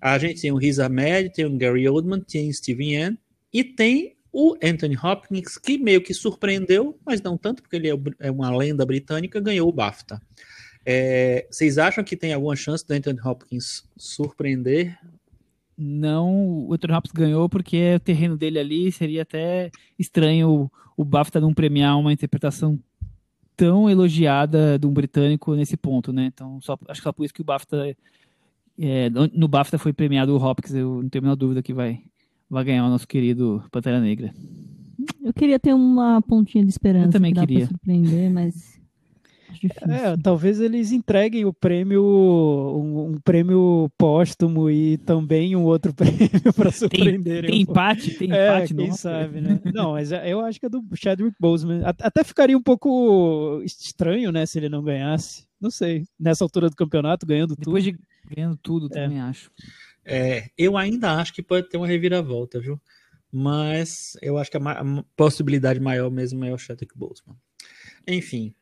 A 0.02 0.18
gente 0.18 0.42
tem 0.42 0.52
o 0.52 0.58
Riz 0.58 0.80
Ahmed, 0.80 1.34
tem 1.34 1.46
o 1.46 1.58
Gary 1.58 1.88
Oldman, 1.88 2.22
tem 2.22 2.52
Steven 2.54 2.94
Yeun 2.94 3.18
e 3.52 3.64
tem 3.64 4.16
o 4.32 4.56
Anthony 4.64 4.98
Hopkins, 5.02 5.58
que 5.58 5.78
meio 5.78 6.02
que 6.02 6.14
surpreendeu, 6.14 6.98
mas 7.06 7.22
não 7.22 7.38
tanto, 7.38 7.62
porque 7.62 7.76
ele 7.76 7.90
é 7.90 7.98
é 8.20 8.32
uma 8.32 8.56
lenda 8.56 8.86
britânica, 8.86 9.40
ganhou 9.40 9.68
o 9.68 9.72
BAFTA. 9.72 10.22
É, 10.86 11.48
vocês 11.52 11.78
acham 11.78 12.04
que 12.04 12.16
tem 12.16 12.34
alguma 12.34 12.56
chance 12.56 12.86
do 12.88 12.92
Anthony 12.92 13.20
Hopkins 13.24 13.84
surpreender 13.98 14.98
Não, 15.78 16.68
o 16.68 16.74
Anthony 16.74 16.94
Hopkins 16.94 17.14
ganhou 17.14 17.50
porque 17.50 17.96
o 17.96 18.00
terreno 18.00 18.38
dele 18.38 18.60
ali 18.60 18.92
seria 18.92 19.24
até 19.24 19.72
estranho 19.98 20.50
o, 20.50 20.72
o 20.98 21.06
BAFTA 21.06 21.40
não 21.40 21.54
premiar 21.54 21.98
uma 22.00 22.14
interpretação 22.14 22.80
tão 23.58 23.90
elogiada 23.90 24.80
de 24.80 24.88
um 24.88 24.92
britânico 24.92 25.54
nesse 25.54 25.76
ponto, 25.76 26.14
né? 26.14 26.26
Então, 26.34 26.62
só, 26.62 26.78
acho 26.88 27.02
que 27.02 27.04
só 27.04 27.12
por 27.12 27.26
isso 27.26 27.34
que 27.34 27.42
o 27.42 27.46
BAFTA 27.46 27.96
é, 28.80 29.10
no 29.10 29.48
BAFTA 29.48 29.78
foi 29.78 29.92
premiado 29.92 30.34
o 30.34 30.42
Hopkins, 30.42 30.74
eu 30.74 31.04
não 31.04 31.10
tenho 31.10 31.22
a 31.22 31.26
menor 31.26 31.36
dúvida 31.36 31.62
que 31.62 31.74
vai, 31.74 32.02
vai 32.50 32.64
ganhar 32.64 32.86
o 32.86 32.90
nosso 32.90 33.08
querido 33.08 33.64
Pantera 33.72 34.00
Negra. 34.00 34.34
Eu 35.24 35.34
queria 35.34 35.60
ter 35.60 35.74
uma 35.74 36.22
pontinha 36.22 36.64
de 36.64 36.70
esperança. 36.70 37.08
Eu 37.08 37.12
também 37.12 37.32
que 37.32 37.36
dá 37.40 37.46
queria. 37.48 37.60
Pra 37.60 37.68
surpreender, 37.70 38.30
mas. 38.32 38.80
Acho 39.50 39.62
difícil. 39.62 39.92
É, 39.92 40.16
talvez 40.18 40.60
eles 40.60 40.92
entreguem 40.92 41.44
o 41.46 41.52
prêmio, 41.54 42.04
um, 42.04 43.14
um 43.14 43.20
prêmio 43.20 43.90
póstumo 43.98 44.70
e 44.70 44.98
também 45.00 45.56
um 45.56 45.64
outro 45.64 45.92
prêmio 45.96 46.54
para 46.56 46.72
surpreenderem. 46.72 47.50
Tem 47.50 47.66
pouco. 47.66 47.72
empate, 47.80 48.14
tem 48.16 48.32
É, 48.32 48.58
empate, 48.58 48.76
quem 48.76 48.88
nossa. 48.90 49.02
sabe, 49.02 49.42
né? 49.42 49.60
Não, 49.74 49.94
mas 49.94 50.12
é- 50.12 50.32
eu 50.32 50.42
acho 50.42 50.60
que 50.60 50.66
é 50.66 50.70
do 50.70 50.84
Chadwick 50.94 51.36
Boseman. 51.40 51.82
Até 51.84 52.24
ficaria 52.24 52.58
um 52.58 52.62
pouco 52.62 53.62
estranho, 53.66 54.32
né, 54.32 54.46
se 54.46 54.60
ele 54.60 54.70
não 54.70 54.84
ganhasse. 54.84 55.46
Não 55.60 55.72
sei. 55.72 56.04
Nessa 56.20 56.44
altura 56.44 56.70
do 56.70 56.76
campeonato, 56.76 57.26
ganhando 57.26 57.56
tudo. 57.56 57.66
Depois 57.66 57.84
de 57.84 57.98
ganhando 58.36 58.58
tudo, 58.62 58.86
É. 58.88 59.04
também 59.04 59.20
acho. 59.20 59.50
É, 60.10 60.50
eu 60.58 60.76
ainda 60.78 61.14
acho 61.16 61.34
que 61.34 61.42
pode 61.44 61.70
ter 61.70 61.78
uma 61.78 61.88
reviravolta, 61.88 62.60
viu? 62.60 62.80
Mas 63.32 64.18
eu 64.22 64.38
acho 64.38 64.50
que 64.50 64.58
a, 64.58 64.60
ma- 64.60 64.80
a 64.80 65.04
possibilidade 65.16 65.80
maior 65.80 66.10
mesmo 66.10 66.44
é 66.44 66.52
o 66.54 66.58
Chadwick 66.58 66.98
Boseman. 66.98 67.36
Enfim, 68.08 68.54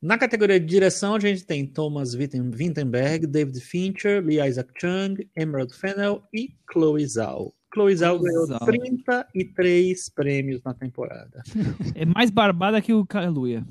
na 0.00 0.16
categoria 0.16 0.60
de 0.60 0.66
direção 0.66 1.14
a 1.16 1.20
gente 1.20 1.44
tem 1.44 1.66
Thomas 1.66 2.14
Vinterberg, 2.14 3.26
David 3.26 3.60
Fincher, 3.60 4.24
Lee 4.24 4.40
Isaac 4.46 4.70
Chung, 4.80 5.16
Emerald 5.36 5.74
Fennell 5.74 6.22
e 6.32 6.54
Chloe 6.72 7.04
Zhao. 7.06 7.52
Chloe 7.74 7.96
Zhao 7.96 8.18
ganhou 8.20 8.46
Zhao. 8.46 8.60
33 8.64 10.08
prêmios 10.10 10.62
na 10.62 10.74
temporada. 10.74 11.42
É 11.96 12.04
mais 12.04 12.30
barbada 12.30 12.80
que 12.80 12.92
o 12.92 13.04
Kaluuya. 13.04 13.64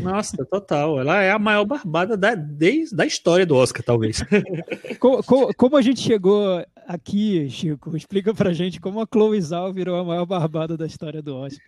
Nossa, 0.00 0.44
total. 0.44 0.98
Ela 1.00 1.22
é 1.22 1.30
a 1.30 1.38
maior 1.38 1.64
barbada 1.64 2.16
da, 2.16 2.34
desde, 2.34 2.94
da 2.94 3.06
história 3.06 3.46
do 3.46 3.56
Oscar, 3.56 3.82
talvez. 3.82 4.22
Co- 4.98 5.22
co- 5.22 5.54
como 5.54 5.76
a 5.76 5.82
gente 5.82 6.00
chegou 6.00 6.64
aqui, 6.86 7.48
Chico? 7.50 7.96
Explica 7.96 8.34
pra 8.34 8.52
gente 8.52 8.80
como 8.80 9.00
a 9.00 9.06
Chloe 9.10 9.40
Zhao 9.40 9.72
virou 9.72 9.96
a 9.96 10.04
maior 10.04 10.26
barbada 10.26 10.76
da 10.76 10.86
história 10.86 11.22
do 11.22 11.34
Oscar. 11.36 11.64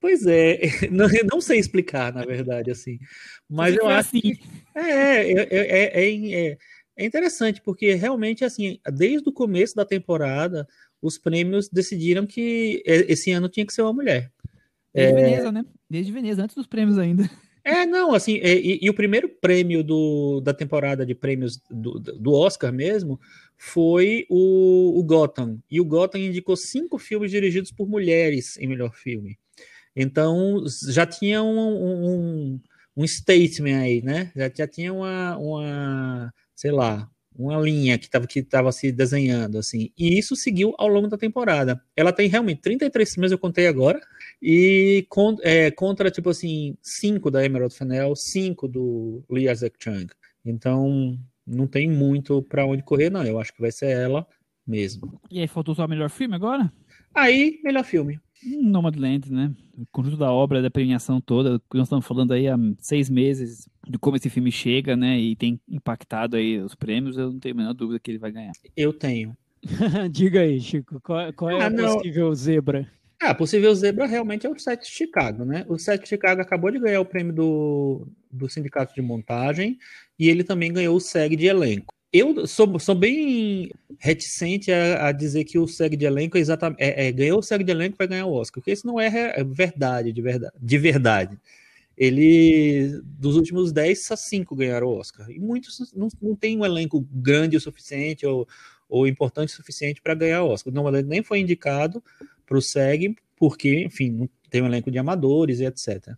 Pois 0.00 0.26
é, 0.26 0.58
não, 0.90 1.06
eu 1.12 1.24
não 1.30 1.40
sei 1.40 1.58
explicar, 1.58 2.12
na 2.12 2.24
verdade, 2.24 2.70
assim. 2.70 2.98
Mas 3.48 3.76
eu 3.76 3.88
acho 3.88 4.08
assim. 4.16 4.34
É, 4.74 4.82
é, 4.82 5.32
é, 5.32 5.46
é, 5.50 6.50
é- 6.50 6.58
é 6.94 7.06
interessante, 7.06 7.60
porque 7.62 7.94
realmente, 7.94 8.44
assim, 8.44 8.78
desde 8.92 9.26
o 9.28 9.32
começo 9.32 9.74
da 9.74 9.84
temporada, 9.84 10.66
os 11.00 11.16
prêmios 11.18 11.68
decidiram 11.70 12.26
que 12.26 12.82
e- 12.84 13.06
esse 13.12 13.30
ano 13.30 13.48
tinha 13.48 13.64
que 13.64 13.72
ser 13.72 13.82
uma 13.82 13.92
mulher. 13.94 14.30
Desde 14.94 15.14
Veneza, 15.14 15.50
né? 15.52 15.64
Desde 15.88 16.12
Veneza, 16.12 16.42
antes 16.42 16.54
dos 16.54 16.66
prêmios 16.66 16.98
ainda. 16.98 17.28
É, 17.64 17.86
não, 17.86 18.12
assim, 18.12 18.40
e, 18.42 18.80
e 18.82 18.90
o 18.90 18.94
primeiro 18.94 19.28
prêmio 19.28 19.84
do, 19.84 20.40
da 20.40 20.52
temporada 20.52 21.06
de 21.06 21.14
prêmios 21.14 21.60
do, 21.70 22.00
do 22.00 22.32
Oscar 22.32 22.72
mesmo 22.72 23.20
foi 23.56 24.26
o, 24.28 24.98
o 24.98 25.02
Gotham. 25.04 25.58
E 25.70 25.80
o 25.80 25.84
Gotham 25.84 26.18
indicou 26.18 26.56
cinco 26.56 26.98
filmes 26.98 27.30
dirigidos 27.30 27.70
por 27.70 27.88
mulheres 27.88 28.56
em 28.58 28.66
melhor 28.66 28.92
filme. 28.94 29.38
Então, 29.94 30.64
já 30.88 31.06
tinha 31.06 31.42
um, 31.42 32.54
um, 32.56 32.60
um 32.96 33.06
statement 33.06 33.80
aí, 33.82 34.02
né? 34.02 34.32
Já, 34.34 34.50
já 34.54 34.66
tinha 34.66 34.92
uma, 34.92 35.36
uma, 35.38 36.34
sei 36.56 36.72
lá, 36.72 37.08
uma 37.36 37.58
linha 37.60 37.98
que 37.98 38.06
estava 38.06 38.26
que 38.26 38.42
tava 38.42 38.70
se 38.72 38.92
desenhando, 38.92 39.58
assim. 39.58 39.90
E 39.98 40.18
isso 40.18 40.36
seguiu 40.36 40.74
ao 40.78 40.88
longo 40.88 41.08
da 41.08 41.16
temporada. 41.16 41.80
Ela 41.96 42.12
tem 42.12 42.28
realmente 42.28 42.60
33 42.60 43.14
filmes, 43.14 43.32
eu 43.32 43.38
contei 43.38 43.66
agora, 43.66 44.00
e 44.40 45.06
con- 45.08 45.36
é, 45.42 45.70
contra, 45.70 46.10
tipo 46.10 46.30
assim, 46.30 46.76
cinco 46.82 47.30
da 47.30 47.44
Emerald 47.44 47.74
Fennell, 47.74 48.14
cinco 48.16 48.68
do 48.68 49.22
Lee 49.30 49.50
Isaac 49.50 49.76
Chung. 49.78 50.06
Então, 50.44 51.18
não 51.46 51.66
tem 51.66 51.88
muito 51.88 52.42
para 52.42 52.66
onde 52.66 52.82
correr, 52.82 53.10
não. 53.10 53.24
Eu 53.24 53.38
acho 53.40 53.52
que 53.54 53.60
vai 53.60 53.72
ser 53.72 53.90
ela 53.90 54.26
mesmo. 54.66 55.20
E 55.30 55.40
aí, 55.40 55.48
faltou 55.48 55.74
só 55.74 55.84
o 55.84 55.88
melhor 55.88 56.10
filme 56.10 56.34
agora? 56.34 56.72
Aí, 57.14 57.60
melhor 57.62 57.84
filme. 57.84 58.18
Nomadland, 58.44 59.30
né? 59.32 59.52
O 59.76 59.86
conjunto 59.90 60.16
da 60.16 60.30
obra, 60.30 60.60
da 60.62 60.70
premiação 60.70 61.20
toda, 61.20 61.58
que 61.70 61.76
nós 61.76 61.86
estamos 61.86 62.06
falando 62.06 62.32
aí 62.32 62.48
há 62.48 62.56
seis 62.78 63.08
meses 63.08 63.68
de 63.88 63.98
como 63.98 64.16
esse 64.16 64.28
filme 64.30 64.50
chega, 64.50 64.96
né? 64.96 65.18
E 65.18 65.36
tem 65.36 65.60
impactado 65.68 66.36
aí 66.36 66.58
os 66.58 66.74
prêmios, 66.74 67.16
eu 67.16 67.32
não 67.32 67.38
tenho 67.40 67.54
a 67.54 67.58
menor 67.58 67.74
dúvida 67.74 67.98
que 68.00 68.10
ele 68.10 68.18
vai 68.18 68.32
ganhar. 68.32 68.52
Eu 68.76 68.92
tenho. 68.92 69.36
Diga 70.10 70.40
aí, 70.40 70.60
Chico, 70.60 71.00
qual, 71.00 71.32
qual 71.32 71.50
é 71.50 71.62
Ah, 71.62 71.66
a 71.66 71.70
não. 71.70 71.96
possível 71.96 72.34
zebra? 72.34 72.90
Ah, 73.20 73.32
possível 73.34 73.72
zebra 73.72 74.04
realmente 74.06 74.46
é 74.46 74.50
o 74.50 74.58
Sete 74.58 74.82
de 74.82 74.90
Chicago, 74.90 75.44
né? 75.44 75.64
O 75.68 75.78
Sete 75.78 76.02
de 76.02 76.08
Chicago 76.08 76.40
acabou 76.42 76.72
de 76.72 76.80
ganhar 76.80 77.00
o 77.00 77.04
prêmio 77.06 77.32
do, 77.32 78.08
do 78.30 78.48
Sindicato 78.48 78.92
de 78.92 79.00
Montagem 79.00 79.78
e 80.18 80.28
ele 80.28 80.42
também 80.42 80.72
ganhou 80.72 80.96
o 80.96 81.00
SEG 81.00 81.36
de 81.36 81.46
elenco. 81.46 81.94
Eu 82.12 82.46
sou, 82.46 82.78
sou 82.78 82.94
bem 82.94 83.70
reticente 83.98 84.70
a, 84.70 85.08
a 85.08 85.12
dizer 85.12 85.44
que 85.44 85.58
o 85.58 85.66
SEG 85.66 85.96
de 85.96 86.04
elenco 86.04 86.36
é 86.36 86.40
exatamente, 86.40 86.82
é, 86.82 87.06
é, 87.06 87.12
ganhou 87.12 87.38
o 87.38 87.42
SEG 87.42 87.64
de 87.64 87.70
elenco 87.70 87.96
vai 87.96 88.06
ganhar 88.06 88.26
o 88.26 88.34
Oscar, 88.34 88.60
porque 88.60 88.72
isso 88.72 88.86
não 88.86 89.00
é, 89.00 89.06
é 89.34 89.42
verdade, 89.42 90.12
de 90.12 90.20
verdade, 90.20 90.54
de 90.60 90.78
verdade. 90.78 91.38
Ele, 91.96 93.00
dos 93.04 93.36
últimos 93.36 93.72
10, 93.72 94.04
só 94.04 94.16
5 94.16 94.56
ganharam 94.56 94.88
o 94.88 94.98
Oscar. 94.98 95.30
E 95.30 95.38
muitos 95.38 95.92
não, 95.94 96.08
não 96.20 96.36
tem 96.36 96.58
um 96.58 96.64
elenco 96.64 97.06
grande 97.12 97.56
o 97.56 97.60
suficiente 97.60 98.26
ou, 98.26 98.46
ou 98.88 99.06
importante 99.06 99.52
o 99.52 99.56
suficiente 99.56 100.02
para 100.02 100.14
ganhar 100.14 100.42
o 100.42 100.48
Oscar. 100.48 100.72
Não, 100.72 100.90
nem 100.90 101.22
foi 101.22 101.40
indicado 101.40 102.02
para 102.44 102.58
o 102.58 102.62
SEG, 102.62 103.16
porque, 103.36 103.84
enfim, 103.84 104.28
tem 104.50 104.62
um 104.62 104.66
elenco 104.66 104.90
de 104.90 104.98
amadores 104.98 105.60
e 105.60 105.64
etc. 105.64 106.14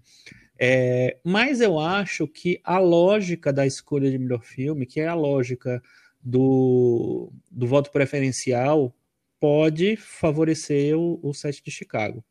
É, 0.59 1.16
mas 1.24 1.61
eu 1.61 1.78
acho 1.78 2.28
que 2.28 2.61
a 2.62 2.78
lógica 2.78 3.52
da 3.52 3.66
escolha 3.66 4.11
de 4.11 4.18
melhor 4.18 4.42
filme, 4.42 4.86
que 4.86 5.00
é 5.00 5.09
a 5.09 5.14
lógica 5.14 5.82
do, 6.22 7.32
do 7.50 7.66
voto 7.66 7.90
preferencial, 7.90 8.94
pode 9.40 9.96
favorecer 9.96 10.96
o, 10.96 11.18
o 11.22 11.34
set 11.34 11.62
de 11.62 11.70
Chicago. 11.70 12.24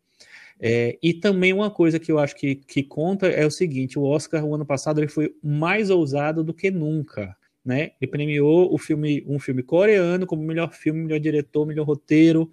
É, 0.60 0.98
e 1.04 1.14
também 1.14 1.52
uma 1.52 1.70
coisa 1.70 2.00
que 2.00 2.12
eu 2.12 2.20
acho 2.20 2.36
que, 2.36 2.56
que 2.56 2.84
conta 2.84 3.28
é 3.28 3.46
o 3.46 3.52
seguinte: 3.52 4.00
o 4.00 4.04
Oscar, 4.04 4.44
o 4.46 4.56
ano 4.56 4.66
passado, 4.66 5.00
ele 5.00 5.08
foi 5.08 5.36
mais 5.44 5.90
ousado 5.90 6.44
do 6.44 6.54
que 6.54 6.72
nunca. 6.72 7.36
Né? 7.66 7.92
Ele 8.02 8.12
premiou 8.12 8.74
o 8.74 8.78
filme, 8.78 9.24
um 9.28 9.40
filme 9.40 9.64
coreano 9.64 10.26
como 10.26 10.42
melhor 10.44 10.74
filme, 10.74 11.04
melhor 11.04 11.20
diretor, 11.20 11.66
melhor 11.66 11.86
roteiro. 11.86 12.52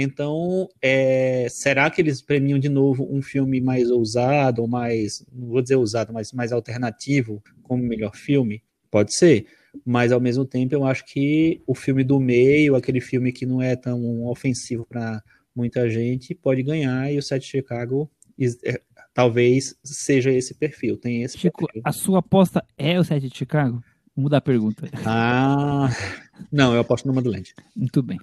Então, 0.00 0.68
é, 0.80 1.48
será 1.50 1.90
que 1.90 2.00
eles 2.00 2.22
premiam 2.22 2.56
de 2.56 2.68
novo 2.68 3.04
um 3.10 3.20
filme 3.20 3.60
mais 3.60 3.90
ousado, 3.90 4.62
ou 4.62 4.68
mais, 4.68 5.26
não 5.32 5.48
vou 5.48 5.60
dizer 5.60 5.74
ousado, 5.74 6.12
mas 6.12 6.32
mais 6.32 6.52
alternativo 6.52 7.42
como 7.64 7.82
melhor 7.82 8.14
filme? 8.14 8.62
Pode 8.92 9.12
ser. 9.12 9.46
Mas 9.84 10.12
ao 10.12 10.20
mesmo 10.20 10.44
tempo, 10.44 10.72
eu 10.72 10.84
acho 10.84 11.04
que 11.04 11.60
o 11.66 11.74
filme 11.74 12.04
do 12.04 12.20
meio, 12.20 12.76
aquele 12.76 13.00
filme 13.00 13.32
que 13.32 13.44
não 13.44 13.60
é 13.60 13.74
tão 13.74 14.24
ofensivo 14.26 14.86
para 14.88 15.20
muita 15.52 15.90
gente, 15.90 16.32
pode 16.32 16.62
ganhar 16.62 17.12
e 17.12 17.18
o 17.18 17.22
Sete 17.22 17.42
de 17.42 17.50
Chicago 17.50 18.08
é, 18.64 18.80
talvez 19.12 19.74
seja 19.82 20.30
esse 20.30 20.54
perfil. 20.54 20.96
Tem 20.96 21.24
esse 21.24 21.36
Chico, 21.36 21.66
perfil. 21.66 21.82
a 21.84 21.92
sua 21.92 22.20
aposta 22.20 22.64
é 22.78 23.00
o 23.00 23.02
Sete 23.02 23.28
de 23.28 23.36
Chicago? 23.36 23.82
Muda 24.14 24.36
a 24.36 24.40
pergunta. 24.40 24.88
Ah, 25.04 25.88
não, 26.50 26.74
eu 26.74 26.80
aposto 26.80 27.06
no 27.06 27.14
Madland. 27.14 27.54
Muito 27.76 28.02
bem. 28.02 28.18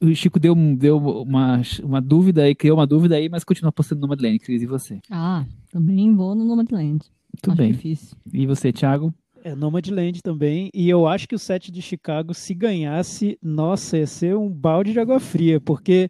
O 0.00 0.14
Chico 0.14 0.38
deu, 0.38 0.54
deu 0.76 0.98
uma, 0.98 1.60
uma 1.82 2.00
dúvida 2.00 2.44
aí, 2.44 2.54
criou 2.54 2.78
uma 2.78 2.86
dúvida 2.86 3.16
aí, 3.16 3.28
mas 3.28 3.44
continua 3.44 3.70
apostando 3.70 4.00
no 4.00 4.08
Madeleine, 4.08 4.38
Cris, 4.38 4.62
e 4.62 4.66
você? 4.66 5.00
Ah, 5.10 5.44
também 5.70 6.14
vou 6.14 6.34
no 6.34 6.44
Nomadland. 6.44 7.04
Muito 7.32 7.50
Acho 7.50 7.56
bem. 7.56 7.72
difícil. 7.72 8.16
E 8.32 8.46
você, 8.46 8.72
Thiago? 8.72 9.12
É 9.44 9.54
Nomadland 9.54 10.22
também. 10.22 10.70
E 10.72 10.88
eu 10.88 11.06
acho 11.06 11.26
que 11.28 11.34
o 11.34 11.38
set 11.38 11.72
de 11.72 11.82
Chicago, 11.82 12.32
se 12.32 12.54
ganhasse, 12.54 13.38
nossa, 13.42 13.98
ia 13.98 14.06
ser 14.06 14.36
um 14.36 14.48
balde 14.48 14.92
de 14.92 15.00
água 15.00 15.18
fria, 15.18 15.60
porque 15.60 16.08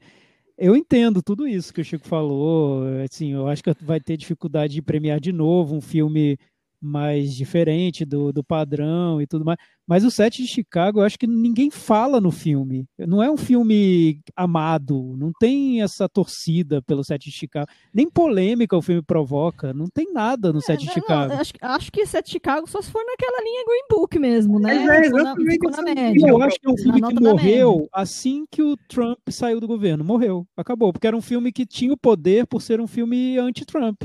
eu 0.59 0.77
entendo 0.77 1.23
tudo 1.23 1.47
isso 1.47 1.73
que 1.73 1.81
o 1.81 1.85
Chico 1.85 2.07
falou. 2.07 2.83
Assim, 3.05 3.33
eu 3.33 3.49
acho 3.49 3.63
que 3.63 3.75
vai 3.81 4.01
ter 4.01 4.17
dificuldade 4.17 4.75
de 4.75 4.83
premiar 4.83 5.19
de 5.19 5.33
novo 5.33 5.75
um 5.75 5.81
filme 5.81 6.37
mais 6.83 7.35
diferente 7.35 8.05
do, 8.05 8.33
do 8.33 8.43
padrão 8.43 9.21
e 9.21 9.27
tudo 9.27 9.45
mais. 9.45 9.59
Mas 9.87 10.05
o 10.05 10.11
set 10.11 10.43
de 10.43 10.49
Chicago, 10.49 11.01
eu 11.01 11.05
acho 11.05 11.19
que 11.19 11.27
ninguém 11.27 11.71
fala 11.71 12.21
no 12.21 12.31
filme. 12.31 12.87
Não 12.99 13.23
é 13.23 13.31
um 13.31 13.37
filme 13.37 14.21
amado, 14.35 15.15
não 15.19 15.33
tem 15.39 15.83
essa 15.83 16.09
torcida 16.09 16.81
pelo 16.83 17.05
set 17.05 17.25
de 17.25 17.31
Chicago. 17.31 17.67
Nem 17.93 18.09
polêmica 18.09 18.77
o 18.77 18.83
filme 18.83 19.03
provoca, 19.03 19.73
não 19.73 19.87
tem 19.93 20.13
nada 20.13 20.53
no 20.53 20.61
set 20.61 20.81
de 20.81 20.87
Não, 20.87 20.93
Chicago. 20.95 21.33
não, 21.33 21.41
acho, 21.41 21.53
acho 21.61 21.93
que 21.93 22.07
Sete 22.07 22.27
de 22.27 22.33
Chicago 22.33 22.69
só 22.69 22.81
se 22.81 22.91
for 22.91 23.05
naquela 23.05 23.43
linha 23.43 23.65
Green 23.65 23.87
Book 23.91 24.19
mesmo, 24.19 24.59
né? 24.59 24.77
É 24.77 25.03
Ficou 25.05 25.71
na. 25.71 25.93
Eu 26.29 26.43
acho 26.43 26.59
que 26.61 26.67
é 26.67 26.71
um 26.71 26.77
filme 26.77 27.03
que 27.03 27.21
morreu 27.21 27.89
assim 27.93 28.45
que 28.51 28.63
o 28.63 28.77
Trump 28.89 29.19
saiu 29.31 29.61
do 29.61 29.67
governo. 29.67 30.05
Morreu, 30.05 30.47
acabou. 30.57 30.93
Porque 30.93 31.07
era 31.07 31.17
um 31.17 31.23
filme 31.23 31.53
que 31.53 31.67
tinha 31.67 31.93
o 31.93 31.97
poder 31.97 32.47
por 32.47 32.61
ser 32.63 32.81
um 32.81 32.87
filme 32.87 33.39
anti-Trump. 33.39 34.03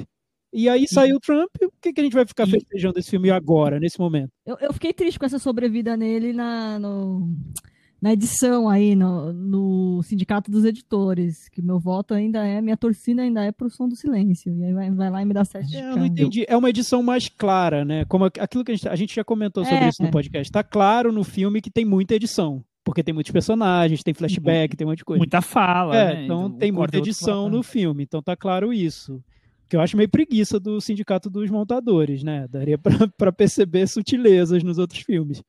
E 0.54 0.70
aí 0.70 0.88
saiu 0.88 1.18
o 1.18 1.20
Trump, 1.20 1.50
o 1.62 1.72
que, 1.82 1.92
que 1.94 2.02
a 2.02 2.04
gente 2.04 2.14
vai 2.14 2.26
ficar 2.26 2.48
E- 2.48 2.52
festejando 2.52 2.98
esse 3.00 3.10
filme 3.10 3.30
agora, 3.30 3.80
nesse 3.80 4.00
momento? 4.00 4.30
Eu, 4.46 4.58
eu 4.62 4.74
fiquei 4.74 4.94
triste 4.94 5.20
com 5.20 5.26
essa 5.26 5.40
sobrevida 5.40 5.96
nele 5.98 6.32
na, 6.34 6.80
no- 6.80 7.30
na 8.02 8.14
edição 8.14 8.70
aí, 8.70 8.96
no, 8.96 9.34
no 9.34 10.02
Sindicato 10.04 10.50
dos 10.50 10.64
Editores, 10.64 11.50
que 11.50 11.62
meu 11.62 11.80
voto 11.80 12.14
ainda 12.14 12.46
é, 12.46 12.62
minha 12.62 12.78
torcida 12.78 13.24
ainda 13.24 13.44
é 13.44 13.52
pro 13.52 13.70
som 13.70 13.90
do 13.90 13.96
silêncio. 13.96 14.56
E 14.56 14.64
aí 14.64 14.74
vai, 14.74 14.90
vai 14.92 15.10
lá 15.10 15.22
e 15.22 15.26
me 15.26 15.34
dá 15.34 15.44
sete 15.44 15.76
É, 15.76 15.92
eu 15.92 15.98
não 15.98 16.06
entendi. 16.06 16.46
É 16.48 16.56
uma 16.56 16.70
edição 16.70 17.04
mais 17.04 17.28
clara, 17.28 17.84
né? 17.84 18.06
Como 18.06 18.26
aqu- 18.26 18.40
aquilo 18.40 18.64
que 18.64 18.72
a 18.72 18.76
gente, 18.76 18.88
a 18.88 18.96
gente 18.96 19.16
já 19.16 19.24
comentou 19.24 19.66
sobre 19.66 19.84
É. 19.86 19.90
isso 19.90 20.02
no 20.02 20.12
podcast. 20.12 20.52
Tá 20.52 20.64
claro 20.64 21.12
no 21.12 21.24
filme 21.24 21.60
que 21.62 21.70
tem 21.72 21.84
muita 21.86 22.16
edição. 22.16 22.64
Porque 22.86 23.04
tem 23.04 23.14
muitos 23.14 23.34
personagens, 23.34 24.02
tem 24.02 24.14
flashback, 24.14 24.78
tem 24.78 24.88
um 24.88 24.92
monte 24.92 25.00
de 25.00 25.04
coisa. 25.06 25.20
Muita 25.20 25.42
fala, 25.42 25.94
É, 25.98 26.14
né? 26.14 26.24
então 26.24 26.46
O 26.46 26.50
tem 26.52 26.72
muita 26.72 26.98
edição 27.00 27.50
no 27.50 27.62
filme, 27.62 28.04
então 28.04 28.22
tá 28.24 28.34
claro 28.34 28.72
isso. 28.72 29.22
Que 29.70 29.76
eu 29.76 29.82
acho 29.82 29.98
meio 29.98 30.10
preguiça 30.10 30.60
do 30.60 30.80
sindicato 30.80 31.30
dos 31.30 31.50
montadores, 31.50 32.24
né? 32.24 32.48
Daria 32.48 32.78
pra 33.18 33.32
perceber 33.32 33.88
sutilezas 33.88 34.64
nos 34.64 34.78
outros 34.78 35.02
filmes. 35.02 35.44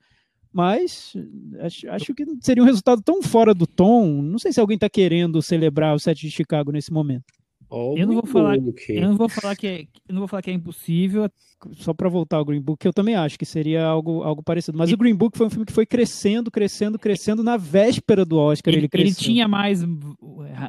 Mas 0.52 1.12
acho, 1.60 1.88
acho 1.90 2.14
que 2.14 2.24
seria 2.40 2.62
um 2.62 2.66
resultado 2.66 3.02
tão 3.02 3.22
fora 3.22 3.54
do 3.54 3.66
tom. 3.66 4.22
Não 4.22 4.38
sei 4.38 4.52
se 4.52 4.60
alguém 4.60 4.78
tá 4.78 4.88
querendo 4.88 5.40
celebrar 5.42 5.94
o 5.94 5.98
set 5.98 6.20
de 6.20 6.30
Chicago 6.30 6.72
nesse 6.72 6.92
momento. 6.92 7.37
Eu 7.70 8.06
não 8.06 8.14
vou 8.14 8.26
falar-. 8.26 8.56
Eu 8.56 9.02
não 9.08 9.16
vou 9.16 9.28
falar 9.28 9.54
que 9.56 9.66
é, 9.66 9.80
eu 9.82 10.12
não 10.14 10.20
vou 10.20 10.28
falar 10.28 10.42
que 10.42 10.50
é 10.50 10.54
impossível. 10.54 11.28
Só 11.72 11.92
pra 11.92 12.08
voltar 12.08 12.36
ao 12.36 12.44
Green 12.44 12.60
Book, 12.60 12.86
eu 12.86 12.92
também 12.92 13.16
acho 13.16 13.36
que 13.38 13.44
seria 13.44 13.84
algo, 13.84 14.22
algo 14.22 14.42
parecido. 14.44 14.78
Mas 14.78 14.90
E- 14.90 14.94
o 14.94 14.96
Green 14.96 15.14
Book 15.14 15.36
foi 15.36 15.46
um 15.48 15.50
filme 15.50 15.66
que 15.66 15.72
foi 15.72 15.84
crescendo, 15.84 16.50
crescendo, 16.52 16.98
crescendo. 16.98 17.42
Na 17.42 17.56
véspera 17.56 18.24
do 18.24 18.38
Oscar 18.38 18.72
ele, 18.72 18.78
Ele, 18.82 18.84
ele 18.86 18.88
cresceu. 19.04 19.24
tinha 19.24 19.48
mais 19.48 19.82
uh, 19.82 19.88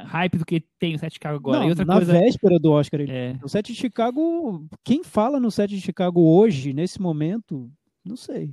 hype 0.06 0.36
do 0.38 0.44
que 0.44 0.62
tem 0.80 0.94
o 0.94 0.98
Sete 0.98 1.10
de 1.12 1.14
Chicago 1.14 1.36
agora. 1.36 1.60
Não, 1.60 1.70
e 1.70 1.74
na 1.84 1.96
coisa. 1.96 2.12
véspera 2.12 2.58
do 2.58 2.72
Oscar 2.72 3.00
ele 3.00 3.12
É, 3.12 3.36
O 3.42 3.48
set 3.48 3.72
de 3.72 3.78
Chicago, 3.78 4.66
quem 4.84 5.04
fala 5.04 5.38
no 5.38 5.50
set 5.50 5.70
de 5.70 5.80
Chicago 5.80 6.20
hoje, 6.20 6.72
nesse 6.72 7.00
momento, 7.00 7.70
não 8.04 8.16
sei. 8.16 8.52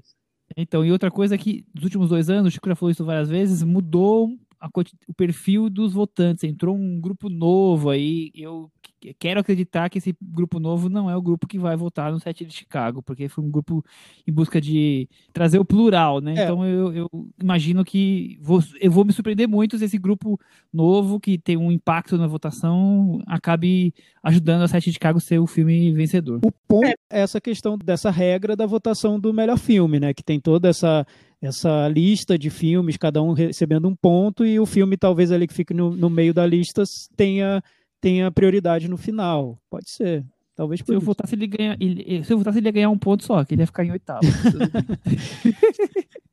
então, 0.56 0.86
e 0.86 0.92
outra 0.92 1.10
coisa 1.10 1.34
é 1.36 1.38
que 1.40 1.66
nos 1.74 1.84
últimos 1.86 2.10
dois 2.10 2.30
anos, 2.30 2.50
o 2.50 2.52
Chico 2.52 2.70
já 2.70 2.76
falou 2.76 2.92
isso 2.92 3.04
várias 3.04 3.30
vezes, 3.30 3.64
mudou 3.64 4.30
a 4.60 4.70
o 5.08 5.14
perfil 5.14 5.70
dos 5.70 5.94
votantes. 5.94 6.44
Entrou 6.44 6.76
um 6.76 7.00
grupo 7.00 7.30
novo 7.30 7.90
aí. 7.90 8.32
Eu 8.34 8.72
quero 9.20 9.40
acreditar 9.40 9.90
que 9.90 9.98
esse 9.98 10.16
grupo 10.22 10.60
novo 10.60 10.90
não 10.90 11.10
é 11.10 11.16
o 11.16 11.22
grupo 11.22 11.48
que 11.48 11.60
vai 11.60 11.76
votar 11.76 12.12
no 12.12 12.20
set 12.20 12.46
de 12.46 12.54
Chicago, 12.54 13.02
porque 13.02 13.28
foi 13.28 13.44
um 13.44 13.50
grupo 13.50 13.84
em 14.26 14.32
busca 14.32 14.60
de 14.60 15.08
trazer 15.32 15.60
o 15.60 15.66
plural, 15.66 16.20
né? 16.20 16.34
É. 16.38 16.44
Então 16.44 16.66
eu, 16.66 16.94
eu 16.94 17.10
imagino 17.42 17.84
que 17.84 18.38
vou, 18.42 18.64
eu 18.80 18.92
vou 18.92 19.06
me 19.06 19.14
surpreender 19.14 19.48
muito 19.48 19.78
se 19.78 19.86
esse 19.86 19.98
grupo 19.98 20.40
novo, 20.74 21.20
que 21.20 21.38
tem 21.38 21.58
um 21.58 21.72
impacto 21.72 22.18
na 22.18 22.28
votação, 22.28 23.22
acabe 23.26 23.94
ajudando 24.24 24.64
a 24.64 24.68
set 24.68 24.86
de 24.86 24.94
Chicago 24.94 25.20
ser 25.20 25.40
o 25.40 25.48
filme 25.48 25.92
vencedor. 25.94 26.40
O 26.44 26.52
ponto 26.68 26.88
é 27.10 27.22
essa 27.22 27.40
questão 27.40 27.78
dessa 27.78 28.12
regra 28.12 28.56
da 28.56 28.66
votação 28.66 29.20
do 29.20 29.34
melhor 29.34 29.58
filme, 29.58 30.00
né? 30.00 30.14
Que 30.14 30.24
tem 30.24 30.40
toda 30.40 30.68
essa, 30.68 31.06
essa 31.42 31.88
lista 31.88 32.38
de 32.38 32.50
filmes, 32.50 32.98
cada 32.98 33.22
um 33.22 33.34
recebendo 33.34 33.88
um 33.88 33.96
ponto, 33.96 34.46
e 34.46 34.60
o 34.60 34.66
filme 34.66 34.98
talvez 34.98 35.32
ali 35.32 35.48
que 35.48 35.54
fique 35.54 35.74
no, 35.74 35.96
no 35.96 36.10
meio 36.10 36.34
da 36.34 36.46
lista 36.46 36.84
tenha, 37.16 37.64
tenha 38.02 38.32
prioridade 38.32 38.88
no 38.88 38.98
final. 38.98 39.60
Pode 39.70 39.90
ser. 39.90 40.26
Talvez 40.56 40.82
Se 40.84 40.92
eu 40.92 40.98
isso. 40.98 41.06
votasse, 41.06 41.36
ele 41.36 41.46
ganha, 41.46 41.78
ele, 41.80 42.24
se 42.24 42.34
eu 42.34 42.38
votasse, 42.40 42.58
ele 42.58 42.68
ia 42.68 42.72
ganhar 42.72 42.90
um 42.90 42.98
ponto 42.98 43.24
só, 43.24 43.46
que 43.46 43.54
ele 43.54 43.62
ia 43.62 43.68
ficar 43.68 43.86
em 43.86 43.92
oitavo. 43.92 44.22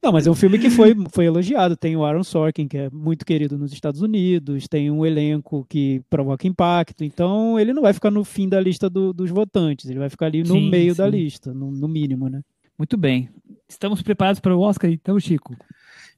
Não, 0.03 0.12
mas 0.12 0.27
é 0.27 0.31
um 0.31 0.35
filme 0.35 0.59
que 0.59 0.69
foi, 0.71 0.95
foi 1.12 1.27
elogiado. 1.27 1.77
Tem 1.77 1.97
o 1.97 2.05
Aaron 2.05 2.25
Sorkin, 2.25 2.69
que 2.69 2.77
é 2.77 2.91
muito 2.91 3.25
querido 3.25 3.57
nos 3.59 3.73
Estados 3.73 4.03
Unidos, 4.03 4.69
tem 4.69 4.91
um 4.91 5.05
elenco 5.05 5.67
que 5.69 6.03
provoca 6.11 6.47
impacto. 6.47 7.05
Então, 7.05 7.59
ele 7.59 7.73
não 7.73 7.83
vai 7.83 7.93
ficar 7.93 8.11
no 8.11 8.25
fim 8.25 8.49
da 8.49 8.61
lista 8.61 8.89
do- 8.91 9.12
dos 9.12 9.31
votantes, 9.31 9.89
ele 9.89 9.99
vai 9.99 10.11
ficar 10.11 10.27
ali 10.27 10.41
no 10.43 10.55
Sim, 10.55 10.71
meio 10.71 10.95
da 10.95 11.11
sim. 11.11 11.17
lista, 11.17 11.55
no, 11.55 11.71
no 11.71 11.89
mínimo, 11.89 12.29
né? 12.29 12.41
Muito 12.79 12.97
bem. 12.97 13.29
Estamos 13.69 14.03
preparados 14.03 14.41
para 14.41 14.55
o 14.57 14.61
Oscar, 14.61 14.91
então, 14.91 15.19
Chico? 15.19 15.57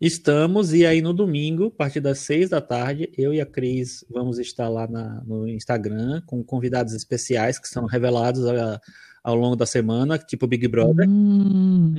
Estamos, 0.00 0.74
e 0.74 0.84
aí 0.84 1.00
no 1.00 1.12
domingo, 1.14 1.66
a 1.66 1.70
partir 1.70 2.00
das 2.00 2.18
seis 2.18 2.50
da 2.50 2.60
tarde, 2.60 3.10
eu 3.16 3.32
e 3.32 3.40
a 3.40 3.46
Cris 3.46 4.04
vamos 4.10 4.38
estar 4.38 4.68
lá 4.68 4.86
na- 4.86 5.22
no 5.24 5.48
Instagram 5.48 6.20
com 6.26 6.44
convidados 6.44 6.92
especiais 6.92 7.58
que 7.58 7.66
são 7.66 7.86
revelados 7.86 8.44
a- 8.46 8.80
ao 9.24 9.34
longo 9.34 9.56
da 9.56 9.64
semana, 9.64 10.18
tipo 10.18 10.46
Big 10.46 10.68
Brother. 10.68 11.08
Hum. 11.08 11.94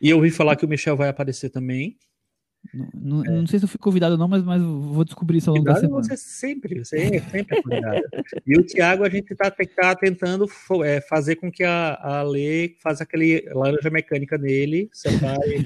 E 0.00 0.08
eu 0.10 0.16
ouvi 0.18 0.30
falar 0.30 0.54
que 0.56 0.64
o 0.64 0.68
Michel 0.68 0.96
vai 0.96 1.08
aparecer 1.08 1.50
também. 1.50 1.96
Não, 2.72 2.88
não- 3.22 3.22
não 3.40 3.46
sei 3.46 3.58
se 3.58 3.64
eu 3.64 3.68
fui 3.68 3.78
convidado 3.78 4.12
ou 4.14 4.18
não, 4.18 4.26
mas, 4.28 4.42
mas 4.42 4.60
vou 4.62 5.04
descobrir 5.04 5.38
isso 5.38 5.50
ao 5.50 5.56
longo 5.56 5.66
da 5.66 5.74
Convidado 5.74 6.02
semana. 6.02 6.16
você 6.16 6.16
sempre, 6.16 6.84
você 6.84 6.96
é 6.98 7.20
sempre 7.20 7.58
é 7.58 7.62
convidado. 7.62 8.02
e 8.46 8.58
o 8.58 8.64
Thiago, 8.64 9.04
a 9.04 9.08
gente 9.08 9.32
está 9.32 9.50
tá 9.50 9.94
tentando 9.94 10.46
é, 10.84 11.00
fazer 11.02 11.36
com 11.36 11.50
que 11.50 11.62
a, 11.62 11.94
a 12.00 12.22
Lê 12.22 12.74
faça 12.82 13.02
aquele 13.02 13.42
laranja 13.52 13.90
mecânica 13.90 14.38
nele, 14.38 14.88
separe 14.92 15.56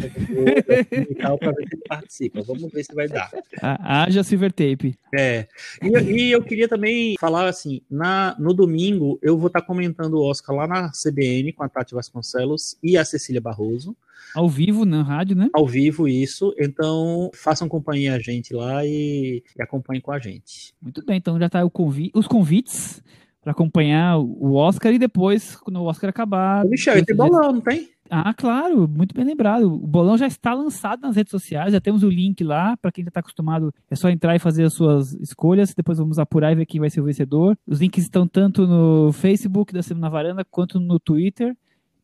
e 1.11 1.15
tal, 1.15 1.39
para 1.39 1.53
ver 1.53 1.67
se 1.69 1.75
ele 1.75 1.83
participa. 1.89 2.43
Vamos 2.43 2.71
ver 2.73 2.85
se 2.85 2.95
vai 2.95 3.09
dar. 3.09 3.31
Haja 3.61 4.23
Silver 4.23 4.53
Tape. 4.53 4.97
É. 5.15 5.47
E, 5.83 5.89
e 6.27 6.33
eu 6.33 6.43
queria 6.43 6.69
também 6.69 7.15
falar 7.19 7.49
assim: 7.49 7.81
na, 7.91 8.37
no 8.39 8.53
domingo 8.55 9.19
eu 9.23 9.37
vou 9.39 9.47
estar 9.49 9.63
comentando 9.63 10.15
o 10.15 10.25
Oscar 10.25 10.55
lá 10.55 10.67
na 10.67 10.91
CBN 10.91 11.53
com 11.53 11.63
a 11.63 11.69
Tati 11.69 11.95
Vasconcelos 11.95 12.77
e 12.83 12.97
a 12.97 13.05
Cecília 13.05 13.41
Barroso, 13.41 13.97
Ao 14.35 14.49
vivo, 14.49 14.85
na 14.85 15.03
rádio, 15.03 15.37
né? 15.37 15.49
ao 15.53 15.67
vivo 15.67 16.09
isso. 16.09 16.55
Então 16.59 17.31
façam 17.35 17.69
companhia 17.69 18.15
a 18.15 18.19
gente 18.19 18.55
lá 18.55 18.85
e, 18.85 19.43
e 19.59 19.63
acompanhem 19.63 20.01
com 20.01 20.13
a 20.13 20.19
gente. 20.19 20.75
Muito 20.81 21.05
bem, 21.05 21.17
então 21.17 21.39
já 21.39 21.49
tá 21.49 21.65
o 21.65 21.71
convi 21.71 22.11
os 22.15 22.27
convites 22.27 23.03
para 23.43 23.53
acompanhar 23.53 24.19
o 24.19 24.55
Oscar 24.55 24.93
e 24.93 24.99
depois, 24.99 25.57
quando 25.57 25.81
o 25.81 25.85
Oscar 25.85 26.11
acabar. 26.11 26.67
Ô, 26.67 26.69
Michel, 26.69 27.05
tem 27.05 27.17
bolão, 27.17 27.53
não 27.53 27.61
tem? 27.61 27.89
Ah, 28.11 28.33
claro, 28.33 28.89
muito 28.89 29.15
bem 29.15 29.25
lembrado. 29.25 29.73
O 29.73 29.87
bolão 29.87 30.17
já 30.17 30.27
está 30.27 30.55
lançado 30.55 31.01
nas 31.03 31.15
redes 31.15 31.31
sociais, 31.31 31.73
já 31.73 31.81
temos 31.81 32.03
o 32.03 32.09
link 32.09 32.43
lá, 32.43 32.77
para 32.77 32.91
quem 32.91 33.05
já 33.05 33.09
está 33.09 33.21
acostumado, 33.21 33.73
é 33.91 33.95
só 33.95 34.09
entrar 34.09 34.35
e 34.35 34.39
fazer 34.39 34.65
as 34.65 34.73
suas 34.73 35.13
escolhas, 35.15 35.75
depois 35.75 35.99
vamos 35.99 36.19
apurar 36.19 36.53
e 36.53 36.55
ver 36.55 36.67
quem 36.67 36.81
vai 36.81 36.91
ser 36.91 37.01
o 37.01 37.05
vencedor. 37.05 37.57
Os 37.67 37.81
links 37.81 38.05
estão 38.05 38.27
tanto 38.27 38.67
no 38.67 39.13
Facebook 39.13 39.73
da 39.73 39.83
Semana 39.83 40.09
Varanda 40.09 40.45
quanto 40.45 40.81
no 40.81 40.99
Twitter. 40.99 41.55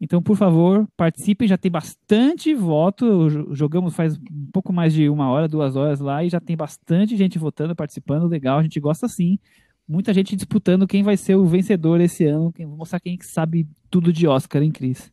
Então, 0.01 0.23
por 0.23 0.37
favor, 0.37 0.87
participem, 0.97 1.49
já 1.49 1.57
tem 1.57 1.71
bastante 1.71 2.55
voto. 2.55 3.55
Jogamos 3.55 3.95
faz 3.95 4.17
um 4.19 4.51
pouco 4.53 4.73
mais 4.73 4.93
de 4.93 5.09
uma 5.09 5.31
hora, 5.31 5.49
duas 5.49 5.77
horas 5.77 6.01
lá, 6.01 6.25
e 6.25 6.29
já 6.29 6.41
tem 6.41 6.57
bastante 6.57 7.17
gente 7.17 7.39
votando, 7.39 7.75
participando. 7.75 8.29
Legal, 8.29 8.59
a 8.59 8.63
gente 8.63 8.79
gosta 8.81 9.09
sim. 9.09 9.39
Muita 9.87 10.13
gente 10.15 10.35
disputando 10.35 10.87
quem 10.87 11.03
vai 11.03 11.17
ser 11.17 11.37
o 11.37 11.45
vencedor 11.45 12.01
esse 12.01 12.25
ano. 12.25 12.53
Vou 12.59 12.77
mostrar 12.77 13.01
quem 13.01 13.19
sabe 13.21 13.69
tudo 13.91 14.13
de 14.13 14.27
Oscar, 14.27 14.63
hein, 14.63 14.73
Cris? 14.73 15.13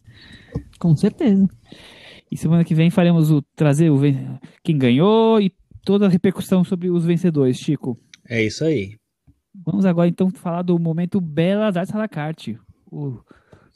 Com 0.79 0.95
certeza. 0.95 1.47
E 2.31 2.37
semana 2.37 2.63
que 2.63 2.73
vem 2.73 2.89
faremos 2.89 3.31
o 3.31 3.41
trazer 3.55 3.89
o 3.89 3.99
quem 4.63 4.77
ganhou 4.77 5.39
e 5.41 5.53
toda 5.83 6.05
a 6.05 6.09
repercussão 6.09 6.63
sobre 6.63 6.89
os 6.89 7.05
vencedores, 7.05 7.57
Chico. 7.57 7.99
É 8.27 8.43
isso 8.43 8.63
aí. 8.63 8.95
Vamos 9.53 9.85
agora 9.85 10.07
então 10.07 10.29
falar 10.31 10.61
do 10.61 10.79
momento 10.79 11.19
Belas 11.19 11.75
Artes 11.75 11.93
à 11.93 11.97
la 11.97 12.07
carte. 12.07 12.57
O 12.89 13.19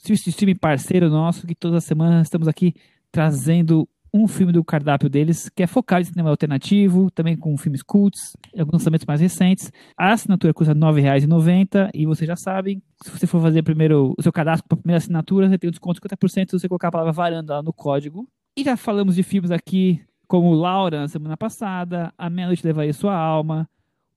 stream 0.04 0.56
parceiro 0.56 1.10
nosso, 1.10 1.48
que 1.48 1.56
todas 1.56 1.78
as 1.78 1.84
semanas 1.84 2.28
estamos 2.28 2.48
aqui 2.48 2.74
trazendo 3.12 3.88
um 4.16 4.30
filme 4.30 4.54
do 4.54 4.64
cardápio 4.64 5.10
deles, 5.10 5.50
que 5.50 5.62
é 5.62 5.68
focado 5.68 6.02
em 6.02 6.06
cinema 6.06 6.30
alternativo, 6.30 7.12
também 7.12 7.36
com 7.36 7.58
filmes 7.58 7.84
cults, 7.84 8.38
alguns 8.58 8.74
lançamentos 8.74 9.06
mais 9.06 9.20
recentes. 9.20 9.70
A 9.98 10.14
assinatura 10.14 10.54
custa 10.54 10.72
R$ 10.72 10.80
9,90 10.80 11.90
e 11.94 12.06
vocês 12.06 12.26
já 12.26 12.38
sabem, 12.38 12.82
se 13.04 13.12
você 13.12 13.28
for 13.28 13.42
fazer 13.42 13.62
primeiro 13.62 14.14
o 14.18 14.24
seu 14.24 14.32
cadastro 14.32 14.70
para 14.70 14.78
a 14.78 14.82
primeira 14.82 15.00
assinatura, 15.00 15.50
você 15.50 15.58
tem 15.58 15.68
um 15.68 15.72
desconto 15.72 16.00
de 16.00 16.08
50% 16.08 16.50
se 16.50 16.60
você 16.60 16.70
colocar 16.70 16.88
a 16.88 16.92
palavra 16.92 17.12
varanda 17.12 17.56
lá 17.56 17.64
no 17.64 17.74
código. 17.74 18.26
E 18.56 18.64
já 18.64 18.78
falamos 18.78 19.16
de 19.16 19.24
filmes 19.24 19.52
aqui 19.52 20.02
como 20.28 20.54
Laura 20.54 21.02
na 21.02 21.08
semana 21.10 21.36
passada, 21.36 22.14
A 22.18 22.30
Meia 22.30 22.48
Noite 22.48 22.66
Levaria 22.66 22.94
Sua 22.94 23.14
Alma, 23.14 23.70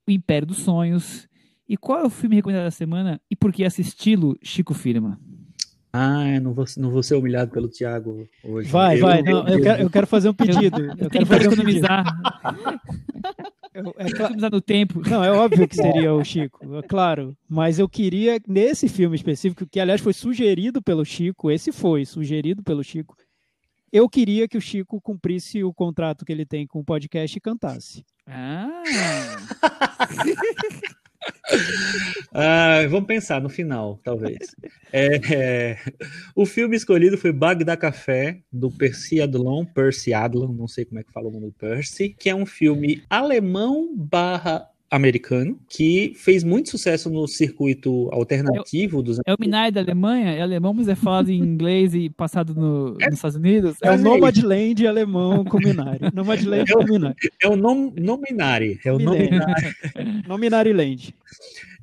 O 0.06 0.12
Império 0.12 0.46
dos 0.46 0.58
Sonhos. 0.58 1.28
E 1.68 1.76
qual 1.76 1.98
é 1.98 2.06
o 2.06 2.10
filme 2.10 2.36
recomendado 2.36 2.64
da 2.64 2.70
semana 2.70 3.20
e 3.28 3.34
por 3.34 3.52
que 3.52 3.64
assisti-lo, 3.64 4.38
Chico 4.40 4.74
Firma? 4.74 5.18
Ah, 6.00 6.38
não 6.38 6.54
vou, 6.54 6.64
não 6.76 6.92
vou 6.92 7.02
ser 7.02 7.16
humilhado 7.16 7.50
pelo 7.50 7.68
Thiago 7.68 8.28
hoje. 8.44 8.70
Vai, 8.70 8.98
eu, 8.98 9.00
vai. 9.00 9.18
Eu, 9.18 9.24
não, 9.24 9.48
eu, 9.48 9.60
quero, 9.60 9.82
eu 9.82 9.90
quero 9.90 10.06
fazer 10.06 10.28
um 10.28 10.34
pedido. 10.34 10.80
Eu, 10.80 10.94
eu 10.96 11.10
quero 11.10 11.26
fazer 11.26 11.46
economizar. 11.46 12.04
Eu, 13.74 13.92
é 13.98 14.06
economizar 14.06 14.50
no 14.52 14.60
tempo. 14.60 15.02
Não, 15.08 15.24
é 15.24 15.32
óbvio 15.32 15.66
que 15.66 15.74
seria 15.74 16.14
o 16.14 16.22
Chico, 16.22 16.60
é 16.76 16.82
claro. 16.82 17.36
Mas 17.48 17.80
eu 17.80 17.88
queria, 17.88 18.40
nesse 18.46 18.88
filme 18.88 19.16
específico, 19.16 19.66
que 19.66 19.80
aliás 19.80 20.00
foi 20.00 20.12
sugerido 20.12 20.80
pelo 20.80 21.04
Chico, 21.04 21.50
esse 21.50 21.72
foi 21.72 22.04
sugerido 22.04 22.62
pelo 22.62 22.84
Chico, 22.84 23.16
eu 23.92 24.08
queria 24.08 24.46
que 24.46 24.56
o 24.56 24.60
Chico 24.60 25.00
cumprisse 25.00 25.64
o 25.64 25.74
contrato 25.74 26.24
que 26.24 26.30
ele 26.30 26.46
tem 26.46 26.64
com 26.64 26.78
o 26.78 26.84
podcast 26.84 27.36
e 27.36 27.40
cantasse. 27.40 28.04
Ah! 28.24 28.82
ah, 32.32 32.86
vamos 32.88 33.06
pensar 33.06 33.40
no 33.40 33.48
final, 33.48 34.00
talvez. 34.02 34.54
É, 34.92 35.34
é, 35.34 35.78
o 36.34 36.46
filme 36.46 36.76
escolhido 36.76 37.18
foi 37.18 37.32
Bagdá 37.32 37.76
Café, 37.76 38.40
do 38.52 38.70
Percy 38.70 39.20
Adlon, 39.20 39.64
Percy 39.64 40.12
Adlon, 40.12 40.52
não 40.52 40.68
sei 40.68 40.84
como 40.84 41.00
é 41.00 41.02
que 41.02 41.12
fala 41.12 41.28
o 41.28 41.32
nome 41.32 41.46
do 41.46 41.52
Percy, 41.52 42.10
que 42.10 42.30
é 42.30 42.34
um 42.34 42.46
filme 42.46 43.02
alemão 43.08 43.94
barra 43.96 44.68
americano, 44.90 45.58
que 45.68 46.12
fez 46.16 46.42
muito 46.42 46.70
sucesso 46.70 47.10
no 47.10 47.28
circuito 47.28 48.08
alternativo 48.10 49.00
é, 49.00 49.02
dos 49.02 49.18
É 49.26 49.34
o 49.34 49.36
Minari 49.38 49.70
da 49.70 49.80
Alemanha? 49.80 50.32
É 50.32 50.40
alemão, 50.40 50.72
mas 50.72 50.88
é 50.88 50.94
falado 50.94 51.30
em 51.30 51.38
inglês 51.38 51.94
e 51.94 52.08
passado 52.08 52.54
no, 52.54 52.96
é, 53.00 53.06
nos 53.06 53.16
Estados 53.16 53.36
Unidos? 53.36 53.76
É, 53.82 53.88
é 53.88 53.90
o 53.92 53.98
Nomadland 53.98 54.86
alemão 54.86 55.44
com 55.44 55.58
Minari. 55.58 56.00
Nomadland 56.14 56.70
é 56.70 56.74
com 56.74 56.84
Minari. 56.84 57.16
É 57.42 57.48
o 57.48 57.56
nom, 57.56 57.92
Nominari. 57.98 58.80
É 58.84 58.92
o 58.92 58.98
Nominari. 58.98 59.74
Nominari 60.26 60.72
Land. 60.72 61.14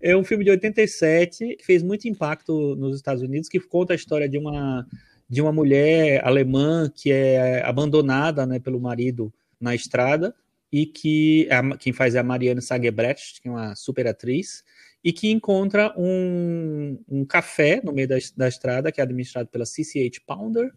É 0.02 0.18
um 0.18 0.23
filme 0.23 0.44
de 0.44 0.49
87 0.52 1.57
que 1.57 1.65
fez 1.65 1.84
muito 1.84 2.07
impacto 2.07 2.76
nos 2.76 2.95
Estados 2.95 3.22
Unidos, 3.22 3.48
que 3.48 3.60
conta 3.60 3.94
a 3.94 3.95
história 3.95 4.27
de 4.27 4.38
uma, 4.38 4.86
de 5.30 5.41
uma 5.41 5.52
mulher 5.52 6.26
alemã 6.26 6.91
que 6.94 7.11
é 7.11 7.64
abandonada 7.64 8.45
né, 8.48 8.60
pelo 8.60 8.80
marido 8.80 9.32
na 9.60 9.76
estrada 9.76 10.34
e 10.71 10.85
que 10.85 11.47
a, 11.51 11.77
quem 11.77 11.93
faz 11.93 12.15
é 12.15 12.19
a 12.19 12.23
Marianne 12.23 12.61
Sagebrecht, 12.61 13.41
que 13.41 13.47
é 13.47 13.51
uma 13.51 13.75
super 13.75 14.07
atriz, 14.07 14.63
e 15.03 15.13
que 15.13 15.29
encontra 15.29 15.93
um, 15.97 16.99
um 17.07 17.25
café 17.25 17.79
no 17.83 17.93
meio 17.93 18.07
da, 18.07 18.15
da 18.35 18.47
estrada, 18.47 18.91
que 18.91 18.99
é 18.99 19.03
administrado 19.03 19.49
pela 19.49 19.65
CCH 19.65 20.19
Pounder, 20.25 20.71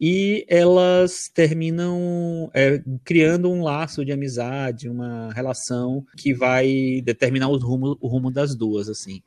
e 0.00 0.46
elas 0.48 1.28
terminam 1.28 2.48
é, 2.54 2.80
criando 3.04 3.50
um 3.50 3.62
laço 3.62 4.04
de 4.04 4.12
amizade, 4.12 4.88
uma 4.88 5.32
relação 5.32 6.06
que 6.16 6.32
vai 6.32 7.02
determinar 7.04 7.48
os 7.48 7.62
rumo, 7.62 7.98
o 8.00 8.06
rumo 8.06 8.30
das 8.30 8.54
duas, 8.54 8.88
assim. 8.88 9.20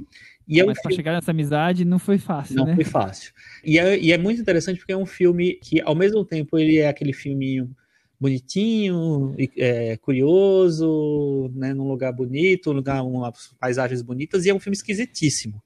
E 0.47 0.61
é 0.61 0.65
Mas 0.65 0.77
um 0.77 0.81
para 0.81 0.95
chegar 0.95 1.13
nessa 1.13 1.31
amizade 1.31 1.83
não 1.83 1.99
foi 1.99 2.17
fácil, 2.17 2.55
não 2.55 2.65
né? 2.65 2.75
foi 2.75 2.85
fácil. 2.85 3.33
E 3.65 3.77
é, 3.77 3.99
e 3.99 4.13
é 4.13 4.17
muito 4.17 4.41
interessante 4.41 4.77
porque 4.77 4.93
é 4.93 4.97
um 4.97 5.05
filme 5.05 5.55
que, 5.55 5.81
ao 5.81 5.93
mesmo 5.93 6.23
tempo, 6.23 6.57
ele 6.57 6.77
é 6.77 6.87
aquele 6.87 7.11
filminho 7.11 7.75
bonitinho, 8.22 9.35
é, 9.57 9.98
curioso, 9.98 11.52
né, 11.56 11.73
num 11.73 11.88
lugar 11.88 12.14
bonito, 12.14 12.69
um 12.69 12.73
lugar, 12.73 13.02
umas 13.03 13.52
paisagens 13.60 14.03
bonitas, 14.03 14.45
e 14.45 14.52
é 14.52 14.53
um 14.53 14.60
filme 14.60 14.76
esquisitíssimo. 14.76 15.60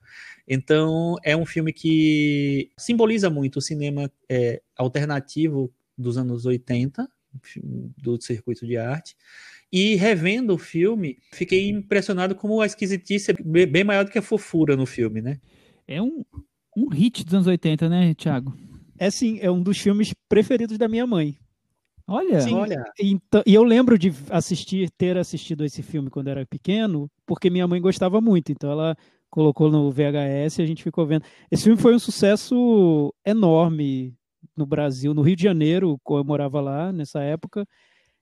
Então, 0.48 1.18
é 1.22 1.36
um 1.36 1.45
filme 1.45 1.73
que 1.73 2.72
simboliza 2.77 3.30
muito 3.30 3.57
o 3.57 3.61
cinema 3.61 4.10
é, 4.30 4.61
alternativo 4.77 5.69
dos 5.98 6.18
anos 6.18 6.45
80, 6.45 7.06
do 7.98 8.22
circuito 8.22 8.65
de 8.65 8.77
arte. 8.77 9.18
E 9.69 9.95
revendo 9.95 10.53
o 10.53 10.57
filme, 10.57 11.18
fiquei 11.34 11.68
impressionado 11.68 12.36
como 12.36 12.61
a 12.61 12.65
esquisitice 12.65 13.32
é 13.32 13.65
bem 13.65 13.84
maior 13.84 14.06
do 14.06 14.11
que 14.11 14.19
a 14.19 14.22
fofura 14.22 14.77
no 14.77 14.86
filme, 14.86 15.22
né? 15.22 15.41
É 15.86 16.02
um, 16.02 16.23
um 16.77 16.88
hit 16.88 17.26
dos 17.26 17.34
anos 17.34 17.48
80, 17.48 17.90
né, 17.90 18.14
Thiago? 18.14 18.57
É 18.98 19.11
sim, 19.11 19.40
é 19.41 19.52
um 19.52 19.61
dos 19.61 19.77
filmes 19.77 20.14
preferidos 20.30 20.77
da 20.77 20.88
minha 20.88 21.06
mãe. 21.06 21.38
Olha, 22.07 22.40
Sim, 22.41 22.53
olha. 22.53 22.84
Então, 22.99 23.41
e 23.45 23.53
eu 23.53 23.64
lembro 23.64 23.98
de 23.98 24.14
assistir, 24.30 24.91
ter 24.91 25.18
assistido 25.18 25.65
esse 25.65 25.82
filme 25.82 26.10
quando 26.10 26.27
era 26.27 26.45
pequeno, 26.45 27.10
porque 27.26 27.49
minha 27.49 27.68
mãe 27.68 27.82
gostava 27.82 28.22
muito. 28.22 28.52
Então 28.52 28.72
ela 28.72 28.95
colocou 29.30 29.72
no 29.72 29.91
VHS 29.91 30.60
e 30.60 30.61
a 30.61 30.65
gente 30.65 30.84
ficou 30.84 31.06
vendo. 31.06 31.23
Esse 31.49 31.64
filme 31.64 31.82
foi 31.82 31.95
um 31.95 31.99
sucesso 31.99 33.14
enorme 33.26 34.14
no 34.56 34.65
Brasil, 34.65 35.14
no 35.14 35.23
Rio 35.23 35.36
de 35.36 35.44
Janeiro, 35.44 35.99
eu 36.10 36.23
morava 36.23 36.61
lá 36.61 36.91
nessa 36.91 37.22
época. 37.22 37.68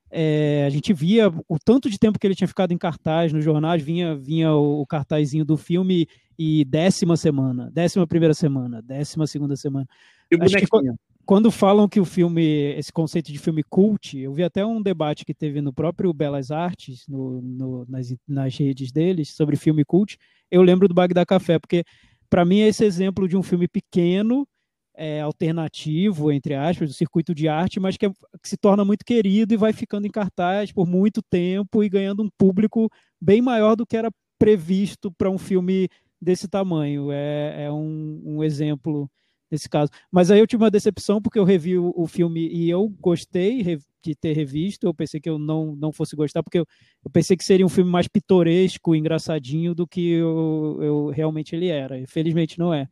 É, 0.09 0.63
a 0.65 0.69
gente 0.69 0.93
via 0.93 1.27
o 1.47 1.57
tanto 1.59 1.89
de 1.89 1.97
tempo 1.99 2.17
que 2.17 2.25
ele 2.25 2.35
tinha 2.35 2.47
ficado 2.47 2.71
em 2.71 2.77
cartaz 2.77 3.33
nos 3.33 3.43
jornais, 3.43 3.81
vinha, 3.81 4.15
vinha 4.15 4.53
o, 4.53 4.81
o 4.81 4.85
cartazinho 4.85 5.43
do 5.43 5.57
filme 5.57 6.07
e 6.37 6.63
décima 6.65 7.17
semana, 7.17 7.69
décima 7.71 8.07
primeira 8.07 8.33
semana, 8.33 8.81
décima 8.81 9.27
segunda 9.27 9.55
semana. 9.55 9.87
E 10.31 10.35
o 10.35 10.39
bonequinho 10.39 10.95
quando 11.25 11.49
falam 11.49 11.87
que 11.87 11.99
o 11.99 12.05
filme, 12.05 12.75
esse 12.77 12.91
conceito 12.91 13.31
de 13.31 13.39
filme 13.39 13.63
cult, 13.63 14.17
eu 14.17 14.33
vi 14.33 14.43
até 14.43 14.65
um 14.65 14.81
debate 14.81 15.25
que 15.25 15.33
teve 15.33 15.61
no 15.61 15.73
próprio 15.73 16.13
Belas 16.13 16.51
Artes, 16.51 17.07
no, 17.07 17.41
no, 17.41 17.85
nas, 17.87 18.13
nas 18.27 18.57
redes 18.57 18.91
deles, 18.91 19.29
sobre 19.29 19.55
filme 19.55 19.85
cult, 19.85 20.17
eu 20.51 20.61
lembro 20.61 20.87
do 20.87 20.93
Bagdá 20.93 21.25
Café, 21.25 21.57
porque 21.59 21.83
para 22.29 22.43
mim 22.43 22.59
é 22.59 22.67
esse 22.67 22.83
exemplo 22.83 23.27
de 23.27 23.37
um 23.37 23.43
filme 23.43 23.67
pequeno, 23.67 24.47
é, 24.95 25.21
alternativo, 25.21 26.31
entre 26.31 26.55
aspas, 26.55 26.89
do 26.89 26.93
circuito 26.93 27.33
de 27.33 27.47
arte, 27.47 27.79
mas 27.79 27.97
que, 27.97 28.05
é, 28.05 28.09
que 28.41 28.49
se 28.49 28.57
torna 28.57 28.85
muito 28.85 29.05
querido 29.05 29.53
e 29.53 29.57
vai 29.57 29.73
ficando 29.73 30.05
em 30.05 30.11
cartaz 30.11 30.71
por 30.71 30.85
muito 30.85 31.21
tempo 31.21 31.83
e 31.83 31.89
ganhando 31.89 32.21
um 32.21 32.29
público 32.37 32.89
bem 33.19 33.41
maior 33.41 33.75
do 33.75 33.85
que 33.85 33.97
era 33.97 34.11
previsto 34.37 35.11
para 35.11 35.29
um 35.29 35.37
filme 35.37 35.87
desse 36.21 36.47
tamanho. 36.47 37.11
É, 37.11 37.65
é 37.65 37.71
um, 37.71 38.21
um 38.23 38.43
exemplo 38.43 39.09
nesse 39.53 39.69
caso. 39.69 39.91
Mas 40.11 40.31
aí 40.31 40.39
eu 40.39 40.47
tive 40.47 40.63
uma 40.63 40.71
decepção 40.71 41.21
porque 41.21 41.37
eu 41.37 41.43
revi 41.43 41.77
o, 41.77 41.93
o 41.95 42.07
filme 42.07 42.49
e 42.51 42.69
eu 42.69 42.89
gostei 42.99 43.63
de 44.01 44.15
ter 44.15 44.33
revisto. 44.33 44.87
Eu 44.87 44.93
pensei 44.93 45.21
que 45.21 45.29
eu 45.29 45.37
não, 45.37 45.75
não 45.75 45.91
fosse 45.91 46.15
gostar, 46.15 46.41
porque 46.41 46.59
eu, 46.59 46.65
eu 47.05 47.11
pensei 47.11 47.37
que 47.37 47.45
seria 47.45 47.65
um 47.65 47.69
filme 47.69 47.89
mais 47.89 48.07
pitoresco, 48.07 48.95
engraçadinho 48.95 49.75
do 49.75 49.87
que 49.87 50.13
eu, 50.13 50.79
eu 50.81 51.07
realmente 51.09 51.55
ele 51.55 51.67
era. 51.67 51.99
Infelizmente 51.99 52.57
não 52.57 52.73
é. 52.73 52.87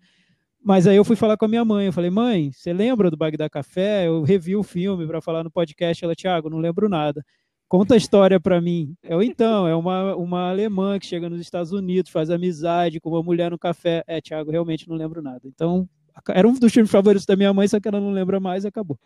Mas 0.64 0.86
aí 0.86 0.96
eu 0.96 1.04
fui 1.04 1.16
falar 1.16 1.36
com 1.36 1.46
a 1.46 1.48
minha 1.48 1.66
mãe. 1.66 1.88
Eu 1.88 1.94
falei, 1.94 2.12
mãe, 2.12 2.52
você 2.52 2.72
lembra 2.72 3.10
do 3.10 3.18
Bagdá 3.18 3.50
Café? 3.50 4.06
Eu 4.06 4.22
revi 4.22 4.56
o 4.56 4.62
filme 4.62 5.08
para 5.08 5.20
falar 5.20 5.44
no 5.44 5.50
podcast. 5.50 6.06
Ela, 6.06 6.16
Thiago, 6.16 6.50
não 6.50 6.60
lembro 6.60 6.88
nada. 6.88 7.26
Conta 7.68 7.96
a 7.96 7.98
história 7.98 8.40
para 8.40 8.62
mim. 8.62 8.96
Eu, 9.02 9.24
então, 9.24 9.68
é 9.68 9.74
uma, 9.74 10.16
uma 10.16 10.50
alemã 10.50 11.00
que 11.00 11.06
chega 11.08 11.30
nos 11.30 11.40
Estados 11.42 11.72
Unidos, 11.72 12.12
faz 12.12 12.30
amizade 12.30 13.00
com 13.00 13.10
uma 13.10 13.24
mulher 13.24 13.50
no 13.50 13.58
café. 13.58 14.04
É, 14.06 14.22
Thiago, 14.22 14.52
realmente 14.52 14.88
não 14.88 14.96
lembro 14.96 15.22
nada. 15.22 15.42
Então, 15.46 15.90
era 16.30 16.48
um 16.48 16.53
dos 16.53 16.72
filmes 16.72 16.91
favoritos 16.91 17.26
da 17.26 17.35
minha 17.35 17.53
mãe, 17.53 17.68
só 17.68 17.80
que 17.80 17.88
ela 17.88 17.99
não 17.99 18.11
lembra 18.11 18.39
mais 18.39 18.64
e 18.64 18.68
acabou. 18.68 18.98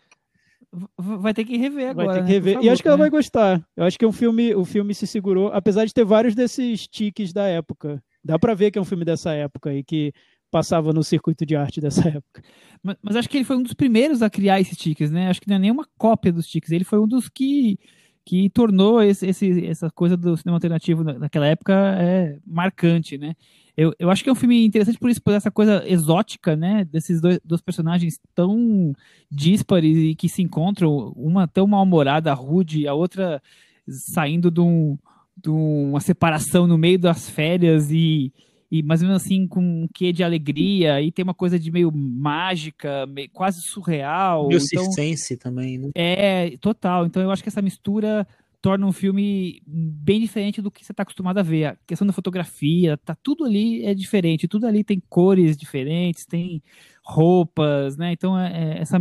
Vai 0.97 1.33
ter 1.33 1.45
que 1.45 1.57
rever 1.57 1.89
agora. 1.89 2.07
Vai 2.07 2.17
ter 2.17 2.25
que 2.25 2.31
rever. 2.31 2.53
Favor, 2.55 2.65
e 2.65 2.69
acho 2.69 2.81
que 2.81 2.87
ela 2.87 2.97
né? 2.97 3.03
vai 3.03 3.09
gostar. 3.09 3.65
Eu 3.75 3.85
acho 3.85 3.97
que 3.97 4.03
é 4.03 4.07
um 4.07 4.11
filme, 4.11 4.53
o 4.53 4.65
filme 4.65 4.93
se 4.93 5.07
segurou, 5.07 5.47
apesar 5.53 5.85
de 5.85 5.93
ter 5.93 6.03
vários 6.03 6.35
desses 6.35 6.87
tiques 6.87 7.31
da 7.31 7.47
época. 7.47 8.03
Dá 8.23 8.37
para 8.37 8.53
ver 8.53 8.71
que 8.71 8.79
é 8.79 8.81
um 8.81 8.85
filme 8.85 9.05
dessa 9.05 9.31
época 9.31 9.73
e 9.73 9.83
que 9.83 10.11
passava 10.51 10.93
no 10.93 11.03
circuito 11.03 11.45
de 11.45 11.55
arte 11.55 11.79
dessa 11.79 12.01
época. 12.07 12.41
Mas, 12.81 12.97
mas, 13.01 13.15
acho 13.15 13.29
que 13.29 13.37
ele 13.37 13.45
foi 13.45 13.57
um 13.57 13.63
dos 13.63 13.73
primeiros 13.73 14.21
a 14.21 14.29
criar 14.29 14.59
esses 14.59 14.77
tiques, 14.77 15.11
né? 15.11 15.29
Acho 15.29 15.41
que 15.41 15.49
não 15.49 15.55
é 15.55 15.59
nenhuma 15.59 15.87
cópia 15.97 16.31
dos 16.31 16.47
tiques. 16.47 16.71
Ele 16.71 16.83
foi 16.83 16.99
um 16.99 17.07
dos 17.07 17.29
que, 17.29 17.79
que 18.25 18.49
tornou 18.49 19.01
esse, 19.01 19.27
esse, 19.27 19.65
essa 19.65 19.89
coisa 19.91 20.17
do 20.17 20.35
cinema 20.35 20.57
alternativo 20.57 21.03
naquela 21.03 21.47
época 21.47 21.73
é, 21.99 22.37
marcante, 22.45 23.17
né? 23.17 23.35
Eu, 23.77 23.93
eu 23.99 24.09
acho 24.09 24.23
que 24.23 24.29
é 24.29 24.31
um 24.31 24.35
filme 24.35 24.65
interessante 24.65 24.97
por 24.97 25.09
isso, 25.09 25.21
por 25.21 25.33
essa 25.33 25.51
coisa 25.51 25.83
exótica, 25.85 26.55
né? 26.55 26.85
Desses 26.85 27.19
dois, 27.19 27.39
dois 27.43 27.61
personagens 27.61 28.19
tão 28.33 28.93
díspares 29.29 29.97
e 29.97 30.15
que 30.15 30.29
se 30.29 30.41
encontram, 30.41 31.11
uma 31.15 31.47
tão 31.47 31.67
mal-humorada, 31.67 32.33
rude, 32.33 32.87
a 32.87 32.93
outra 32.93 33.41
saindo 33.87 34.49
de, 34.49 34.61
um, 34.61 34.97
de 35.35 35.49
uma 35.49 35.99
separação 35.99 36.65
no 36.65 36.77
meio 36.77 36.97
das 36.97 37.29
férias 37.29 37.91
e, 37.91 38.33
e 38.71 38.81
mais 38.81 39.01
ou 39.01 39.07
menos 39.07 39.23
assim 39.23 39.45
com 39.45 39.61
um 39.61 39.87
quê 39.93 40.11
de 40.11 40.23
alegria 40.23 41.01
e 41.01 41.11
tem 41.11 41.23
uma 41.23 41.33
coisa 41.33 41.59
de 41.59 41.69
meio 41.69 41.91
mágica, 41.91 43.05
meio, 43.05 43.29
quase 43.29 43.61
surreal. 43.61 44.47
Meio 44.47 44.61
então, 44.61 44.85
circense 44.85 45.37
também, 45.37 45.77
né? 45.77 45.89
É, 45.93 46.57
total. 46.57 47.05
Então 47.05 47.21
eu 47.21 47.29
acho 47.29 47.43
que 47.43 47.49
essa 47.49 47.61
mistura 47.61 48.25
torna 48.65 48.87
um 48.87 48.91
filme 48.91 49.61
bem 49.67 50.19
diferente 50.19 50.59
do 50.59 50.71
que 50.71 50.83
você 50.83 50.91
está 50.91 51.03
acostumado 51.03 51.37
a 51.37 51.43
ver. 51.43 51.65
A 51.65 51.77
questão 51.85 52.07
da 52.07 52.11
fotografia, 52.11 52.97
tá 52.97 53.13
tudo 53.13 53.45
ali 53.45 53.85
é 53.85 53.93
diferente, 53.93 54.47
tudo 54.47 54.65
ali 54.65 54.83
tem 54.83 54.99
cores 55.07 55.55
diferentes, 55.55 56.25
tem 56.25 56.63
roupas, 57.03 57.95
né? 57.95 58.11
Então 58.11 58.35
é, 58.35 58.77
é 58.77 58.81
essa, 58.81 58.99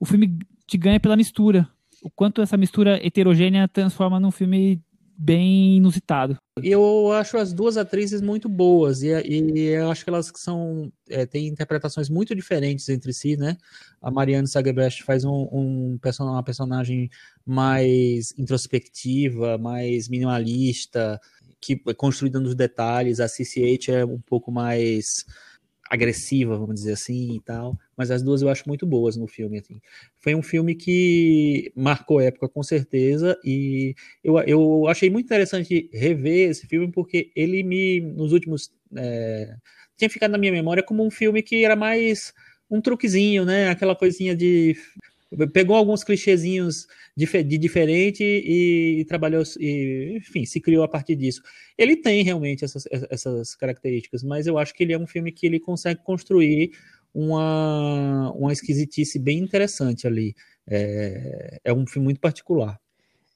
o 0.00 0.04
filme 0.04 0.36
te 0.66 0.76
ganha 0.76 0.98
pela 0.98 1.16
mistura. 1.16 1.68
O 2.02 2.10
quanto 2.10 2.42
essa 2.42 2.56
mistura 2.56 2.98
heterogênea 3.00 3.68
transforma 3.68 4.18
num 4.18 4.32
filme 4.32 4.82
bem 5.20 5.78
inusitado. 5.78 6.38
Eu 6.62 7.10
acho 7.10 7.36
as 7.36 7.52
duas 7.52 7.76
atrizes 7.76 8.20
muito 8.20 8.48
boas 8.48 9.02
e, 9.02 9.08
e 9.08 9.68
eu 9.70 9.90
acho 9.90 10.04
que 10.04 10.10
elas 10.10 10.30
são 10.36 10.92
é, 11.10 11.26
têm 11.26 11.48
interpretações 11.48 12.08
muito 12.08 12.36
diferentes 12.36 12.88
entre 12.88 13.12
si, 13.12 13.36
né? 13.36 13.56
A 14.00 14.12
Marianne 14.12 14.46
Sagebrecht 14.46 15.02
faz 15.02 15.24
um, 15.24 15.48
um 15.50 15.98
person 16.00 16.24
uma 16.28 16.42
personagem 16.42 17.10
mais 17.44 18.32
introspectiva, 18.38 19.58
mais 19.58 20.08
minimalista, 20.08 21.20
que 21.60 21.82
é 21.88 21.94
construída 21.94 22.38
nos 22.38 22.54
detalhes. 22.54 23.18
A 23.18 23.26
CCH 23.26 23.88
é 23.88 24.04
um 24.04 24.20
pouco 24.20 24.52
mais 24.52 25.24
agressiva, 25.88 26.56
vamos 26.56 26.76
dizer 26.76 26.92
assim 26.92 27.36
e 27.36 27.40
tal, 27.40 27.78
mas 27.96 28.10
as 28.10 28.22
duas 28.22 28.42
eu 28.42 28.48
acho 28.48 28.64
muito 28.66 28.86
boas 28.86 29.16
no 29.16 29.26
filme. 29.26 29.58
Assim. 29.58 29.80
Foi 30.16 30.34
um 30.34 30.42
filme 30.42 30.74
que 30.74 31.72
marcou 31.74 32.20
época 32.20 32.48
com 32.48 32.62
certeza 32.62 33.38
e 33.44 33.94
eu, 34.22 34.38
eu 34.40 34.86
achei 34.88 35.08
muito 35.08 35.26
interessante 35.26 35.88
rever 35.92 36.50
esse 36.50 36.66
filme 36.66 36.90
porque 36.92 37.30
ele 37.34 37.62
me, 37.62 38.00
nos 38.00 38.32
últimos, 38.32 38.70
é, 38.96 39.54
tinha 39.96 40.10
ficado 40.10 40.32
na 40.32 40.38
minha 40.38 40.52
memória 40.52 40.82
como 40.82 41.04
um 41.04 41.10
filme 41.10 41.42
que 41.42 41.64
era 41.64 41.74
mais 41.74 42.32
um 42.70 42.80
truquezinho, 42.80 43.44
né? 43.44 43.70
Aquela 43.70 43.96
coisinha 43.96 44.36
de 44.36 44.76
pegou 45.52 45.76
alguns 45.76 46.02
clichêzinhos 46.02 46.86
de, 47.16 47.26
de 47.44 47.58
diferente 47.58 48.22
e, 48.22 49.00
e, 49.00 49.04
trabalhou, 49.04 49.42
e, 49.60 50.16
enfim, 50.16 50.44
se 50.44 50.60
criou 50.60 50.82
a 50.82 50.88
partir 50.88 51.16
disso. 51.16 51.42
Ele 51.76 51.96
tem 51.96 52.22
realmente 52.22 52.64
essas, 52.64 52.84
essas 53.10 53.54
características, 53.54 54.22
mas 54.22 54.46
eu 54.46 54.58
acho 54.58 54.74
que 54.74 54.82
ele 54.82 54.92
é 54.92 54.98
um 54.98 55.06
filme 55.06 55.30
que 55.32 55.46
ele 55.46 55.60
consegue 55.60 56.02
construir 56.02 56.72
uma, 57.12 58.32
uma 58.32 58.52
esquisitice 58.52 59.18
bem 59.18 59.38
interessante 59.38 60.06
ali. 60.06 60.34
É, 60.66 61.58
é 61.64 61.72
um 61.72 61.86
filme 61.86 62.04
muito 62.06 62.20
particular. 62.20 62.78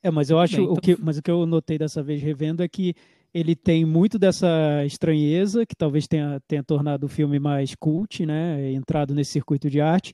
É, 0.02 0.10
mas 0.10 0.30
eu 0.30 0.38
acho 0.38 0.56
Bem, 0.56 0.64
então... 0.64 0.74
o 0.74 0.80
que, 0.80 0.96
mas 1.00 1.18
o 1.18 1.22
que 1.22 1.30
eu 1.30 1.46
notei 1.46 1.78
dessa 1.78 2.02
vez 2.02 2.20
revendo 2.20 2.62
é 2.62 2.68
que 2.68 2.94
ele 3.32 3.54
tem 3.54 3.84
muito 3.84 4.18
dessa 4.18 4.84
estranheza 4.84 5.64
que 5.64 5.74
talvez 5.74 6.06
tenha, 6.06 6.40
tenha 6.46 6.62
tornado 6.62 7.04
o 7.04 7.08
filme 7.08 7.38
mais 7.38 7.74
cult, 7.74 8.26
né, 8.26 8.72
entrado 8.72 9.14
nesse 9.14 9.32
circuito 9.32 9.70
de 9.70 9.80
arte, 9.80 10.12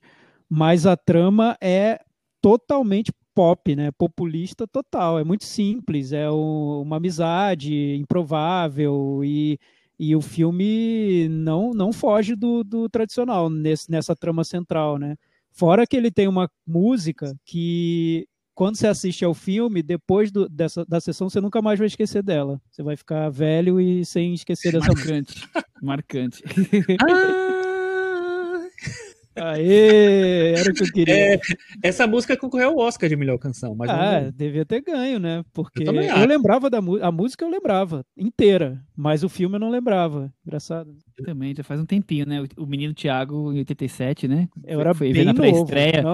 mas 0.49 0.87
a 0.87 0.97
trama 0.97 1.57
é 1.61 2.01
totalmente 2.41 3.13
pop, 3.35 3.77
né? 3.77 3.91
Populista 3.93 4.67
total. 4.67 5.19
É 5.19 5.25
muito 5.25 5.45
simples, 5.45 6.13
é 6.13 6.29
o, 6.31 6.83
uma 6.83 6.97
amizade 6.97 7.95
improvável 7.97 9.23
e, 9.25 9.59
e 9.99 10.17
o 10.17 10.21
filme 10.21 11.29
não, 11.29 11.73
não 11.73 11.93
foge 11.93 12.35
do, 12.35 12.65
do 12.65 12.89
tradicional 12.89 13.49
nesse, 13.49 13.91
nessa 13.91 14.17
trama 14.17 14.43
central, 14.45 14.99
né? 14.99 15.17
Fora 15.53 15.87
que 15.87 15.97
ele 15.97 16.11
tem 16.11 16.29
uma 16.29 16.51
música 16.67 17.35
que 17.45 18.27
quando 18.55 18.75
você 18.75 18.89
assiste 18.89 19.25
ao 19.25 19.35
filme, 19.35 19.85
depois 19.85 20.33
do, 20.33 20.49
dessa, 20.49 20.85
da 20.85 21.01
sessão, 21.01 21.31
você 21.31 21.41
nunca 21.41 21.63
mais 21.63 21.79
vai 21.79 21.87
esquecer 21.87 22.25
dela. 22.25 22.61
Você 22.69 22.83
vai 22.83 22.97
ficar 22.97 23.31
velho 23.31 23.81
e 23.81 24.05
sem 24.05 24.35
esquecer 24.35 24.73
dessa 24.73 24.93
Marcante. 24.93 25.49
Marcante. 25.81 26.43
ah! 27.09 27.48
Aê, 29.41 30.55
era 30.55 30.71
o 30.71 30.75
que 30.75 30.83
eu 30.83 30.93
queria. 30.93 31.15
É, 31.15 31.41
essa 31.83 32.07
música 32.07 32.37
concorreu 32.37 32.71
ao 32.71 32.79
Oscar 32.79 33.09
de 33.09 33.17
melhor 33.17 33.39
canção. 33.39 33.75
Mas 33.75 33.91
ah, 33.91 34.23
não... 34.23 34.31
devia 34.31 34.65
ter 34.65 34.81
ganho, 34.81 35.19
né? 35.19 35.45
Porque 35.53 35.83
eu, 35.89 35.95
eu 35.95 36.27
lembrava 36.27 36.69
da 36.69 36.81
música, 36.81 37.07
a 37.07 37.13
música 37.13 37.45
eu 37.45 37.51
lembrava 37.51 38.05
inteira, 38.17 38.81
mas 38.97 39.23
o 39.23 39.29
filme 39.29 39.57
eu 39.57 39.61
não 39.61 39.71
lembrava. 39.71 40.33
Engraçado. 40.47 40.97
Eu 41.19 41.25
também, 41.25 41.55
já 41.55 41.65
faz 41.65 41.81
um 41.81 41.87
tempinho, 41.87 42.27
né? 42.27 42.45
O, 42.57 42.67
menino 42.67 42.95
Thiago, 42.95 43.53
em 43.53 43.59
87, 43.59 44.29
né? 44.29 44.49
Eu 44.65 44.81
era 44.81 44.95
foi 44.95 45.13
bem 45.13 45.25
na 45.25 45.35
pré-estreia. 45.35 46.05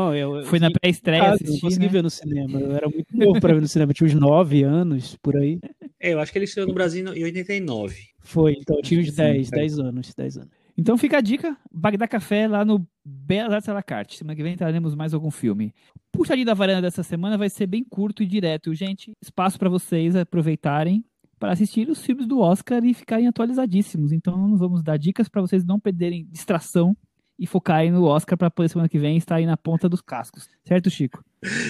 Foi 0.44 0.58
na 0.58 0.70
pré-estreia 0.70 1.32
assistir, 1.32 1.52
Não 1.52 1.60
consegui 1.60 1.86
né? 1.86 1.92
ver 1.92 2.02
no 2.02 2.10
cinema. 2.10 2.58
Eu 2.58 2.72
era 2.74 2.88
muito 2.88 3.16
novo 3.16 3.40
pra 3.40 3.52
ver 3.52 3.60
no 3.60 3.68
cinema. 3.68 3.90
Eu 3.90 3.94
tinha 3.94 4.06
uns 4.06 4.14
9 4.14 4.62
anos, 4.62 5.16
por 5.22 5.36
aí. 5.36 5.58
É, 6.00 6.12
eu 6.12 6.20
acho 6.20 6.32
que 6.32 6.38
ele 6.38 6.46
estreou 6.46 6.66
no 6.66 6.74
Brasil 6.74 7.06
em 7.14 7.24
89. 7.24 7.96
Foi, 8.20 8.56
então 8.58 8.76
eu 8.76 8.82
tinha 8.82 9.00
uns 9.00 9.12
10, 9.12 9.50
10 9.50 9.78
anos, 9.78 10.14
10 10.14 10.36
anos. 10.38 10.63
Então 10.76 10.98
fica 10.98 11.18
a 11.18 11.20
dica, 11.20 11.56
Bagdá 11.70 12.08
Café 12.08 12.48
lá 12.48 12.64
no 12.64 12.86
Bela 13.04 13.56
Artes 13.56 13.70
carte. 13.86 14.16
Semana 14.18 14.34
que 14.34 14.42
vem 14.42 14.56
traremos 14.56 14.94
mais 14.94 15.14
algum 15.14 15.30
filme. 15.30 15.72
Puxadinho 16.10 16.46
da 16.46 16.54
varanda 16.54 16.82
dessa 16.82 17.02
semana 17.02 17.38
vai 17.38 17.48
ser 17.48 17.66
bem 17.66 17.84
curto 17.84 18.22
e 18.22 18.26
direto, 18.26 18.74
gente. 18.74 19.12
Espaço 19.22 19.58
para 19.58 19.68
vocês 19.68 20.16
aproveitarem 20.16 21.04
para 21.38 21.52
assistir 21.52 21.88
os 21.88 22.02
filmes 22.04 22.26
do 22.26 22.40
Oscar 22.40 22.84
e 22.84 22.94
ficarem 22.94 23.28
atualizadíssimos. 23.28 24.12
Então 24.12 24.56
vamos 24.56 24.82
dar 24.82 24.96
dicas 24.96 25.28
para 25.28 25.42
vocês 25.42 25.64
não 25.64 25.78
perderem 25.78 26.26
distração 26.30 26.96
e 27.38 27.46
focar 27.46 27.78
aí 27.78 27.90
no 27.90 28.04
Oscar 28.04 28.38
para 28.38 28.50
poder 28.50 28.68
semana 28.68 28.88
que 28.88 28.98
vem 28.98 29.16
estar 29.16 29.36
aí 29.36 29.46
na 29.46 29.56
ponta 29.56 29.88
dos 29.88 30.00
cascos. 30.00 30.48
Certo, 30.64 30.88
Chico? 30.88 31.24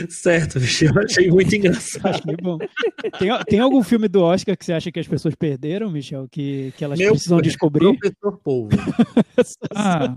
Certo, 0.08 0.60
bicho. 0.60 0.84
Eu 0.84 1.02
achei 1.02 1.30
muito 1.30 1.54
engraçado. 1.56 2.06
Achei 2.06 2.36
bom. 2.40 2.58
Tem, 3.18 3.28
tem, 3.48 3.58
algum 3.60 3.82
filme 3.82 4.06
do 4.06 4.22
Oscar 4.22 4.56
que 4.56 4.64
você 4.64 4.72
acha 4.72 4.92
que 4.92 5.00
as 5.00 5.08
pessoas 5.08 5.34
perderam, 5.34 5.90
Michel? 5.90 6.28
Que, 6.30 6.72
que 6.76 6.84
elas 6.84 6.98
Meu 6.98 7.12
precisam 7.12 7.40
descobrir? 7.40 7.98
Professor 7.98 8.38
Polvo. 8.38 8.76
ah. 9.74 10.16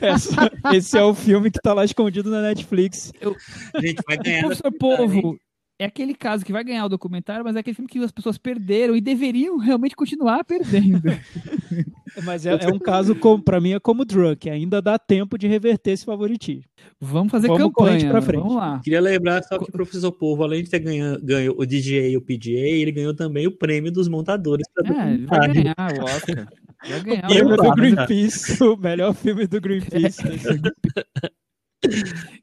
Essa, 0.00 0.50
esse 0.74 0.98
é 0.98 1.02
o 1.02 1.14
filme 1.14 1.50
que 1.50 1.58
está 1.58 1.72
lá 1.72 1.84
escondido 1.84 2.30
na 2.30 2.42
Netflix. 2.42 3.12
Eu... 3.20 3.36
Gente, 3.80 4.02
vai 4.06 4.16
ganhar. 4.16 4.40
Professor 4.40 4.72
Polvo, 4.72 5.38
é 5.78 5.84
aquele 5.84 6.14
caso 6.14 6.44
que 6.44 6.52
vai 6.52 6.64
ganhar 6.64 6.86
o 6.86 6.88
documentário, 6.88 7.44
mas 7.44 7.54
é 7.54 7.60
aquele 7.60 7.74
filme 7.74 7.88
que 7.88 7.98
as 7.98 8.10
pessoas 8.10 8.38
perderam 8.38 8.96
e 8.96 9.00
deveriam 9.00 9.58
realmente 9.58 9.94
continuar 9.94 10.42
perdendo. 10.44 11.02
mas 12.24 12.46
é, 12.46 12.52
é, 12.52 12.68
um 12.68 12.78
caso, 12.78 13.14
para 13.44 13.60
mim, 13.60 13.74
é 13.74 13.80
como 13.80 14.04
Drunk, 14.04 14.48
ainda 14.48 14.80
dá 14.80 14.98
tempo 14.98 15.36
de 15.36 15.46
reverter 15.46 15.92
esse 15.92 16.04
favoritismo. 16.04 16.64
Vamos 16.98 17.30
fazer 17.30 17.48
Vamos 17.48 17.62
campanha, 17.62 18.08
pra 18.08 18.22
frente. 18.22 18.40
vamos 18.40 18.56
lá. 18.56 18.80
Queria 18.82 19.00
lembrar 19.00 19.42
só 19.42 19.58
que 19.58 19.64
o 19.64 19.72
Professor 19.72 20.12
Povo, 20.12 20.42
além 20.42 20.62
de 20.62 20.70
ter 20.70 20.78
ganho, 20.78 21.20
ganho 21.22 21.54
o 21.56 21.66
DJ 21.66 22.12
e 22.12 22.16
o 22.16 22.22
PGA, 22.22 22.58
ele 22.58 22.92
ganhou 22.92 23.14
também 23.14 23.46
o 23.46 23.52
prêmio 23.52 23.92
dos 23.92 24.08
montadores. 24.08 24.66
É, 24.82 25.12
ele 25.12 25.26
vai 25.26 25.48
ganhar 25.48 25.74
o 25.76 26.04
Oscar. 26.04 26.48
Vai 26.88 27.00
ganhar 27.04 27.26
o 27.26 27.34
filme 27.34 27.56
do 27.56 27.74
Greenpeace, 27.74 28.64
o 28.64 28.76
melhor 28.76 29.14
filme 29.14 29.46
do 29.46 29.60
Greenpeace. 29.60 30.22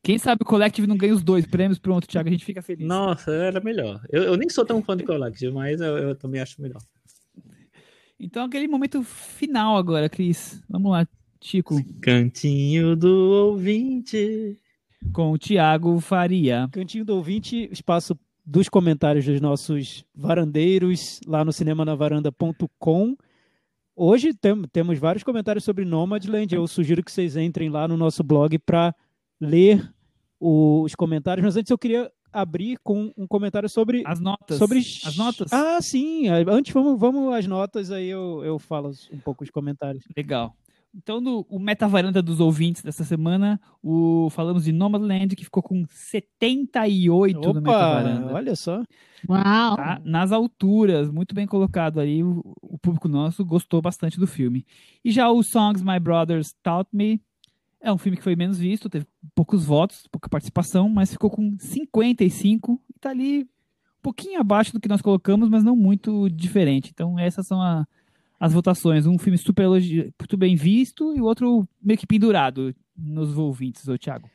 Quem 0.04 0.18
sabe 0.18 0.44
o 0.44 0.46
Collective 0.46 0.88
não 0.88 0.98
ganha 0.98 1.14
os 1.14 1.24
dois 1.24 1.46
prêmios, 1.46 1.80
pronto, 1.80 2.08
Thiago, 2.08 2.30
a 2.30 2.32
gente 2.32 2.46
fica 2.46 2.62
feliz. 2.62 2.88
Nossa, 2.88 3.32
era 3.32 3.60
melhor. 3.60 4.02
Eu, 4.12 4.24
eu 4.24 4.38
nem 4.38 4.50
sou 4.50 4.66
tão 4.66 4.82
fã 4.82 4.96
do 4.96 5.04
Collective, 5.04 5.52
mas 5.54 5.82
eu, 5.82 5.98
eu, 5.98 6.16
também 6.16 6.42
acho 6.42 6.62
melhor. 6.62 6.82
Então, 8.20 8.46
aquele 8.46 8.68
momento 8.68 9.04
final 9.04 9.76
agora, 9.76 10.08
Cris. 10.08 10.64
Vamos 10.70 10.92
lá, 10.92 11.08
Chico. 11.42 11.76
Cantinho 12.02 12.96
do 12.96 13.50
ouvinte. 13.50 14.60
Com 15.12 15.32
o 15.32 15.38
Thiago 15.38 16.00
Faria. 16.00 16.70
Cantinho 16.72 17.04
do 17.04 17.16
ouvinte, 17.16 17.68
espaço 17.72 18.18
dos 18.46 18.70
comentários 18.70 19.26
dos 19.26 19.40
nossos 19.42 20.06
varandeiros 20.14 21.20
lá 21.26 21.44
no 21.44 21.52
cinemanavaranda.com. 21.52 23.18
Hoje 23.96 24.34
tem, 24.34 24.62
temos 24.72 24.98
vários 24.98 25.24
comentários 25.24 25.64
sobre 25.64 25.86
Nomadland. 25.86 26.54
Eu 26.54 26.68
sugiro 26.68 27.04
que 27.04 27.12
vocês 27.12 27.38
entrem 27.38 27.70
lá 27.70 27.88
no 27.88 27.96
nosso 27.96 28.24
blog 28.24 28.58
para 28.60 28.94
ler 29.44 29.94
os 30.40 30.94
comentários, 30.96 31.44
mas 31.44 31.56
antes 31.56 31.70
eu 31.70 31.78
queria 31.78 32.12
abrir 32.32 32.78
com 32.84 33.14
um 33.16 33.28
comentário 33.28 33.70
sobre 33.70 34.04
as 34.06 34.20
notas. 34.20 34.58
Sobre 34.58 34.80
as 34.80 35.16
notas. 35.16 35.54
Ah, 35.54 35.80
sim. 35.82 36.28
Antes 36.28 36.74
vamos, 36.74 37.00
vamos 37.00 37.34
às 37.34 37.46
notas 37.46 37.92
aí 37.92 38.10
eu, 38.10 38.44
eu 38.44 38.58
falo 38.58 38.92
um 39.12 39.20
pouco 39.20 39.44
os 39.44 39.52
comentários. 39.52 40.04
Legal. 40.18 40.56
Então, 40.96 41.20
no 41.20 41.44
o 41.50 41.58
metavaranda 41.58 42.22
dos 42.22 42.40
ouvintes 42.40 42.84
dessa 42.84 43.04
semana, 43.04 43.60
o, 43.82 44.30
falamos 44.30 44.66
de 44.66 44.72
Nomadland, 44.72 45.36
que 45.36 45.44
ficou 45.44 45.64
com 45.64 45.84
78 45.90 47.40
Opa, 47.40 47.48
no 47.48 47.54
metavaranda. 47.56 48.34
Olha 48.34 48.56
só. 48.56 48.84
Uau! 49.28 49.76
Tá 49.76 50.00
nas 50.04 50.32
alturas, 50.32 51.10
muito 51.10 51.34
bem 51.34 51.48
colocado 51.48 52.00
aí. 52.00 52.24
O, 52.24 52.44
o, 52.62 52.78
público 52.78 53.08
nosso 53.08 53.44
gostou 53.44 53.82
bastante 53.82 54.20
do 54.20 54.28
filme. 54.28 54.66
E 55.04 55.10
já 55.10 55.32
o 55.32 55.42
Songs 55.42 55.82
My 55.82 56.00
Brothers 56.00 56.54
Taught 56.62 56.90
Me 56.94 57.20
é 57.84 57.92
um 57.92 57.98
filme 57.98 58.18
que 58.18 58.24
foi 58.24 58.36
menos 58.36 58.58
visto, 58.58 58.90
teve 58.90 59.06
poucos 59.36 59.66
votos, 59.66 60.08
pouca 60.10 60.30
participação, 60.30 60.88
mas 60.88 61.12
ficou 61.12 61.30
com 61.30 61.56
55 61.60 62.82
e 62.90 63.00
tá 63.00 63.10
ali 63.10 63.42
um 63.44 64.02
pouquinho 64.02 64.40
abaixo 64.40 64.72
do 64.72 64.80
que 64.80 64.88
nós 64.88 65.02
colocamos, 65.02 65.50
mas 65.50 65.66
não 65.66 65.76
muito 65.76 66.30
diferente. 66.30 66.92
Então 66.94 67.20
essas 67.20 67.46
são 67.46 67.62
a, 67.62 67.86
as 68.40 68.54
votações. 68.54 69.06
Um 69.06 69.20
filme 69.20 69.38
super, 69.38 69.68
muito 69.68 70.38
bem 70.38 70.56
visto 70.56 71.14
e 71.14 71.20
o 71.20 71.26
outro 71.26 71.68
meio 71.82 72.00
que 72.00 72.08
pendurado 72.08 72.74
nos 72.98 73.38
ouvintes, 73.38 73.86
ô 73.90 73.98
Thiago. 73.98 74.30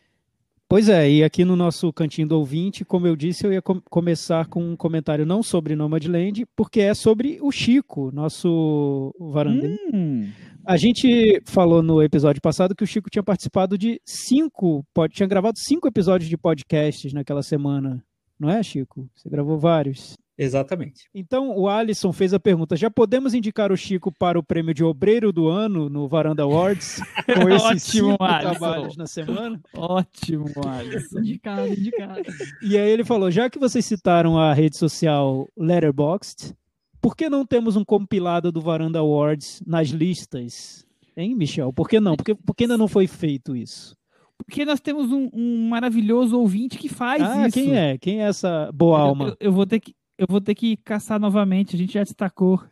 Pois 0.68 0.90
é, 0.90 1.10
e 1.10 1.24
aqui 1.24 1.46
no 1.46 1.56
nosso 1.56 1.90
cantinho 1.90 2.28
do 2.28 2.38
ouvinte, 2.38 2.84
como 2.84 3.06
eu 3.06 3.16
disse, 3.16 3.46
eu 3.46 3.50
ia 3.50 3.62
com 3.62 3.80
começar 3.80 4.46
com 4.48 4.62
um 4.62 4.76
comentário 4.76 5.24
não 5.24 5.42
sobre 5.42 5.74
Nomadland, 5.74 6.44
porque 6.54 6.80
é 6.80 6.92
sobre 6.92 7.38
o 7.40 7.50
Chico, 7.50 8.10
nosso 8.12 9.14
varandão. 9.18 9.74
Hum. 9.94 10.28
A 10.68 10.76
gente 10.76 11.40
falou 11.46 11.82
no 11.82 12.02
episódio 12.02 12.42
passado 12.42 12.74
que 12.74 12.84
o 12.84 12.86
Chico 12.86 13.08
tinha 13.08 13.22
participado 13.22 13.78
de 13.78 13.98
cinco, 14.04 14.84
pode, 14.92 15.14
tinha 15.14 15.26
gravado 15.26 15.58
cinco 15.58 15.88
episódios 15.88 16.28
de 16.28 16.36
podcasts 16.36 17.10
naquela 17.10 17.42
semana, 17.42 18.04
não 18.38 18.50
é, 18.50 18.62
Chico? 18.62 19.08
Você 19.16 19.30
gravou 19.30 19.58
vários. 19.58 20.12
Exatamente. 20.36 21.08
Então, 21.14 21.56
o 21.56 21.70
Alisson 21.70 22.12
fez 22.12 22.34
a 22.34 22.38
pergunta: 22.38 22.76
já 22.76 22.90
podemos 22.90 23.32
indicar 23.32 23.72
o 23.72 23.78
Chico 23.78 24.12
para 24.12 24.38
o 24.38 24.42
prêmio 24.42 24.74
de 24.74 24.84
obreiro 24.84 25.32
do 25.32 25.48
ano 25.48 25.88
no 25.88 26.06
Varanda 26.06 26.42
Awards? 26.42 27.00
Com 27.34 27.48
esses 27.48 27.62
Ótimo, 27.62 28.10
cinco 28.10 28.22
Alisson. 28.24 28.50
trabalhos 28.50 28.96
na 28.98 29.06
semana? 29.06 29.60
Ótimo, 29.74 30.52
Alisson. 30.66 31.20
Indicado, 31.20 31.66
indicado. 31.68 32.22
E 32.60 32.76
aí 32.76 32.90
ele 32.90 33.06
falou: 33.06 33.30
já 33.30 33.48
que 33.48 33.58
vocês 33.58 33.86
citaram 33.86 34.38
a 34.38 34.52
rede 34.52 34.76
social 34.76 35.48
Letterboxd, 35.56 36.54
por 37.00 37.16
que 37.16 37.28
não 37.28 37.44
temos 37.44 37.76
um 37.76 37.84
compilado 37.84 38.50
do 38.50 38.60
Varanda 38.60 38.98
Awards 38.98 39.62
nas 39.66 39.88
listas? 39.88 40.86
Hein, 41.16 41.34
Michel? 41.34 41.72
Por 41.72 41.88
que 41.88 41.98
não? 42.00 42.16
Por 42.16 42.24
que, 42.24 42.34
por 42.34 42.54
que 42.54 42.64
ainda 42.64 42.78
não 42.78 42.88
foi 42.88 43.06
feito 43.06 43.56
isso? 43.56 43.96
Porque 44.36 44.64
nós 44.64 44.80
temos 44.80 45.10
um, 45.10 45.28
um 45.32 45.68
maravilhoso 45.68 46.38
ouvinte 46.38 46.78
que 46.78 46.88
faz 46.88 47.20
ah, 47.22 47.48
isso. 47.48 47.54
quem 47.54 47.76
é? 47.76 47.98
Quem 47.98 48.22
é 48.22 48.28
essa 48.28 48.70
boa 48.72 48.98
Eu- 48.98 49.04
alma? 49.04 49.28
Eu, 49.28 49.36
eu 49.40 49.52
vou 49.52 49.66
ter 49.66 49.80
que, 49.80 49.94
eu 50.16 50.26
vou 50.28 50.40
ter 50.40 50.54
que 50.54 50.76
caçar 50.76 51.18
novamente. 51.18 51.74
A 51.74 51.78
gente 51.78 51.94
já 51.94 52.04
destacou 52.04 52.62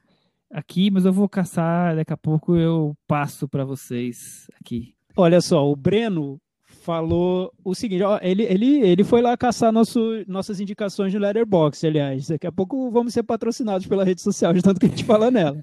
aqui, 0.51 0.90
mas 0.90 1.05
eu 1.05 1.12
vou 1.12 1.28
caçar. 1.28 1.97
Daqui 1.97 2.12
a 2.12 2.16
pouco 2.16 2.55
eu 2.57 2.94
passo 3.07 3.48
para 3.48 3.65
vocês 3.65 4.47
aqui. 4.61 4.94
Olha 5.16 5.40
só, 5.40 5.69
o 5.69 5.74
Breno 5.74 6.39
falou 6.87 7.53
o 7.65 7.75
seguinte, 7.75 8.05
ó, 8.05 8.17
ele, 8.23 8.45
ele, 8.45 8.81
ele 8.81 9.03
foi 9.03 9.21
lá 9.21 9.37
caçar 9.37 9.73
nosso, 9.73 10.23
nossas 10.29 10.61
indicações 10.61 11.13
no 11.13 11.19
Letterboxd, 11.19 11.85
aliás. 11.85 12.29
Daqui 12.29 12.47
a 12.47 12.53
pouco 12.53 12.93
vamos 12.93 13.13
ser 13.13 13.25
patrocinados 13.25 13.89
pela 13.89 14.05
rede 14.05 14.23
social, 14.23 14.53
de 14.53 14.63
tanto 14.63 14.79
que 14.79 14.87
a 14.87 14.89
gente 14.89 15.03
fala 15.03 15.29
nela. 15.29 15.59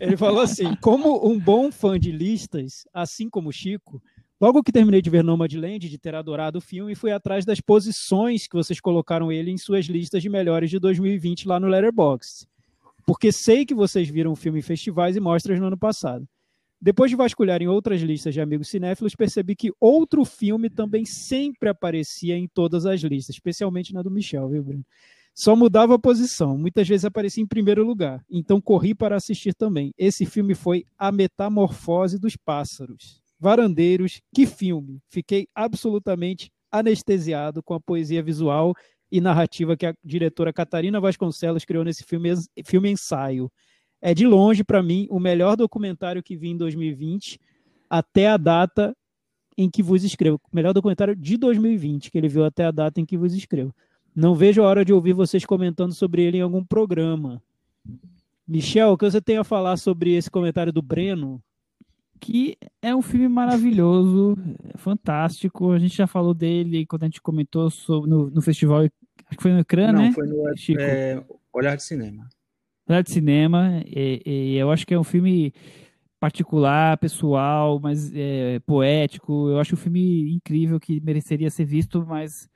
Ele 0.00 0.16
falou 0.16 0.40
assim, 0.40 0.74
como 0.80 1.28
um 1.30 1.38
bom 1.38 1.70
fã 1.70 2.00
de 2.00 2.10
listas, 2.10 2.84
assim 2.90 3.28
como 3.28 3.52
Chico, 3.52 4.02
logo 4.40 4.62
que 4.62 4.72
terminei 4.72 5.02
de 5.02 5.10
ver 5.10 5.22
Nomadland, 5.22 5.90
de 5.90 5.98
ter 5.98 6.14
adorado 6.14 6.56
o 6.56 6.62
filme, 6.62 6.94
fui 6.94 7.12
atrás 7.12 7.44
das 7.44 7.60
posições 7.60 8.46
que 8.46 8.56
vocês 8.56 8.80
colocaram 8.80 9.30
ele 9.30 9.50
em 9.50 9.58
suas 9.58 9.84
listas 9.84 10.22
de 10.22 10.30
melhores 10.30 10.70
de 10.70 10.78
2020 10.78 11.48
lá 11.48 11.60
no 11.60 11.68
Letterboxd. 11.68 12.48
Porque 13.06 13.30
sei 13.30 13.66
que 13.66 13.74
vocês 13.74 14.08
viram 14.08 14.32
o 14.32 14.36
filme 14.36 14.60
em 14.60 14.62
festivais 14.62 15.16
e 15.16 15.20
mostras 15.20 15.60
no 15.60 15.66
ano 15.66 15.76
passado. 15.76 16.26
Depois 16.84 17.08
de 17.08 17.16
vasculhar 17.16 17.62
em 17.62 17.68
outras 17.68 18.00
listas 18.00 18.34
de 18.34 18.40
amigos 18.40 18.68
cinéfilos, 18.68 19.14
percebi 19.14 19.54
que 19.54 19.70
outro 19.78 20.24
filme 20.24 20.68
também 20.68 21.04
sempre 21.04 21.68
aparecia 21.68 22.36
em 22.36 22.48
todas 22.48 22.86
as 22.86 23.00
listas, 23.02 23.36
especialmente 23.36 23.94
na 23.94 24.02
do 24.02 24.10
Michel, 24.10 24.48
viu, 24.48 24.64
Bruno? 24.64 24.84
Só 25.32 25.54
mudava 25.54 25.94
a 25.94 25.98
posição, 25.98 26.58
muitas 26.58 26.88
vezes 26.88 27.04
aparecia 27.04 27.40
em 27.40 27.46
primeiro 27.46 27.84
lugar, 27.84 28.20
então 28.28 28.60
corri 28.60 28.96
para 28.96 29.14
assistir 29.14 29.54
também. 29.54 29.94
Esse 29.96 30.26
filme 30.26 30.56
foi 30.56 30.84
A 30.98 31.12
Metamorfose 31.12 32.18
dos 32.18 32.36
Pássaros. 32.36 33.22
Varandeiros, 33.38 34.20
que 34.34 34.44
filme! 34.44 35.00
Fiquei 35.08 35.46
absolutamente 35.54 36.50
anestesiado 36.68 37.62
com 37.62 37.74
a 37.74 37.80
poesia 37.80 38.24
visual 38.24 38.74
e 39.08 39.20
narrativa 39.20 39.76
que 39.76 39.86
a 39.86 39.94
diretora 40.02 40.52
Catarina 40.52 41.00
Vasconcelos 41.00 41.64
criou 41.64 41.84
nesse 41.84 42.02
filme, 42.02 42.30
filme 42.64 42.90
ensaio 42.90 43.48
é 44.02 44.12
de 44.12 44.26
longe, 44.26 44.64
para 44.64 44.82
mim, 44.82 45.06
o 45.08 45.20
melhor 45.20 45.56
documentário 45.56 46.22
que 46.22 46.36
vi 46.36 46.48
em 46.48 46.56
2020, 46.56 47.38
até 47.88 48.28
a 48.28 48.36
data 48.36 48.94
em 49.56 49.70
que 49.70 49.82
vos 49.82 50.02
escrevo. 50.02 50.40
O 50.52 50.56
melhor 50.56 50.72
documentário 50.74 51.14
de 51.14 51.36
2020, 51.36 52.10
que 52.10 52.18
ele 52.18 52.28
viu 52.28 52.44
até 52.44 52.64
a 52.64 52.70
data 52.72 53.00
em 53.00 53.04
que 53.04 53.16
vos 53.16 53.32
escrevo. 53.32 53.72
Não 54.14 54.34
vejo 54.34 54.62
a 54.62 54.66
hora 54.66 54.84
de 54.84 54.92
ouvir 54.92 55.12
vocês 55.12 55.46
comentando 55.46 55.94
sobre 55.94 56.22
ele 56.22 56.38
em 56.38 56.42
algum 56.42 56.64
programa. 56.64 57.40
Michel, 58.46 58.92
o 58.92 58.98
que 58.98 59.08
você 59.08 59.20
tem 59.20 59.36
a 59.38 59.44
falar 59.44 59.76
sobre 59.76 60.14
esse 60.14 60.30
comentário 60.30 60.72
do 60.72 60.82
Breno? 60.82 61.40
Que 62.18 62.56
é 62.80 62.94
um 62.94 63.02
filme 63.02 63.28
maravilhoso, 63.28 64.36
é 64.74 64.76
fantástico. 64.78 65.72
A 65.72 65.78
gente 65.78 65.96
já 65.96 66.06
falou 66.06 66.34
dele 66.34 66.86
quando 66.86 67.02
a 67.04 67.06
gente 67.06 67.20
comentou 67.20 67.70
sobre, 67.70 68.10
no, 68.10 68.30
no 68.30 68.42
festival. 68.42 68.80
Acho 68.82 69.36
que 69.36 69.42
foi 69.42 69.52
no 69.52 69.60
ecrã, 69.60 69.92
Não, 69.92 70.02
né? 70.02 70.12
foi 70.12 70.26
no 70.26 70.56
Chico? 70.56 70.80
é, 70.80 71.22
Olhar 71.52 71.76
de 71.76 71.82
Cinema. 71.82 72.28
Olhar 72.88 73.02
de 73.02 73.10
cinema. 73.10 73.82
E, 73.86 74.22
e 74.24 74.56
eu 74.56 74.70
acho 74.70 74.86
que 74.86 74.94
é 74.94 74.98
um 74.98 75.04
filme 75.04 75.52
particular, 76.20 76.96
pessoal, 76.98 77.80
mas 77.82 78.12
é, 78.14 78.60
poético. 78.60 79.48
Eu 79.48 79.58
acho 79.58 79.74
um 79.74 79.78
filme 79.78 80.32
incrível 80.32 80.78
que 80.78 81.00
mereceria 81.00 81.50
ser 81.50 81.64
visto, 81.64 82.04
mas 82.06 82.48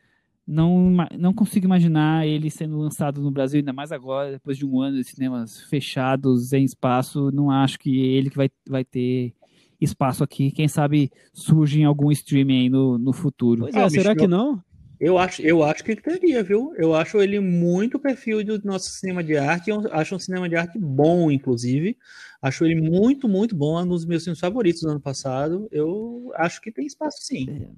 não, 0.47 0.97
não 1.19 1.35
consigo 1.35 1.67
imaginar 1.67 2.27
ele 2.27 2.49
sendo 2.51 2.79
lançado 2.79 3.21
no 3.21 3.31
Brasil, 3.31 3.59
ainda 3.59 3.73
mais 3.73 3.91
agora, 3.91 4.31
depois 4.31 4.57
de 4.57 4.65
um 4.65 4.81
ano 4.81 4.97
de 4.97 5.05
cinemas 5.05 5.61
fechados, 5.63 6.53
em 6.53 6.65
espaço. 6.65 7.31
Não 7.33 7.51
acho 7.51 7.79
que 7.79 7.99
ele 7.99 8.31
que 8.31 8.37
vai, 8.37 8.49
vai 8.69 8.85
ter 8.85 9.35
espaço 9.81 10.23
aqui. 10.23 10.53
Quem 10.53 10.69
sabe 10.69 11.11
surge 11.33 11.81
em 11.81 11.85
algum 11.85 12.11
streaming 12.13 12.61
aí 12.63 12.69
no, 12.69 12.97
no 12.99 13.13
futuro. 13.13 13.63
Pois 13.63 13.75
Ah, 13.75 13.83
é, 13.83 13.89
será 13.91 14.11
Michel. 14.11 14.17
que 14.17 14.27
não? 14.29 14.63
Eu 14.99 15.19
acho, 15.19 15.43
eu 15.43 15.63
acho 15.63 15.85
que 15.85 15.91
ele 15.93 16.01
teria, 16.01 16.43
viu? 16.43 16.73
Eu 16.77 16.95
acho 16.95 17.21
ele 17.21 17.39
muito 17.39 17.99
perfil 17.99 18.43
do 18.43 18.59
nosso 18.65 18.91
cinema 18.91 19.23
de 19.23 19.37
arte. 19.37 19.69
Eu 19.71 19.83
acho 19.93 20.15
um 20.15 20.19
cinema 20.19 20.49
de 20.49 20.57
arte 20.57 20.79
bom, 20.79 21.31
inclusive. 21.31 21.97
Acho 22.41 22.65
ele 22.65 22.81
muito, 22.81 23.29
muito 23.29 23.55
bom. 23.55 23.79
É 23.79 23.83
um 23.83 23.89
dos 23.89 24.07
meus 24.07 24.25
filmes 24.25 24.41
favoritos 24.41 24.81
do 24.83 24.89
ano 24.91 25.01
passado. 25.01 25.69
Eu 25.71 26.33
acho 26.37 26.61
que 26.63 26.73
tem 26.73 26.87
espaço, 26.87 27.19
sim. 27.21 27.69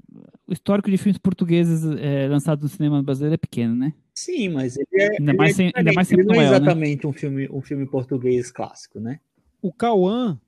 O 0.46 0.52
histórico 0.52 0.90
de 0.90 0.96
filmes 0.96 1.18
portugueses 1.18 1.84
é, 2.00 2.28
lançados 2.28 2.62
no 2.62 2.68
cinema 2.68 3.02
brasileiro 3.02 3.34
é 3.34 3.38
pequeno, 3.38 3.74
né? 3.74 3.92
Sim, 4.14 4.50
mas 4.50 4.76
ele 4.76 4.86
é, 4.94 5.08
Ainda 5.18 5.30
ele 5.32 5.38
mais 5.38 5.50
é 5.52 5.54
sem- 5.54 5.66
ainda 5.66 5.78
diferente. 5.90 5.94
mais 5.96 6.08
sem 6.08 6.18
ele 6.18 6.28
não 6.28 6.34
é 6.34 6.38
né? 6.38 6.44
exatamente 6.44 7.06
um 7.06 7.12
filme, 7.12 7.48
um 7.50 7.60
filme 7.60 7.86
português 7.86 8.50
clássico, 8.52 9.00
né? 9.00 9.18
o 9.60 9.72
Cauã 9.72 10.38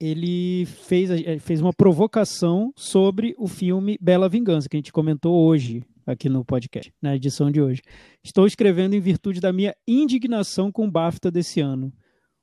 ele 0.00 0.66
fez, 0.66 1.10
fez 1.40 1.60
uma 1.60 1.72
provocação 1.72 2.72
sobre 2.76 3.34
o 3.38 3.46
filme 3.48 3.96
Bela 4.00 4.28
Vingança, 4.28 4.68
que 4.68 4.76
a 4.76 4.78
gente 4.78 4.92
comentou 4.92 5.34
hoje 5.46 5.82
aqui 6.10 6.28
no 6.28 6.44
podcast, 6.44 6.92
na 7.00 7.14
edição 7.14 7.50
de 7.50 7.60
hoje. 7.60 7.82
Estou 8.24 8.46
escrevendo 8.46 8.94
em 8.94 9.00
virtude 9.00 9.40
da 9.40 9.52
minha 9.52 9.74
indignação 9.86 10.72
com 10.72 10.86
o 10.86 10.90
BAFTA 10.90 11.30
desse 11.30 11.60
ano. 11.60 11.92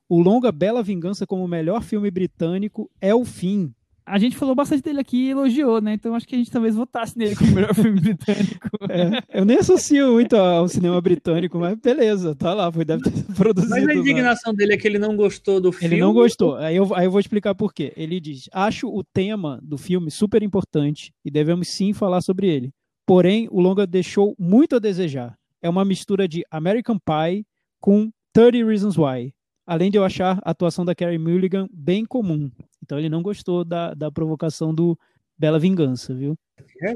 O 0.08 0.22
longa 0.22 0.52
Bela 0.52 0.84
Vingança 0.84 1.26
como 1.26 1.44
o 1.44 1.48
melhor 1.48 1.82
filme 1.82 2.12
britânico 2.12 2.90
é 3.02 3.14
o 3.14 3.26
fim. 3.26 3.74
A 4.08 4.20
gente 4.20 4.38
falou 4.38 4.54
bastante 4.54 4.84
dele 4.84 5.00
aqui 5.00 5.18
e 5.18 5.30
elogiou, 5.32 5.82
né? 5.82 5.94
Então 5.94 6.14
acho 6.14 6.28
que 6.28 6.36
a 6.36 6.38
gente 6.38 6.52
talvez 6.52 6.76
votasse 6.76 7.18
nele 7.18 7.36
como 7.36 7.52
o 7.52 7.56
melhor 7.56 7.74
filme 7.74 8.00
britânico. 8.00 8.70
É, 8.88 9.40
eu 9.40 9.46
nem 9.46 9.58
associo 9.58 10.14
muito 10.14 10.36
ao 10.36 10.68
cinema 10.68 11.02
britânico, 11.02 11.58
mas 11.58 11.76
beleza, 11.76 12.36
tá 12.36 12.54
lá, 12.54 12.72
foi 12.72 12.86
deve 12.86 13.02
ter 13.02 13.12
produzido. 13.34 13.72
Mas 13.72 13.84
a 13.84 13.88
lá. 13.88 13.96
indignação 13.96 14.54
dele 14.54 14.74
é 14.74 14.78
que 14.78 14.88
ele 14.88 15.00
não 15.00 15.16
gostou 15.16 15.60
do 15.60 15.72
filme. 15.72 15.96
Ele 15.96 16.02
não 16.02 16.14
gostou. 16.14 16.56
Aí 16.58 16.76
eu, 16.76 16.94
aí 16.94 17.06
eu 17.06 17.12
vou 17.12 17.20
explicar 17.20 17.56
por 17.56 17.74
quê. 17.74 17.92
Ele 17.98 18.20
diz: 18.20 18.48
Acho 18.54 18.88
o 18.88 19.04
tema 19.04 19.60
do 19.64 19.76
filme 19.78 20.12
super 20.12 20.44
importante 20.44 21.12
e 21.26 21.32
devemos 21.32 21.70
sim 21.70 21.94
falar 21.94 22.22
sobre 22.22 22.48
ele. 22.48 22.72
Porém, 23.06 23.48
o 23.52 23.60
longa 23.62 23.86
deixou 23.86 24.36
muito 24.40 24.76
a 24.76 24.80
desejar. 24.80 25.38
É 25.62 25.70
uma 25.70 25.86
mistura 25.86 26.28
de 26.28 26.44
American 26.50 26.98
Pie 26.98 27.46
com 27.80 28.10
30 28.34 28.66
Reasons 28.68 28.98
Why. 28.98 29.34
Além 29.68 29.90
de 29.90 29.98
eu 29.98 30.04
achar 30.04 30.40
a 30.44 30.52
atuação 30.52 30.86
da 30.86 30.94
Carey 30.96 31.18
Mulligan 31.18 31.68
bem 31.72 32.06
comum. 32.06 32.52
Então 32.84 33.00
ele 33.00 33.10
não 33.10 33.22
gostou 33.24 33.64
da, 33.66 33.94
da 33.94 34.12
provocação 34.12 34.74
do 34.74 34.98
Bela 35.38 35.58
Vingança, 35.60 36.14
viu? 36.14 36.36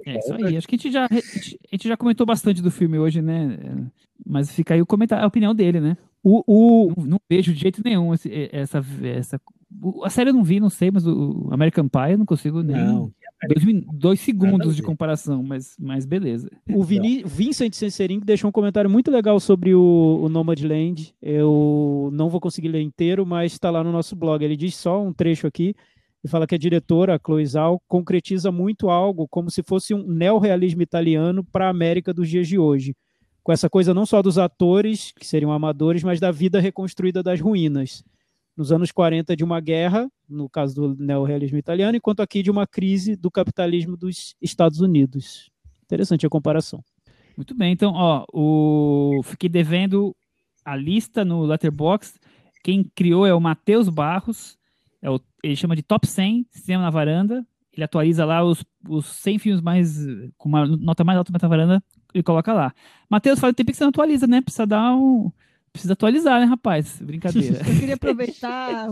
É 0.05 0.17
isso 0.19 0.33
aí. 0.33 0.55
Acho 0.57 0.67
que 0.67 0.75
a 0.75 0.77
gente 0.77 0.91
já, 0.91 1.05
a 1.09 1.13
gente- 1.13 1.59
a 1.71 1.75
gente 1.75 1.87
já 1.87 1.97
comentou 1.97 2.25
bastante 2.25 2.61
do 2.61 2.69
filme 2.71 2.97
hoje, 2.99 3.21
né? 3.21 3.57
Mas 4.25 4.51
fica 4.51 4.73
aí 4.75 4.81
o 4.81 4.85
comentário, 4.85 5.23
a 5.23 5.27
opinião 5.27 5.53
dele, 5.55 5.79
né? 5.79 5.97
O, 6.23 6.43
o, 6.45 6.93
Não, 6.97 7.05
não 7.05 7.19
vejo 7.29 7.53
de 7.53 7.59
jeito 7.59 7.81
nenhum 7.83 8.13
esse- 8.13 8.49
essa, 8.51 8.83
essa. 9.03 9.41
o- 9.81 10.03
A 10.05 10.09
série 10.09 10.29
eu 10.29 10.33
não 10.33 10.43
vi, 10.43 10.59
não 10.59 10.69
sei, 10.69 10.91
mas 10.91 11.07
o 11.07 11.47
o 11.47 11.53
American 11.53 11.87
Pie 11.87 12.11
eu 12.11 12.17
não 12.19 12.25
consigo 12.25 12.61
nem. 12.61 12.75
Não. 12.75 13.11
Dois, 13.47 13.83
dois 13.93 14.19
segundos 14.19 14.75
de 14.75 14.81
comparação, 14.81 15.41
mas, 15.41 15.75
mas 15.79 16.05
beleza. 16.05 16.49
O 16.73 16.83
Vini, 16.83 17.23
Vincent 17.23 17.73
Senserin 17.73 18.19
deixou 18.19 18.49
um 18.49 18.51
comentário 18.51 18.89
muito 18.89 19.09
legal 19.09 19.39
sobre 19.39 19.73
o, 19.73 20.19
o 20.23 20.27
Nomadland. 20.27 21.15
Eu 21.21 22.09
não 22.11 22.29
vou 22.29 22.41
conseguir 22.41 22.67
ler 22.67 22.81
inteiro, 22.81 23.25
mas 23.25 23.53
está 23.53 23.69
lá 23.69 23.81
no 23.81 23.93
nosso 23.93 24.13
blog. 24.15 24.43
Ele 24.43 24.57
diz 24.57 24.75
só 24.75 25.01
um 25.01 25.13
trecho 25.13 25.47
aqui 25.47 25.73
e 26.21 26.27
fala 26.27 26.45
que 26.45 26.55
a 26.55 26.57
diretora, 26.57 27.15
a 27.15 27.19
Chloe 27.19 27.45
Zhao, 27.45 27.81
concretiza 27.87 28.51
muito 28.51 28.89
algo 28.89 29.25
como 29.27 29.49
se 29.49 29.63
fosse 29.63 29.93
um 29.93 30.05
neorrealismo 30.05 30.81
italiano 30.81 31.41
para 31.41 31.67
a 31.67 31.69
América 31.69 32.13
dos 32.13 32.29
dias 32.29 32.47
de 32.47 32.59
hoje. 32.59 32.93
Com 33.41 33.53
essa 33.53 33.69
coisa 33.69 33.93
não 33.93 34.05
só 34.05 34.21
dos 34.21 34.37
atores, 34.37 35.13
que 35.17 35.25
seriam 35.25 35.53
amadores, 35.53 36.03
mas 36.03 36.19
da 36.19 36.29
vida 36.29 36.59
reconstruída 36.59 37.23
das 37.23 37.39
ruínas. 37.39 38.03
Nos 38.59 38.73
anos 38.73 38.91
40 38.91 39.37
de 39.37 39.43
uma 39.45 39.61
guerra, 39.61 40.11
no 40.27 40.49
caso 40.49 40.75
do 40.75 41.01
neorrealismo 41.01 41.57
italiano, 41.57 41.95
enquanto 41.95 42.19
aqui 42.19 42.43
de 42.43 42.51
uma 42.51 42.67
crise 42.67 43.15
do 43.15 43.31
capitalismo 43.31 43.95
dos 43.95 44.35
Estados 44.41 44.81
Unidos. 44.81 45.49
Interessante 45.85 46.25
a 46.25 46.29
comparação. 46.29 46.83
Muito 47.37 47.55
bem, 47.55 47.71
então, 47.71 47.93
ó, 47.95 48.25
o... 48.33 49.21
fiquei 49.23 49.47
devendo 49.47 50.13
a 50.65 50.75
lista 50.75 51.23
no 51.23 51.43
Letterboxd. 51.43 52.19
Quem 52.61 52.83
criou 52.83 53.25
é 53.25 53.33
o 53.33 53.39
Matheus 53.39 53.87
Barros. 53.87 54.57
É 55.01 55.09
o, 55.09 55.21
ele 55.41 55.55
chama 55.55 55.73
de 55.73 55.81
Top 55.81 56.05
100 56.05 56.45
Cinema 56.51 56.83
na 56.83 56.89
Varanda. 56.89 57.47
Ele 57.71 57.85
atualiza 57.85 58.25
lá 58.25 58.43
os, 58.43 58.65
os 58.89 59.05
100 59.05 59.39
filmes 59.39 59.61
mais 59.61 60.05
com 60.37 60.49
uma 60.49 60.65
nota 60.65 61.05
mais 61.05 61.17
alta 61.17 61.31
na 61.31 61.47
varanda. 61.47 61.81
Ele 62.13 62.23
coloca 62.23 62.51
lá. 62.51 62.73
Matheus, 63.09 63.39
fala 63.39 63.53
tempo 63.53 63.71
que 63.71 63.77
você 63.77 63.85
não 63.85 63.89
atualiza, 63.89 64.27
né? 64.27 64.41
Precisa 64.41 64.67
dar 64.67 64.97
um. 64.97 65.31
Precisa 65.71 65.93
atualizar, 65.93 66.39
né, 66.39 66.45
rapaz? 66.45 66.99
Brincadeira. 67.01 67.59
Eu 67.59 67.79
queria 67.79 67.95
aproveitar. 67.95 68.89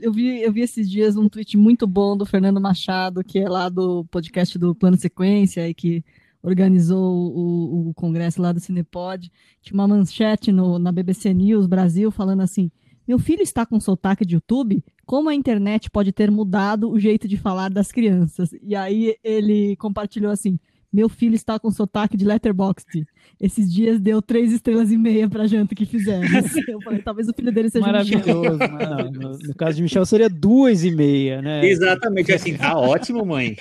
Eu 0.00 0.12
vi, 0.12 0.40
eu 0.40 0.52
vi 0.52 0.60
esses 0.60 0.88
dias 0.88 1.16
um 1.16 1.28
tweet 1.28 1.56
muito 1.56 1.86
bom 1.86 2.16
do 2.16 2.24
Fernando 2.24 2.60
Machado, 2.60 3.24
que 3.24 3.38
é 3.38 3.48
lá 3.48 3.68
do 3.68 4.04
podcast 4.06 4.58
do 4.58 4.74
Plano 4.74 4.96
Sequência 4.96 5.68
e 5.68 5.74
que 5.74 6.04
organizou 6.42 7.32
o, 7.34 7.90
o 7.90 7.94
congresso 7.94 8.40
lá 8.40 8.52
do 8.52 8.60
Cinepod. 8.60 9.30
Tinha 9.60 9.74
uma 9.74 9.88
manchete 9.88 10.52
no, 10.52 10.78
na 10.78 10.92
BBC 10.92 11.34
News 11.34 11.66
Brasil 11.66 12.10
falando 12.10 12.40
assim: 12.40 12.70
Meu 13.06 13.18
filho 13.18 13.42
está 13.42 13.66
com 13.66 13.80
sotaque 13.80 14.24
de 14.24 14.34
YouTube? 14.34 14.84
Como 15.04 15.28
a 15.28 15.34
internet 15.34 15.90
pode 15.90 16.12
ter 16.12 16.30
mudado 16.30 16.90
o 16.90 16.98
jeito 16.98 17.26
de 17.26 17.36
falar 17.36 17.70
das 17.70 17.90
crianças? 17.90 18.50
E 18.62 18.74
aí 18.76 19.16
ele 19.22 19.76
compartilhou 19.76 20.30
assim: 20.30 20.58
meu 20.92 21.08
filho 21.08 21.34
está 21.34 21.58
com 21.58 21.70
sotaque 21.70 22.16
de 22.16 22.24
letterboxd. 22.24 23.06
Esses 23.40 23.72
dias 23.72 24.00
deu 24.00 24.20
três 24.20 24.52
estrelas 24.52 24.90
e 24.90 24.98
meia 24.98 25.28
para 25.28 25.44
a 25.44 25.46
janta 25.46 25.74
que 25.74 25.86
fizemos. 25.86 26.28
Eu 26.68 26.80
falei, 26.82 27.00
talvez 27.00 27.28
o 27.28 27.32
filho 27.32 27.52
dele 27.52 27.70
seja 27.70 27.86
maravilhoso. 27.86 28.58
Não, 28.58 29.10
no, 29.10 29.38
no, 29.38 29.54
caso 29.54 29.76
de 29.76 29.82
Michel 29.82 30.04
seria 30.04 30.28
duas 30.28 30.84
e 30.84 30.90
meia, 30.90 31.40
né? 31.40 31.64
Exatamente, 31.64 32.32
assim, 32.32 32.56
tá 32.56 32.76
ótimo, 32.76 33.24
mãe. 33.24 33.56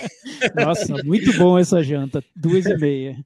Nossa, 0.56 1.04
muito 1.04 1.32
bom 1.38 1.58
essa 1.58 1.84
janta, 1.84 2.24
duas 2.36 2.66
e 2.66 2.76
meia. 2.78 3.18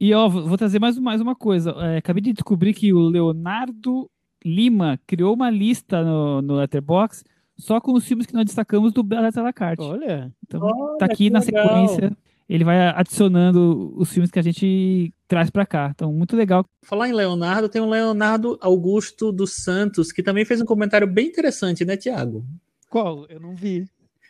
E 0.00 0.12
ó, 0.12 0.28
vou 0.28 0.58
trazer 0.58 0.80
mais, 0.80 0.98
mais 0.98 1.20
uma 1.20 1.36
coisa. 1.36 1.70
É, 1.78 1.98
acabei 1.98 2.20
de 2.20 2.32
descobrir 2.32 2.74
que 2.74 2.92
o 2.92 2.98
Leonardo 2.98 4.10
Lima 4.44 4.98
criou 5.06 5.34
uma 5.34 5.48
lista 5.48 6.02
no, 6.02 6.42
no 6.42 6.56
Letterboxd 6.56 7.24
só 7.56 7.80
com 7.80 7.92
os 7.92 8.04
filmes 8.04 8.26
que 8.26 8.34
nós 8.34 8.44
destacamos 8.44 8.92
do 8.92 9.04
Bela 9.04 9.30
La 9.36 9.52
Carte. 9.52 9.84
Olha, 9.84 10.32
então 10.42 10.60
olha, 10.60 10.98
tá 10.98 11.06
aqui 11.06 11.30
na 11.30 11.38
legal. 11.38 11.86
sequência 11.86 12.16
ele 12.54 12.64
vai 12.64 12.88
adicionando 12.88 13.94
os 13.96 14.12
filmes 14.12 14.30
que 14.30 14.38
a 14.38 14.42
gente 14.42 15.10
traz 15.26 15.48
para 15.48 15.64
cá. 15.64 15.90
Então, 15.94 16.12
muito 16.12 16.36
legal. 16.36 16.66
Falar 16.82 17.08
em 17.08 17.12
Leonardo, 17.12 17.66
tem 17.66 17.80
o 17.80 17.88
Leonardo 17.88 18.58
Augusto 18.60 19.32
dos 19.32 19.54
Santos, 19.54 20.12
que 20.12 20.22
também 20.22 20.44
fez 20.44 20.60
um 20.60 20.66
comentário 20.66 21.06
bem 21.06 21.28
interessante, 21.28 21.82
né, 21.82 21.96
Tiago? 21.96 22.44
Qual? 22.90 23.24
Eu 23.30 23.40
não 23.40 23.56
vi. 23.56 23.86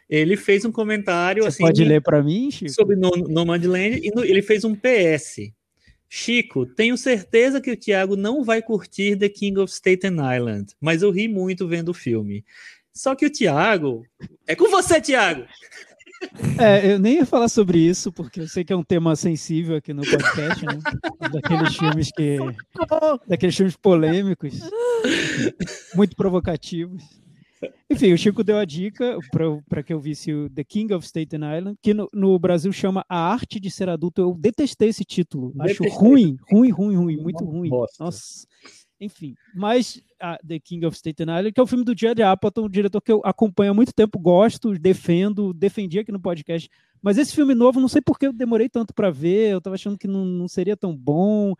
Ele 0.09 0.37
fez 0.37 0.65
um 0.65 0.71
comentário 0.71 1.43
Você 1.43 1.49
assim. 1.49 1.65
Pode 1.65 1.83
ler 1.83 2.01
para 2.01 2.23
mim, 2.23 2.49
Chico? 2.49 2.71
Sobre 2.71 2.95
no 2.95 3.11
Nomadland 3.11 3.99
e 4.01 4.15
no, 4.15 4.25
ele 4.25 4.41
fez 4.41 4.63
um 4.65 4.73
PS. 4.73 5.53
Chico, 6.09 6.65
tenho 6.65 6.97
certeza 6.97 7.61
que 7.61 7.73
o 7.73 7.77
Tiago 7.77 8.15
não 8.15 8.45
vai 8.45 8.63
curtir 8.63 9.17
The 9.17 9.29
King 9.31 9.59
of 9.59 9.73
Staten 9.73 10.19
Island, 10.37 10.77
mas 10.81 11.03
eu 11.03 11.11
ri 11.11 11.27
muito 11.27 11.67
vendo 11.67 11.89
o 11.89 11.95
filme. 11.95 12.45
Só 12.93 13.17
que 13.17 13.27
o 13.27 13.31
Tiago. 13.31 14.07
É 14.47 14.55
com 14.55 14.71
você, 14.71 15.01
Tiago! 15.01 15.45
É, 16.59 16.93
eu 16.93 16.99
nem 16.99 17.17
ia 17.17 17.27
falar 17.27 17.49
sobre 17.49 17.79
isso, 17.79 18.13
porque 18.13 18.41
eu 18.41 18.49
sei 18.49 18.65
que 18.65 18.73
é 18.73 18.77
um 18.77 18.83
tema 18.83 19.17
sensível 19.17 19.77
aqui 19.77 19.93
no 19.93 20.03
podcast, 20.03 20.65
né? 20.65 20.79
Daqueles 21.33 21.77
filmes 21.77 22.11
que. 22.13 22.37
Daqueles 23.27 23.57
filmes 23.57 23.77
polêmicos, 23.77 24.61
muito 25.95 26.17
provocativos. 26.17 27.03
Enfim, 27.89 28.13
o 28.13 28.19
Chico 28.19 28.43
deu 28.43 28.59
a 28.59 28.65
dica 28.65 29.17
para 29.69 29.83
que 29.83 29.93
eu 29.93 30.01
visse 30.01 30.33
o 30.33 30.51
The 30.51 30.65
King 30.65 30.95
of 30.95 31.07
Staten 31.07 31.41
Island, 31.57 31.79
que 31.81 31.95
no, 31.95 32.09
no, 32.13 32.39
Brasil 32.39 32.73
chama 32.73 33.05
A 33.09 33.33
Arte 33.33 33.61
de 33.61 33.71
Ser 33.71 33.89
Adulto. 33.89 34.21
Eu 34.21 34.37
detestei 34.39 34.89
esse 34.89 35.05
título. 35.05 35.53
Acho 35.61 35.85
ruim, 35.85 36.37
ruim, 36.51 36.71
ruim, 36.71 36.97
ruim, 36.97 37.17
muito 37.19 37.45
ruim. 37.45 37.71
Nossa. 38.01 38.47
Enfim, 39.03 39.35
mas 39.53 40.01
The 40.47 40.61
King 40.61 40.87
of 40.87 40.97
Staten 40.97 41.27
Island, 41.27 41.53
que 41.53 41.59
é 41.59 41.63
o 41.63 41.67
filme 41.67 41.85
do 41.85 41.91
Judd 41.99 42.23
Apatow, 42.23 42.67
um 42.67 42.69
diretor 42.69 43.01
que 43.01 43.11
eu 43.11 43.21
acompanho 43.25 43.73
há 43.73 43.75
muito 43.75 43.93
tempo, 43.93 44.17
gosto, 44.17 44.79
defendo, 44.79 45.53
defendi 45.53 45.99
aqui 45.99 46.13
no 46.13 46.21
podcast. 46.21 46.71
Mas 47.03 47.19
esse 47.19 47.35
filme 47.35 47.53
novo, 47.53 47.81
não 47.81 47.89
sei 47.89 48.01
por 48.01 48.17
que 48.17 48.29
eu 48.29 48.33
demorei 48.33 48.69
tanto 48.69 48.95
para 48.95 49.11
ver, 49.11 49.51
eu 49.51 49.59
estava 49.59 49.75
achando 49.75 49.99
que 49.99 50.07
não, 50.07 50.25
não 50.25 50.47
seria 50.47 50.77
tão 50.77 50.97
bom. 50.97 51.53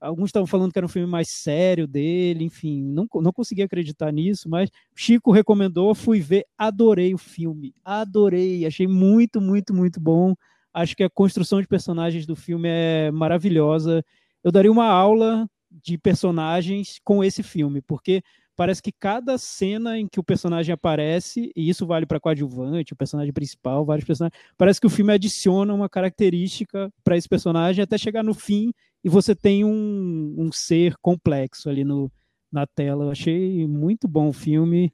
Alguns 0.00 0.30
estavam 0.30 0.46
falando 0.48 0.72
que 0.72 0.78
era 0.78 0.86
um 0.86 0.88
filme 0.88 1.08
mais 1.08 1.28
sério 1.28 1.86
dele, 1.86 2.44
enfim, 2.44 2.82
não, 2.82 3.06
não 3.14 3.32
consegui 3.32 3.62
acreditar 3.62 4.12
nisso, 4.12 4.48
mas 4.48 4.68
Chico 4.94 5.30
recomendou, 5.30 5.94
fui 5.94 6.20
ver, 6.20 6.46
adorei 6.56 7.14
o 7.14 7.18
filme, 7.18 7.72
adorei, 7.84 8.66
achei 8.66 8.88
muito, 8.88 9.40
muito, 9.40 9.72
muito 9.72 10.00
bom. 10.00 10.34
Acho 10.74 10.96
que 10.96 11.04
a 11.04 11.10
construção 11.10 11.60
de 11.60 11.68
personagens 11.68 12.26
do 12.26 12.34
filme 12.34 12.68
é 12.68 13.10
maravilhosa. 13.12 14.04
Eu 14.42 14.50
daria 14.50 14.70
uma 14.70 14.86
aula 14.86 15.48
de 15.82 15.98
personagens 15.98 17.00
com 17.04 17.22
esse 17.22 17.42
filme, 17.42 17.80
porque 17.80 18.22
parece 18.56 18.82
que 18.82 18.90
cada 18.90 19.38
cena 19.38 19.98
em 19.98 20.08
que 20.08 20.18
o 20.18 20.24
personagem 20.24 20.72
aparece, 20.72 21.52
e 21.54 21.68
isso 21.68 21.86
vale 21.86 22.06
para 22.06 22.18
coadjuvante, 22.18 22.92
o 22.92 22.96
personagem 22.96 23.32
principal, 23.32 23.84
vários 23.84 24.04
personagens, 24.04 24.36
parece 24.56 24.80
que 24.80 24.86
o 24.86 24.90
filme 24.90 25.12
adiciona 25.12 25.72
uma 25.72 25.88
característica 25.88 26.92
para 27.04 27.16
esse 27.16 27.28
personagem 27.28 27.82
até 27.82 27.96
chegar 27.96 28.24
no 28.24 28.34
fim 28.34 28.72
e 29.04 29.08
você 29.08 29.34
tem 29.34 29.64
um, 29.64 30.34
um 30.36 30.50
ser 30.50 30.96
complexo 31.00 31.70
ali 31.70 31.84
no, 31.84 32.10
na 32.50 32.66
tela. 32.66 33.04
Eu 33.04 33.10
achei 33.10 33.66
muito 33.66 34.08
bom 34.08 34.28
o 34.28 34.32
filme. 34.32 34.92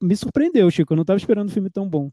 Me 0.00 0.16
surpreendeu, 0.16 0.70
Chico. 0.70 0.92
Eu 0.92 0.96
não 0.96 1.02
estava 1.02 1.18
esperando 1.18 1.48
um 1.48 1.52
filme 1.52 1.70
tão 1.70 1.88
bom. 1.88 2.10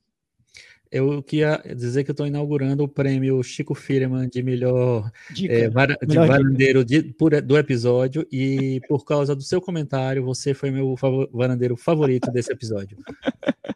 Eu 0.94 1.24
queria 1.24 1.60
dizer 1.76 2.04
que 2.04 2.12
eu 2.12 2.14
estou 2.14 2.28
inaugurando 2.28 2.84
o 2.84 2.88
prêmio 2.88 3.42
Chico 3.42 3.74
Firman 3.74 4.30
de 4.30 4.44
melhor, 4.44 5.12
Dica. 5.32 5.52
é, 5.54 5.68
vara, 5.70 5.98
de 6.00 6.08
Melhor 6.08 6.28
varandeiro 6.28 6.86
de- 6.86 7.02
por- 7.02 7.42
do 7.42 7.58
episódio 7.58 8.28
e 8.32 8.80
por 8.88 9.04
causa 9.04 9.36
do 9.36 9.42
seu 9.42 9.60
comentário, 9.60 10.24
você 10.24 10.54
foi 10.54 10.70
meu 10.70 10.96
favor- 10.96 11.28
varandeiro 11.34 11.76
favorito 11.76 12.32
desse 12.32 12.52
episódio. 12.52 12.98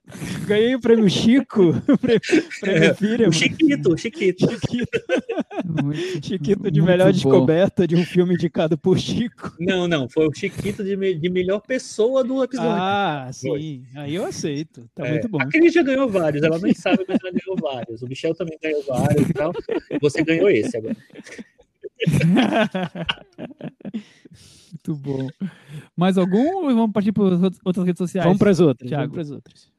Ganhei 0.47 0.73
o 0.73 0.79
prêmio 0.79 1.09
Chico, 1.09 1.69
o 1.87 1.97
prêmio, 1.97 2.21
prêmio 2.61 2.83
É, 2.85 2.93
Firman. 2.93 3.27
O 3.27 3.31
Chiquito, 3.33 3.93
o 3.93 3.97
Chiquito. 3.97 4.49
Chiquito, 4.49 5.01
Muito, 5.83 6.25
Chiquito 6.25 6.71
de 6.71 6.81
melhor 6.81 7.07
bom. 7.07 7.11
descoberta 7.13 7.85
de 7.85 7.95
um 7.95 8.05
filme 8.05 8.33
indicado 8.35 8.77
por 8.77 8.97
Chico. 8.97 9.53
Não, 9.59 9.85
não, 9.87 10.07
foi 10.07 10.25
o 10.27 10.33
Chiquito 10.33 10.81
de, 10.83 10.95
me- 10.95 11.13
de 11.13 11.29
melhor 11.29 11.59
pessoa 11.59 12.23
do 12.23 12.41
episódio. 12.41 12.71
Ah, 12.71 13.29
sim. 13.33 13.83
Aí 13.95 14.15
eu 14.15 14.23
aceito. 14.25 14.89
Tá 14.95 15.05
É, 15.05 15.11
muito 15.11 15.27
bom. 15.27 15.41
A 15.41 15.47
Cris 15.47 15.73
já 15.73 15.83
ganhou 15.83 16.07
vários, 16.07 16.41
ela 16.41 16.57
nem 16.59 16.73
sabe, 16.73 17.03
mas 17.07 17.17
ela 17.21 17.31
ganhou 17.33 17.57
vários. 17.59 18.01
O 18.01 18.07
Michel 18.07 18.33
também 18.33 18.57
ganhou 18.63 18.83
vários 18.83 19.29
e 19.29 19.33
tal. 19.33 19.51
Você 20.01 20.23
ganhou 20.23 20.49
esse 20.49 20.77
agora. 20.77 20.95
Muito 24.71 24.95
bom. 24.95 25.27
Mais 25.95 26.17
algum 26.17 26.55
ou 26.57 26.63
vamos 26.65 26.91
partir 26.93 27.11
para 27.11 27.23
outras 27.65 27.85
redes 27.85 27.97
sociais? 27.97 28.25
Vamos 28.25 28.39
para 28.39 28.51
as 28.51 28.59
outras. 28.59 28.87
Thiago. 28.89 29.03
Vamos 29.03 29.13
para 29.15 29.21
as 29.23 29.31
outras. 29.31 29.76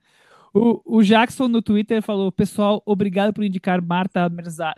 O, 0.59 0.99
o 0.99 1.03
Jackson 1.03 1.49
no 1.49 1.63
Twitter 1.63 2.03
falou: 2.03 2.31
Pessoal, 2.33 2.83
obrigado 2.85 3.33
por 3.33 3.45
indicar 3.45 3.81
Marta 3.81 4.31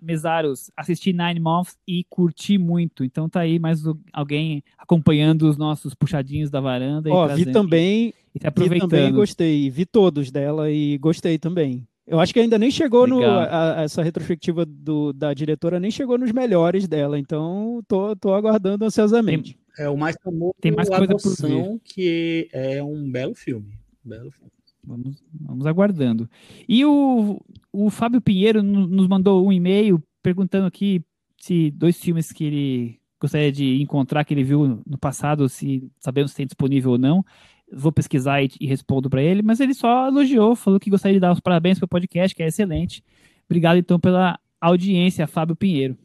Mesaros. 0.03 0.71
Assisti 0.77 1.13
Nine 1.13 1.41
Months 1.41 1.77
e 1.87 2.05
curti 2.09 2.59
muito. 2.59 3.05
Então 3.05 3.29
tá 3.29 3.41
aí 3.41 3.59
mais 3.59 3.83
alguém 4.13 4.63
acompanhando 4.79 5.49
os 5.49 5.57
nossos 5.57 5.95
puxadinhos 5.95 6.51
da 6.51 6.61
varanda. 6.61 7.09
e 7.09 7.13
Ó, 7.13 7.27
vi 7.29 7.47
também, 7.47 8.15
e 8.35 8.39
vi 8.41 8.47
aproveitando. 8.47 8.91
também 8.91 9.13
gostei. 9.13 9.71
Vi 9.71 9.85
todos 9.87 10.31
dela 10.31 10.71
e 10.71 10.99
gostei 10.99 11.39
também. 11.39 11.87
Eu 12.07 12.19
acho 12.19 12.33
que 12.35 12.41
ainda 12.41 12.59
nem 12.59 12.71
chegou 12.71 13.07
no. 13.07 13.23
A- 13.25 13.79
a- 13.79 13.83
essa 13.83 14.03
retrospectiva 14.03 14.67
do, 14.67 15.13
da 15.13 15.33
diretora 15.33 15.79
nem 15.79 15.91
chegou 15.91 16.19
nos 16.19 16.33
melhores 16.33 16.89
dela, 16.89 17.19
então 17.19 17.81
tô, 17.87 18.17
tô 18.17 18.35
aguardando 18.35 18.85
ansiosamente. 18.85 19.57
É 19.79 19.89
o 19.89 19.97
mais 19.97 20.17
famoso 20.23 20.55
Tem 20.61 20.73
mais 20.73 20.89
coisa 20.89 21.07
por 21.07 21.13
Adoção, 21.15 21.81
que 21.85 22.49
é 22.53 22.83
um 22.83 23.09
belo 23.11 23.35
filme. 23.35 23.79
Um 24.05 24.09
belo 24.09 24.31
filme. 24.33 24.51
Vamos, 24.85 25.23
vamos 25.33 25.67
aguardando. 25.67 26.29
E 26.69 26.85
o, 26.85 27.41
o 27.73 27.91
Fábio 27.91 28.21
Pinheiro 28.21 28.63
no- 28.63 28.87
nos 28.87 29.07
mandou 29.07 29.47
um 29.47 29.53
e-mail 29.53 30.03
perguntando 30.23 30.67
aqui 30.67 31.03
se 31.39 31.71
dois 31.71 31.99
filmes 32.01 32.33
que 32.33 32.45
ele 32.45 33.01
gostaria 33.21 33.53
de 33.53 33.81
encontrar, 33.83 34.25
que 34.25 34.33
ele 34.33 34.43
viu 34.45 34.83
no 34.87 34.99
passado, 34.99 35.49
se 35.49 35.91
sabemos 35.99 36.31
se 36.31 36.39
tem 36.39 36.47
disponível 36.47 36.93
ou 36.93 36.99
não. 36.99 37.25
Vou 37.73 37.93
pesquisar 37.93 38.43
e, 38.43 38.49
e 38.61 38.67
respondo 38.67 39.09
para 39.09 39.23
ele, 39.23 39.43
mas 39.43 39.61
ele 39.61 39.75
só 39.75 40.09
elogiou, 40.09 40.57
falou 40.57 40.81
que 40.81 40.91
gostaria 40.91 41.15
de 41.17 41.21
dar 41.21 41.33
os 41.33 41.41
parabéns 41.41 41.79
pelo 41.79 41.89
podcast, 41.89 42.35
que 42.35 42.43
é 42.43 42.49
excelente. 42.49 43.05
Obrigado 43.47 43.77
então 43.77 44.01
pela 44.01 44.39
audiência, 44.61 45.27
Fábio 45.27 45.55
Pinheiro. 45.55 45.97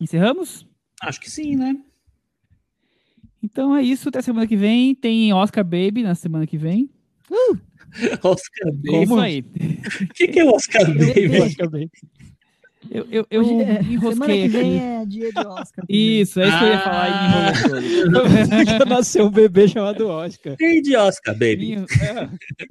Encerramos? 0.00 0.66
Acho 1.02 1.20
que 1.20 1.30
sim, 1.30 1.56
né? 1.56 1.76
Então 3.42 3.74
é 3.74 3.82
isso, 3.82 4.08
até 4.08 4.22
semana 4.22 4.46
que 4.46 4.56
vem. 4.56 4.94
Tem 4.94 5.32
Oscar 5.32 5.64
Baby 5.64 6.02
na 6.02 6.14
semana 6.14 6.46
que 6.46 6.56
vem. 6.58 6.88
Oscar 8.22 8.68
É 8.68 8.72
Baby. 8.72 9.02
isso 9.04 9.18
aí. 9.18 9.40
O 9.40 10.06
que, 10.14 10.28
que 10.28 10.40
é 10.40 10.44
o 10.44 10.50
Oscar 10.54 10.86
Baby? 10.86 11.90
Eu, 12.90 13.06
eu, 13.10 13.26
eu 13.30 13.40
Hoje 13.42 13.50
é- 13.52 13.82
me 13.82 13.98
semana 14.00 14.32
enrosquei 14.34 14.42
que 14.42 14.48
vem 14.48 14.76
aqui. 14.78 14.84
é 14.86 15.06
dia 15.06 15.32
de 15.32 15.46
Oscar. 15.46 15.84
Isso, 15.88 16.40
é 16.40 16.48
isso 16.48 16.58
que 16.58 16.64
eu 16.64 16.68
ia 16.70 16.80
falar 16.80 17.08
e 17.08 17.10
me 17.10 17.16
Ah. 17.36 17.52
enrolei 18.06 18.46
todo. 18.46 18.64
Já 18.64 18.78
nasceu 18.88 19.26
um 19.26 19.30
bebê 19.30 19.68
chamado 19.68 20.08
Oscar. 20.08 20.56
E 20.58 20.80
de 20.80 20.96
Oscar 20.96 21.34
Me, 21.36 21.40
Baby? 21.40 21.76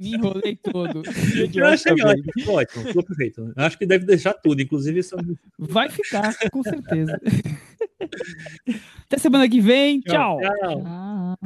me 0.00 0.14
enrolei 0.16 0.56
todo. 0.56 1.02
De 1.02 1.58
Eu 1.58 1.66
achei 1.68 1.92
Oscar 1.92 2.08
ótimo, 2.10 2.26
Baby. 2.36 2.50
ótimo, 2.50 2.84
ficou 2.86 3.02
perfeito. 3.04 3.52
Acho 3.56 3.78
que 3.78 3.86
deve 3.86 4.04
deixar 4.04 4.34
tudo, 4.34 4.60
inclusive 4.60 4.98
isso. 4.98 5.14
é 5.16 5.22
Vai 5.58 5.88
ficar, 5.88 6.34
com 6.50 6.62
certeza. 6.64 7.18
Até 9.06 9.16
semana 9.16 9.48
que 9.48 9.60
vem. 9.60 10.00
Tchau. 10.00 10.40
Tchau. 10.40 10.82
Ah. 10.86 11.36